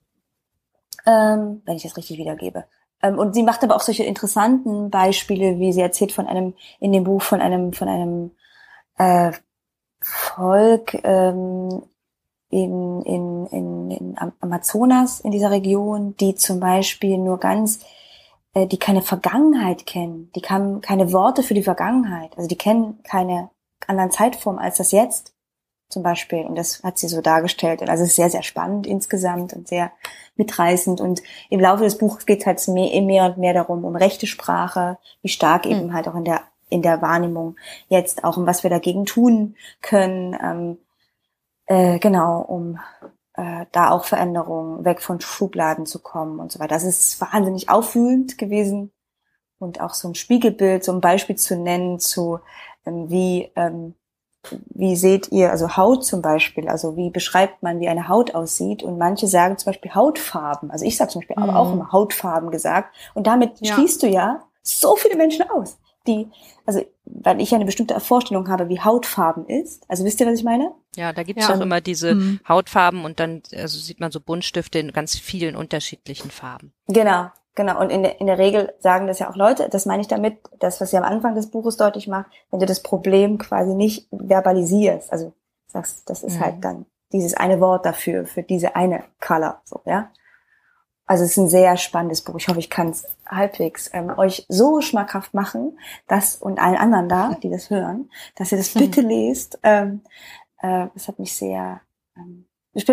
Ähm, 1.06 1.62
wenn 1.64 1.76
ich 1.76 1.84
das 1.84 1.96
richtig 1.96 2.18
wiedergebe. 2.18 2.64
Ähm, 3.02 3.18
und 3.18 3.34
sie 3.34 3.42
macht 3.42 3.64
aber 3.64 3.76
auch 3.76 3.80
solche 3.80 4.04
interessanten 4.04 4.90
Beispiele, 4.90 5.58
wie 5.58 5.72
sie 5.72 5.80
erzählt 5.80 6.12
von 6.12 6.26
einem, 6.26 6.54
in 6.80 6.92
dem 6.92 7.04
Buch 7.04 7.22
von 7.22 7.40
einem, 7.40 7.72
von 7.72 7.88
einem 7.88 8.32
äh, 8.98 9.32
Volk 10.00 10.94
ähm, 11.04 11.82
in, 12.50 13.02
in, 13.02 13.46
in, 13.46 13.90
in 13.90 14.18
Amazonas, 14.40 15.20
in 15.20 15.30
dieser 15.30 15.50
Region, 15.50 16.16
die 16.16 16.34
zum 16.34 16.60
Beispiel 16.60 17.18
nur 17.18 17.38
ganz, 17.38 17.80
äh, 18.54 18.66
die 18.66 18.78
keine 18.78 19.02
Vergangenheit 19.02 19.86
kennen, 19.86 20.30
die 20.34 20.42
haben 20.42 20.80
keine 20.80 21.12
Worte 21.12 21.42
für 21.42 21.54
die 21.54 21.62
Vergangenheit, 21.62 22.36
also 22.36 22.48
die 22.48 22.56
kennen 22.56 23.00
keine 23.02 23.50
anderen 23.86 24.10
Zeitformen 24.10 24.60
als 24.60 24.78
das 24.78 24.92
Jetzt 24.92 25.34
zum 25.88 26.02
Beispiel. 26.02 26.44
Und 26.44 26.56
das 26.56 26.82
hat 26.82 26.98
sie 26.98 27.08
so 27.08 27.20
dargestellt. 27.20 27.82
Also 27.82 28.04
es 28.04 28.10
ist 28.10 28.16
sehr, 28.16 28.30
sehr 28.30 28.42
spannend 28.42 28.86
insgesamt 28.86 29.54
und 29.54 29.68
sehr 29.68 29.92
mitreißend. 30.36 31.00
Und 31.00 31.22
im 31.50 31.60
Laufe 31.60 31.84
des 31.84 31.98
Buches 31.98 32.26
geht 32.26 32.40
es 32.40 32.46
halt 32.46 32.66
mehr, 32.68 33.00
mehr 33.02 33.24
und 33.24 33.38
mehr 33.38 33.54
darum, 33.54 33.84
um 33.84 33.96
rechte 33.96 34.26
Sprache, 34.26 34.98
wie 35.22 35.28
stark 35.28 35.64
mhm. 35.64 35.72
eben 35.72 35.94
halt 35.94 36.08
auch 36.08 36.14
in 36.14 36.24
der, 36.24 36.42
in 36.68 36.82
der 36.82 37.02
Wahrnehmung 37.02 37.56
jetzt 37.88 38.24
auch, 38.24 38.36
um 38.36 38.46
was 38.46 38.62
wir 38.62 38.70
dagegen 38.70 39.06
tun 39.06 39.56
können. 39.82 40.36
Ähm, 40.40 40.78
äh, 41.66 41.98
genau, 41.98 42.40
um 42.40 42.78
äh, 43.34 43.66
da 43.72 43.90
auch 43.90 44.04
Veränderungen 44.04 44.84
weg 44.84 45.00
von 45.00 45.20
Schubladen 45.20 45.86
zu 45.86 46.00
kommen 46.00 46.40
und 46.40 46.50
so 46.50 46.58
weiter. 46.58 46.74
Das 46.74 46.84
ist 46.84 47.20
wahnsinnig 47.20 47.68
aufwühlend 47.68 48.36
gewesen 48.38 48.90
und 49.58 49.80
auch 49.80 49.94
so 49.94 50.08
ein 50.08 50.14
Spiegelbild, 50.14 50.84
so 50.84 50.92
ein 50.92 51.00
Beispiel 51.00 51.36
zu 51.36 51.56
nennen 51.56 51.98
zu, 52.00 52.40
ähm, 52.86 53.10
wie, 53.10 53.50
ähm, 53.56 53.94
wie 54.70 54.96
seht 54.96 55.30
ihr, 55.30 55.50
also 55.50 55.76
Haut 55.76 56.04
zum 56.04 56.22
Beispiel, 56.22 56.68
also 56.68 56.96
wie 56.96 57.10
beschreibt 57.10 57.62
man, 57.62 57.80
wie 57.80 57.88
eine 57.88 58.08
Haut 58.08 58.34
aussieht? 58.34 58.82
Und 58.82 58.98
manche 58.98 59.26
sagen 59.26 59.58
zum 59.58 59.72
Beispiel 59.72 59.94
Hautfarben. 59.94 60.70
Also 60.70 60.84
ich 60.84 60.96
sage 60.96 61.10
zum 61.10 61.20
Beispiel 61.20 61.36
mhm. 61.36 61.50
aber 61.50 61.58
auch 61.58 61.72
immer 61.72 61.92
Hautfarben 61.92 62.50
gesagt. 62.50 62.94
Und 63.14 63.26
damit 63.26 63.60
ja. 63.60 63.74
schließt 63.74 64.02
du 64.02 64.06
ja 64.06 64.44
so 64.62 64.96
viele 64.96 65.16
Menschen 65.16 65.48
aus, 65.50 65.78
die, 66.08 66.28
also 66.66 66.84
weil 67.04 67.40
ich 67.40 67.50
ja 67.50 67.56
eine 67.56 67.64
bestimmte 67.64 67.98
Vorstellung 68.00 68.48
habe, 68.48 68.68
wie 68.68 68.80
Hautfarben 68.80 69.46
ist. 69.46 69.84
Also 69.88 70.04
wisst 70.04 70.20
ihr, 70.20 70.26
was 70.26 70.38
ich 70.38 70.44
meine? 70.44 70.72
Ja, 70.96 71.12
da 71.12 71.22
gibt's 71.22 71.46
ja. 71.46 71.54
auch 71.54 71.60
immer 71.60 71.80
diese 71.80 72.14
mhm. 72.14 72.40
Hautfarben 72.48 73.04
und 73.04 73.20
dann 73.20 73.42
also 73.54 73.78
sieht 73.78 74.00
man 74.00 74.10
so 74.10 74.20
Buntstifte 74.20 74.78
in 74.78 74.92
ganz 74.92 75.16
vielen 75.16 75.54
unterschiedlichen 75.54 76.30
Farben. 76.30 76.72
Genau, 76.88 77.28
Genau, 77.58 77.80
und 77.80 77.90
in 77.90 78.04
der, 78.04 78.20
in 78.20 78.28
der 78.28 78.38
Regel 78.38 78.72
sagen 78.78 79.08
das 79.08 79.18
ja 79.18 79.28
auch 79.28 79.34
Leute, 79.34 79.68
das 79.68 79.84
meine 79.84 80.00
ich 80.00 80.06
damit, 80.06 80.38
das, 80.60 80.80
was 80.80 80.92
sie 80.92 80.96
am 80.96 81.02
Anfang 81.02 81.34
des 81.34 81.50
Buches 81.50 81.76
deutlich 81.76 82.06
macht, 82.06 82.30
wenn 82.52 82.60
du 82.60 82.66
das 82.66 82.84
Problem 82.84 83.36
quasi 83.36 83.74
nicht 83.74 84.06
verbalisierst, 84.12 85.12
also 85.12 85.32
sagst, 85.66 86.08
das 86.08 86.22
ist 86.22 86.36
mhm. 86.36 86.40
halt 86.40 86.64
dann 86.64 86.86
dieses 87.12 87.34
eine 87.34 87.58
Wort 87.58 87.84
dafür, 87.84 88.26
für 88.26 88.44
diese 88.44 88.76
eine 88.76 89.02
Color, 89.20 89.60
so, 89.64 89.80
ja. 89.86 90.12
Also 91.08 91.24
es 91.24 91.30
ist 91.30 91.36
ein 91.38 91.48
sehr 91.48 91.76
spannendes 91.78 92.20
Buch. 92.20 92.36
Ich 92.36 92.48
hoffe, 92.48 92.58
ich 92.58 92.68
kann 92.68 92.90
es 92.90 93.06
halbwegs 93.26 93.90
ähm, 93.94 94.12
euch 94.18 94.44
so 94.48 94.82
schmackhaft 94.82 95.32
machen, 95.32 95.78
dass 96.06 96.36
und 96.36 96.60
allen 96.60 96.76
anderen 96.76 97.08
da, 97.08 97.34
die 97.42 97.50
das 97.50 97.70
hören, 97.70 98.10
dass 98.36 98.52
ihr 98.52 98.58
das 98.58 98.68
bitte 98.74 99.00
lest. 99.00 99.58
Ähm, 99.62 100.02
äh, 100.60 100.86
das 100.92 101.08
hat 101.08 101.18
mich 101.18 101.34
sehr, 101.34 101.80
ähm, 102.14 102.44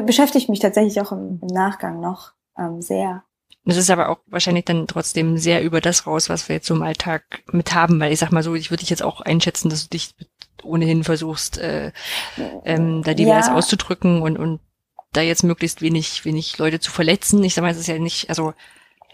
beschäftigt 0.06 0.48
mich 0.48 0.60
tatsächlich 0.60 1.02
auch 1.02 1.12
im, 1.12 1.40
im 1.42 1.48
Nachgang 1.48 2.00
noch 2.00 2.32
ähm, 2.58 2.82
sehr. 2.82 3.24
Das 3.66 3.78
ist 3.78 3.90
aber 3.90 4.10
auch 4.10 4.20
wahrscheinlich 4.28 4.66
dann 4.66 4.88
trotzdem 4.88 5.38
sehr 5.38 5.64
über 5.64 5.82
das 5.82 6.08
raus, 6.08 6.30
was 6.30 6.48
wir 6.48 6.56
jetzt 6.56 6.68
so 6.68 6.76
im 6.76 6.84
Alltag 6.84 7.44
mit 7.52 7.74
haben, 7.74 8.00
weil 8.00 8.14
ich 8.14 8.20
sag 8.20 8.32
mal 8.32 8.44
so, 8.44 8.56
ich 8.56 8.70
würde 8.72 8.82
dich 8.82 8.92
jetzt 8.92 9.04
auch 9.04 9.22
einschätzen, 9.22 9.70
dass 9.70 9.84
du 9.84 9.90
dich 9.90 10.16
ohnehin 10.64 11.04
versuchst, 11.04 11.58
äh, 11.58 11.92
ähm, 12.64 13.04
da 13.04 13.14
divers 13.14 13.48
ja. 13.48 13.56
auszudrücken 13.56 14.22
und, 14.22 14.38
und 14.38 14.60
da 15.16 15.22
jetzt 15.22 15.44
möglichst 15.44 15.82
wenig, 15.82 16.26
wenig 16.26 16.58
Leute 16.58 16.80
zu 16.80 16.92
verletzen. 16.92 17.44
Ich 17.44 17.54
sag 17.54 17.62
mal, 17.62 17.72
es 17.72 17.80
ist 17.80 17.88
ja 17.88 17.98
nicht, 18.00 18.30
also 18.30 18.54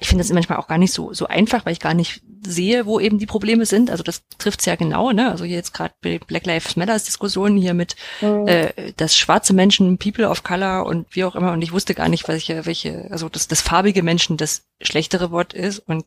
ich 0.01 0.07
finde 0.07 0.23
das 0.23 0.33
manchmal 0.33 0.57
auch 0.57 0.67
gar 0.67 0.79
nicht 0.79 0.93
so, 0.93 1.13
so 1.13 1.27
einfach, 1.27 1.63
weil 1.65 1.73
ich 1.73 1.79
gar 1.79 1.93
nicht 1.93 2.21
sehe, 2.43 2.87
wo 2.87 2.99
eben 2.99 3.19
die 3.19 3.27
Probleme 3.27 3.67
sind. 3.67 3.91
Also 3.91 4.01
das 4.01 4.23
trifft's 4.39 4.65
ja 4.65 4.75
genau, 4.75 5.11
ne? 5.11 5.29
Also 5.29 5.45
hier 5.45 5.57
jetzt 5.57 5.75
gerade 5.75 5.93
bei 6.01 6.17
Black 6.17 6.47
Lives 6.47 6.75
Matters 6.75 7.03
Diskussionen 7.03 7.55
hier 7.55 7.75
mit, 7.75 7.95
mhm. 8.19 8.47
äh, 8.47 8.93
dass 8.97 9.15
schwarze 9.15 9.53
Menschen, 9.53 9.99
People 9.99 10.27
of 10.27 10.41
Color 10.41 10.87
und 10.87 11.05
wie 11.15 11.23
auch 11.23 11.35
immer, 11.35 11.51
und 11.51 11.61
ich 11.61 11.71
wusste 11.71 11.93
gar 11.93 12.09
nicht, 12.09 12.27
welche, 12.27 12.65
welche, 12.65 13.09
also 13.11 13.29
dass 13.29 13.47
das 13.47 13.61
farbige 13.61 14.01
Menschen 14.01 14.37
das 14.37 14.63
schlechtere 14.81 15.29
Wort 15.29 15.53
ist 15.53 15.79
und 15.79 16.05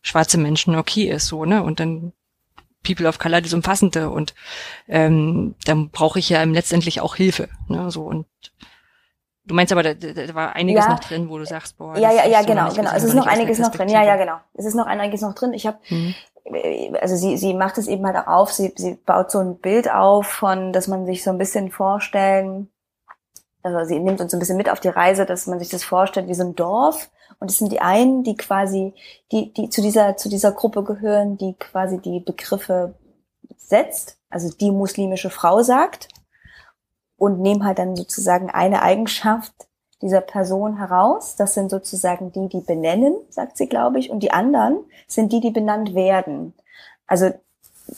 schwarze 0.00 0.38
Menschen 0.38 0.74
okay 0.74 1.10
ist, 1.10 1.26
so, 1.26 1.44
ne? 1.44 1.62
Und 1.62 1.78
dann 1.78 2.14
People 2.82 3.06
of 3.06 3.18
Color 3.18 3.42
das 3.42 3.52
umfassende 3.52 4.08
und 4.08 4.34
ähm, 4.88 5.56
dann 5.66 5.90
brauche 5.90 6.18
ich 6.18 6.30
ja 6.30 6.42
letztendlich 6.44 7.02
auch 7.02 7.16
Hilfe, 7.16 7.50
ne? 7.68 7.90
So 7.90 8.04
und 8.04 8.26
Du 9.50 9.56
meinst 9.56 9.72
aber, 9.72 9.82
da, 9.82 9.94
da 9.94 10.34
war 10.36 10.54
einiges 10.54 10.84
ja. 10.84 10.92
noch 10.92 11.00
drin, 11.00 11.28
wo 11.28 11.36
du 11.36 11.44
sagst, 11.44 11.76
boah. 11.76 11.96
Ja, 11.96 12.12
ja, 12.12 12.24
ja, 12.24 12.42
genau, 12.42 12.72
genau. 12.72 12.92
Es 12.94 13.02
ist 13.02 13.14
noch 13.14 13.26
einiges 13.26 13.58
noch 13.58 13.72
drin. 13.72 13.88
Ja, 13.88 14.04
ja, 14.04 14.14
genau. 14.14 14.36
Es 14.54 14.64
ist 14.64 14.76
noch 14.76 14.86
einiges 14.86 15.22
noch 15.22 15.34
drin. 15.34 15.52
Ich 15.54 15.66
habe, 15.66 15.76
mhm. 15.88 16.14
also 17.00 17.16
sie, 17.16 17.36
sie 17.36 17.52
macht 17.52 17.76
es 17.76 17.88
eben 17.88 18.06
halt 18.06 18.14
auch 18.14 18.28
auf. 18.28 18.52
Sie, 18.52 18.72
sie 18.76 18.94
baut 18.94 19.32
so 19.32 19.40
ein 19.40 19.58
Bild 19.58 19.90
auf 19.90 20.28
von, 20.28 20.72
dass 20.72 20.86
man 20.86 21.04
sich 21.04 21.24
so 21.24 21.30
ein 21.30 21.38
bisschen 21.38 21.72
vorstellen. 21.72 22.70
Also 23.64 23.88
sie 23.88 23.98
nimmt 23.98 24.20
uns 24.20 24.30
so 24.30 24.36
ein 24.36 24.38
bisschen 24.38 24.56
mit 24.56 24.70
auf 24.70 24.78
die 24.78 24.86
Reise, 24.86 25.26
dass 25.26 25.48
man 25.48 25.58
sich 25.58 25.68
das 25.68 25.82
vorstellt 25.82 26.28
wie 26.28 26.34
so 26.34 26.44
ein 26.44 26.54
Dorf. 26.54 27.10
Und 27.40 27.50
es 27.50 27.58
sind 27.58 27.72
die 27.72 27.80
einen, 27.80 28.22
die 28.22 28.36
quasi, 28.36 28.94
die, 29.32 29.52
die 29.52 29.68
zu 29.68 29.82
dieser, 29.82 30.16
zu 30.16 30.28
dieser 30.28 30.52
Gruppe 30.52 30.84
gehören, 30.84 31.38
die 31.38 31.56
quasi 31.58 31.98
die 31.98 32.20
Begriffe 32.20 32.94
setzt. 33.56 34.16
Also 34.28 34.48
die 34.56 34.70
muslimische 34.70 35.28
Frau 35.28 35.64
sagt 35.64 36.06
und 37.20 37.38
nehme 37.40 37.66
halt 37.66 37.78
dann 37.78 37.96
sozusagen 37.96 38.50
eine 38.50 38.80
Eigenschaft 38.80 39.52
dieser 40.00 40.22
Person 40.22 40.78
heraus. 40.78 41.36
Das 41.36 41.52
sind 41.52 41.70
sozusagen 41.70 42.32
die, 42.32 42.48
die 42.48 42.62
benennen, 42.62 43.14
sagt 43.28 43.58
sie, 43.58 43.68
glaube 43.68 43.98
ich, 43.98 44.10
und 44.10 44.20
die 44.20 44.32
anderen 44.32 44.78
sind 45.06 45.30
die, 45.30 45.40
die 45.40 45.50
benannt 45.50 45.94
werden. 45.94 46.54
Also 47.06 47.26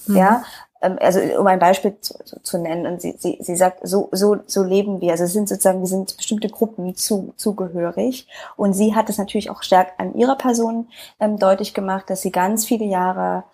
mhm. 0.09 0.17
ja, 0.17 0.43
ähm, 0.81 0.99
also 1.01 1.21
um 1.39 1.47
ein 1.47 1.61
Beispiel 1.61 1.97
zu, 2.01 2.15
zu, 2.43 2.59
nennen, 2.59 2.85
und 2.85 3.01
sie, 3.01 3.15
sie, 3.17 3.39
sie 3.41 3.55
sagt, 3.55 3.87
so, 3.87 4.09
so, 4.11 4.39
so 4.47 4.65
leben 4.65 5.01
wir. 5.01 5.13
Also 5.13 5.23
es 5.23 5.33
sind 5.33 5.49
sozusagen, 5.49 5.79
wir 5.79 5.87
sind 5.87 6.17
bestimmte 6.17 6.49
Gruppen 6.49 6.97
zu, 6.97 7.33
zugehörig. 7.37 8.27
Und 8.57 8.73
sie 8.73 8.97
hat 8.97 9.09
es 9.09 9.19
natürlich 9.19 9.51
auch 9.51 9.63
stark 9.63 9.93
an 9.99 10.15
ihrer 10.17 10.37
Person 10.37 10.89
ähm, 11.21 11.39
deutlich 11.39 11.75
gemacht, 11.75 12.11
dass 12.11 12.23
sie 12.23 12.33
ganz 12.33 12.67
viele 12.67 12.87
Jahre 12.87 13.45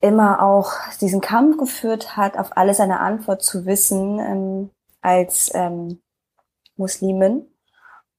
immer 0.00 0.42
auch 0.42 0.72
diesen 1.02 1.20
Kampf 1.20 1.58
geführt 1.58 2.16
hat, 2.16 2.38
auf 2.38 2.56
alles 2.56 2.80
eine 2.80 3.00
Antwort 3.00 3.42
zu 3.42 3.66
wissen, 3.66 4.18
ähm, 4.18 4.70
als 5.08 5.50
ähm, 5.54 6.00
Muslimin 6.76 7.46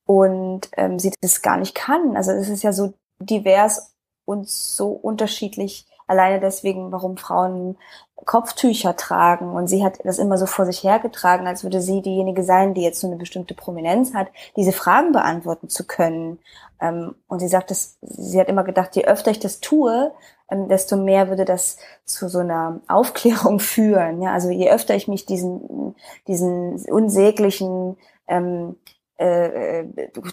und 0.05 0.69
ähm, 0.75 0.97
sie 0.97 1.13
das 1.21 1.41
gar 1.43 1.57
nicht 1.57 1.75
kann. 1.75 2.17
Also 2.17 2.31
es 2.31 2.49
ist 2.49 2.63
ja 2.63 2.73
so 2.73 2.93
divers 3.19 3.93
und 4.25 4.49
so 4.49 4.89
unterschiedlich. 4.89 5.85
Alleine 6.07 6.39
deswegen, 6.39 6.91
warum 6.91 7.17
Frauen 7.17 7.77
Kopftücher 8.25 8.95
tragen. 8.95 9.53
Und 9.53 9.67
sie 9.67 9.83
hat 9.83 9.99
das 10.03 10.17
immer 10.17 10.37
so 10.39 10.47
vor 10.47 10.65
sich 10.65 10.83
hergetragen, 10.83 11.45
als 11.45 11.63
würde 11.63 11.81
sie 11.81 12.01
diejenige 12.01 12.43
sein, 12.43 12.73
die 12.73 12.81
jetzt 12.81 12.99
so 12.99 13.07
eine 13.07 13.17
bestimmte 13.17 13.53
Prominenz 13.53 14.15
hat, 14.15 14.27
diese 14.55 14.71
Fragen 14.71 15.11
beantworten 15.11 15.69
zu 15.69 15.85
können. 15.85 16.39
Ähm, 16.81 17.13
und 17.27 17.39
sie 17.39 17.47
sagt, 17.47 17.69
dass 17.69 17.97
sie 18.01 18.39
hat 18.39 18.49
immer 18.49 18.63
gedacht, 18.63 18.95
je 18.95 19.05
öfter 19.05 19.29
ich 19.29 19.39
das 19.39 19.59
tue, 19.59 20.11
desto 20.51 20.97
mehr 20.97 21.29
würde 21.29 21.45
das 21.45 21.77
zu 22.05 22.27
so 22.29 22.39
einer 22.39 22.81
Aufklärung 22.87 23.59
führen. 23.59 24.21
Ja, 24.21 24.33
also 24.33 24.49
je 24.49 24.71
öfter 24.71 24.95
ich 24.95 25.07
mich 25.07 25.25
diesen, 25.25 25.95
diesen 26.27 26.83
unsäglichen 26.89 27.97
ähm, 28.27 28.75
äh, 29.19 29.83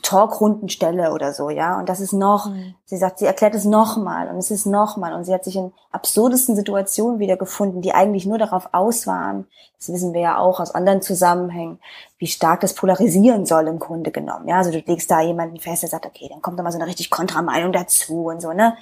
Talkrunden 0.03 0.69
stelle 0.69 1.13
oder 1.13 1.33
so, 1.33 1.51
ja. 1.51 1.77
Und 1.79 1.89
das 1.89 1.99
ist 1.99 2.13
noch, 2.13 2.51
mhm. 2.51 2.77
sie 2.85 2.97
sagt, 2.97 3.19
sie 3.19 3.27
erklärt 3.27 3.57
es 3.57 3.65
nochmal 3.65 4.29
und 4.29 4.39
es 4.39 4.53
ist 4.53 4.65
nochmal. 4.65 5.13
Und 5.13 5.25
sie 5.25 5.35
hat 5.35 5.45
sich 5.45 5.57
in 5.57 5.73
absurdesten 5.91 6.55
Situationen 6.55 7.19
wiedergefunden, 7.19 7.83
die 7.83 7.95
eigentlich 7.95 8.27
nur 8.27 8.39
darauf 8.39 8.69
aus 8.71 9.09
waren, 9.09 9.47
das 9.79 9.89
wissen 9.93 10.15
wir 10.15 10.21
ja 10.21 10.39
auch 10.39 10.61
aus 10.61 10.71
anderen 10.71 11.03
Zusammenhängen, 11.03 11.81
wie 12.19 12.29
stark 12.29 12.61
das 12.61 12.75
polarisieren 12.75 13.45
soll 13.45 13.67
im 13.67 13.81
Grunde 13.81 14.13
genommen. 14.13 14.47
Ja, 14.47 14.59
also 14.59 14.71
du 14.71 14.79
legst 14.79 15.11
da 15.11 15.21
jemanden 15.21 15.59
fest, 15.59 15.83
der 15.83 15.91
sagt, 15.91 16.07
okay, 16.07 16.29
dann 16.31 16.41
kommt 16.41 16.59
da 16.59 16.63
mal 16.63 16.73
so 16.73 16.79
eine 16.79 16.87
richtig 16.87 17.11
Kontrameinung 17.11 17.73
dazu 17.73 18.27
und 18.27 18.41
so, 18.41 18.53
ne? 18.53 18.77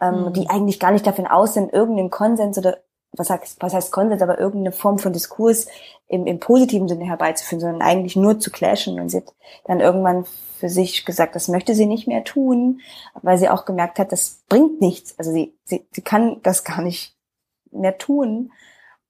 Ähm, 0.00 0.24
mhm. 0.24 0.32
die 0.32 0.48
eigentlich 0.48 0.80
gar 0.80 0.90
nicht 0.90 1.06
davon 1.06 1.26
aus 1.26 1.54
sind, 1.54 1.72
irgendeinen 1.72 2.10
Konsens 2.10 2.58
oder 2.58 2.78
was 3.12 3.30
heißt, 3.30 3.56
was 3.60 3.74
heißt 3.74 3.92
Konsens, 3.92 4.22
aber 4.22 4.38
irgendeine 4.38 4.72
Form 4.72 4.98
von 4.98 5.12
Diskurs 5.12 5.66
im, 6.06 6.26
im 6.26 6.38
positiven 6.38 6.88
Sinne 6.88 7.06
herbeizuführen, 7.06 7.60
sondern 7.60 7.82
eigentlich 7.82 8.16
nur 8.16 8.38
zu 8.38 8.50
clashen. 8.50 9.00
Und 9.00 9.08
sie 9.08 9.18
hat 9.18 9.34
dann 9.64 9.80
irgendwann 9.80 10.24
für 10.58 10.68
sich 10.68 11.04
gesagt, 11.04 11.34
das 11.34 11.48
möchte 11.48 11.74
sie 11.74 11.86
nicht 11.86 12.06
mehr 12.06 12.22
tun, 12.24 12.80
weil 13.22 13.38
sie 13.38 13.48
auch 13.48 13.64
gemerkt 13.64 13.98
hat, 13.98 14.12
das 14.12 14.42
bringt 14.48 14.80
nichts. 14.80 15.18
Also 15.18 15.32
sie, 15.32 15.56
sie, 15.64 15.86
sie 15.90 16.02
kann 16.02 16.40
das 16.42 16.64
gar 16.64 16.82
nicht 16.82 17.16
mehr 17.72 17.98
tun. 17.98 18.52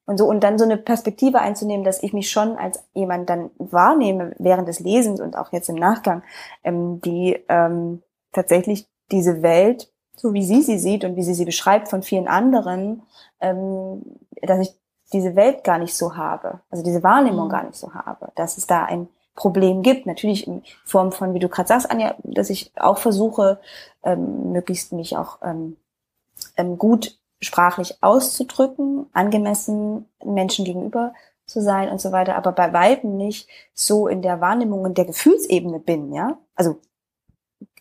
Und 0.06 0.18
so, 0.18 0.26
und 0.26 0.40
dann 0.42 0.58
so 0.58 0.64
eine 0.64 0.76
Perspektive 0.76 1.40
einzunehmen, 1.40 1.84
dass 1.84 2.02
ich 2.02 2.12
mich 2.12 2.30
schon 2.30 2.56
als 2.56 2.82
jemand 2.94 3.30
dann 3.30 3.50
wahrnehme 3.58 4.34
während 4.38 4.66
des 4.66 4.80
Lesens 4.80 5.20
und 5.20 5.36
auch 5.36 5.52
jetzt 5.52 5.68
im 5.68 5.76
Nachgang, 5.76 6.22
ähm, 6.64 7.00
die 7.00 7.38
ähm, 7.48 8.02
tatsächlich 8.32 8.88
diese 9.12 9.42
Welt 9.42 9.92
so 10.20 10.34
wie 10.34 10.44
sie 10.44 10.62
sie 10.62 10.78
sieht 10.78 11.04
und 11.04 11.16
wie 11.16 11.22
sie 11.22 11.34
sie 11.34 11.46
beschreibt 11.46 11.88
von 11.88 12.02
vielen 12.02 12.28
anderen, 12.28 13.02
ähm, 13.40 14.02
dass 14.42 14.60
ich 14.60 14.74
diese 15.12 15.34
Welt 15.34 15.64
gar 15.64 15.78
nicht 15.78 15.94
so 15.94 16.16
habe, 16.16 16.60
also 16.70 16.84
diese 16.84 17.02
Wahrnehmung 17.02 17.46
mhm. 17.46 17.50
gar 17.50 17.64
nicht 17.64 17.76
so 17.76 17.94
habe, 17.94 18.30
dass 18.36 18.58
es 18.58 18.66
da 18.66 18.84
ein 18.84 19.08
Problem 19.34 19.82
gibt. 19.82 20.06
Natürlich 20.06 20.46
in 20.46 20.62
Form 20.84 21.12
von, 21.12 21.32
wie 21.32 21.38
du 21.38 21.48
gerade 21.48 21.68
sagst, 21.68 21.90
Anja, 21.90 22.14
dass 22.22 22.50
ich 22.50 22.72
auch 22.76 22.98
versuche, 22.98 23.58
ähm, 24.02 24.52
möglichst 24.52 24.92
mich 24.92 25.16
auch 25.16 25.38
ähm, 25.42 25.76
ähm, 26.56 26.76
gut 26.76 27.18
sprachlich 27.40 28.02
auszudrücken, 28.02 29.06
angemessen 29.14 30.06
Menschen 30.22 30.66
gegenüber 30.66 31.14
zu 31.46 31.62
sein 31.62 31.88
und 31.88 32.00
so 32.00 32.12
weiter, 32.12 32.36
aber 32.36 32.52
bei 32.52 32.72
weitem 32.74 33.16
nicht 33.16 33.48
so 33.72 34.06
in 34.06 34.20
der 34.20 34.40
Wahrnehmung 34.40 34.82
und 34.82 34.98
der 34.98 35.06
Gefühlsebene 35.06 35.80
bin, 35.80 36.12
ja. 36.12 36.38
Also 36.54 36.78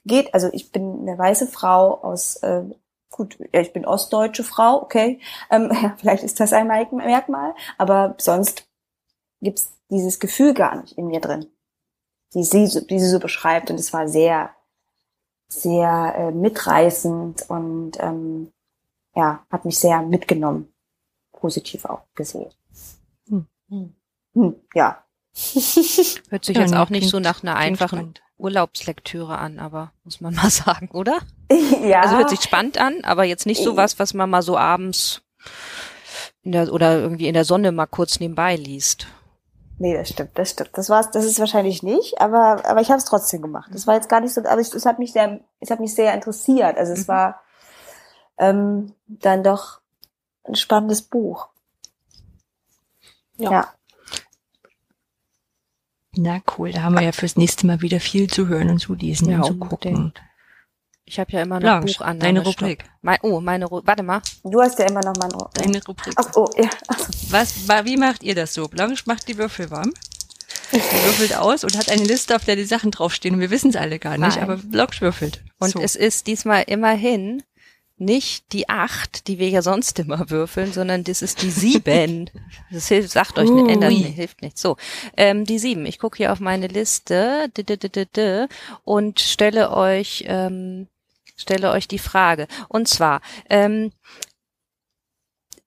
geht, 0.06 0.34
also 0.34 0.50
ich 0.52 0.72
bin 0.72 1.02
eine 1.02 1.18
weiße 1.18 1.48
Frau 1.48 2.02
aus, 2.02 2.38
äh, 2.38 2.64
gut, 3.10 3.38
ja, 3.54 3.62
ich 3.62 3.74
bin 3.74 3.86
ostdeutsche 3.86 4.44
Frau, 4.44 4.82
okay, 4.82 5.20
ähm, 5.50 5.72
ja, 5.82 5.96
vielleicht 5.98 6.24
ist 6.24 6.40
das 6.40 6.54
ein 6.54 6.68
Merkmal, 6.68 7.54
aber 7.78 8.16
sonst 8.18 8.68
gibt's 9.42 9.74
dieses 9.90 10.20
Gefühl 10.20 10.54
gar 10.54 10.82
nicht 10.82 10.98
in 10.98 11.08
mir 11.08 11.20
drin, 11.20 11.48
die 12.34 12.44
sie, 12.44 12.86
die 12.88 13.00
sie 13.00 13.10
so 13.10 13.20
beschreibt 13.20 13.72
und 13.72 13.80
es 13.80 13.94
war 13.94 14.08
sehr, 14.08 14.52
sehr 15.48 16.14
äh, 16.16 16.32
mitreißend 16.32 17.50
und 17.50 17.94
ähm, 18.00 18.52
ja, 19.16 19.46
hat 19.50 19.66
mich 19.66 19.80
sehr 19.80 20.02
mitgenommen, 20.02 20.72
positiv 21.32 21.86
auch 21.86 22.04
gesehen. 22.14 22.52
Hm. 23.28 23.48
Hm, 24.34 24.56
ja. 24.74 25.04
Hört 26.30 26.46
sich 26.46 26.56
ja, 26.56 26.62
jetzt 26.62 26.76
auch 26.76 26.90
nicht 26.90 27.10
so 27.10 27.20
nach 27.20 27.44
einer 27.44 27.56
einfachen 27.56 28.14
Urlaubslektüre 28.40 29.38
an, 29.38 29.60
aber 29.60 29.92
muss 30.04 30.22
man 30.22 30.34
mal 30.36 30.50
sagen, 30.50 30.90
oder? 30.92 31.20
Ja. 31.84 32.02
Also 32.02 32.18
hört 32.18 32.30
sich 32.30 32.42
spannend 32.42 32.80
an, 32.80 33.04
aber 33.04 33.24
jetzt 33.24 33.46
nicht 33.46 33.64
so 33.64 33.78
was, 33.78 34.00
was 34.00 34.14
man 34.14 34.30
mal 34.30 34.42
so 34.42 34.58
abends 34.58 35.22
in 36.44 36.52
der, 36.52 36.72
oder 36.74 37.00
irgendwie 37.00 37.28
in 37.28 37.34
der 37.34 37.46
Sonne 37.46 37.72
mal 37.72 37.86
kurz 37.86 38.20
nebenbei 38.20 38.56
liest. 38.56 39.08
Nee, 39.78 39.94
das 39.94 40.10
stimmt, 40.10 40.32
das 40.38 40.52
stimmt. 40.52 40.72
Das 40.74 40.90
war's, 40.90 41.10
das 41.12 41.24
ist 41.24 41.40
wahrscheinlich 41.40 41.84
nicht, 41.84 42.20
aber 42.20 42.66
aber 42.66 42.82
ich 42.82 42.90
habe 42.90 42.98
es 42.98 43.06
trotzdem 43.06 43.42
gemacht. 43.42 43.70
Das 43.74 43.88
war 43.88 43.96
jetzt 43.96 44.10
gar 44.10 44.20
nicht 44.20 44.34
so, 44.34 44.42
aber 44.42 44.60
es, 44.60 44.74
es 44.74 44.86
hat 44.86 45.00
mich 45.00 45.14
sehr, 45.14 45.40
es 45.62 45.72
hat 45.72 45.80
mich 45.80 45.96
sehr 45.96 46.14
interessiert. 46.14 46.78
Also 46.78 46.92
es 46.92 47.04
mhm. 47.04 47.08
war 47.08 47.42
ähm, 48.38 48.94
dann 49.08 49.44
doch 49.44 49.80
ein 50.44 50.56
spannendes 50.56 51.02
Buch. 51.02 51.48
Ja. 53.38 53.52
ja. 53.52 53.74
Na 56.16 56.42
cool, 56.58 56.72
da 56.72 56.82
haben 56.82 56.96
wir 56.96 57.02
ja 57.02 57.12
fürs 57.12 57.36
nächste 57.36 57.68
Mal 57.68 57.82
wieder 57.82 58.00
viel 58.00 58.30
zu 58.30 58.48
hören 58.48 58.70
und 58.70 58.80
zu 58.80 58.94
lesen 58.94 59.30
ja, 59.30 59.38
und 59.38 59.46
zu 59.46 59.56
gucken. 59.56 60.14
Ich 61.06 61.20
habe 61.20 61.32
ja 61.32 61.42
immer 61.42 61.56
noch 61.56 61.62
Blanche, 61.62 61.98
Buch 61.98 62.06
an. 62.06 62.20
Deine 62.20 62.44
Rubrik. 62.44 62.86
Mein, 63.02 63.18
oh, 63.24 63.42
meine 63.42 63.66
Rubrik. 63.66 63.88
Warte 63.88 64.04
mal. 64.04 64.22
Du 64.44 64.62
hast 64.62 64.78
ja 64.78 64.86
immer 64.86 65.02
noch 65.02 65.16
meine 65.16 65.34
Rubrik. 65.34 65.54
Deine 65.54 65.84
Rubrik. 65.84 66.14
Ach, 66.16 66.30
oh, 66.36 66.48
ja. 66.56 66.70
Was, 67.30 67.68
wie 67.86 67.98
macht 67.98 68.22
ihr 68.24 68.36
das 68.36 68.54
so? 68.54 68.68
Blanche 68.68 69.04
macht 69.08 69.28
die 69.28 69.38
Würfel 69.38 69.72
warm. 69.72 69.92
Die 70.72 70.78
würfelt 70.78 71.36
aus 71.36 71.64
und 71.64 71.76
hat 71.76 71.90
eine 71.90 72.04
Liste, 72.04 72.36
auf 72.36 72.46
der 72.46 72.56
die 72.56 72.64
Sachen 72.64 72.92
draufstehen. 72.92 73.36
Und 73.36 73.42
wir 73.42 73.50
wissen 73.50 73.72
es 73.72 73.76
alle 73.76 73.98
gar 73.98 74.20
nicht, 74.20 74.36
Nein. 74.36 74.44
aber 74.44 74.58
Blanche 74.58 75.02
würfelt. 75.02 75.44
Und 75.58 75.72
so. 75.72 75.80
es 75.80 75.96
ist 75.96 76.28
diesmal 76.28 76.64
immerhin 76.68 77.42
nicht 78.00 78.54
die 78.54 78.70
acht, 78.70 79.28
die 79.28 79.40
wir 79.40 79.50
ja 79.50 79.62
sonst 79.62 80.00
immer 80.00 80.30
würfeln, 80.30 80.72
sondern 80.72 81.04
das 81.04 81.22
ist 81.22 81.42
die 81.42 81.52
sieben. 81.52 82.30
Das 82.72 82.88
hilft, 82.88 83.12
sagt 83.12 83.38
euch, 83.38 83.50
ändert 83.50 83.92
nicht, 83.92 84.16
hilft 84.16 84.42
nicht. 84.42 84.58
So, 84.58 84.78
ähm, 85.18 85.46
die 85.46 85.60
sieben. 85.60 85.86
Ich 85.86 86.00
gucke 86.00 86.18
hier 86.18 86.32
auf 86.32 86.40
meine 86.40 86.68
Liste 86.68 87.52
und 88.84 89.20
stelle 89.20 89.72
euch 89.72 90.24
ähm, 90.28 90.88
stelle 91.36 91.72
euch 91.72 91.88
die 91.88 92.00
Frage. 92.00 92.48
Und 92.68 92.88
zwar 92.88 93.22
ähm, 93.50 93.92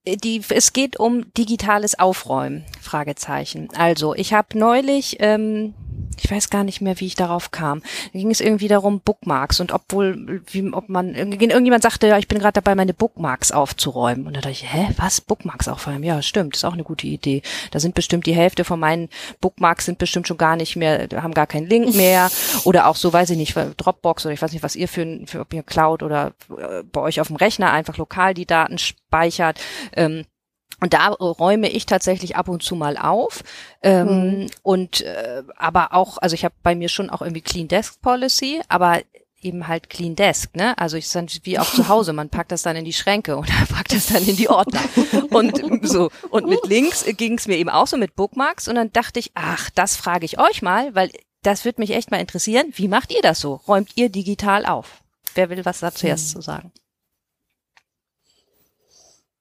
die, 0.05 0.43
es 0.49 0.73
geht 0.73 0.99
um 0.99 1.33
digitales 1.35 1.99
Aufräumen, 1.99 2.65
Fragezeichen. 2.81 3.69
Also, 3.77 4.15
ich 4.15 4.35
habe 4.35 4.59
neulich 4.59 5.19
ähm, 5.21 5.75
ich 6.21 6.31
weiß 6.31 6.51
gar 6.51 6.65
nicht 6.65 6.81
mehr, 6.81 6.99
wie 7.01 7.07
ich 7.07 7.15
darauf 7.15 7.51
kam. 7.51 7.81
Da 8.13 8.19
ging 8.19 8.31
es 8.31 8.41
irgendwie 8.41 8.69
darum, 8.69 9.01
Bookmarks 9.01 9.61
und 9.61 9.73
obwohl, 9.73 10.43
wie, 10.51 10.73
ob 10.73 10.89
man, 10.89 11.15
irgendjemand 11.15 11.83
sagte, 11.83 12.07
ja, 12.07 12.19
ich 12.19 12.29
bin 12.29 12.39
gerade 12.39 12.55
dabei, 12.55 12.75
meine 12.75 12.95
Bookmarks 12.95 13.53
aufzuräumen. 13.53 14.27
Und 14.27 14.37
da 14.37 14.41
dachte 14.41 14.53
ich, 14.53 14.73
hä, 14.73 14.89
was? 14.97 15.21
Bookmarks 15.21 15.69
aufräumen? 15.69 16.03
Ja, 16.05 16.21
stimmt, 16.23 16.57
ist 16.57 16.65
auch 16.65 16.73
eine 16.73 16.85
gute 16.85 17.07
Idee. 17.07 17.43
Da 17.71 17.81
sind 17.81 17.95
bestimmt 17.95 18.27
die 18.27 18.35
Hälfte 18.35 18.65
von 18.65 18.81
meinen 18.81 19.09
Bookmarks 19.41 19.87
sind 19.87 19.99
bestimmt 19.99 20.29
schon 20.29 20.39
gar 20.39 20.57
nicht 20.57 20.77
mehr, 20.77 21.09
haben 21.15 21.35
gar 21.35 21.47
keinen 21.47 21.67
Link 21.67 21.95
mehr. 21.95 22.31
oder 22.65 22.87
auch 22.87 22.97
so, 22.97 23.13
weiß 23.13 23.31
ich 23.31 23.37
nicht, 23.37 23.57
Dropbox 23.77 24.27
oder 24.27 24.35
ich 24.35 24.43
weiß 24.43 24.53
nicht, 24.53 24.63
was 24.63 24.77
ihr 24.77 24.89
für, 24.89 25.21
für 25.27 25.41
ob 25.41 25.53
ihr 25.53 25.63
Cloud 25.63 26.03
oder 26.03 26.33
äh, 26.57 26.83
bei 26.83 27.01
euch 27.01 27.21
auf 27.21 27.29
dem 27.29 27.37
Rechner 27.37 27.73
einfach 27.73 27.97
lokal 27.97 28.35
die 28.35 28.47
Daten 28.47 28.79
speichert. 28.79 29.61
Ähm, 29.95 30.25
und 30.83 30.95
da 30.95 31.11
räume 31.11 31.69
ich 31.69 31.87
tatsächlich 31.87 32.35
ab 32.35 32.49
und 32.49 32.65
zu 32.65 32.75
mal 32.75 32.99
auf. 32.99 33.45
Ähm, 33.83 34.07
mhm. 34.07 34.47
Und 34.63 35.03
äh, 35.03 35.45
aber 35.57 35.95
auch, 35.95 36.19
also 36.19 36.35
ich 36.35 36.45
habe 36.45 36.57
bei 36.65 36.75
mir 36.75 36.89
schon 36.89 37.09
auch 37.09 37.23
irgendwie 37.23 37.41
Clean 37.41 37.69
Desk 37.69 38.03
Policy, 38.03 38.61
aber 38.69 39.01
eben 39.41 39.69
halt 39.69 39.91
Clean 39.91 40.17
Desk, 40.17 40.57
ne? 40.57 40.77
Also 40.79 40.97
ich 40.97 41.09
dann 41.11 41.29
wie 41.45 41.61
auch 41.61 41.73
zu 41.73 41.89
Hause, 41.89 42.13
man 42.13 42.31
packt 42.31 42.51
das 42.51 42.63
dann 42.63 42.75
in 42.75 42.85
die 42.85 42.93
Schränke 42.93 43.37
oder 43.39 43.53
packt 43.69 43.93
das 43.93 44.07
dann 44.07 44.27
in 44.27 44.35
die 44.35 44.49
Ordner. 44.49 44.81
Und 45.31 45.89
so 45.89 46.11
und 46.31 46.49
mit 46.49 46.67
Links 46.67 47.05
ging 47.17 47.39
es 47.39 47.47
mir 47.47 47.59
eben 47.59 47.71
auch 47.71 47.87
so 47.87 47.97
mit 47.97 48.17
Bookmarks 48.17 48.67
und 48.67 48.75
dann 48.75 48.93
dachte 48.93 49.21
ich, 49.21 49.31
ach, 49.35 49.71
das 49.71 49.95
frage 49.95 50.25
ich 50.25 50.41
euch 50.41 50.63
mal, 50.63 50.97
weil 50.97 51.13
das 51.43 51.65
wird 51.65 51.79
mich 51.79 51.93
echt 51.93 52.11
mal 52.11 52.21
interessieren. 52.21 52.73
Wie 52.75 52.89
macht 52.89 53.13
ihr 53.13 53.23
das 53.23 53.39
so? 53.39 53.55
Räumt 53.69 53.91
ihr 53.95 54.09
digital 54.09 54.67
auf? 54.67 55.01
Wer 55.37 55.49
will 55.49 55.65
was 55.65 55.79
da 55.79 55.93
zuerst 55.95 56.31
mhm. 56.31 56.33
zu 56.33 56.41
sagen? 56.41 56.73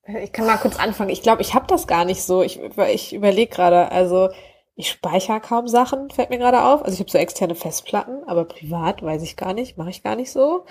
Ich 0.08 0.32
kann 0.32 0.46
mal 0.46 0.58
kurz 0.58 0.78
anfangen. 0.78 1.10
Ich 1.10 1.22
glaube, 1.22 1.42
ich 1.42 1.54
habe 1.54 1.68
das 1.68 1.88
gar 1.88 2.06
nicht 2.06 2.24
so. 2.24 2.42
Ich, 2.42 2.60
ich 2.90 3.14
überlege 3.14 3.54
gerade, 3.54 3.92
also 3.92 4.30
ich 4.76 4.90
speichere 4.90 5.40
kaum 5.40 5.68
Sachen, 5.68 6.10
fällt 6.10 6.30
mir 6.30 6.40
gerade 6.40 6.64
auf. 6.64 6.84
Also 6.84 6.96
ich 6.96 7.00
habe 7.00 7.12
so 7.12 7.18
externe 7.18 7.56
Festplatten, 7.56 8.24
aber 8.26 8.46
privat 8.46 9.04
weiß 9.04 9.22
ich 9.22 9.38
gar 9.38 9.54
nicht, 9.54 9.78
mache 9.78 9.92
ich 9.92 10.04
gar 10.04 10.16
nicht 10.16 10.32
so. 10.32 10.66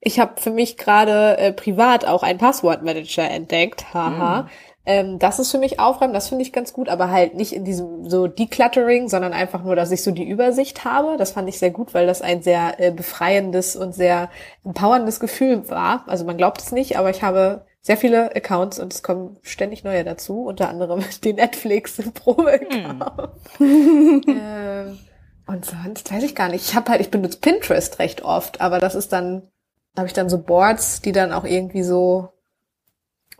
Ich 0.00 0.18
habe 0.18 0.40
für 0.40 0.50
mich 0.50 0.78
gerade 0.78 1.36
äh, 1.36 1.52
privat 1.52 2.06
auch 2.06 2.22
einen 2.22 2.38
Passwortmanager 2.38 3.28
entdeckt. 3.28 3.92
Haha. 3.92 4.42
Mm. 4.42 4.48
Ähm, 4.86 5.18
das 5.18 5.38
ist 5.38 5.50
für 5.50 5.58
mich 5.58 5.78
aufräumen, 5.78 6.14
das 6.14 6.30
finde 6.30 6.42
ich 6.42 6.54
ganz 6.54 6.72
gut, 6.72 6.88
aber 6.88 7.10
halt 7.10 7.34
nicht 7.34 7.52
in 7.52 7.66
diesem 7.66 8.08
so 8.08 8.26
Decluttering, 8.26 9.10
sondern 9.10 9.34
einfach 9.34 9.62
nur, 9.62 9.76
dass 9.76 9.90
ich 9.92 10.02
so 10.02 10.10
die 10.10 10.26
Übersicht 10.26 10.86
habe. 10.86 11.18
Das 11.18 11.32
fand 11.32 11.50
ich 11.50 11.58
sehr 11.58 11.70
gut, 11.70 11.92
weil 11.92 12.06
das 12.06 12.22
ein 12.22 12.42
sehr 12.42 12.80
äh, 12.80 12.90
befreiendes 12.90 13.76
und 13.76 13.94
sehr 13.94 14.30
empowerndes 14.64 15.20
Gefühl 15.20 15.68
war. 15.68 16.04
Also 16.06 16.24
man 16.24 16.38
glaubt 16.38 16.62
es 16.62 16.72
nicht, 16.72 16.96
aber 16.96 17.10
ich 17.10 17.22
habe 17.22 17.66
sehr 17.82 17.96
viele 17.96 18.34
Accounts 18.36 18.78
und 18.78 18.92
es 18.92 19.02
kommen 19.02 19.38
ständig 19.42 19.84
neue 19.84 20.04
dazu, 20.04 20.44
unter 20.44 20.68
anderem 20.68 21.02
die 21.24 21.32
Netflix 21.32 22.00
Probe-Account. 22.14 23.30
Hm. 23.58 24.22
äh, 24.28 25.50
und 25.50 25.64
sonst 25.64 26.12
weiß 26.12 26.22
ich 26.22 26.34
gar 26.34 26.48
nicht. 26.48 26.68
Ich 26.68 26.74
habe 26.76 26.90
halt, 26.90 27.00
ich 27.00 27.10
benutze 27.10 27.38
Pinterest 27.38 27.98
recht 27.98 28.22
oft, 28.22 28.60
aber 28.60 28.78
das 28.78 28.94
ist 28.94 29.12
dann, 29.12 29.48
habe 29.96 30.06
ich 30.06 30.12
dann 30.12 30.28
so 30.28 30.38
Boards, 30.38 31.00
die 31.00 31.12
dann 31.12 31.32
auch 31.32 31.44
irgendwie 31.44 31.82
so 31.82 32.28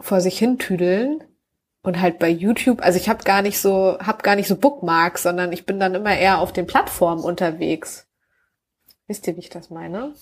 vor 0.01 0.21
sich 0.21 0.39
hin 0.39 0.59
tüdeln. 0.59 1.23
Und 1.83 2.01
halt 2.03 2.19
bei 2.19 2.29
YouTube, 2.29 2.83
also 2.83 2.99
ich 2.99 3.09
habe 3.09 3.25
gar 3.25 3.41
nicht 3.41 3.59
so, 3.59 3.99
habe 4.01 4.23
gar 4.23 4.37
nicht 4.37 4.49
so 4.49 4.57
Bookmarks, 4.57 5.23
sondern 5.23 5.51
ich 5.51 5.65
bin 5.65 5.81
dann 5.81 5.95
immer 5.95 6.15
eher 6.15 6.41
auf 6.41 6.53
den 6.53 6.67
Plattformen 6.67 7.25
unterwegs. 7.25 8.07
Wisst 9.07 9.27
ihr, 9.27 9.37
wie 9.37 9.41
ich 9.41 9.49
das 9.49 9.71
meine? 9.71 10.13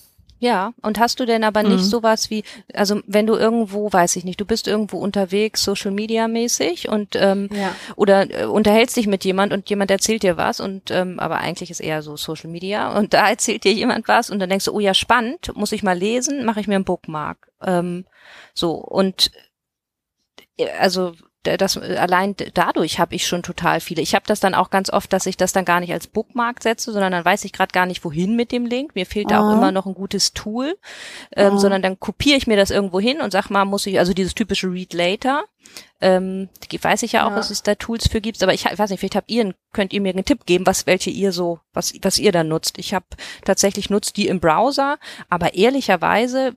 Ja, 0.41 0.73
und 0.81 0.99
hast 0.99 1.19
du 1.19 1.25
denn 1.25 1.43
aber 1.43 1.63
nicht 1.63 1.83
mhm. 1.83 1.89
sowas 1.89 2.29
wie, 2.29 2.43
also 2.73 3.01
wenn 3.05 3.27
du 3.27 3.35
irgendwo, 3.35 3.91
weiß 3.91 4.15
ich 4.15 4.23
nicht, 4.23 4.39
du 4.39 4.45
bist 4.45 4.69
irgendwo 4.69 4.97
unterwegs, 4.97 5.63
Social 5.63 5.91
Media 5.91 6.29
mäßig 6.29 6.87
und 6.87 7.17
ähm, 7.17 7.49
ja. 7.51 7.75
oder 7.97 8.29
äh, 8.31 8.45
unterhältst 8.45 8.95
dich 8.95 9.05
mit 9.05 9.25
jemand 9.25 9.51
und 9.51 9.69
jemand 9.69 9.91
erzählt 9.91 10.23
dir 10.23 10.37
was 10.37 10.61
und 10.61 10.91
ähm, 10.91 11.19
aber 11.19 11.39
eigentlich 11.39 11.71
ist 11.71 11.81
eher 11.81 12.01
so 12.01 12.15
Social 12.15 12.49
Media 12.49 12.97
und 12.97 13.13
da 13.13 13.29
erzählt 13.29 13.65
dir 13.65 13.73
jemand 13.73 14.07
was 14.07 14.29
und 14.29 14.39
dann 14.39 14.49
denkst 14.49 14.65
du, 14.65 14.71
oh 14.71 14.79
ja, 14.79 14.93
spannend, 14.93 15.51
muss 15.55 15.73
ich 15.73 15.83
mal 15.83 15.97
lesen, 15.97 16.45
mache 16.45 16.61
ich 16.61 16.67
mir 16.67 16.75
einen 16.75 16.85
Bookmark. 16.85 17.51
Ähm, 17.61 18.05
so 18.53 18.75
und 18.75 19.31
äh, 20.57 20.69
also 20.79 21.13
das 21.43 21.77
allein 21.77 22.35
dadurch 22.53 22.99
habe 22.99 23.15
ich 23.15 23.25
schon 23.25 23.43
total 23.43 23.79
viele. 23.79 24.01
Ich 24.01 24.13
habe 24.13 24.25
das 24.27 24.41
dann 24.41 24.53
auch 24.53 24.69
ganz 24.69 24.89
oft, 24.89 25.13
dass 25.13 25.25
ich 25.25 25.37
das 25.37 25.53
dann 25.53 25.63
gar 25.63 25.79
nicht 25.79 25.93
als 25.93 26.07
Bookmark 26.07 26.61
setze, 26.61 26.91
sondern 26.91 27.13
dann 27.13 27.23
weiß 27.23 27.45
ich 27.45 27.53
gerade 27.53 27.71
gar 27.71 27.85
nicht, 27.85 28.03
wohin 28.03 28.35
mit 28.35 28.51
dem 28.51 28.65
Link. 28.65 28.93
Mir 28.95 29.05
fehlt 29.05 29.31
da 29.31 29.39
auch 29.39 29.53
immer 29.53 29.71
noch 29.71 29.85
ein 29.85 29.93
gutes 29.93 30.33
Tool, 30.33 30.77
ähm, 31.35 31.57
sondern 31.57 31.81
dann 31.81 31.99
kopiere 31.99 32.37
ich 32.37 32.47
mir 32.47 32.57
das 32.57 32.71
irgendwo 32.71 32.99
hin 32.99 33.21
und 33.21 33.31
sag 33.31 33.49
mal, 33.49 33.63
muss 33.63 33.85
ich, 33.85 33.99
also 33.99 34.13
dieses 34.13 34.35
typische 34.35 34.67
Read 34.67 34.93
Later, 34.93 35.45
ähm, 36.01 36.49
weiß 36.81 37.03
ich 37.03 37.13
ja 37.13 37.25
auch, 37.25 37.31
ja. 37.31 37.35
dass 37.37 37.51
es 37.51 37.63
da 37.63 37.75
Tools 37.75 38.07
für 38.07 38.21
gibt, 38.21 38.41
aber 38.43 38.53
ich, 38.53 38.65
ich 38.65 38.79
weiß 38.79 38.89
nicht, 38.89 38.99
vielleicht 38.99 39.15
habt 39.15 39.31
ihr, 39.31 39.53
könnt 39.71 39.93
ihr 39.93 40.01
mir 40.01 40.13
einen 40.13 40.25
Tipp 40.25 40.45
geben, 40.45 40.65
was 40.65 40.87
welche 40.87 41.09
ihr 41.09 41.31
so, 41.31 41.59
was, 41.73 41.93
was 42.01 42.17
ihr 42.17 42.31
da 42.31 42.43
nutzt. 42.43 42.77
Ich 42.77 42.93
habe 42.93 43.05
tatsächlich 43.45 43.89
nutzt 43.89 44.17
die 44.17 44.27
im 44.27 44.39
Browser, 44.39 44.97
aber 45.29 45.53
ehrlicherweise 45.53 46.55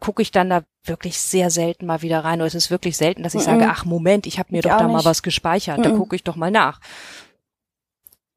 gucke 0.00 0.22
ich 0.22 0.30
dann 0.30 0.50
da 0.50 0.62
wirklich 0.84 1.20
sehr 1.20 1.50
selten 1.50 1.86
mal 1.86 2.02
wieder 2.02 2.24
rein. 2.24 2.40
Oder 2.40 2.46
es 2.46 2.54
ist 2.54 2.70
wirklich 2.70 2.96
selten, 2.96 3.22
dass 3.22 3.34
ich 3.34 3.42
mm 3.42 3.50
-mm. 3.50 3.60
sage, 3.60 3.68
ach 3.70 3.84
Moment, 3.84 4.26
ich 4.26 4.38
habe 4.38 4.48
mir 4.52 4.58
ich 4.58 4.64
doch 4.64 4.78
da 4.78 4.84
nicht. 4.84 4.92
mal 4.92 5.04
was 5.04 5.22
gespeichert. 5.22 5.78
Mm 5.78 5.82
da 5.82 5.90
gucke 5.90 6.16
ich 6.16 6.24
doch 6.24 6.36
mal 6.36 6.50
nach. 6.50 6.80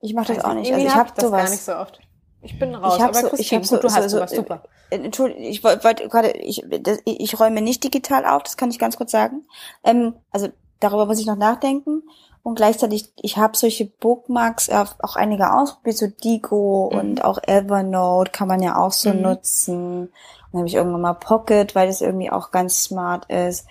Ich 0.01 0.13
mache 0.13 0.33
das 0.33 0.43
auch 0.43 0.53
nicht. 0.53 0.71
Also 0.71 0.85
ich 0.85 0.93
habe 0.93 1.11
das 1.15 1.31
gar 1.31 1.49
nicht 1.49 1.63
so 1.63 1.75
oft. 1.75 1.99
Ich 2.41 2.59
bin 2.59 2.75
raus. 2.75 2.95
Ich 2.97 3.01
habe 3.01 3.13
so, 3.13 3.33
ich 3.37 3.53
hab 3.53 3.65
so, 3.65 3.77
du 3.77 3.87
hast 3.87 4.03
so, 4.03 4.17
sowas, 4.17 4.31
super. 4.31 4.63
Äh, 4.89 4.97
Entschuldigung, 4.97 5.43
ich 5.43 5.63
wollte 5.63 6.07
gerade, 6.09 6.31
ich, 6.31 6.63
das, 6.81 6.99
ich 7.05 7.39
räume 7.39 7.61
nicht 7.61 7.83
digital 7.83 8.25
auf, 8.25 8.43
das 8.43 8.57
kann 8.57 8.69
ich 8.69 8.79
ganz 8.79 8.97
kurz 8.97 9.11
sagen. 9.11 9.45
Ähm, 9.83 10.15
also 10.31 10.49
darüber 10.81 11.05
muss 11.05 11.19
ich 11.19 11.25
noch 11.25 11.37
nachdenken. 11.37 12.03
Und 12.43 12.55
gleichzeitig, 12.55 13.13
ich 13.21 13.37
habe 13.37 13.55
solche 13.55 13.85
Bookmarks 13.85 14.69
auch 14.69 15.15
einige 15.15 15.53
ausprobiert, 15.53 15.97
so 15.97 16.07
Digo 16.07 16.89
mhm. 16.91 16.99
und 16.99 17.23
auch 17.23 17.39
Evernote 17.47 18.31
kann 18.31 18.49
man 18.49 18.61
ja 18.61 18.75
auch 18.75 18.91
so 18.91 19.13
mhm. 19.13 19.21
nutzen. 19.21 20.13
Dann 20.53 20.59
habe 20.59 20.67
ich 20.67 20.75
irgendwann 20.75 21.01
mal 21.01 21.13
Pocket, 21.15 21.73
weil 21.75 21.87
das 21.87 21.99
irgendwie 21.99 22.29
auch 22.31 22.51
ganz 22.51 22.83
smart 22.83 23.29
ist. 23.29 23.65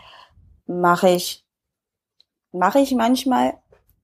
Mache 0.67 1.11
ich, 1.11 1.47
mache 2.51 2.81
ich 2.81 2.93
manchmal, 2.95 3.55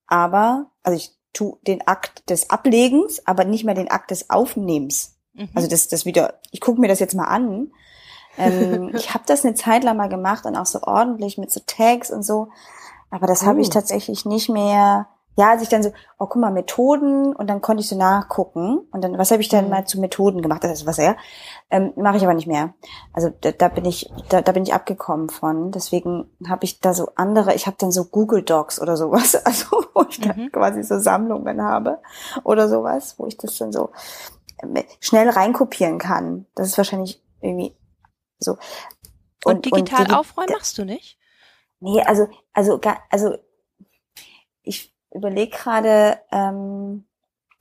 aber, 0.07 0.71
also 0.83 0.97
ich 0.97 1.11
tu 1.33 1.59
den 1.67 1.87
Akt 1.87 2.31
des 2.31 2.51
Ablegens, 2.51 3.27
aber 3.27 3.45
nicht 3.45 3.65
mehr 3.65 3.75
den 3.75 3.91
Akt 3.91 4.13
des 4.13 4.31
Aufnehmens. 4.31 5.19
Mhm. 5.35 5.51
Also 5.55 5.69
das, 5.69 5.89
das 5.89 6.07
wieder, 6.07 6.39
ich 6.53 6.61
gucke 6.61 6.81
mir 6.81 6.89
das 6.89 7.01
jetzt 7.01 7.15
mal 7.15 7.27
an. 7.27 7.73
Ähm, 8.39 8.93
ich 8.95 9.13
habe 9.13 9.25
das 9.27 9.45
eine 9.45 9.55
Zeit 9.55 9.83
lang 9.83 9.97
mal 9.97 10.09
gemacht 10.09 10.47
und 10.47 10.57
auch 10.57 10.67
so 10.67 10.81
ordentlich 10.83 11.37
mit 11.37 11.51
so 11.51 11.61
Tags 11.67 12.11
und 12.13 12.23
so. 12.23 12.49
Aber 13.11 13.27
das 13.27 13.45
habe 13.45 13.61
ich 13.61 13.69
Oh. 13.69 13.73
tatsächlich 13.73 14.25
nicht 14.25 14.49
mehr. 14.49 15.09
Ja, 15.39 15.51
als 15.51 15.63
ich 15.63 15.69
dann 15.69 15.85
so, 15.85 15.93
oh 16.19 16.27
guck 16.27 16.37
mal, 16.43 16.51
Methoden 16.51 17.33
und 17.33 17.49
dann 17.49 17.61
konnte 17.61 17.81
ich 17.81 17.89
so 17.89 17.97
nachgucken. 17.97 18.79
Und 18.91 19.03
dann, 19.05 19.17
was 19.19 19.31
habe 19.31 19.41
ich 19.41 19.49
dann 19.49 19.67
Mhm. 19.67 19.71
mal 19.71 19.87
zu 19.87 20.01
Methoden 20.01 20.43
gemacht? 20.43 20.65
Das 20.65 20.73
ist 20.73 20.85
was 20.87 20.97
ja. 20.97 21.17
Ähm, 21.71 21.93
Mache 21.95 22.17
ich 22.17 22.25
aber 22.25 22.35
nicht 22.35 22.49
mehr. 22.49 22.75
Also 23.13 23.31
da, 23.41 23.53
da 23.53 23.69
bin 23.69 23.85
ich, 23.85 24.11
da, 24.31 24.43
da 24.43 24.51
bin 24.51 24.65
ich 24.65 24.75
abgekommen 24.75 25.29
von. 25.31 25.71
Deswegen 25.71 26.29
habe 26.49 26.65
ich 26.65 26.81
da 26.81 26.93
so 26.93 27.11
andere, 27.15 27.55
ich 27.55 27.69
habe 27.69 27.77
dann 27.79 27.93
so 27.93 28.07
Google 28.07 28.43
Docs 28.43 28.81
oder 28.81 28.97
sowas, 28.97 29.37
also 29.47 29.85
wo 29.95 30.03
ich 30.11 30.21
dann 30.21 30.37
Mhm. 30.37 30.51
quasi 30.51 30.83
so 30.83 30.99
Sammlungen 30.99 31.63
habe 31.63 32.01
oder 32.43 32.69
sowas, 32.69 33.15
wo 33.19 33.27
ich 33.27 33.37
das 33.37 33.57
dann 33.59 33.71
so 33.71 33.91
ähm, 34.61 34.75
schnell 34.99 35.31
reinkopieren 35.31 35.99
kann. 35.99 36.47
Das 36.57 36.67
ist 36.67 36.79
wahrscheinlich 36.79 37.23
irgendwie 37.41 37.77
so. 38.41 38.59
Und, 39.45 39.67
digital 39.67 40.07
digi- 40.07 40.15
aufräumen 40.19 40.51
machst 40.53 40.77
du 40.79 40.85
nicht? 40.85 41.17
Nee, 41.79 42.03
also, 42.03 42.27
also, 42.55 42.81
also 43.09 43.37
ich 44.63 44.98
überlege 45.13 45.57
gerade, 45.57 46.19
ähm, 46.31 47.05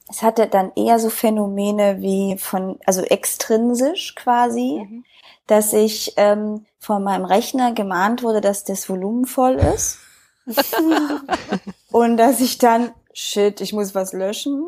es 0.10 0.22
hatte 0.22 0.48
dann 0.48 0.72
eher 0.76 1.00
so 1.00 1.10
Phänomene 1.10 2.02
wie 2.02 2.38
von, 2.38 2.80
also 2.86 3.02
extrinsisch 3.02 4.16
quasi, 4.16 4.86
Mhm. 4.88 5.04
dass 5.48 5.74
ich 5.74 6.14
ähm, 6.18 6.66
von 6.80 7.04
meinem 7.04 7.26
Rechner 7.26 7.74
gemahnt 7.74 8.24
wurde, 8.24 8.42
dass 8.42 8.64
das 8.64 8.90
Volumen 8.90 9.26
voll 9.26 9.56
ist. 9.56 10.00
und 11.92 12.18
dass 12.18 12.40
ich 12.40 12.58
dann, 12.58 12.92
shit, 13.14 13.60
ich 13.60 13.74
muss 13.74 13.96
was 13.96 14.14
löschen. 14.14 14.68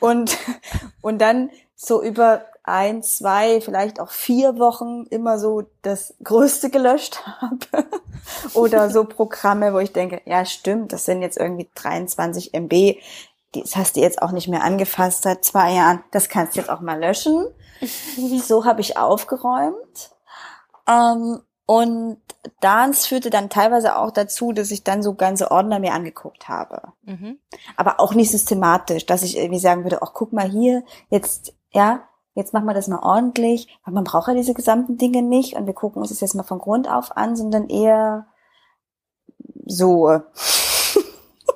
Und, 0.00 0.38
und 1.02 1.18
dann 1.18 1.50
so 1.74 2.02
über 2.02 2.46
ein, 2.66 3.02
zwei, 3.02 3.60
vielleicht 3.60 4.00
auch 4.00 4.10
vier 4.10 4.58
Wochen 4.58 5.04
immer 5.10 5.38
so 5.38 5.62
das 5.82 6.14
Größte 6.22 6.68
gelöscht 6.68 7.24
habe. 7.24 7.86
Oder 8.54 8.90
so 8.90 9.04
Programme, 9.04 9.72
wo 9.72 9.78
ich 9.78 9.92
denke, 9.92 10.20
ja 10.24 10.44
stimmt, 10.44 10.92
das 10.92 11.04
sind 11.04 11.22
jetzt 11.22 11.38
irgendwie 11.38 11.70
23 11.74 12.54
MB. 12.54 12.96
Das 13.52 13.76
hast 13.76 13.96
du 13.96 14.00
jetzt 14.00 14.20
auch 14.20 14.32
nicht 14.32 14.48
mehr 14.48 14.64
angefasst 14.64 15.22
seit 15.22 15.44
zwei 15.44 15.74
Jahren. 15.74 16.02
Das 16.10 16.28
kannst 16.28 16.56
du 16.56 16.60
jetzt 16.60 16.70
auch 16.70 16.80
mal 16.80 16.98
löschen. 16.98 17.46
So 18.42 18.64
habe 18.64 18.80
ich 18.80 18.96
aufgeräumt. 18.96 20.10
Ähm, 20.88 21.42
und 21.66 22.18
das 22.60 23.06
führte 23.06 23.28
dann 23.28 23.50
teilweise 23.50 23.96
auch 23.96 24.12
dazu, 24.12 24.52
dass 24.52 24.70
ich 24.70 24.82
dann 24.82 25.02
so 25.02 25.14
ganze 25.14 25.50
Ordner 25.50 25.78
mir 25.78 25.92
angeguckt 25.92 26.48
habe. 26.48 26.80
Mhm. 27.02 27.38
Aber 27.76 28.00
auch 28.00 28.14
nicht 28.14 28.30
systematisch, 28.30 29.04
dass 29.04 29.22
ich 29.22 29.36
irgendwie 29.36 29.58
sagen 29.58 29.84
würde, 29.84 30.00
ach 30.00 30.12
guck 30.14 30.32
mal 30.32 30.48
hier, 30.48 30.84
jetzt, 31.10 31.54
ja, 31.72 32.08
jetzt 32.36 32.52
machen 32.52 32.66
wir 32.66 32.74
das 32.74 32.86
mal 32.86 33.00
ordentlich. 33.00 33.76
Weil 33.84 33.94
man 33.94 34.04
braucht 34.04 34.28
ja 34.28 34.34
diese 34.34 34.54
gesamten 34.54 34.96
Dinge 34.98 35.22
nicht 35.22 35.54
und 35.54 35.66
wir 35.66 35.74
gucken 35.74 36.00
uns 36.00 36.10
das 36.10 36.20
jetzt 36.20 36.34
mal 36.34 36.44
von 36.44 36.60
Grund 36.60 36.88
auf 36.88 37.16
an, 37.16 37.34
sondern 37.34 37.68
eher 37.68 38.26
so. 39.64 40.20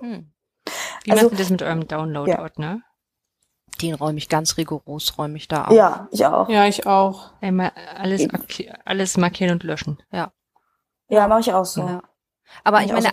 Hm. 0.01 0.33
Wie 1.05 1.11
Also- 1.13 1.25
macht 1.25 1.33
ihr 1.33 1.39
das 1.39 1.51
mit 1.51 1.63
eurem 1.63 1.87
Download-Ordner? 1.87 2.81
Den 3.81 3.95
räume 3.95 4.19
ich 4.19 4.29
ganz 4.29 4.59
rigoros, 4.59 5.17
räume 5.17 5.37
ich 5.39 5.49
da 5.49 5.67
auf. 5.67 5.73
Ja, 5.73 6.09
ich 6.11 6.27
auch. 6.27 6.49
Ja, 6.51 6.67
ich 6.67 6.87
auch. 6.87 7.31
Einmal 7.41 7.73
alles, 7.97 8.27
alles 8.85 9.17
markieren 9.17 9.53
und 9.53 9.63
löschen. 9.63 10.03
Ja, 11.09 11.27
mache 11.29 11.41
ich 11.41 11.55
auch 11.55 11.65
so. 11.65 11.83
Ja. 11.83 12.03
Aber 12.63 12.81
Ja, 12.81 12.87
ich 12.87 12.93
meine, 12.93 13.09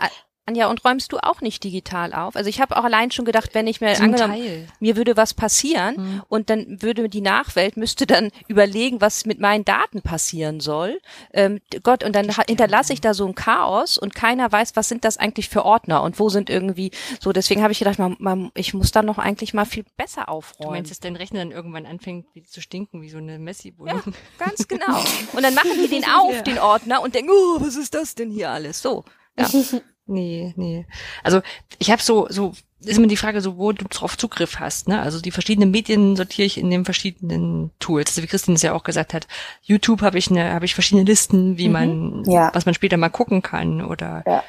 Anja, 0.47 0.67
und 0.69 0.83
räumst 0.85 1.11
du 1.11 1.17
auch 1.17 1.41
nicht 1.41 1.63
digital 1.63 2.13
auf? 2.13 2.35
Also 2.35 2.49
ich 2.49 2.61
habe 2.61 2.77
auch 2.77 2.83
allein 2.83 3.11
schon 3.11 3.25
gedacht, 3.25 3.49
wenn 3.53 3.67
ich 3.67 3.81
mir 3.81 3.93
Zum 3.95 4.05
angenommen, 4.05 4.33
Teil. 4.33 4.67
mir 4.79 4.95
würde 4.95 5.15
was 5.17 5.33
passieren 5.33 5.95
Hm. 5.97 6.23
und 6.29 6.49
dann 6.49 6.81
würde 6.81 7.09
die 7.09 7.21
Nachwelt 7.21 7.75
müsste 7.77 8.07
dann 8.07 8.31
überlegen, 8.47 9.01
was 9.01 9.25
mit 9.25 9.39
meinen 9.39 9.65
Daten 9.65 10.01
passieren 10.01 10.59
soll. 10.59 10.99
Ähm, 11.33 11.59
Gott, 11.83 12.03
und 12.03 12.15
dann 12.15 12.29
hinterlasse 12.47 12.93
ich 12.93 13.01
da 13.01 13.13
so 13.13 13.27
ein 13.27 13.35
Chaos 13.35 13.97
und 13.97 14.15
keiner 14.15 14.51
weiß, 14.51 14.75
was 14.75 14.87
sind 14.89 15.03
das 15.03 15.17
eigentlich 15.17 15.49
für 15.49 15.65
Ordner 15.65 16.01
und 16.01 16.17
wo 16.19 16.29
sind 16.29 16.49
irgendwie 16.49 16.91
so. 17.19 17.33
Deswegen 17.33 17.61
habe 17.61 17.73
ich 17.73 17.79
gedacht, 17.79 17.99
man, 17.99 18.15
man, 18.19 18.51
ich 18.55 18.73
muss 18.73 18.91
dann 18.91 19.05
noch 19.05 19.17
eigentlich 19.17 19.53
mal 19.53 19.65
viel 19.65 19.83
besser 19.97 20.23
Du 20.27 20.31
aufräumen. 20.31 20.71
meinst, 20.71 20.91
dass 20.91 20.99
dein 21.01 21.15
Rechner 21.17 21.39
dann 21.39 21.51
irgendwann 21.51 21.85
anfängt 21.85 22.25
zu 22.49 22.61
stinken, 22.61 23.01
wie 23.01 23.09
so 23.09 23.17
eine 23.17 23.37
Messi-Wohnung? 23.37 24.01
Ja, 24.05 24.45
ganz 24.45 24.67
genau. 24.69 25.03
Und 25.33 25.43
dann 25.43 25.53
machen 25.55 25.71
die 25.83 25.89
den 25.89 26.05
auf, 26.05 26.33
Ja. 26.33 26.41
den 26.41 26.57
Ordner, 26.59 27.01
und 27.01 27.15
denken, 27.15 27.31
oh, 27.33 27.57
was 27.59 27.75
ist 27.75 27.93
das 27.93 28.15
denn 28.15 28.31
hier 28.31 28.49
alles? 28.49 28.81
So. 28.81 29.03
Ja. 29.37 29.49
Nee, 30.07 30.53
nee. 30.55 30.85
Also 31.23 31.41
ich 31.79 31.91
habe 31.91 32.01
so, 32.01 32.27
so 32.29 32.53
ist 32.79 32.97
immer 32.97 33.07
die 33.07 33.17
Frage, 33.17 33.41
so 33.41 33.57
wo 33.57 33.71
du 33.71 33.85
drauf 33.89 34.17
Zugriff 34.17 34.59
hast. 34.59 34.87
Ne? 34.87 35.01
Also 35.01 35.19
die 35.19 35.31
verschiedenen 35.31 35.71
Medien 35.71 36.15
sortiere 36.15 36.45
ich 36.45 36.57
in 36.57 36.69
den 36.69 36.85
verschiedenen 36.85 37.71
Tools. 37.79 38.09
Also 38.11 38.23
wie 38.23 38.27
Christine 38.27 38.55
es 38.55 38.61
ja 38.61 38.73
auch 38.73 38.83
gesagt 38.83 39.13
hat, 39.13 39.27
YouTube 39.63 40.01
habe 40.01 40.17
ich 40.17 40.29
eine, 40.31 40.53
habe 40.53 40.65
ich 40.65 40.73
verschiedene 40.75 41.03
Listen, 41.05 41.57
wie 41.57 41.69
man, 41.69 42.23
Ja. 42.25 42.51
was 42.53 42.65
man 42.65 42.75
später 42.75 42.97
mal 42.97 43.09
gucken 43.09 43.41
kann 43.41 43.83
oder 43.83 44.23
Ja. 44.25 44.43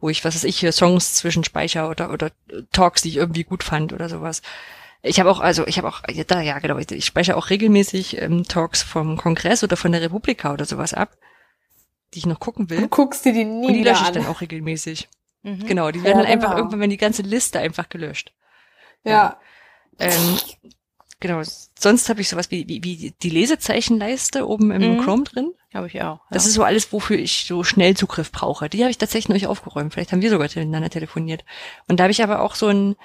wo 0.00 0.08
ich, 0.08 0.24
was 0.24 0.34
weiß 0.34 0.44
ich, 0.44 0.58
hier 0.58 0.72
Songs 0.72 1.14
zwischenspeicher 1.14 1.88
oder 1.88 2.10
oder 2.12 2.30
Talks, 2.72 3.02
die 3.02 3.10
ich 3.10 3.16
irgendwie 3.16 3.44
gut 3.44 3.62
fand 3.62 3.92
oder 3.92 4.08
sowas. 4.08 4.42
Ich 5.02 5.20
habe 5.20 5.30
auch, 5.30 5.40
also 5.40 5.66
ich 5.66 5.76
habe 5.76 5.86
auch, 5.88 6.00
ja, 6.10 6.24
da, 6.24 6.40
ja 6.40 6.58
genau, 6.60 6.78
ich, 6.78 6.90
ich 6.90 7.04
speichere 7.04 7.36
auch 7.36 7.50
regelmäßig 7.50 8.20
ähm, 8.22 8.44
Talks 8.44 8.82
vom 8.82 9.18
Kongress 9.18 9.62
oder 9.62 9.76
von 9.76 9.92
der 9.92 10.00
Republika 10.00 10.52
oder 10.54 10.64
sowas 10.64 10.94
ab, 10.94 11.10
die 12.14 12.20
ich 12.20 12.26
noch 12.26 12.40
gucken 12.40 12.70
will. 12.70 12.80
Du 12.80 12.88
guckst 12.88 13.24
dir 13.24 13.32
die 13.32 13.44
nie 13.44 13.66
Und 13.66 13.72
die 13.74 13.82
lösche 13.82 14.02
ich 14.02 14.08
an. 14.08 14.14
dann 14.14 14.26
auch 14.26 14.40
regelmäßig. 14.40 15.08
Mhm. 15.42 15.66
Genau, 15.66 15.90
die 15.90 15.98
Ja, 15.98 16.04
werden 16.06 16.18
dann 16.18 16.26
einfach 16.26 16.48
genau. 16.50 16.58
irgendwann, 16.58 16.80
wenn 16.80 16.90
die 16.90 16.96
ganze 16.96 17.22
Liste 17.22 17.58
einfach 17.58 17.88
gelöscht. 17.88 18.32
Ja. 19.04 19.38
Ähm, 19.98 20.38
genau, 21.20 21.42
sonst 21.78 22.08
habe 22.08 22.20
ich 22.22 22.28
sowas 22.28 22.50
wie, 22.50 22.66
wie, 22.68 22.82
wie 22.82 23.14
die 23.22 23.30
Lesezeichenleiste 23.30 24.48
oben 24.48 24.70
im 24.70 24.96
Mhm. 24.96 25.00
Chrome 25.02 25.24
drin. 25.24 25.52
Habe 25.74 25.88
ich 25.88 26.00
auch. 26.02 26.20
Das 26.30 26.44
ja. 26.44 26.48
ist 26.48 26.54
so 26.54 26.62
alles, 26.62 26.92
wofür 26.92 27.18
ich 27.18 27.44
so 27.46 27.64
schnell 27.64 27.96
Zugriff 27.96 28.30
brauche. 28.30 28.68
Die 28.70 28.80
habe 28.82 28.90
ich 28.90 28.98
tatsächlich 28.98 29.28
noch 29.28 29.34
nicht 29.34 29.48
aufgeräumt. 29.48 29.92
Vielleicht 29.92 30.12
haben 30.12 30.22
wir 30.22 30.30
sogar 30.30 30.46
miteinander 30.48 30.88
telefoniert. 30.90 31.44
Und 31.88 31.98
da 31.98 32.04
habe 32.04 32.12
ich 32.12 32.22
aber 32.22 32.40
auch 32.42 32.54
so 32.54 32.68
ein 32.68 32.96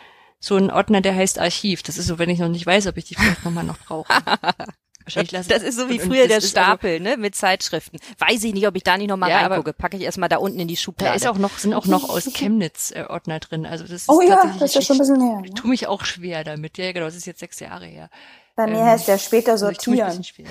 so 0.41 0.55
ein 0.55 0.71
Ordner, 0.71 1.01
der 1.01 1.15
heißt 1.15 1.37
Archiv. 1.39 1.83
Das 1.83 1.97
ist 1.97 2.07
so, 2.07 2.17
wenn 2.17 2.29
ich 2.29 2.39
noch 2.39 2.47
nicht 2.47 2.65
weiß, 2.65 2.87
ob 2.87 2.95
ich 2.95 3.03
die 3.05 3.15
vielleicht 3.15 3.43
nochmal 3.43 3.65
noch 3.65 3.77
brauche. 3.79 4.07
Wahrscheinlich 5.05 5.31
lasse 5.31 5.49
Das 5.49 5.63
ist 5.63 5.77
so 5.77 5.89
wie 5.89 5.97
früher 5.99 6.27
der 6.27 6.35
also- 6.37 6.47
Stapel, 6.47 6.99
ne, 6.99 7.17
mit 7.17 7.35
Zeitschriften. 7.35 7.97
Weiß 8.19 8.43
ich 8.43 8.53
nicht, 8.53 8.67
ob 8.67 8.75
ich 8.75 8.83
da 8.83 8.97
nicht 8.97 9.07
nochmal 9.09 9.29
Ja, 9.31 9.47
reingucke. 9.47 9.73
Packe 9.73 9.97
ich 9.97 10.03
erstmal 10.03 10.29
da 10.29 10.37
unten 10.37 10.59
in 10.59 10.67
die 10.67 10.77
Schublade. 10.77 11.11
Da 11.11 11.15
ist 11.15 11.27
auch 11.27 11.37
noch, 11.37 11.57
sind 11.57 11.73
auch 11.73 11.85
noch 11.85 12.09
aus 12.09 12.25
Chemnitz 12.33 12.91
äh, 12.91 13.05
Ordner 13.07 13.39
drin. 13.39 13.65
Also 13.65 13.83
das 13.83 13.93
ist 13.93 14.09
Oh 14.09 14.21
ja, 14.21 14.39
das 14.59 14.61
ist 14.61 14.75
ja 14.75 14.81
schon 14.81 14.97
ein 14.97 14.99
bisschen 14.99 15.21
her. 15.21 15.41
ich 15.43 15.49
Ne? 15.51 15.55
tu 15.55 15.67
mich 15.67 15.87
auch 15.87 16.05
schwer 16.05 16.43
damit. 16.43 16.77
Ja, 16.77 16.91
genau, 16.91 17.05
das 17.05 17.15
ist 17.15 17.25
jetzt 17.25 17.39
sechs 17.39 17.59
Jahre 17.59 17.85
her. 17.85 18.09
Bei 18.55 18.67
mir 18.67 18.79
Ähm, 18.79 18.85
heißt 18.85 19.07
der 19.07 19.17
später 19.17 19.53
Also 19.53 19.69
ich 19.69 19.77
tu 19.77 19.91
mich 19.91 20.03
ein 20.03 20.11
sortieren 20.11 20.49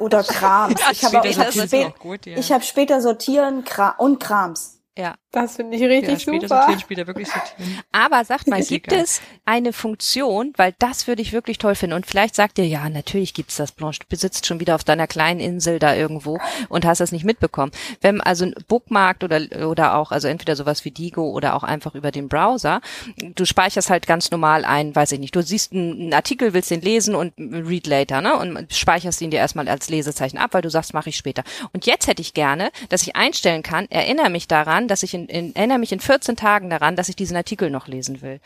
oder 0.00 0.22
Krams. 0.22 0.78
Ja, 0.80 0.90
ich 0.92 1.04
habe 1.04 1.18
auch, 1.18 1.24
später 1.24 1.28
ich 1.30 1.38
hab 1.38 1.52
sortieren 1.52 1.92
spät, 1.98 2.36
ich 2.38 2.52
hab 2.52 2.64
später 2.64 3.00
sortieren 3.00 3.64
Kra 3.64 3.90
und 3.98 4.20
Krams. 4.20 4.75
Ja. 4.96 5.14
Das 5.36 5.56
finde 5.56 5.76
ich 5.76 5.82
richtig 5.82 6.24
ja, 6.24 6.32
super. 6.32 6.48
sortieren, 6.48 6.80
später 6.80 7.06
wirklich 7.06 7.28
sortieren. 7.28 7.82
Aber 7.92 8.24
sagt 8.24 8.46
mal, 8.46 8.62
gibt 8.64 8.90
egal. 8.90 9.04
es 9.04 9.20
eine 9.44 9.74
Funktion, 9.74 10.54
weil 10.56 10.74
das 10.78 11.06
würde 11.06 11.20
ich 11.20 11.34
wirklich 11.34 11.58
toll 11.58 11.74
finden. 11.74 11.94
Und 11.94 12.06
vielleicht 12.06 12.34
sagt 12.34 12.58
ihr, 12.58 12.66
ja, 12.66 12.88
natürlich 12.88 13.34
gibt's 13.34 13.56
das, 13.56 13.72
Blanche. 13.72 14.00
Du 14.00 14.06
besitzt 14.08 14.46
schon 14.46 14.60
wieder 14.60 14.74
auf 14.74 14.82
deiner 14.82 15.06
kleinen 15.06 15.40
Insel 15.40 15.78
da 15.78 15.94
irgendwo 15.94 16.38
und 16.70 16.86
hast 16.86 17.00
das 17.00 17.12
nicht 17.12 17.26
mitbekommen. 17.26 17.70
Wenn 18.00 18.22
also 18.22 18.46
ein 18.46 18.54
Bookmarkt 18.66 19.24
oder, 19.24 19.68
oder 19.68 19.96
auch, 19.96 20.10
also 20.10 20.26
entweder 20.26 20.56
sowas 20.56 20.86
wie 20.86 20.90
Digo 20.90 21.28
oder 21.28 21.54
auch 21.54 21.64
einfach 21.64 21.94
über 21.94 22.12
den 22.12 22.30
Browser, 22.30 22.80
du 23.18 23.44
speicherst 23.44 23.90
halt 23.90 24.06
ganz 24.06 24.30
normal 24.30 24.64
ein, 24.64 24.96
weiß 24.96 25.12
ich 25.12 25.20
nicht, 25.20 25.36
du 25.36 25.42
siehst 25.42 25.72
einen, 25.72 26.00
einen 26.00 26.14
Artikel, 26.14 26.54
willst 26.54 26.70
den 26.70 26.80
lesen 26.80 27.14
und 27.14 27.34
read 27.36 27.86
later, 27.86 28.22
ne? 28.22 28.38
Und 28.38 28.72
speicherst 28.72 29.20
ihn 29.20 29.30
dir 29.30 29.40
erstmal 29.40 29.68
als 29.68 29.90
Lesezeichen 29.90 30.38
ab, 30.38 30.54
weil 30.54 30.62
du 30.62 30.70
sagst, 30.70 30.94
mache 30.94 31.10
ich 31.10 31.16
später. 31.16 31.44
Und 31.74 31.84
jetzt 31.84 32.06
hätte 32.06 32.22
ich 32.22 32.32
gerne, 32.32 32.70
dass 32.88 33.02
ich 33.02 33.16
einstellen 33.16 33.62
kann, 33.62 33.86
erinnere 33.90 34.30
mich 34.30 34.48
daran, 34.48 34.85
dass 34.88 35.02
ich 35.02 35.14
in, 35.14 35.26
in 35.26 35.54
erinnere 35.54 35.78
mich 35.78 35.92
in 35.92 36.00
14 36.00 36.36
Tagen 36.36 36.70
daran, 36.70 36.96
dass 36.96 37.08
ich 37.08 37.16
diesen 37.16 37.36
Artikel 37.36 37.70
noch 37.70 37.88
lesen 37.88 38.22
will. 38.22 38.40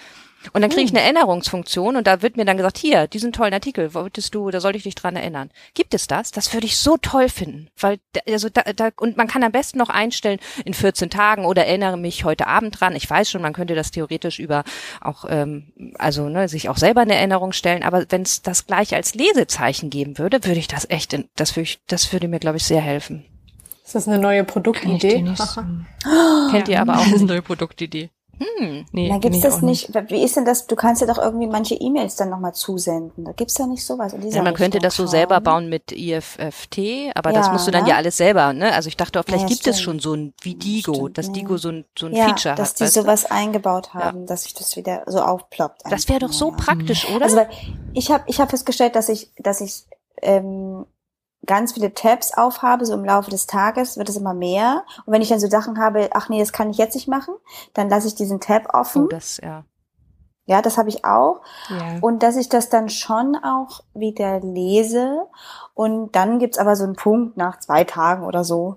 Und 0.53 0.63
dann 0.63 0.71
kriege 0.71 0.85
ich 0.85 0.91
eine 0.91 1.03
Erinnerungsfunktion 1.03 1.97
und 1.97 2.07
da 2.07 2.23
wird 2.23 2.39
mir 2.39 2.47
dann 2.47 2.57
gesagt, 2.57 2.79
hier, 2.79 3.07
diesen 3.07 3.33
tollen 3.33 3.53
Artikel, 3.53 3.93
wolltest 3.93 4.35
du, 4.35 4.51
da 4.51 4.61
sollte 4.61 4.79
ich 4.79 4.85
dich 4.85 4.95
dran 4.95 5.15
erinnern. 5.15 5.51
Gibt 5.75 5.93
es 5.93 6.07
das? 6.07 6.31
Das 6.31 6.55
würde 6.55 6.67
ich 6.67 6.79
so 6.79 6.97
toll 6.97 7.29
finden, 7.29 7.69
weil 7.79 7.99
also 8.27 8.49
da, 8.49 8.63
da 8.63 8.89
und 8.97 9.19
man 9.19 9.29
kann 9.29 9.43
am 9.43 9.53
besten 9.53 9.79
noch 9.79 9.91
einstellen 9.91 10.39
in 10.65 10.73
14 10.73 11.11
Tagen 11.11 11.45
oder 11.45 11.67
erinnere 11.67 11.99
mich 11.99 12.25
heute 12.25 12.47
Abend 12.47 12.81
dran. 12.81 12.97
Ich 12.97 13.09
weiß 13.09 13.31
schon, 13.31 13.43
man 13.43 13.53
könnte 13.53 13.75
das 13.75 13.91
theoretisch 13.91 14.39
über 14.39 14.65
auch 15.03 15.27
ähm, 15.29 15.73
also 15.99 16.29
ne, 16.31 16.49
sich 16.49 16.71
auch 16.71 16.79
selber 16.79 17.03
eine 17.03 17.17
Erinnerung 17.17 17.53
stellen, 17.53 17.83
aber 17.83 18.07
wenn 18.09 18.23
es 18.23 18.41
das 18.41 18.67
gleich 18.67 18.95
als 18.95 19.15
Lesezeichen 19.15 19.91
geben 19.91 20.17
würde, 20.17 20.45
würde 20.45 20.61
ich 20.61 20.69
das 20.69 20.89
echt 20.89 21.13
in, 21.13 21.29
das 21.37 21.55
würde 21.55 21.65
ich, 21.65 21.81
das 21.87 22.11
würde 22.15 22.29
mir 22.29 22.41
glaube 22.41 22.57
ich 22.57 22.65
sehr 22.65 22.81
helfen. 22.81 23.27
Ist 23.91 23.97
das 23.97 24.07
eine 24.07 24.21
neue 24.21 24.45
Kann 24.45 24.53
ich 24.53 24.53
dir 24.53 24.53
Produktidee? 24.63 25.21
nicht 25.23 25.37
sagen. 25.37 25.85
Kennt 26.53 26.69
ihr 26.69 26.81
aber 26.81 26.93
auch 26.93 26.99
Das 26.99 27.07
nicht. 27.07 27.23
eine 27.23 27.33
neue 27.33 27.43
Produktidee. 27.43 28.11
Hm. 28.39 28.87
Nee, 28.93 29.09
Na, 29.09 29.15
kenn 29.19 29.21
gibt's 29.21 29.41
das 29.41 29.55
auch 29.57 29.63
nicht? 29.63 29.93
Wie 30.11 30.23
ist 30.23 30.37
denn 30.37 30.45
das? 30.45 30.69
Du 30.69 30.77
kannst 30.77 31.01
ja 31.03 31.09
doch 31.09 31.19
irgendwie 31.19 31.49
manche 31.49 31.75
E-Mails 31.75 32.15
dann 32.15 32.31
nochmal 32.31 32.55
zusenden. 32.55 33.25
Da 33.25 33.33
gibt's 33.33 33.59
ja 33.59 33.67
nicht 33.67 33.85
sowas 33.85 34.13
in 34.13 34.21
dieser 34.21 34.37
Ja, 34.37 34.43
man 34.45 34.55
könnte 34.55 34.79
das 34.79 34.95
so 34.95 35.09
selber 35.09 35.41
bauen 35.41 35.69
mit 35.69 35.91
IFFT, 35.91 36.79
aber 37.17 37.33
das 37.33 37.47
Ja, 37.47 37.53
musst 37.53 37.67
du 37.67 37.73
dann 37.73 37.83
ne? 37.83 37.91
ja 37.91 37.97
alles 37.97 38.17
selber, 38.17 38.53
ne? 38.53 38.73
Also 38.73 38.87
ich 38.89 38.97
dachte, 38.97 39.19
auch, 39.19 39.25
vielleicht 39.25 39.43
Ja, 39.43 39.49
gibt 39.49 39.67
es 39.67 39.81
stimmt. 39.81 39.85
schon 39.85 39.99
so 39.99 40.15
ein 40.15 40.35
wie 40.41 40.55
Digo, 40.55 40.95
Stimmt, 40.95 41.19
dass 41.19 41.27
ja. 41.27 41.33
Digo 41.33 41.57
so 41.57 41.71
ein, 41.71 41.85
so 41.99 42.07
ein 42.07 42.15
Ja, 42.15 42.27
Feature 42.27 42.55
dass 42.55 42.71
hat. 42.71 42.79
die 42.79 42.85
weißt 42.85 42.97
du? 42.97 43.01
sowas 43.03 43.25
eingebaut 43.29 43.93
haben, 43.93 44.27
dass 44.27 44.45
sich 44.45 44.55
das 44.55 44.77
wieder 44.77 45.03
so 45.09 45.21
aufploppt. 45.21 45.83
Das 45.91 46.09
wäre 46.09 46.21
doch 46.21 46.33
so 46.33 46.53
praktisch, 46.53 47.07
oder? 47.09 47.25
Also 47.25 47.37
weil 47.37 47.49
ich 47.93 48.11
habe 48.13 48.23
ich 48.29 48.41
hab 48.41 48.51
festgestellt, 48.51 48.95
dass 48.95 49.09
ich, 49.09 49.31
dass 49.39 49.61
ich 49.61 49.85
ähm, 50.23 50.87
ganz 51.51 51.73
viele 51.73 51.93
Tabs 51.93 52.33
aufhabe, 52.33 52.87
so 52.87 52.95
im 52.95 53.05
Laufe 53.05 53.29
des 53.29 53.49
Tages 53.49 53.97
wird 53.97 54.09
es 54.09 54.17
immer 54.17 54.35
mehr. 54.35 54.85
Und 55.05 55.13
wenn 55.13 55.21
ich 55.21 55.31
dann 55.31 55.41
so 55.41 55.49
Sachen 55.49 55.81
habe, 55.81 56.09
ach 56.13 56.29
nee, 56.29 56.39
das 56.39 56.53
kann 56.53 56.71
ich 56.71 56.79
jetzt 56.79 56.95
nicht 56.95 57.09
machen, 57.09 57.35
dann 57.75 57.89
lasse 57.89 58.07
ich 58.07 58.15
diesen 58.15 58.39
Tab 58.39 58.73
offen. 58.73 59.07
oh, 59.07 59.09
das, 59.09 59.41
ja. 59.43 59.65
ja, 60.47 60.63
das 60.63 60.79
habe 60.79 60.89
ich 60.91 61.05
auch. 61.05 61.41
Ja. 61.69 61.99
Und 62.03 62.23
dass 62.23 62.37
ich 62.37 62.49
das 62.49 62.69
dann 62.69 62.89
schon 62.89 63.35
auch 63.35 63.81
wieder 63.95 64.39
lese. 64.39 65.27
Und 65.75 66.15
dann 66.15 66.39
gibt's 66.39 66.57
aber 66.57 66.77
so 66.77 66.85
einen 66.85 66.95
Punkt 66.95 67.37
nach 67.37 67.59
zwei 67.59 67.83
Tagen 67.83 68.25
oder 68.25 68.45
so. 68.45 68.77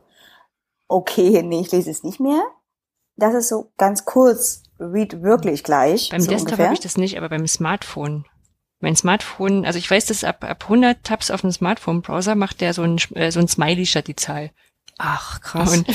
Okay, 0.88 1.44
nee, 1.44 1.60
ich 1.60 1.72
lese 1.72 1.91
es 1.91 2.02
nicht 2.02 2.20
mehr. 2.20 2.41
Das 3.18 3.36
ist 3.36 3.50
so 3.50 3.72
ganz 3.78 4.06
kurz, 4.06 4.64
read 4.80 5.22
wirklich 5.22 5.64
gleich. 5.64 6.10
Beim 6.10 6.22
so 6.22 6.32
Desktop 6.32 6.58
habe 6.58 6.74
ich 6.74 6.80
das 6.80 6.98
nicht, 6.98 7.20
aber 7.20 7.30
beim 7.30 7.45
Smartphone. 7.45 8.26
Mein 8.84 8.97
Smartphone, 8.97 9.65
also 9.65 9.80
ich 9.80 9.89
weiß, 9.89 10.07
dass 10.07 10.26
ab, 10.26 10.43
ab 10.43 10.64
100 10.64 11.03
Tabs 11.05 11.31
auf 11.31 11.39
dem 11.39 11.53
Smartphone-Browser 11.53 12.35
macht 12.35 12.60
der 12.60 12.73
so 12.73 12.81
ein, 12.81 12.97
äh, 13.15 13.31
so 13.31 13.39
ein 13.39 13.47
Smiley 13.47 13.85
statt 13.85 14.07
die 14.07 14.15
Zahl. 14.18 14.51
Ach, 14.97 15.39
krass. 15.39 15.72
Und 15.77 15.88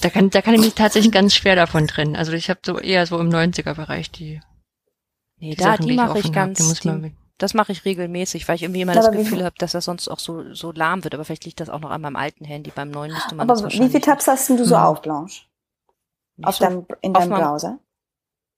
da 0.00 0.10
kann, 0.10 0.30
da 0.30 0.42
kann 0.42 0.54
ich 0.54 0.60
mich 0.60 0.74
tatsächlich 0.74 1.10
ganz 1.12 1.34
schwer 1.34 1.56
davon 1.56 1.88
trennen. 1.88 2.14
Also 2.14 2.30
ich 2.32 2.48
habe 2.48 2.60
so 2.64 2.78
eher 2.78 3.04
so 3.06 3.18
im 3.18 3.28
90er-Bereich 3.30 4.12
die, 4.12 4.40
nee, 5.40 5.50
die 5.50 5.56
da, 5.56 5.72
Sachen, 5.72 5.86
die 5.86 5.90
ich 5.90 5.96
mache 5.96 6.20
ich 6.20 6.26
hab. 6.26 6.32
ganz, 6.34 6.58
Die 6.58 6.62
muss 6.64 6.84
man 6.84 6.96
die, 6.98 7.08
mit- 7.08 7.14
das 7.38 7.52
mache 7.52 7.72
ich 7.72 7.84
regelmäßig, 7.84 8.46
weil 8.46 8.54
ich 8.54 8.62
irgendwie 8.62 8.80
immer 8.82 8.94
Ja, 8.94 9.02
das 9.02 9.10
Gefühl 9.12 9.44
habe, 9.44 9.56
dass 9.58 9.72
das 9.72 9.84
sonst 9.84 10.08
auch 10.08 10.20
so, 10.20 10.54
so 10.54 10.70
lahm 10.70 11.02
wird. 11.02 11.14
Aber 11.14 11.24
vielleicht 11.24 11.44
liegt 11.46 11.58
das 11.58 11.68
auch 11.68 11.80
noch 11.80 11.90
an 11.90 12.00
meinem 12.00 12.16
alten 12.16 12.44
Handy. 12.44 12.70
Beim 12.72 12.90
neuen 12.92 13.12
müsste 13.12 13.34
man 13.34 13.48
Aber 13.48 13.60
das 13.60 13.74
wie 13.74 13.88
viele 13.88 14.00
Tabs 14.00 14.28
hast 14.28 14.48
denn 14.48 14.56
du 14.56 14.64
so 14.64 14.76
Hm. 14.76 14.82
auf, 14.84 15.02
Blanche? 15.02 15.42
Auf 16.42 16.56
so 16.56 16.64
deinem, 16.64 16.86
in 17.02 17.12
deinem 17.12 17.30
Browser? 17.30 17.78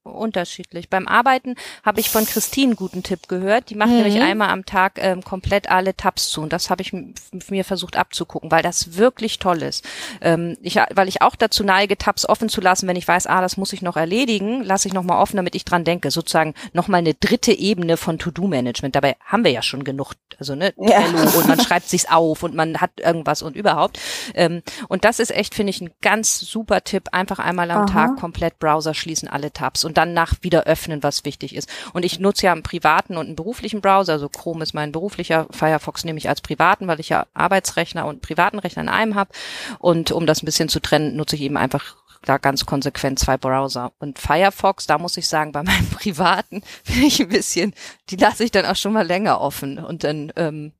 Unterschiedlich. 0.08 0.88
Beim 0.88 1.06
Arbeiten 1.08 1.54
habe 1.84 2.00
ich 2.00 2.10
von 2.10 2.26
Christine 2.26 2.68
einen 2.70 2.76
guten 2.76 3.02
Tipp 3.02 3.28
gehört. 3.28 3.70
Die 3.70 3.74
macht 3.74 3.90
Mhm. 3.90 3.96
nämlich 3.96 4.20
einmal 4.20 4.50
am 4.50 4.64
Tag 4.66 4.94
ähm, 4.96 5.22
komplett 5.22 5.70
alle 5.70 5.94
Tabs 5.96 6.28
zu 6.30 6.42
und 6.42 6.52
das 6.52 6.70
habe 6.70 6.82
ich 6.82 6.92
mir 6.92 7.64
versucht 7.64 7.96
abzugucken, 7.96 8.50
weil 8.50 8.62
das 8.62 8.96
wirklich 8.96 9.38
toll 9.38 9.62
ist. 9.62 9.84
Ähm, 10.20 10.56
ich, 10.62 10.76
weil 10.94 11.08
ich 11.08 11.22
auch 11.22 11.36
dazu 11.36 11.64
neige, 11.64 11.96
Tabs 11.98 12.28
offen 12.28 12.48
zu 12.48 12.60
lassen, 12.60 12.88
wenn 12.88 12.96
ich 12.96 13.06
weiß, 13.06 13.26
ah, 13.26 13.40
das 13.40 13.56
muss 13.56 13.72
ich 13.72 13.82
noch 13.82 13.96
erledigen, 13.96 14.62
lasse 14.64 14.88
ich 14.88 14.94
noch 14.94 15.02
mal 15.02 15.20
offen, 15.20 15.36
damit 15.36 15.54
ich 15.54 15.64
dran 15.64 15.84
denke. 15.84 16.10
Sozusagen 16.10 16.54
noch 16.72 16.88
mal 16.88 16.98
eine 16.98 17.14
dritte 17.14 17.52
Ebene 17.52 17.96
von 17.96 18.18
To-Do-Management. 18.18 18.94
Dabei 18.96 19.16
haben 19.24 19.44
wir 19.44 19.50
ja 19.50 19.62
schon 19.62 19.84
genug, 19.84 20.14
also 20.38 20.54
ne, 20.54 20.72
Ja. 20.78 20.98
Und 21.36 21.48
man 21.48 21.60
schreibt 21.60 21.88
sich's 21.88 22.06
auf 22.08 22.42
und 22.42 22.54
man 22.54 22.80
hat 22.80 22.92
irgendwas 22.98 23.42
und 23.42 23.56
überhaupt. 23.56 23.98
Ähm, 24.34 24.62
und 24.88 25.04
das 25.04 25.18
ist 25.18 25.30
echt, 25.30 25.54
finde 25.54 25.70
ich, 25.70 25.80
ein 25.80 25.90
ganz 26.00 26.38
super 26.40 26.82
Tipp. 26.84 27.08
Einfach 27.12 27.38
einmal 27.38 27.70
am 27.70 27.82
Aha. 27.82 27.86
Tag 27.86 28.16
komplett 28.16 28.58
Browser 28.58 28.94
schließen, 28.94 29.28
alle 29.28 29.52
Tabs 29.52 29.84
und 29.84 29.97
dann 29.98 30.14
nach 30.14 30.34
wieder 30.42 30.62
öffnen, 30.64 31.02
was 31.02 31.24
wichtig 31.24 31.56
ist. 31.56 31.68
Und 31.92 32.04
ich 32.04 32.20
nutze 32.20 32.46
ja 32.46 32.52
einen 32.52 32.62
privaten 32.62 33.16
und 33.16 33.26
einen 33.26 33.36
beruflichen 33.36 33.80
Browser. 33.80 34.12
Also 34.12 34.28
Chrome 34.28 34.62
ist 34.62 34.72
mein 34.72 34.92
beruflicher, 34.92 35.48
Firefox 35.50 36.04
nehme 36.04 36.18
ich 36.18 36.28
als 36.28 36.40
privaten, 36.40 36.86
weil 36.86 37.00
ich 37.00 37.08
ja 37.08 37.26
Arbeitsrechner 37.34 38.06
und 38.06 38.22
privaten 38.22 38.60
Rechner 38.60 38.82
in 38.82 38.88
einem 38.88 39.16
habe. 39.16 39.30
Und 39.80 40.12
um 40.12 40.24
das 40.24 40.42
ein 40.42 40.46
bisschen 40.46 40.68
zu 40.68 40.80
trennen, 40.80 41.16
nutze 41.16 41.34
ich 41.34 41.42
eben 41.42 41.56
einfach 41.56 41.96
da 42.22 42.38
ganz 42.38 42.64
konsequent 42.64 43.18
zwei 43.18 43.36
Browser. 43.36 43.92
Und 43.98 44.20
Firefox, 44.20 44.86
da 44.86 44.98
muss 44.98 45.16
ich 45.16 45.28
sagen, 45.28 45.50
bei 45.50 45.62
meinem 45.64 45.88
privaten 45.90 46.62
bin 46.86 47.02
ich 47.02 47.20
ein 47.20 47.28
bisschen, 47.28 47.74
die 48.10 48.16
lasse 48.16 48.44
ich 48.44 48.52
dann 48.52 48.66
auch 48.66 48.76
schon 48.76 48.92
mal 48.92 49.06
länger 49.06 49.40
offen. 49.40 49.78
Und 49.78 50.04
dann, 50.04 50.32
ähm, 50.36 50.72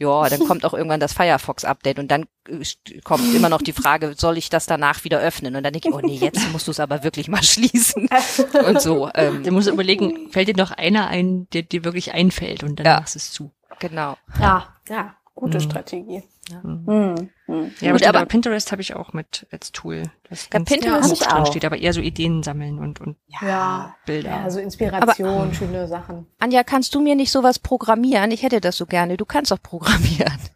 ja, 0.00 0.28
dann 0.28 0.40
kommt 0.46 0.64
auch 0.64 0.74
irgendwann 0.74 0.98
das 0.98 1.12
Firefox-Update 1.12 1.98
und 1.98 2.08
dann 2.10 2.26
äh, 2.48 2.64
kommt 3.04 3.34
immer 3.34 3.48
noch 3.48 3.62
die 3.62 3.72
Frage, 3.72 4.14
soll 4.16 4.38
ich 4.38 4.48
das 4.50 4.66
danach 4.66 5.04
wieder 5.04 5.20
öffnen? 5.20 5.54
Und 5.54 5.62
dann 5.62 5.72
denke 5.72 5.88
ich, 5.90 5.94
oh 5.94 6.00
nee, 6.00 6.16
jetzt 6.16 6.50
musst 6.52 6.66
du 6.66 6.70
es 6.72 6.80
aber 6.80 7.04
wirklich 7.04 7.28
mal 7.28 7.42
schließen. 7.42 8.08
Und 8.66 8.80
so, 8.80 9.10
ähm, 9.14 9.44
Du 9.44 9.52
musst 9.52 9.68
überlegen, 9.68 10.30
fällt 10.32 10.48
dir 10.48 10.56
noch 10.56 10.70
einer 10.72 11.06
ein, 11.08 11.46
der 11.52 11.62
dir 11.62 11.84
wirklich 11.84 12.12
einfällt 12.14 12.64
und 12.64 12.76
dann 12.80 12.86
Ja. 12.86 13.00
machst 13.00 13.14
du 13.14 13.18
es 13.18 13.30
zu. 13.30 13.52
genau. 13.78 14.16
Ja, 14.40 14.74
ja, 14.88 15.14
gute 15.34 15.58
Mhm. 15.58 15.62
Strategie. 15.62 16.22
Ja, 16.50 16.60
Gut, 16.62 17.30
aber, 17.48 17.70
stimmt, 17.70 18.06
aber- 18.06 18.18
aber 18.18 18.26
Pinterest 18.26 18.72
habe 18.72 18.82
ich 18.82 18.94
auch 18.94 19.12
mit 19.12 19.46
als 19.50 19.72
Tool. 19.72 20.04
Das 20.28 20.48
Ja, 20.52 20.60
Pinterest 20.60 21.32
auch. 21.32 21.46
steht, 21.46 21.64
aber 21.64 21.78
eher 21.78 21.92
so 21.92 22.00
Ideen 22.00 22.42
sammeln 22.42 22.78
und, 22.78 23.00
und 23.00 23.16
Ja, 23.40 23.94
Bilder. 24.06 24.30
ja, 24.30 24.50
so 24.50 24.60
Inspiration, 24.60 25.54
schöne 25.54 25.88
Sachen. 25.88 26.26
Anja, 26.38 26.62
kannst 26.64 26.94
du 26.94 27.00
mir 27.00 27.14
nicht 27.14 27.30
sowas 27.32 27.58
programmieren? 27.58 28.30
Ich 28.30 28.42
hätte 28.42 28.60
das 28.60 28.76
so 28.76 28.86
gerne. 28.86 29.16
Du 29.16 29.24
kannst 29.24 29.50
doch 29.50 29.62
programmieren. 29.62 30.38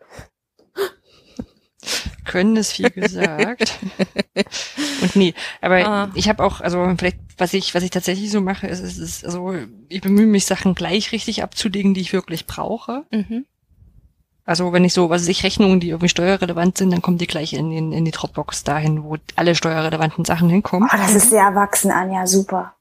können 2.24 2.56
ist 2.56 2.72
viel 2.72 2.90
gesagt. 2.90 3.78
und 5.02 5.16
nee, 5.16 5.34
aber 5.60 5.86
Ah. 5.86 6.10
ich 6.14 6.28
habe 6.28 6.42
auch, 6.42 6.60
also 6.60 6.92
vielleicht, 6.98 7.18
was 7.36 7.52
ich, 7.52 7.74
was 7.74 7.82
ich 7.82 7.90
tatsächlich 7.90 8.30
so 8.30 8.40
mache, 8.40 8.66
ist, 8.66 8.80
ist, 8.80 8.98
ist 8.98 9.24
also 9.24 9.54
ich 9.88 10.00
bemühe 10.00 10.26
mich, 10.26 10.46
Sachen 10.46 10.74
gleich 10.74 11.12
richtig 11.12 11.42
abzulegen, 11.42 11.94
die 11.94 12.00
ich 12.00 12.12
wirklich 12.12 12.46
brauche. 12.46 13.04
Mhm. 13.12 13.44
Also 14.46 14.72
wenn 14.72 14.84
ich 14.84 14.92
so, 14.92 15.08
was 15.08 15.22
weiß 15.22 15.28
ich 15.28 15.42
Rechnungen, 15.42 15.80
die 15.80 15.88
irgendwie 15.88 16.08
steuerrelevant 16.08 16.76
sind, 16.76 16.90
dann 16.92 17.00
kommen 17.00 17.16
die 17.18 17.26
gleich 17.26 17.54
in, 17.54 17.72
in, 17.72 17.92
in 17.92 18.04
die 18.04 18.10
Dropbox 18.10 18.62
dahin, 18.64 19.02
wo 19.02 19.16
alle 19.36 19.54
steuerrelevanten 19.54 20.24
Sachen 20.24 20.50
hinkommen. 20.50 20.88
Oh, 20.92 20.96
das 20.96 21.14
ist 21.14 21.30
sehr 21.30 21.42
erwachsen, 21.44 21.90
Anja, 21.90 22.26
super. 22.26 22.74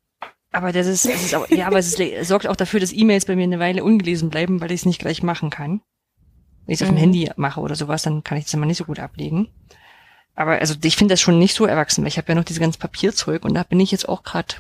Aber 0.52 0.72
das 0.72 0.88
ist, 0.88 1.06
das 1.06 1.24
ist 1.24 1.36
auch, 1.36 1.50
ja, 1.50 1.68
aber 1.68 1.80
es 1.80 1.98
ist, 1.98 2.28
sorgt 2.28 2.48
auch 2.48 2.56
dafür, 2.56 2.80
dass 2.80 2.92
E-Mails 2.94 3.26
bei 3.26 3.36
mir 3.36 3.44
eine 3.44 3.60
Weile 3.60 3.84
ungelesen 3.84 4.30
bleiben, 4.30 4.62
weil 4.62 4.72
ich 4.72 4.82
es 4.82 4.86
nicht 4.86 5.00
gleich 5.00 5.24
machen 5.24 5.50
kann. 5.50 5.82
Wenn 6.66 6.74
ich 6.74 6.82
es 6.82 6.84
auf 6.84 6.90
dem 6.90 6.96
Mhm. 6.96 7.00
Handy 7.02 7.32
mache 7.38 7.60
oder 7.62 7.76
sowas, 7.76 8.04
dann 8.04 8.24
kann 8.24 8.38
ich 8.38 8.46
es 8.46 8.54
immer 8.54 8.66
nicht 8.66 8.78
so 8.78 8.86
gut 8.86 9.00
ablegen. 9.00 9.48
Aber 10.36 10.54
also 10.54 10.76
ich 10.84 10.96
finde 10.96 11.14
das 11.14 11.22
schon 11.22 11.40
nicht 11.40 11.56
so 11.56 11.66
erwachsen, 11.66 12.04
weil 12.04 12.10
ich 12.10 12.18
habe 12.18 12.28
ja 12.30 12.36
noch 12.36 12.44
dieses 12.44 12.60
ganze 12.60 12.80
Papierzeug 12.80 13.46
und 13.46 13.54
da 13.54 13.64
bin 13.64 13.80
ich 13.80 13.92
jetzt 13.92 14.10
auch 14.10 14.24
gerade 14.24 14.56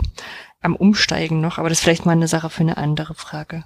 am 0.61 0.75
Umsteigen 0.75 1.41
noch, 1.41 1.57
aber 1.57 1.69
das 1.69 1.79
ist 1.79 1.83
vielleicht 1.83 2.05
mal 2.05 2.11
eine 2.13 2.27
Sache 2.27 2.49
für 2.49 2.61
eine 2.61 2.77
andere 2.77 3.15
Frage, 3.15 3.63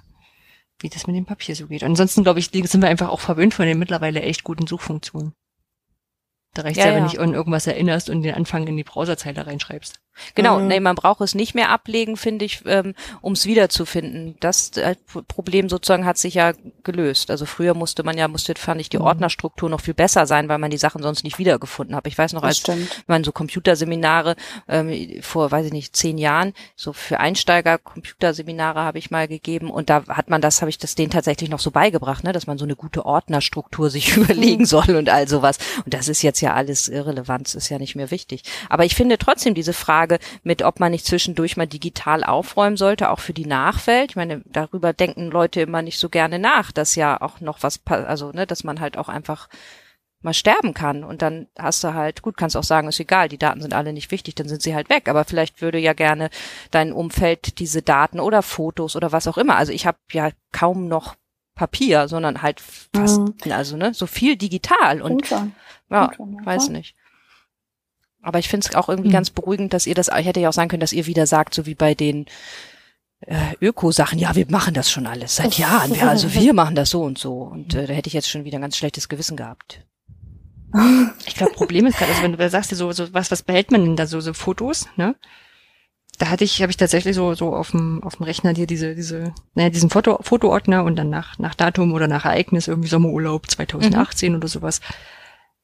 wie 0.80 0.88
das 0.88 1.06
mit 1.06 1.16
dem 1.16 1.26
Papier 1.26 1.56
so 1.56 1.66
geht. 1.66 1.82
Ansonsten 1.82 2.22
glaube 2.22 2.38
ich, 2.38 2.50
sind 2.50 2.80
wir 2.80 2.88
einfach 2.88 3.08
auch 3.08 3.20
verwöhnt 3.20 3.54
von 3.54 3.66
den 3.66 3.78
mittlerweile 3.78 4.22
echt 4.22 4.44
guten 4.44 4.66
Suchfunktionen. 4.66 5.32
Da 6.54 6.62
reicht 6.62 6.78
Ja, 6.78 6.86
ja, 6.86 6.94
wenn 6.94 7.04
ja. 7.04 7.08
dich 7.08 7.20
an 7.20 7.34
irgendwas 7.34 7.66
erinnerst 7.66 8.10
und 8.10 8.22
den 8.22 8.34
Anfang 8.34 8.66
in 8.66 8.76
die 8.76 8.84
Browserzeile 8.84 9.46
reinschreibst. 9.46 10.00
Genau, 10.34 10.58
Mhm. 10.58 10.66
nee, 10.68 10.80
man 10.80 10.94
braucht 10.96 11.20
es 11.20 11.34
nicht 11.34 11.54
mehr 11.54 11.70
ablegen, 11.70 12.16
finde 12.16 12.44
ich, 12.44 12.62
ähm, 12.66 12.94
um 13.20 13.32
es 13.34 13.46
wiederzufinden. 13.46 14.36
Das 14.40 14.70
äh, 14.76 14.96
Problem 15.28 15.68
sozusagen 15.68 16.04
hat 16.04 16.18
sich 16.18 16.34
ja 16.34 16.52
gelöst. 16.84 17.30
Also 17.30 17.46
früher 17.46 17.74
musste 17.74 18.02
man 18.02 18.16
ja, 18.18 18.28
musste, 18.28 18.54
fand 18.56 18.80
ich, 18.80 18.88
die 18.88 18.98
Mhm. 18.98 19.04
Ordnerstruktur 19.04 19.68
noch 19.70 19.80
viel 19.80 19.94
besser 19.94 20.26
sein, 20.26 20.48
weil 20.48 20.58
man 20.58 20.70
die 20.70 20.78
Sachen 20.78 21.02
sonst 21.02 21.24
nicht 21.24 21.38
wiedergefunden 21.38 21.94
hat. 21.96 22.06
Ich 22.06 22.16
weiß 22.18 22.32
noch, 22.32 22.42
als 22.42 22.62
man 23.06 23.24
so 23.24 23.32
Computerseminare 23.32 24.36
ähm, 24.68 25.20
vor, 25.22 25.50
weiß 25.50 25.66
ich 25.66 25.72
nicht, 25.72 25.94
zehn 25.96 26.18
Jahren, 26.18 26.52
so 26.76 26.92
für 26.92 27.20
Einsteiger 27.20 27.78
Computerseminare 27.78 28.80
habe 28.80 28.98
ich 28.98 29.10
mal 29.10 29.28
gegeben 29.28 29.70
und 29.70 29.90
da 29.90 30.04
hat 30.08 30.30
man 30.30 30.40
das, 30.40 30.60
habe 30.62 30.70
ich 30.70 30.78
das 30.78 30.94
denen 30.94 31.10
tatsächlich 31.10 31.50
noch 31.50 31.60
so 31.60 31.70
beigebracht, 31.70 32.24
ne, 32.24 32.32
dass 32.32 32.46
man 32.46 32.58
so 32.58 32.64
eine 32.64 32.76
gute 32.76 33.04
Ordnerstruktur 33.06 33.90
sich 33.90 34.16
überlegen 34.16 34.64
soll 34.66 34.96
und 34.96 35.08
all 35.08 35.28
sowas. 35.28 35.58
Und 35.84 35.94
das 35.94 36.08
ist 36.08 36.22
jetzt 36.22 36.40
ja 36.40 36.54
alles 36.54 36.88
irrelevant, 36.88 37.54
ist 37.54 37.68
ja 37.68 37.78
nicht 37.78 37.94
mehr 37.96 38.10
wichtig. 38.10 38.42
Aber 38.68 38.84
ich 38.84 38.94
finde 38.94 39.18
trotzdem 39.18 39.54
diese 39.54 39.72
Frage 39.72 40.07
mit, 40.42 40.62
ob 40.62 40.80
man 40.80 40.92
nicht 40.92 41.06
zwischendurch 41.06 41.56
mal 41.56 41.66
digital 41.66 42.24
aufräumen 42.24 42.76
sollte, 42.76 43.10
auch 43.10 43.20
für 43.20 43.32
die 43.34 43.46
Nachwelt. 43.46 44.10
Ich 44.10 44.16
meine, 44.16 44.42
darüber 44.46 44.92
denken 44.92 45.30
Leute 45.30 45.60
immer 45.60 45.82
nicht 45.82 45.98
so 45.98 46.08
gerne 46.08 46.38
nach, 46.38 46.72
dass 46.72 46.94
ja 46.94 47.20
auch 47.20 47.40
noch 47.40 47.62
was, 47.62 47.80
also 47.86 48.32
ne, 48.32 48.46
dass 48.46 48.64
man 48.64 48.80
halt 48.80 48.96
auch 48.96 49.08
einfach 49.08 49.48
mal 50.20 50.34
sterben 50.34 50.74
kann 50.74 51.04
und 51.04 51.22
dann 51.22 51.46
hast 51.56 51.84
du 51.84 51.94
halt, 51.94 52.22
gut, 52.22 52.36
kannst 52.36 52.56
auch 52.56 52.64
sagen, 52.64 52.88
ist 52.88 52.98
egal, 52.98 53.28
die 53.28 53.38
Daten 53.38 53.60
sind 53.62 53.72
alle 53.72 53.92
nicht 53.92 54.10
wichtig, 54.10 54.34
dann 54.34 54.48
sind 54.48 54.62
sie 54.62 54.74
halt 54.74 54.90
weg, 54.90 55.08
aber 55.08 55.24
vielleicht 55.24 55.62
würde 55.62 55.78
ja 55.78 55.92
gerne 55.92 56.28
dein 56.72 56.92
Umfeld 56.92 57.60
diese 57.60 57.82
Daten 57.82 58.18
oder 58.18 58.42
Fotos 58.42 58.96
oder 58.96 59.12
was 59.12 59.28
auch 59.28 59.38
immer. 59.38 59.54
Also 59.56 59.72
ich 59.72 59.86
habe 59.86 59.98
ja 60.10 60.30
kaum 60.50 60.88
noch 60.88 61.14
Papier, 61.54 62.08
sondern 62.08 62.42
halt 62.42 62.60
fast, 62.60 63.20
Mhm. 63.20 63.52
also 63.52 63.76
ne, 63.76 63.94
so 63.94 64.06
viel 64.08 64.36
digital 64.36 65.02
und 65.02 65.26
schon. 65.26 65.52
ja, 65.90 66.10
ja, 66.18 66.46
weiß 66.46 66.68
nicht. 66.70 66.96
Aber 68.22 68.38
ich 68.38 68.48
finde 68.48 68.66
es 68.68 68.74
auch 68.74 68.88
irgendwie 68.88 69.08
Hm. 69.08 69.14
ganz 69.14 69.30
beruhigend, 69.30 69.72
dass 69.72 69.86
ihr 69.86 69.94
das, 69.94 70.08
ich 70.08 70.26
hätte 70.26 70.40
ja 70.40 70.48
auch 70.48 70.52
sagen 70.54 70.68
können, 70.68 70.80
dass 70.80 70.92
ihr 70.92 71.06
wieder 71.06 71.26
sagt, 71.26 71.54
so 71.54 71.66
wie 71.66 71.74
bei 71.74 71.94
den 71.94 72.26
äh, 73.20 73.54
Öko-Sachen, 73.60 74.18
ja, 74.18 74.34
wir 74.34 74.46
machen 74.48 74.74
das 74.74 74.90
schon 74.90 75.06
alles 75.06 75.36
seit 75.36 75.58
Jahren. 75.58 75.94
Wir, 75.94 76.08
also 76.08 76.32
wir 76.34 76.52
machen 76.54 76.74
das 76.74 76.90
so 76.90 77.02
und 77.02 77.18
so. 77.18 77.42
Und 77.42 77.74
äh, 77.74 77.86
da 77.86 77.92
hätte 77.92 78.08
ich 78.08 78.14
jetzt 78.14 78.28
schon 78.28 78.44
wieder 78.44 78.58
ein 78.58 78.62
ganz 78.62 78.76
schlechtes 78.76 79.08
Gewissen 79.08 79.36
gehabt. 79.36 79.84
Ich 81.26 81.34
glaube, 81.34 81.52
Problem 81.52 81.86
ist 81.86 81.96
gerade, 81.98 82.10
also 82.10 82.22
wenn 82.22 82.36
du 82.36 82.50
sagst, 82.50 82.70
so, 82.70 82.90
so 82.92 83.12
was, 83.14 83.30
was 83.30 83.42
behält 83.42 83.70
man 83.70 83.84
denn 83.84 83.96
da 83.96 84.06
so, 84.06 84.20
so 84.20 84.34
Fotos, 84.34 84.86
ne? 84.96 85.14
Da 86.18 86.30
hatte 86.30 86.42
ich, 86.42 86.60
habe 86.62 86.70
ich 86.70 86.76
tatsächlich 86.76 87.14
so, 87.14 87.34
so 87.34 87.54
auf 87.54 87.70
dem, 87.70 88.02
auf 88.02 88.16
dem 88.16 88.24
Rechner 88.24 88.52
dir 88.54 88.66
diese, 88.66 88.96
diese, 88.96 89.32
naja, 89.54 89.70
diesen 89.70 89.88
Foto, 89.88 90.18
Fotoordner 90.20 90.82
und 90.82 90.96
dann 90.96 91.10
nach, 91.10 91.38
nach 91.38 91.54
Datum 91.54 91.92
oder 91.92 92.08
nach 92.08 92.24
Ereignis, 92.24 92.66
irgendwie 92.66 92.88
Sommerurlaub 92.88 93.48
2018 93.48 94.34
oder 94.34 94.48
sowas. 94.48 94.80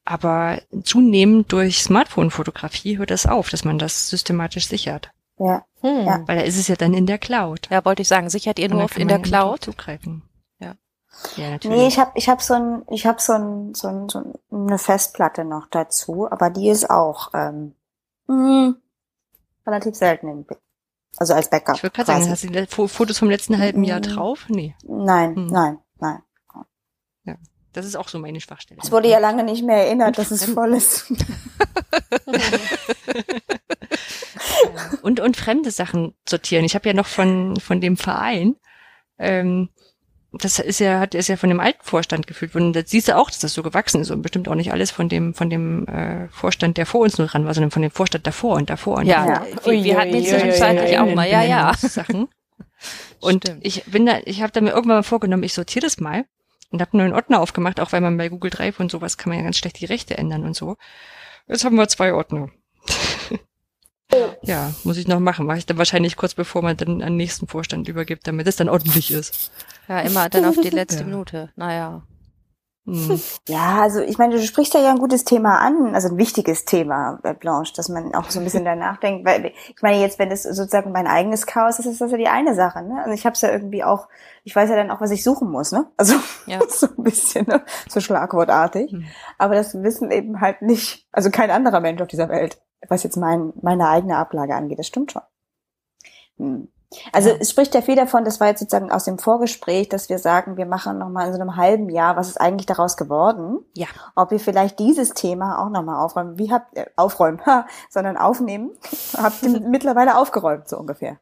Aber 0.05 0.61
zunehmend 0.83 1.51
durch 1.51 1.81
Smartphone-Fotografie 1.81 2.97
hört 2.99 3.09
das 3.11 3.25
auf, 3.25 3.49
dass 3.49 3.65
man 3.65 3.79
das 3.79 4.07
systematisch 4.09 4.67
sichert. 4.67 5.09
Ja. 5.39 5.65
Hm. 5.81 6.05
Ja. 6.05 6.23
Weil 6.27 6.37
da 6.37 6.43
ist 6.43 6.57
es 6.57 6.67
ja 6.67 6.75
dann 6.75 6.93
in 6.93 7.07
der 7.07 7.17
Cloud. 7.17 7.67
Ja, 7.71 7.83
wollte 7.85 8.03
ich 8.03 8.07
sagen, 8.07 8.29
sichert 8.29 8.59
ihr 8.59 8.69
nur 8.69 8.83
auf 8.83 8.97
in 8.97 9.07
der 9.07 9.19
Cloud? 9.19 9.63
zugreifen. 9.63 10.21
Ja. 10.59 10.75
Ja, 11.37 11.49
natürlich. 11.51 11.77
Nee, 11.77 11.87
ich 11.87 11.97
habe 11.99 12.11
ich 12.15 12.29
hab 12.29 12.41
so, 12.41 12.53
ein, 12.53 12.83
ich 12.91 13.05
hab 13.07 13.19
so, 13.19 13.33
ein, 13.33 13.73
so, 13.73 13.87
ein, 13.87 14.07
so 14.09 14.33
eine 14.51 14.77
Festplatte 14.77 15.43
noch 15.43 15.67
dazu, 15.71 16.29
aber 16.31 16.49
die 16.51 16.69
ist 16.69 16.89
auch 16.89 17.31
ähm, 17.33 17.73
mh, 18.27 18.75
relativ 19.65 19.95
selten 19.95 20.27
im 20.29 20.45
Also 21.17 21.33
als 21.33 21.49
Backup. 21.49 21.75
ich 21.77 21.83
würde 21.83 21.95
gerade 21.95 22.07
sagen, 22.07 22.29
hast 22.29 22.77
du 22.77 22.87
Fotos 22.87 23.17
vom 23.19 23.29
letzten 23.29 23.57
halben 23.57 23.83
Jahr 23.83 23.99
Mhm. 23.99 24.03
drauf? 24.03 24.45
Nee. 24.49 24.75
Nein, 24.83 25.35
Hm. 25.35 25.47
nein, 25.47 25.51
nein. 25.51 25.79
Das 27.75 27.85
ist 27.85 27.97
auch 27.97 28.07
so 28.07 28.19
meine 28.19 28.39
Schwachstelle. 28.39 28.79
Es 28.81 28.91
wurde 28.91 29.09
ja 29.09 29.19
lange 29.19 29.43
nicht 29.43 29.63
mehr 29.63 29.85
erinnert, 29.85 30.17
dass 30.17 30.31
es 30.31 30.45
voll 30.45 30.73
ist. 30.73 31.11
und, 35.01 35.19
und 35.19 35.35
fremde 35.35 35.71
Sachen 35.71 36.13
sortieren. 36.27 36.63
Ich 36.63 36.75
habe 36.75 36.87
ja 36.87 36.93
noch 36.93 37.07
von, 37.07 37.59
von 37.59 37.81
dem 37.81 37.97
Verein, 37.97 38.55
ähm, 39.19 39.69
das 40.31 40.59
ist 40.59 40.79
ja, 40.79 40.99
hat, 40.99 41.15
ist 41.15 41.27
ja 41.27 41.35
von 41.35 41.49
dem 41.49 41.59
alten 41.59 41.83
Vorstand 41.83 42.27
gefühlt 42.27 42.55
worden. 42.55 42.71
Da 42.71 42.81
siehst 42.85 43.09
du 43.09 43.17
auch, 43.17 43.29
dass 43.29 43.39
das 43.39 43.53
so 43.53 43.61
gewachsen 43.61 44.01
ist 44.01 44.11
und 44.11 44.21
bestimmt 44.21 44.47
auch 44.47 44.55
nicht 44.55 44.71
alles 44.71 44.91
von 44.91 45.09
dem, 45.09 45.33
von 45.33 45.49
dem 45.49 45.85
äh, 45.87 46.29
Vorstand, 46.29 46.77
der 46.77 46.85
vor 46.85 47.01
uns 47.01 47.17
nur 47.17 47.27
dran 47.27 47.45
war, 47.45 47.53
sondern 47.53 47.71
von 47.71 47.81
dem 47.81 47.91
Vorstand 47.91 48.25
davor 48.25 48.55
und 48.55 48.69
davor 48.69 48.99
und 48.99 49.05
Ja, 49.05 49.25
Ja. 49.25 49.45
Wir, 49.65 49.83
wir 49.83 49.97
hatten 49.97 50.15
jetzt 50.15 50.29
zwischenzeitlich 50.29 50.97
auch 50.97 51.13
mal, 51.13 51.29
ja, 51.29 51.43
ja. 51.43 51.73
Sachen. 51.77 52.29
Und 53.19 53.45
Stimmt. 53.45 53.65
ich 53.65 53.83
bin 53.85 54.05
da, 54.05 54.19
ich 54.25 54.41
habe 54.41 54.51
da 54.51 54.61
mir 54.61 54.71
irgendwann 54.71 54.97
mal 54.97 55.03
vorgenommen, 55.03 55.43
ich 55.43 55.53
sortiere 55.53 55.83
das 55.83 55.99
mal 55.99 56.25
und 56.71 56.81
habe 56.81 56.95
nur 56.97 57.05
einen 57.05 57.13
Ordner 57.15 57.41
aufgemacht, 57.41 57.79
auch 57.79 57.91
weil 57.91 58.01
man 58.01 58.17
bei 58.17 58.29
Google 58.29 58.51
Drive 58.51 58.79
und 58.79 58.91
sowas 58.91 59.17
kann 59.17 59.29
man 59.29 59.39
ja 59.39 59.43
ganz 59.43 59.57
schlecht 59.57 59.79
die 59.79 59.85
Rechte 59.85 60.17
ändern 60.17 60.43
und 60.43 60.55
so. 60.55 60.77
Jetzt 61.47 61.63
haben 61.63 61.75
wir 61.75 61.87
zwei 61.87 62.13
Ordner. 62.13 62.49
ja, 64.41 64.73
muss 64.83 64.97
ich 64.97 65.07
noch 65.07 65.19
machen. 65.19 65.45
Mache 65.45 65.57
ich 65.59 65.65
dann 65.65 65.77
wahrscheinlich 65.77 66.15
kurz 66.15 66.33
bevor 66.33 66.61
man 66.61 66.77
dann 66.77 67.01
an 67.01 67.13
den 67.13 67.17
nächsten 67.17 67.47
Vorstand 67.47 67.87
übergibt, 67.87 68.27
damit 68.27 68.47
es 68.47 68.55
dann 68.55 68.69
ordentlich 68.69 69.11
ist. 69.11 69.51
Ja, 69.87 69.99
immer 70.01 70.29
dann 70.29 70.45
auf 70.45 70.59
die 70.61 70.69
letzte 70.71 71.01
Ja. 71.01 71.05
Minute. 71.05 71.51
Naja. 71.55 72.03
Hm. 72.87 73.19
Ja, 73.47 73.81
also 73.81 74.01
ich 74.01 74.19
meine, 74.19 74.35
du 74.35 74.41
sprichst 74.43 74.75
da 74.75 74.79
ja 74.79 74.91
ein 74.91 74.99
gutes 74.99 75.23
Thema 75.23 75.57
an, 75.57 75.95
also 75.95 76.09
ein 76.09 76.17
wichtiges 76.17 76.65
Thema, 76.65 77.19
äh, 77.23 77.33
Blanche, 77.33 77.73
dass 77.75 77.89
man 77.89 78.13
auch 78.13 78.29
so 78.29 78.39
ein 78.39 78.45
bisschen 78.45 78.63
danach 78.65 78.97
denkt, 78.97 79.25
weil 79.25 79.53
ich 79.69 79.81
meine 79.81 79.99
jetzt, 79.99 80.19
wenn 80.19 80.31
es 80.31 80.43
sozusagen 80.43 80.91
mein 80.91 81.07
eigenes 81.07 81.47
Chaos 81.47 81.79
ist, 81.79 81.87
ist 81.87 81.99
das 81.99 82.11
ja 82.11 82.17
die 82.17 82.27
eine 82.27 82.53
Sache, 82.53 82.83
ne? 82.83 83.01
Also 83.01 83.11
ich 83.11 83.25
habe 83.25 83.33
es 83.33 83.41
ja 83.41 83.51
irgendwie 83.51 83.83
auch, 83.83 84.07
ich 84.43 84.55
weiß 84.55 84.69
ja 84.69 84.75
dann 84.75 84.91
auch, 84.91 85.01
was 85.01 85.09
ich 85.09 85.23
suchen 85.23 85.49
muss, 85.49 85.71
ne? 85.71 85.87
Also 85.97 86.15
Ja. 86.45 86.59
so 86.69 86.87
ein 86.87 87.03
bisschen, 87.03 87.47
ne? 87.47 87.63
so 87.89 87.99
schlagwortartig. 87.99 88.91
Hm. 88.91 89.05
Aber 89.39 89.55
das 89.55 89.73
wissen 89.81 90.11
eben 90.11 90.39
halt 90.39 90.61
nicht, 90.61 91.07
also 91.11 91.31
kein 91.31 91.49
anderer 91.49 91.79
Mensch 91.79 92.01
auf 92.01 92.07
dieser 92.07 92.29
Welt, 92.29 92.61
was 92.87 93.01
jetzt 93.01 93.17
mein, 93.17 93.51
meine 93.61 93.89
eigene 93.89 94.17
Ablage 94.17 94.53
angeht. 94.53 94.77
Das 94.77 94.85
stimmt 94.85 95.11
schon. 95.11 95.23
Hm. 96.37 96.67
Also 97.11 97.29
Ja. 97.29 97.35
es 97.39 97.49
spricht 97.51 97.73
ja 97.75 97.81
viel 97.81 97.95
davon, 97.95 98.25
das 98.25 98.39
war 98.39 98.47
jetzt 98.47 98.59
sozusagen 98.59 98.91
aus 98.91 99.05
dem 99.05 99.17
Vorgespräch, 99.19 99.89
dass 99.89 100.09
wir 100.09 100.19
sagen, 100.19 100.57
wir 100.57 100.65
machen 100.65 100.97
nochmal 100.97 101.27
in 101.27 101.33
so 101.33 101.39
einem 101.39 101.55
halben 101.55 101.89
Jahr, 101.89 102.15
was 102.15 102.27
ist 102.29 102.39
eigentlich 102.41 102.65
daraus 102.65 102.97
geworden? 102.97 103.59
Ja. 103.75 103.87
Ob 104.15 104.31
wir 104.31 104.39
vielleicht 104.39 104.79
dieses 104.79 105.13
Thema 105.13 105.59
auch 105.63 105.69
nochmal 105.69 106.03
aufräumen. 106.03 106.37
Wie 106.37 106.51
habt 106.51 106.75
ihr, 106.77 106.89
aufräumen, 106.95 107.45
ha, 107.45 107.65
sondern 107.89 108.17
aufnehmen, 108.17 108.71
habt 109.17 109.43
ihr 109.43 109.59
mittlerweile 109.61 110.17
aufgeräumt, 110.17 110.67
so 110.67 110.77
ungefähr. 110.77 111.19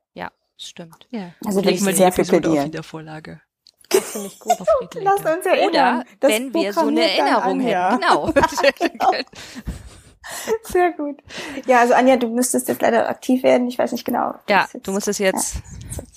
Stimmt. 0.55 1.07
Ja. 1.09 1.31
Also 1.45 1.59
ich 1.61 1.65
wir 1.65 1.91
die 1.91 1.97
sehr 1.97 2.11
für 2.11 2.21
Episode 2.21 2.49
auf. 2.51 2.65
Wiedervorlage. 2.65 3.41
Das 3.89 4.11
finde 4.11 4.27
ich 4.27 4.39
gut. 4.39 4.53
Lasst 4.95 5.23
Later. 5.23 5.37
uns 5.37 5.45
erinnern. 5.45 5.69
Oder 5.69 6.03
Das 6.19 6.31
wenn 6.31 6.53
wir 6.53 6.73
so 6.73 6.81
eine 6.81 7.01
Erinnerung 7.01 7.59
hätten. 7.59 7.99
Genau. 7.99 8.29
Sehr 10.63 10.91
gut. 10.91 11.19
Ja, 11.65 11.81
also 11.81 11.93
Anja, 11.93 12.15
du 12.15 12.27
müsstest 12.29 12.67
jetzt 12.67 12.81
leider 12.81 13.09
aktiv 13.09 13.43
werden. 13.43 13.67
Ich 13.67 13.77
weiß 13.77 13.91
nicht 13.91 14.05
genau. 14.05 14.33
ja, 14.49 14.63
ist 14.63 14.87
du 14.87 14.91
musst 14.91 15.07
es 15.07 15.17
jetzt. 15.17 15.57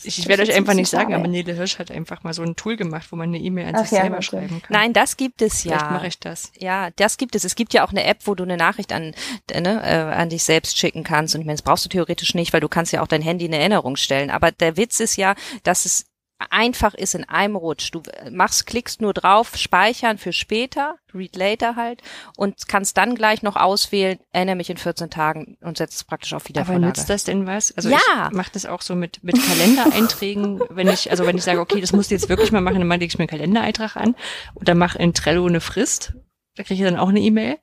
Ich, 0.02 0.06
ich 0.06 0.16
das 0.16 0.28
werde 0.28 0.42
euch 0.42 0.54
einfach 0.54 0.72
ein 0.72 0.76
nicht 0.76 0.88
sagen, 0.88 1.12
aber 1.14 1.26
Nele 1.26 1.52
Hirsch 1.52 1.78
hat 1.78 1.90
einfach 1.90 2.22
mal 2.22 2.32
so 2.32 2.42
ein 2.42 2.56
Tool 2.56 2.76
gemacht, 2.76 3.08
wo 3.10 3.16
man 3.16 3.28
eine 3.28 3.38
E-Mail 3.38 3.68
an 3.68 3.74
Ach 3.76 3.80
sich 3.80 3.90
ja, 3.90 4.02
selber 4.02 4.16
natürlich. 4.16 4.26
schreiben 4.26 4.62
kann. 4.62 4.72
Nein, 4.72 4.92
das 4.92 5.16
gibt 5.16 5.42
es 5.42 5.62
Vielleicht 5.62 5.82
ja. 5.82 5.90
mache 5.90 6.06
ich 6.06 6.18
das. 6.18 6.52
Ja, 6.58 6.90
das 6.96 7.16
gibt 7.18 7.34
es. 7.34 7.44
Es 7.44 7.56
gibt 7.56 7.74
ja 7.74 7.84
auch 7.84 7.90
eine 7.90 8.04
App, 8.04 8.18
wo 8.24 8.34
du 8.34 8.44
eine 8.44 8.56
Nachricht 8.56 8.92
an, 8.92 9.14
äh, 9.50 9.60
ne, 9.60 9.82
äh, 9.84 10.14
an 10.14 10.28
dich 10.28 10.44
selbst 10.44 10.78
schicken 10.78 11.02
kannst. 11.02 11.34
Und 11.34 11.40
ich 11.40 11.46
meine, 11.46 11.56
das 11.56 11.62
brauchst 11.62 11.84
du 11.84 11.88
theoretisch 11.88 12.34
nicht, 12.34 12.52
weil 12.52 12.60
du 12.60 12.68
kannst 12.68 12.92
ja 12.92 13.02
auch 13.02 13.08
dein 13.08 13.22
Handy 13.22 13.46
in 13.46 13.52
Erinnerung 13.52 13.96
stellen. 13.96 14.30
Aber 14.30 14.52
der 14.52 14.76
Witz 14.76 15.00
ist 15.00 15.16
ja, 15.16 15.34
dass 15.62 15.84
es 15.84 16.06
einfach 16.50 16.94
ist 16.94 17.14
in 17.14 17.24
einem 17.24 17.56
Rutsch. 17.56 17.90
Du 17.92 18.02
machst, 18.30 18.66
klickst 18.66 19.00
nur 19.00 19.14
drauf, 19.14 19.56
speichern 19.56 20.18
für 20.18 20.32
später, 20.32 20.96
read 21.14 21.34
later 21.36 21.76
halt, 21.76 22.02
und 22.36 22.68
kannst 22.68 22.96
dann 22.98 23.14
gleich 23.14 23.42
noch 23.42 23.56
auswählen, 23.56 24.18
erinnere 24.32 24.56
mich 24.56 24.68
in 24.70 24.76
14 24.76 25.08
Tagen 25.10 25.56
und 25.62 25.78
setzt 25.78 25.96
es 25.96 26.04
praktisch 26.04 26.34
auf 26.34 26.42
Aber 26.42 26.48
Wiedervorlage. 26.50 26.86
nützt 26.86 27.08
das 27.08 27.24
denn 27.24 27.46
was? 27.46 27.72
Also 27.76 27.88
Ja. 27.88 28.28
ich 28.30 28.36
mache 28.36 28.50
das 28.52 28.66
auch 28.66 28.82
so 28.82 28.94
mit, 28.94 29.24
mit 29.24 29.36
Kalendereinträgen, 29.42 30.60
wenn 30.70 30.88
ich, 30.88 31.10
also 31.10 31.26
wenn 31.26 31.36
ich 31.38 31.44
sage, 31.44 31.60
okay, 31.60 31.80
das 31.80 31.92
musst 31.92 32.10
du 32.10 32.14
jetzt 32.14 32.28
wirklich 32.28 32.52
mal 32.52 32.60
machen, 32.60 32.80
dann 32.86 33.00
lege 33.00 33.06
ich 33.06 33.18
mir 33.18 33.22
einen 33.22 33.28
Kalendereintrag 33.30 33.96
an 33.96 34.14
oder 34.54 34.74
mache 34.74 34.98
in 34.98 35.14
Trello 35.14 35.46
eine 35.46 35.60
Frist. 35.60 36.12
Da 36.56 36.62
kriege 36.62 36.82
ich 36.82 36.88
dann 36.90 36.98
auch 36.98 37.08
eine 37.08 37.20
E-Mail. 37.20 37.58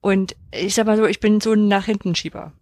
Und 0.00 0.34
ich 0.52 0.74
sag 0.74 0.86
mal 0.86 0.96
so, 0.96 1.04
ich 1.06 1.20
bin 1.20 1.40
so 1.40 1.52
ein 1.52 1.68
nach 1.68 1.84
hinten 1.84 2.14
Schieber. 2.14 2.52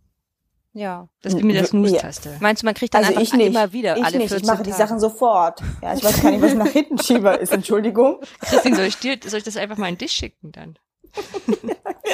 Ja. 0.72 1.08
Das 1.22 1.34
ist 1.34 1.42
mit 1.42 1.54
der 1.54 1.62
Ja. 1.62 1.66
Snooze-Taste. 1.68 2.36
Meinst 2.40 2.62
du, 2.62 2.66
man 2.66 2.74
kriegt 2.74 2.94
dann 2.94 3.00
Also 3.04 3.10
einfach 3.18 3.22
ich 3.22 3.32
nicht. 3.34 3.46
immer 3.48 3.72
wieder 3.72 3.96
ich 3.96 4.04
alle 4.04 4.18
nicht. 4.18 4.28
14 4.28 4.44
Ich 4.44 4.46
mache 4.50 4.62
die 4.62 4.70
Tage. 4.70 4.82
Sachen 4.82 5.00
sofort. 5.00 5.60
Ja, 5.82 5.94
ich 5.94 6.04
weiß 6.04 6.22
gar 6.22 6.30
nicht, 6.30 6.42
was 6.42 6.54
nach 6.54 6.66
hinten 6.68 6.98
Schieber 7.02 7.38
ist. 7.40 7.52
Entschuldigung. 7.52 8.20
Christine, 8.40 8.76
soll 8.76 8.84
ich 8.86 8.98
dir, 8.98 9.18
soll 9.26 9.38
ich 9.38 9.44
das 9.44 9.56
einfach 9.56 9.76
mal 9.76 9.88
an 9.88 9.98
dich 9.98 10.12
schicken 10.12 10.52
dann? 10.52 10.78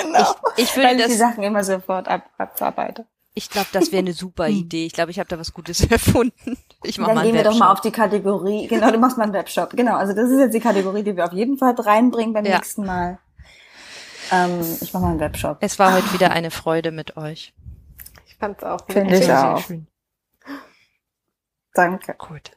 Genau. 0.03 0.35
Ich 0.57 0.77
Weil 0.77 0.85
würde 0.85 0.97
ich 0.97 1.03
die 1.05 1.09
das, 1.11 1.19
Sachen 1.19 1.43
immer 1.45 1.63
sofort 1.65 2.09
ab, 2.09 2.25
abarbeite. 2.37 3.07
ich 3.35 3.49
glaube, 3.49 3.69
das 3.73 3.93
wäre 3.93 4.01
eine 4.01 4.13
super 4.13 4.49
Idee. 4.49 4.87
Ich 4.87 4.93
glaube, 4.93 5.11
ich 5.13 5.19
habe 5.19 5.29
da 5.29 5.39
was 5.39 5.53
Gutes 5.55 5.85
erfunden. 5.91 6.59
Ich 6.83 6.99
mach 6.99 7.07
Dann 7.09 7.15
mal 7.17 7.21
einen 7.23 7.33
gehen 7.33 7.45
wir 7.45 7.49
doch 7.51 7.57
mal 7.59 7.71
auf 7.73 7.81
die 7.81 7.91
Kategorie. 7.93 8.67
Genau, 8.67 8.91
du 8.91 8.99
machst 8.99 9.17
mal 9.19 9.25
einen 9.25 9.33
Webshop. 9.33 9.71
Genau, 9.71 9.95
also 9.97 10.13
das 10.13 10.31
ist 10.31 10.39
jetzt 10.39 10.53
die 10.55 10.61
Kategorie, 10.61 11.03
die 11.05 11.17
wir 11.17 11.25
auf 11.25 11.33
jeden 11.33 11.59
Fall 11.59 11.75
reinbringen 11.75 12.33
beim 12.33 12.45
Ja. 12.45 12.57
nächsten 12.57 12.85
Mal. 12.85 13.19
Ähm, 14.33 14.61
ich 14.81 14.93
mache 14.93 15.03
mal 15.05 15.11
einen 15.11 15.21
Webshop. 15.21 15.59
Es 15.61 15.79
war 15.79 15.93
heute 15.95 16.13
wieder 16.13 16.31
eine 16.33 16.51
Freude 16.51 16.91
mit 16.91 17.17
euch. 17.17 17.53
Ich 18.35 18.39
fand's 18.39 18.65
auch. 18.65 18.85
Finde 18.89 19.17
ich 19.17 19.31
auch. 19.31 19.61
schön. 19.61 19.87
Danke. 21.73 22.15
Gut. 22.19 22.51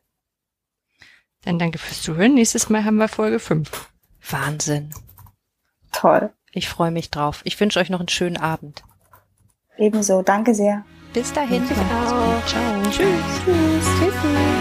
Dann 1.44 1.60
danke 1.60 1.78
fürs 1.78 2.02
Zuhören. 2.02 2.34
Nächstes 2.34 2.70
Mal 2.70 2.84
haben 2.84 2.98
wir 2.98 3.08
Folge 3.08 3.40
5. 3.40 3.91
Wahnsinn. 4.30 4.91
Toll. 5.91 6.34
Ich 6.52 6.68
freue 6.68 6.91
mich 6.91 7.12
drauf. 7.12 7.41
Ich 7.44 7.60
wünsche 7.60 7.80
euch 7.80 7.90
noch 7.90 7.99
einen 7.99 8.10
schönen 8.10 8.38
Abend. 8.38 8.84
Ebenso. 9.78 10.24
Danke 10.24 10.56
sehr. 10.56 10.84
Bis 11.14 11.32
dahin. 11.32 11.66
Ciao. 11.68 12.41
Tschüss. 12.45 12.98
Tschüss. 13.45 13.86
Tschüss. 13.99 14.57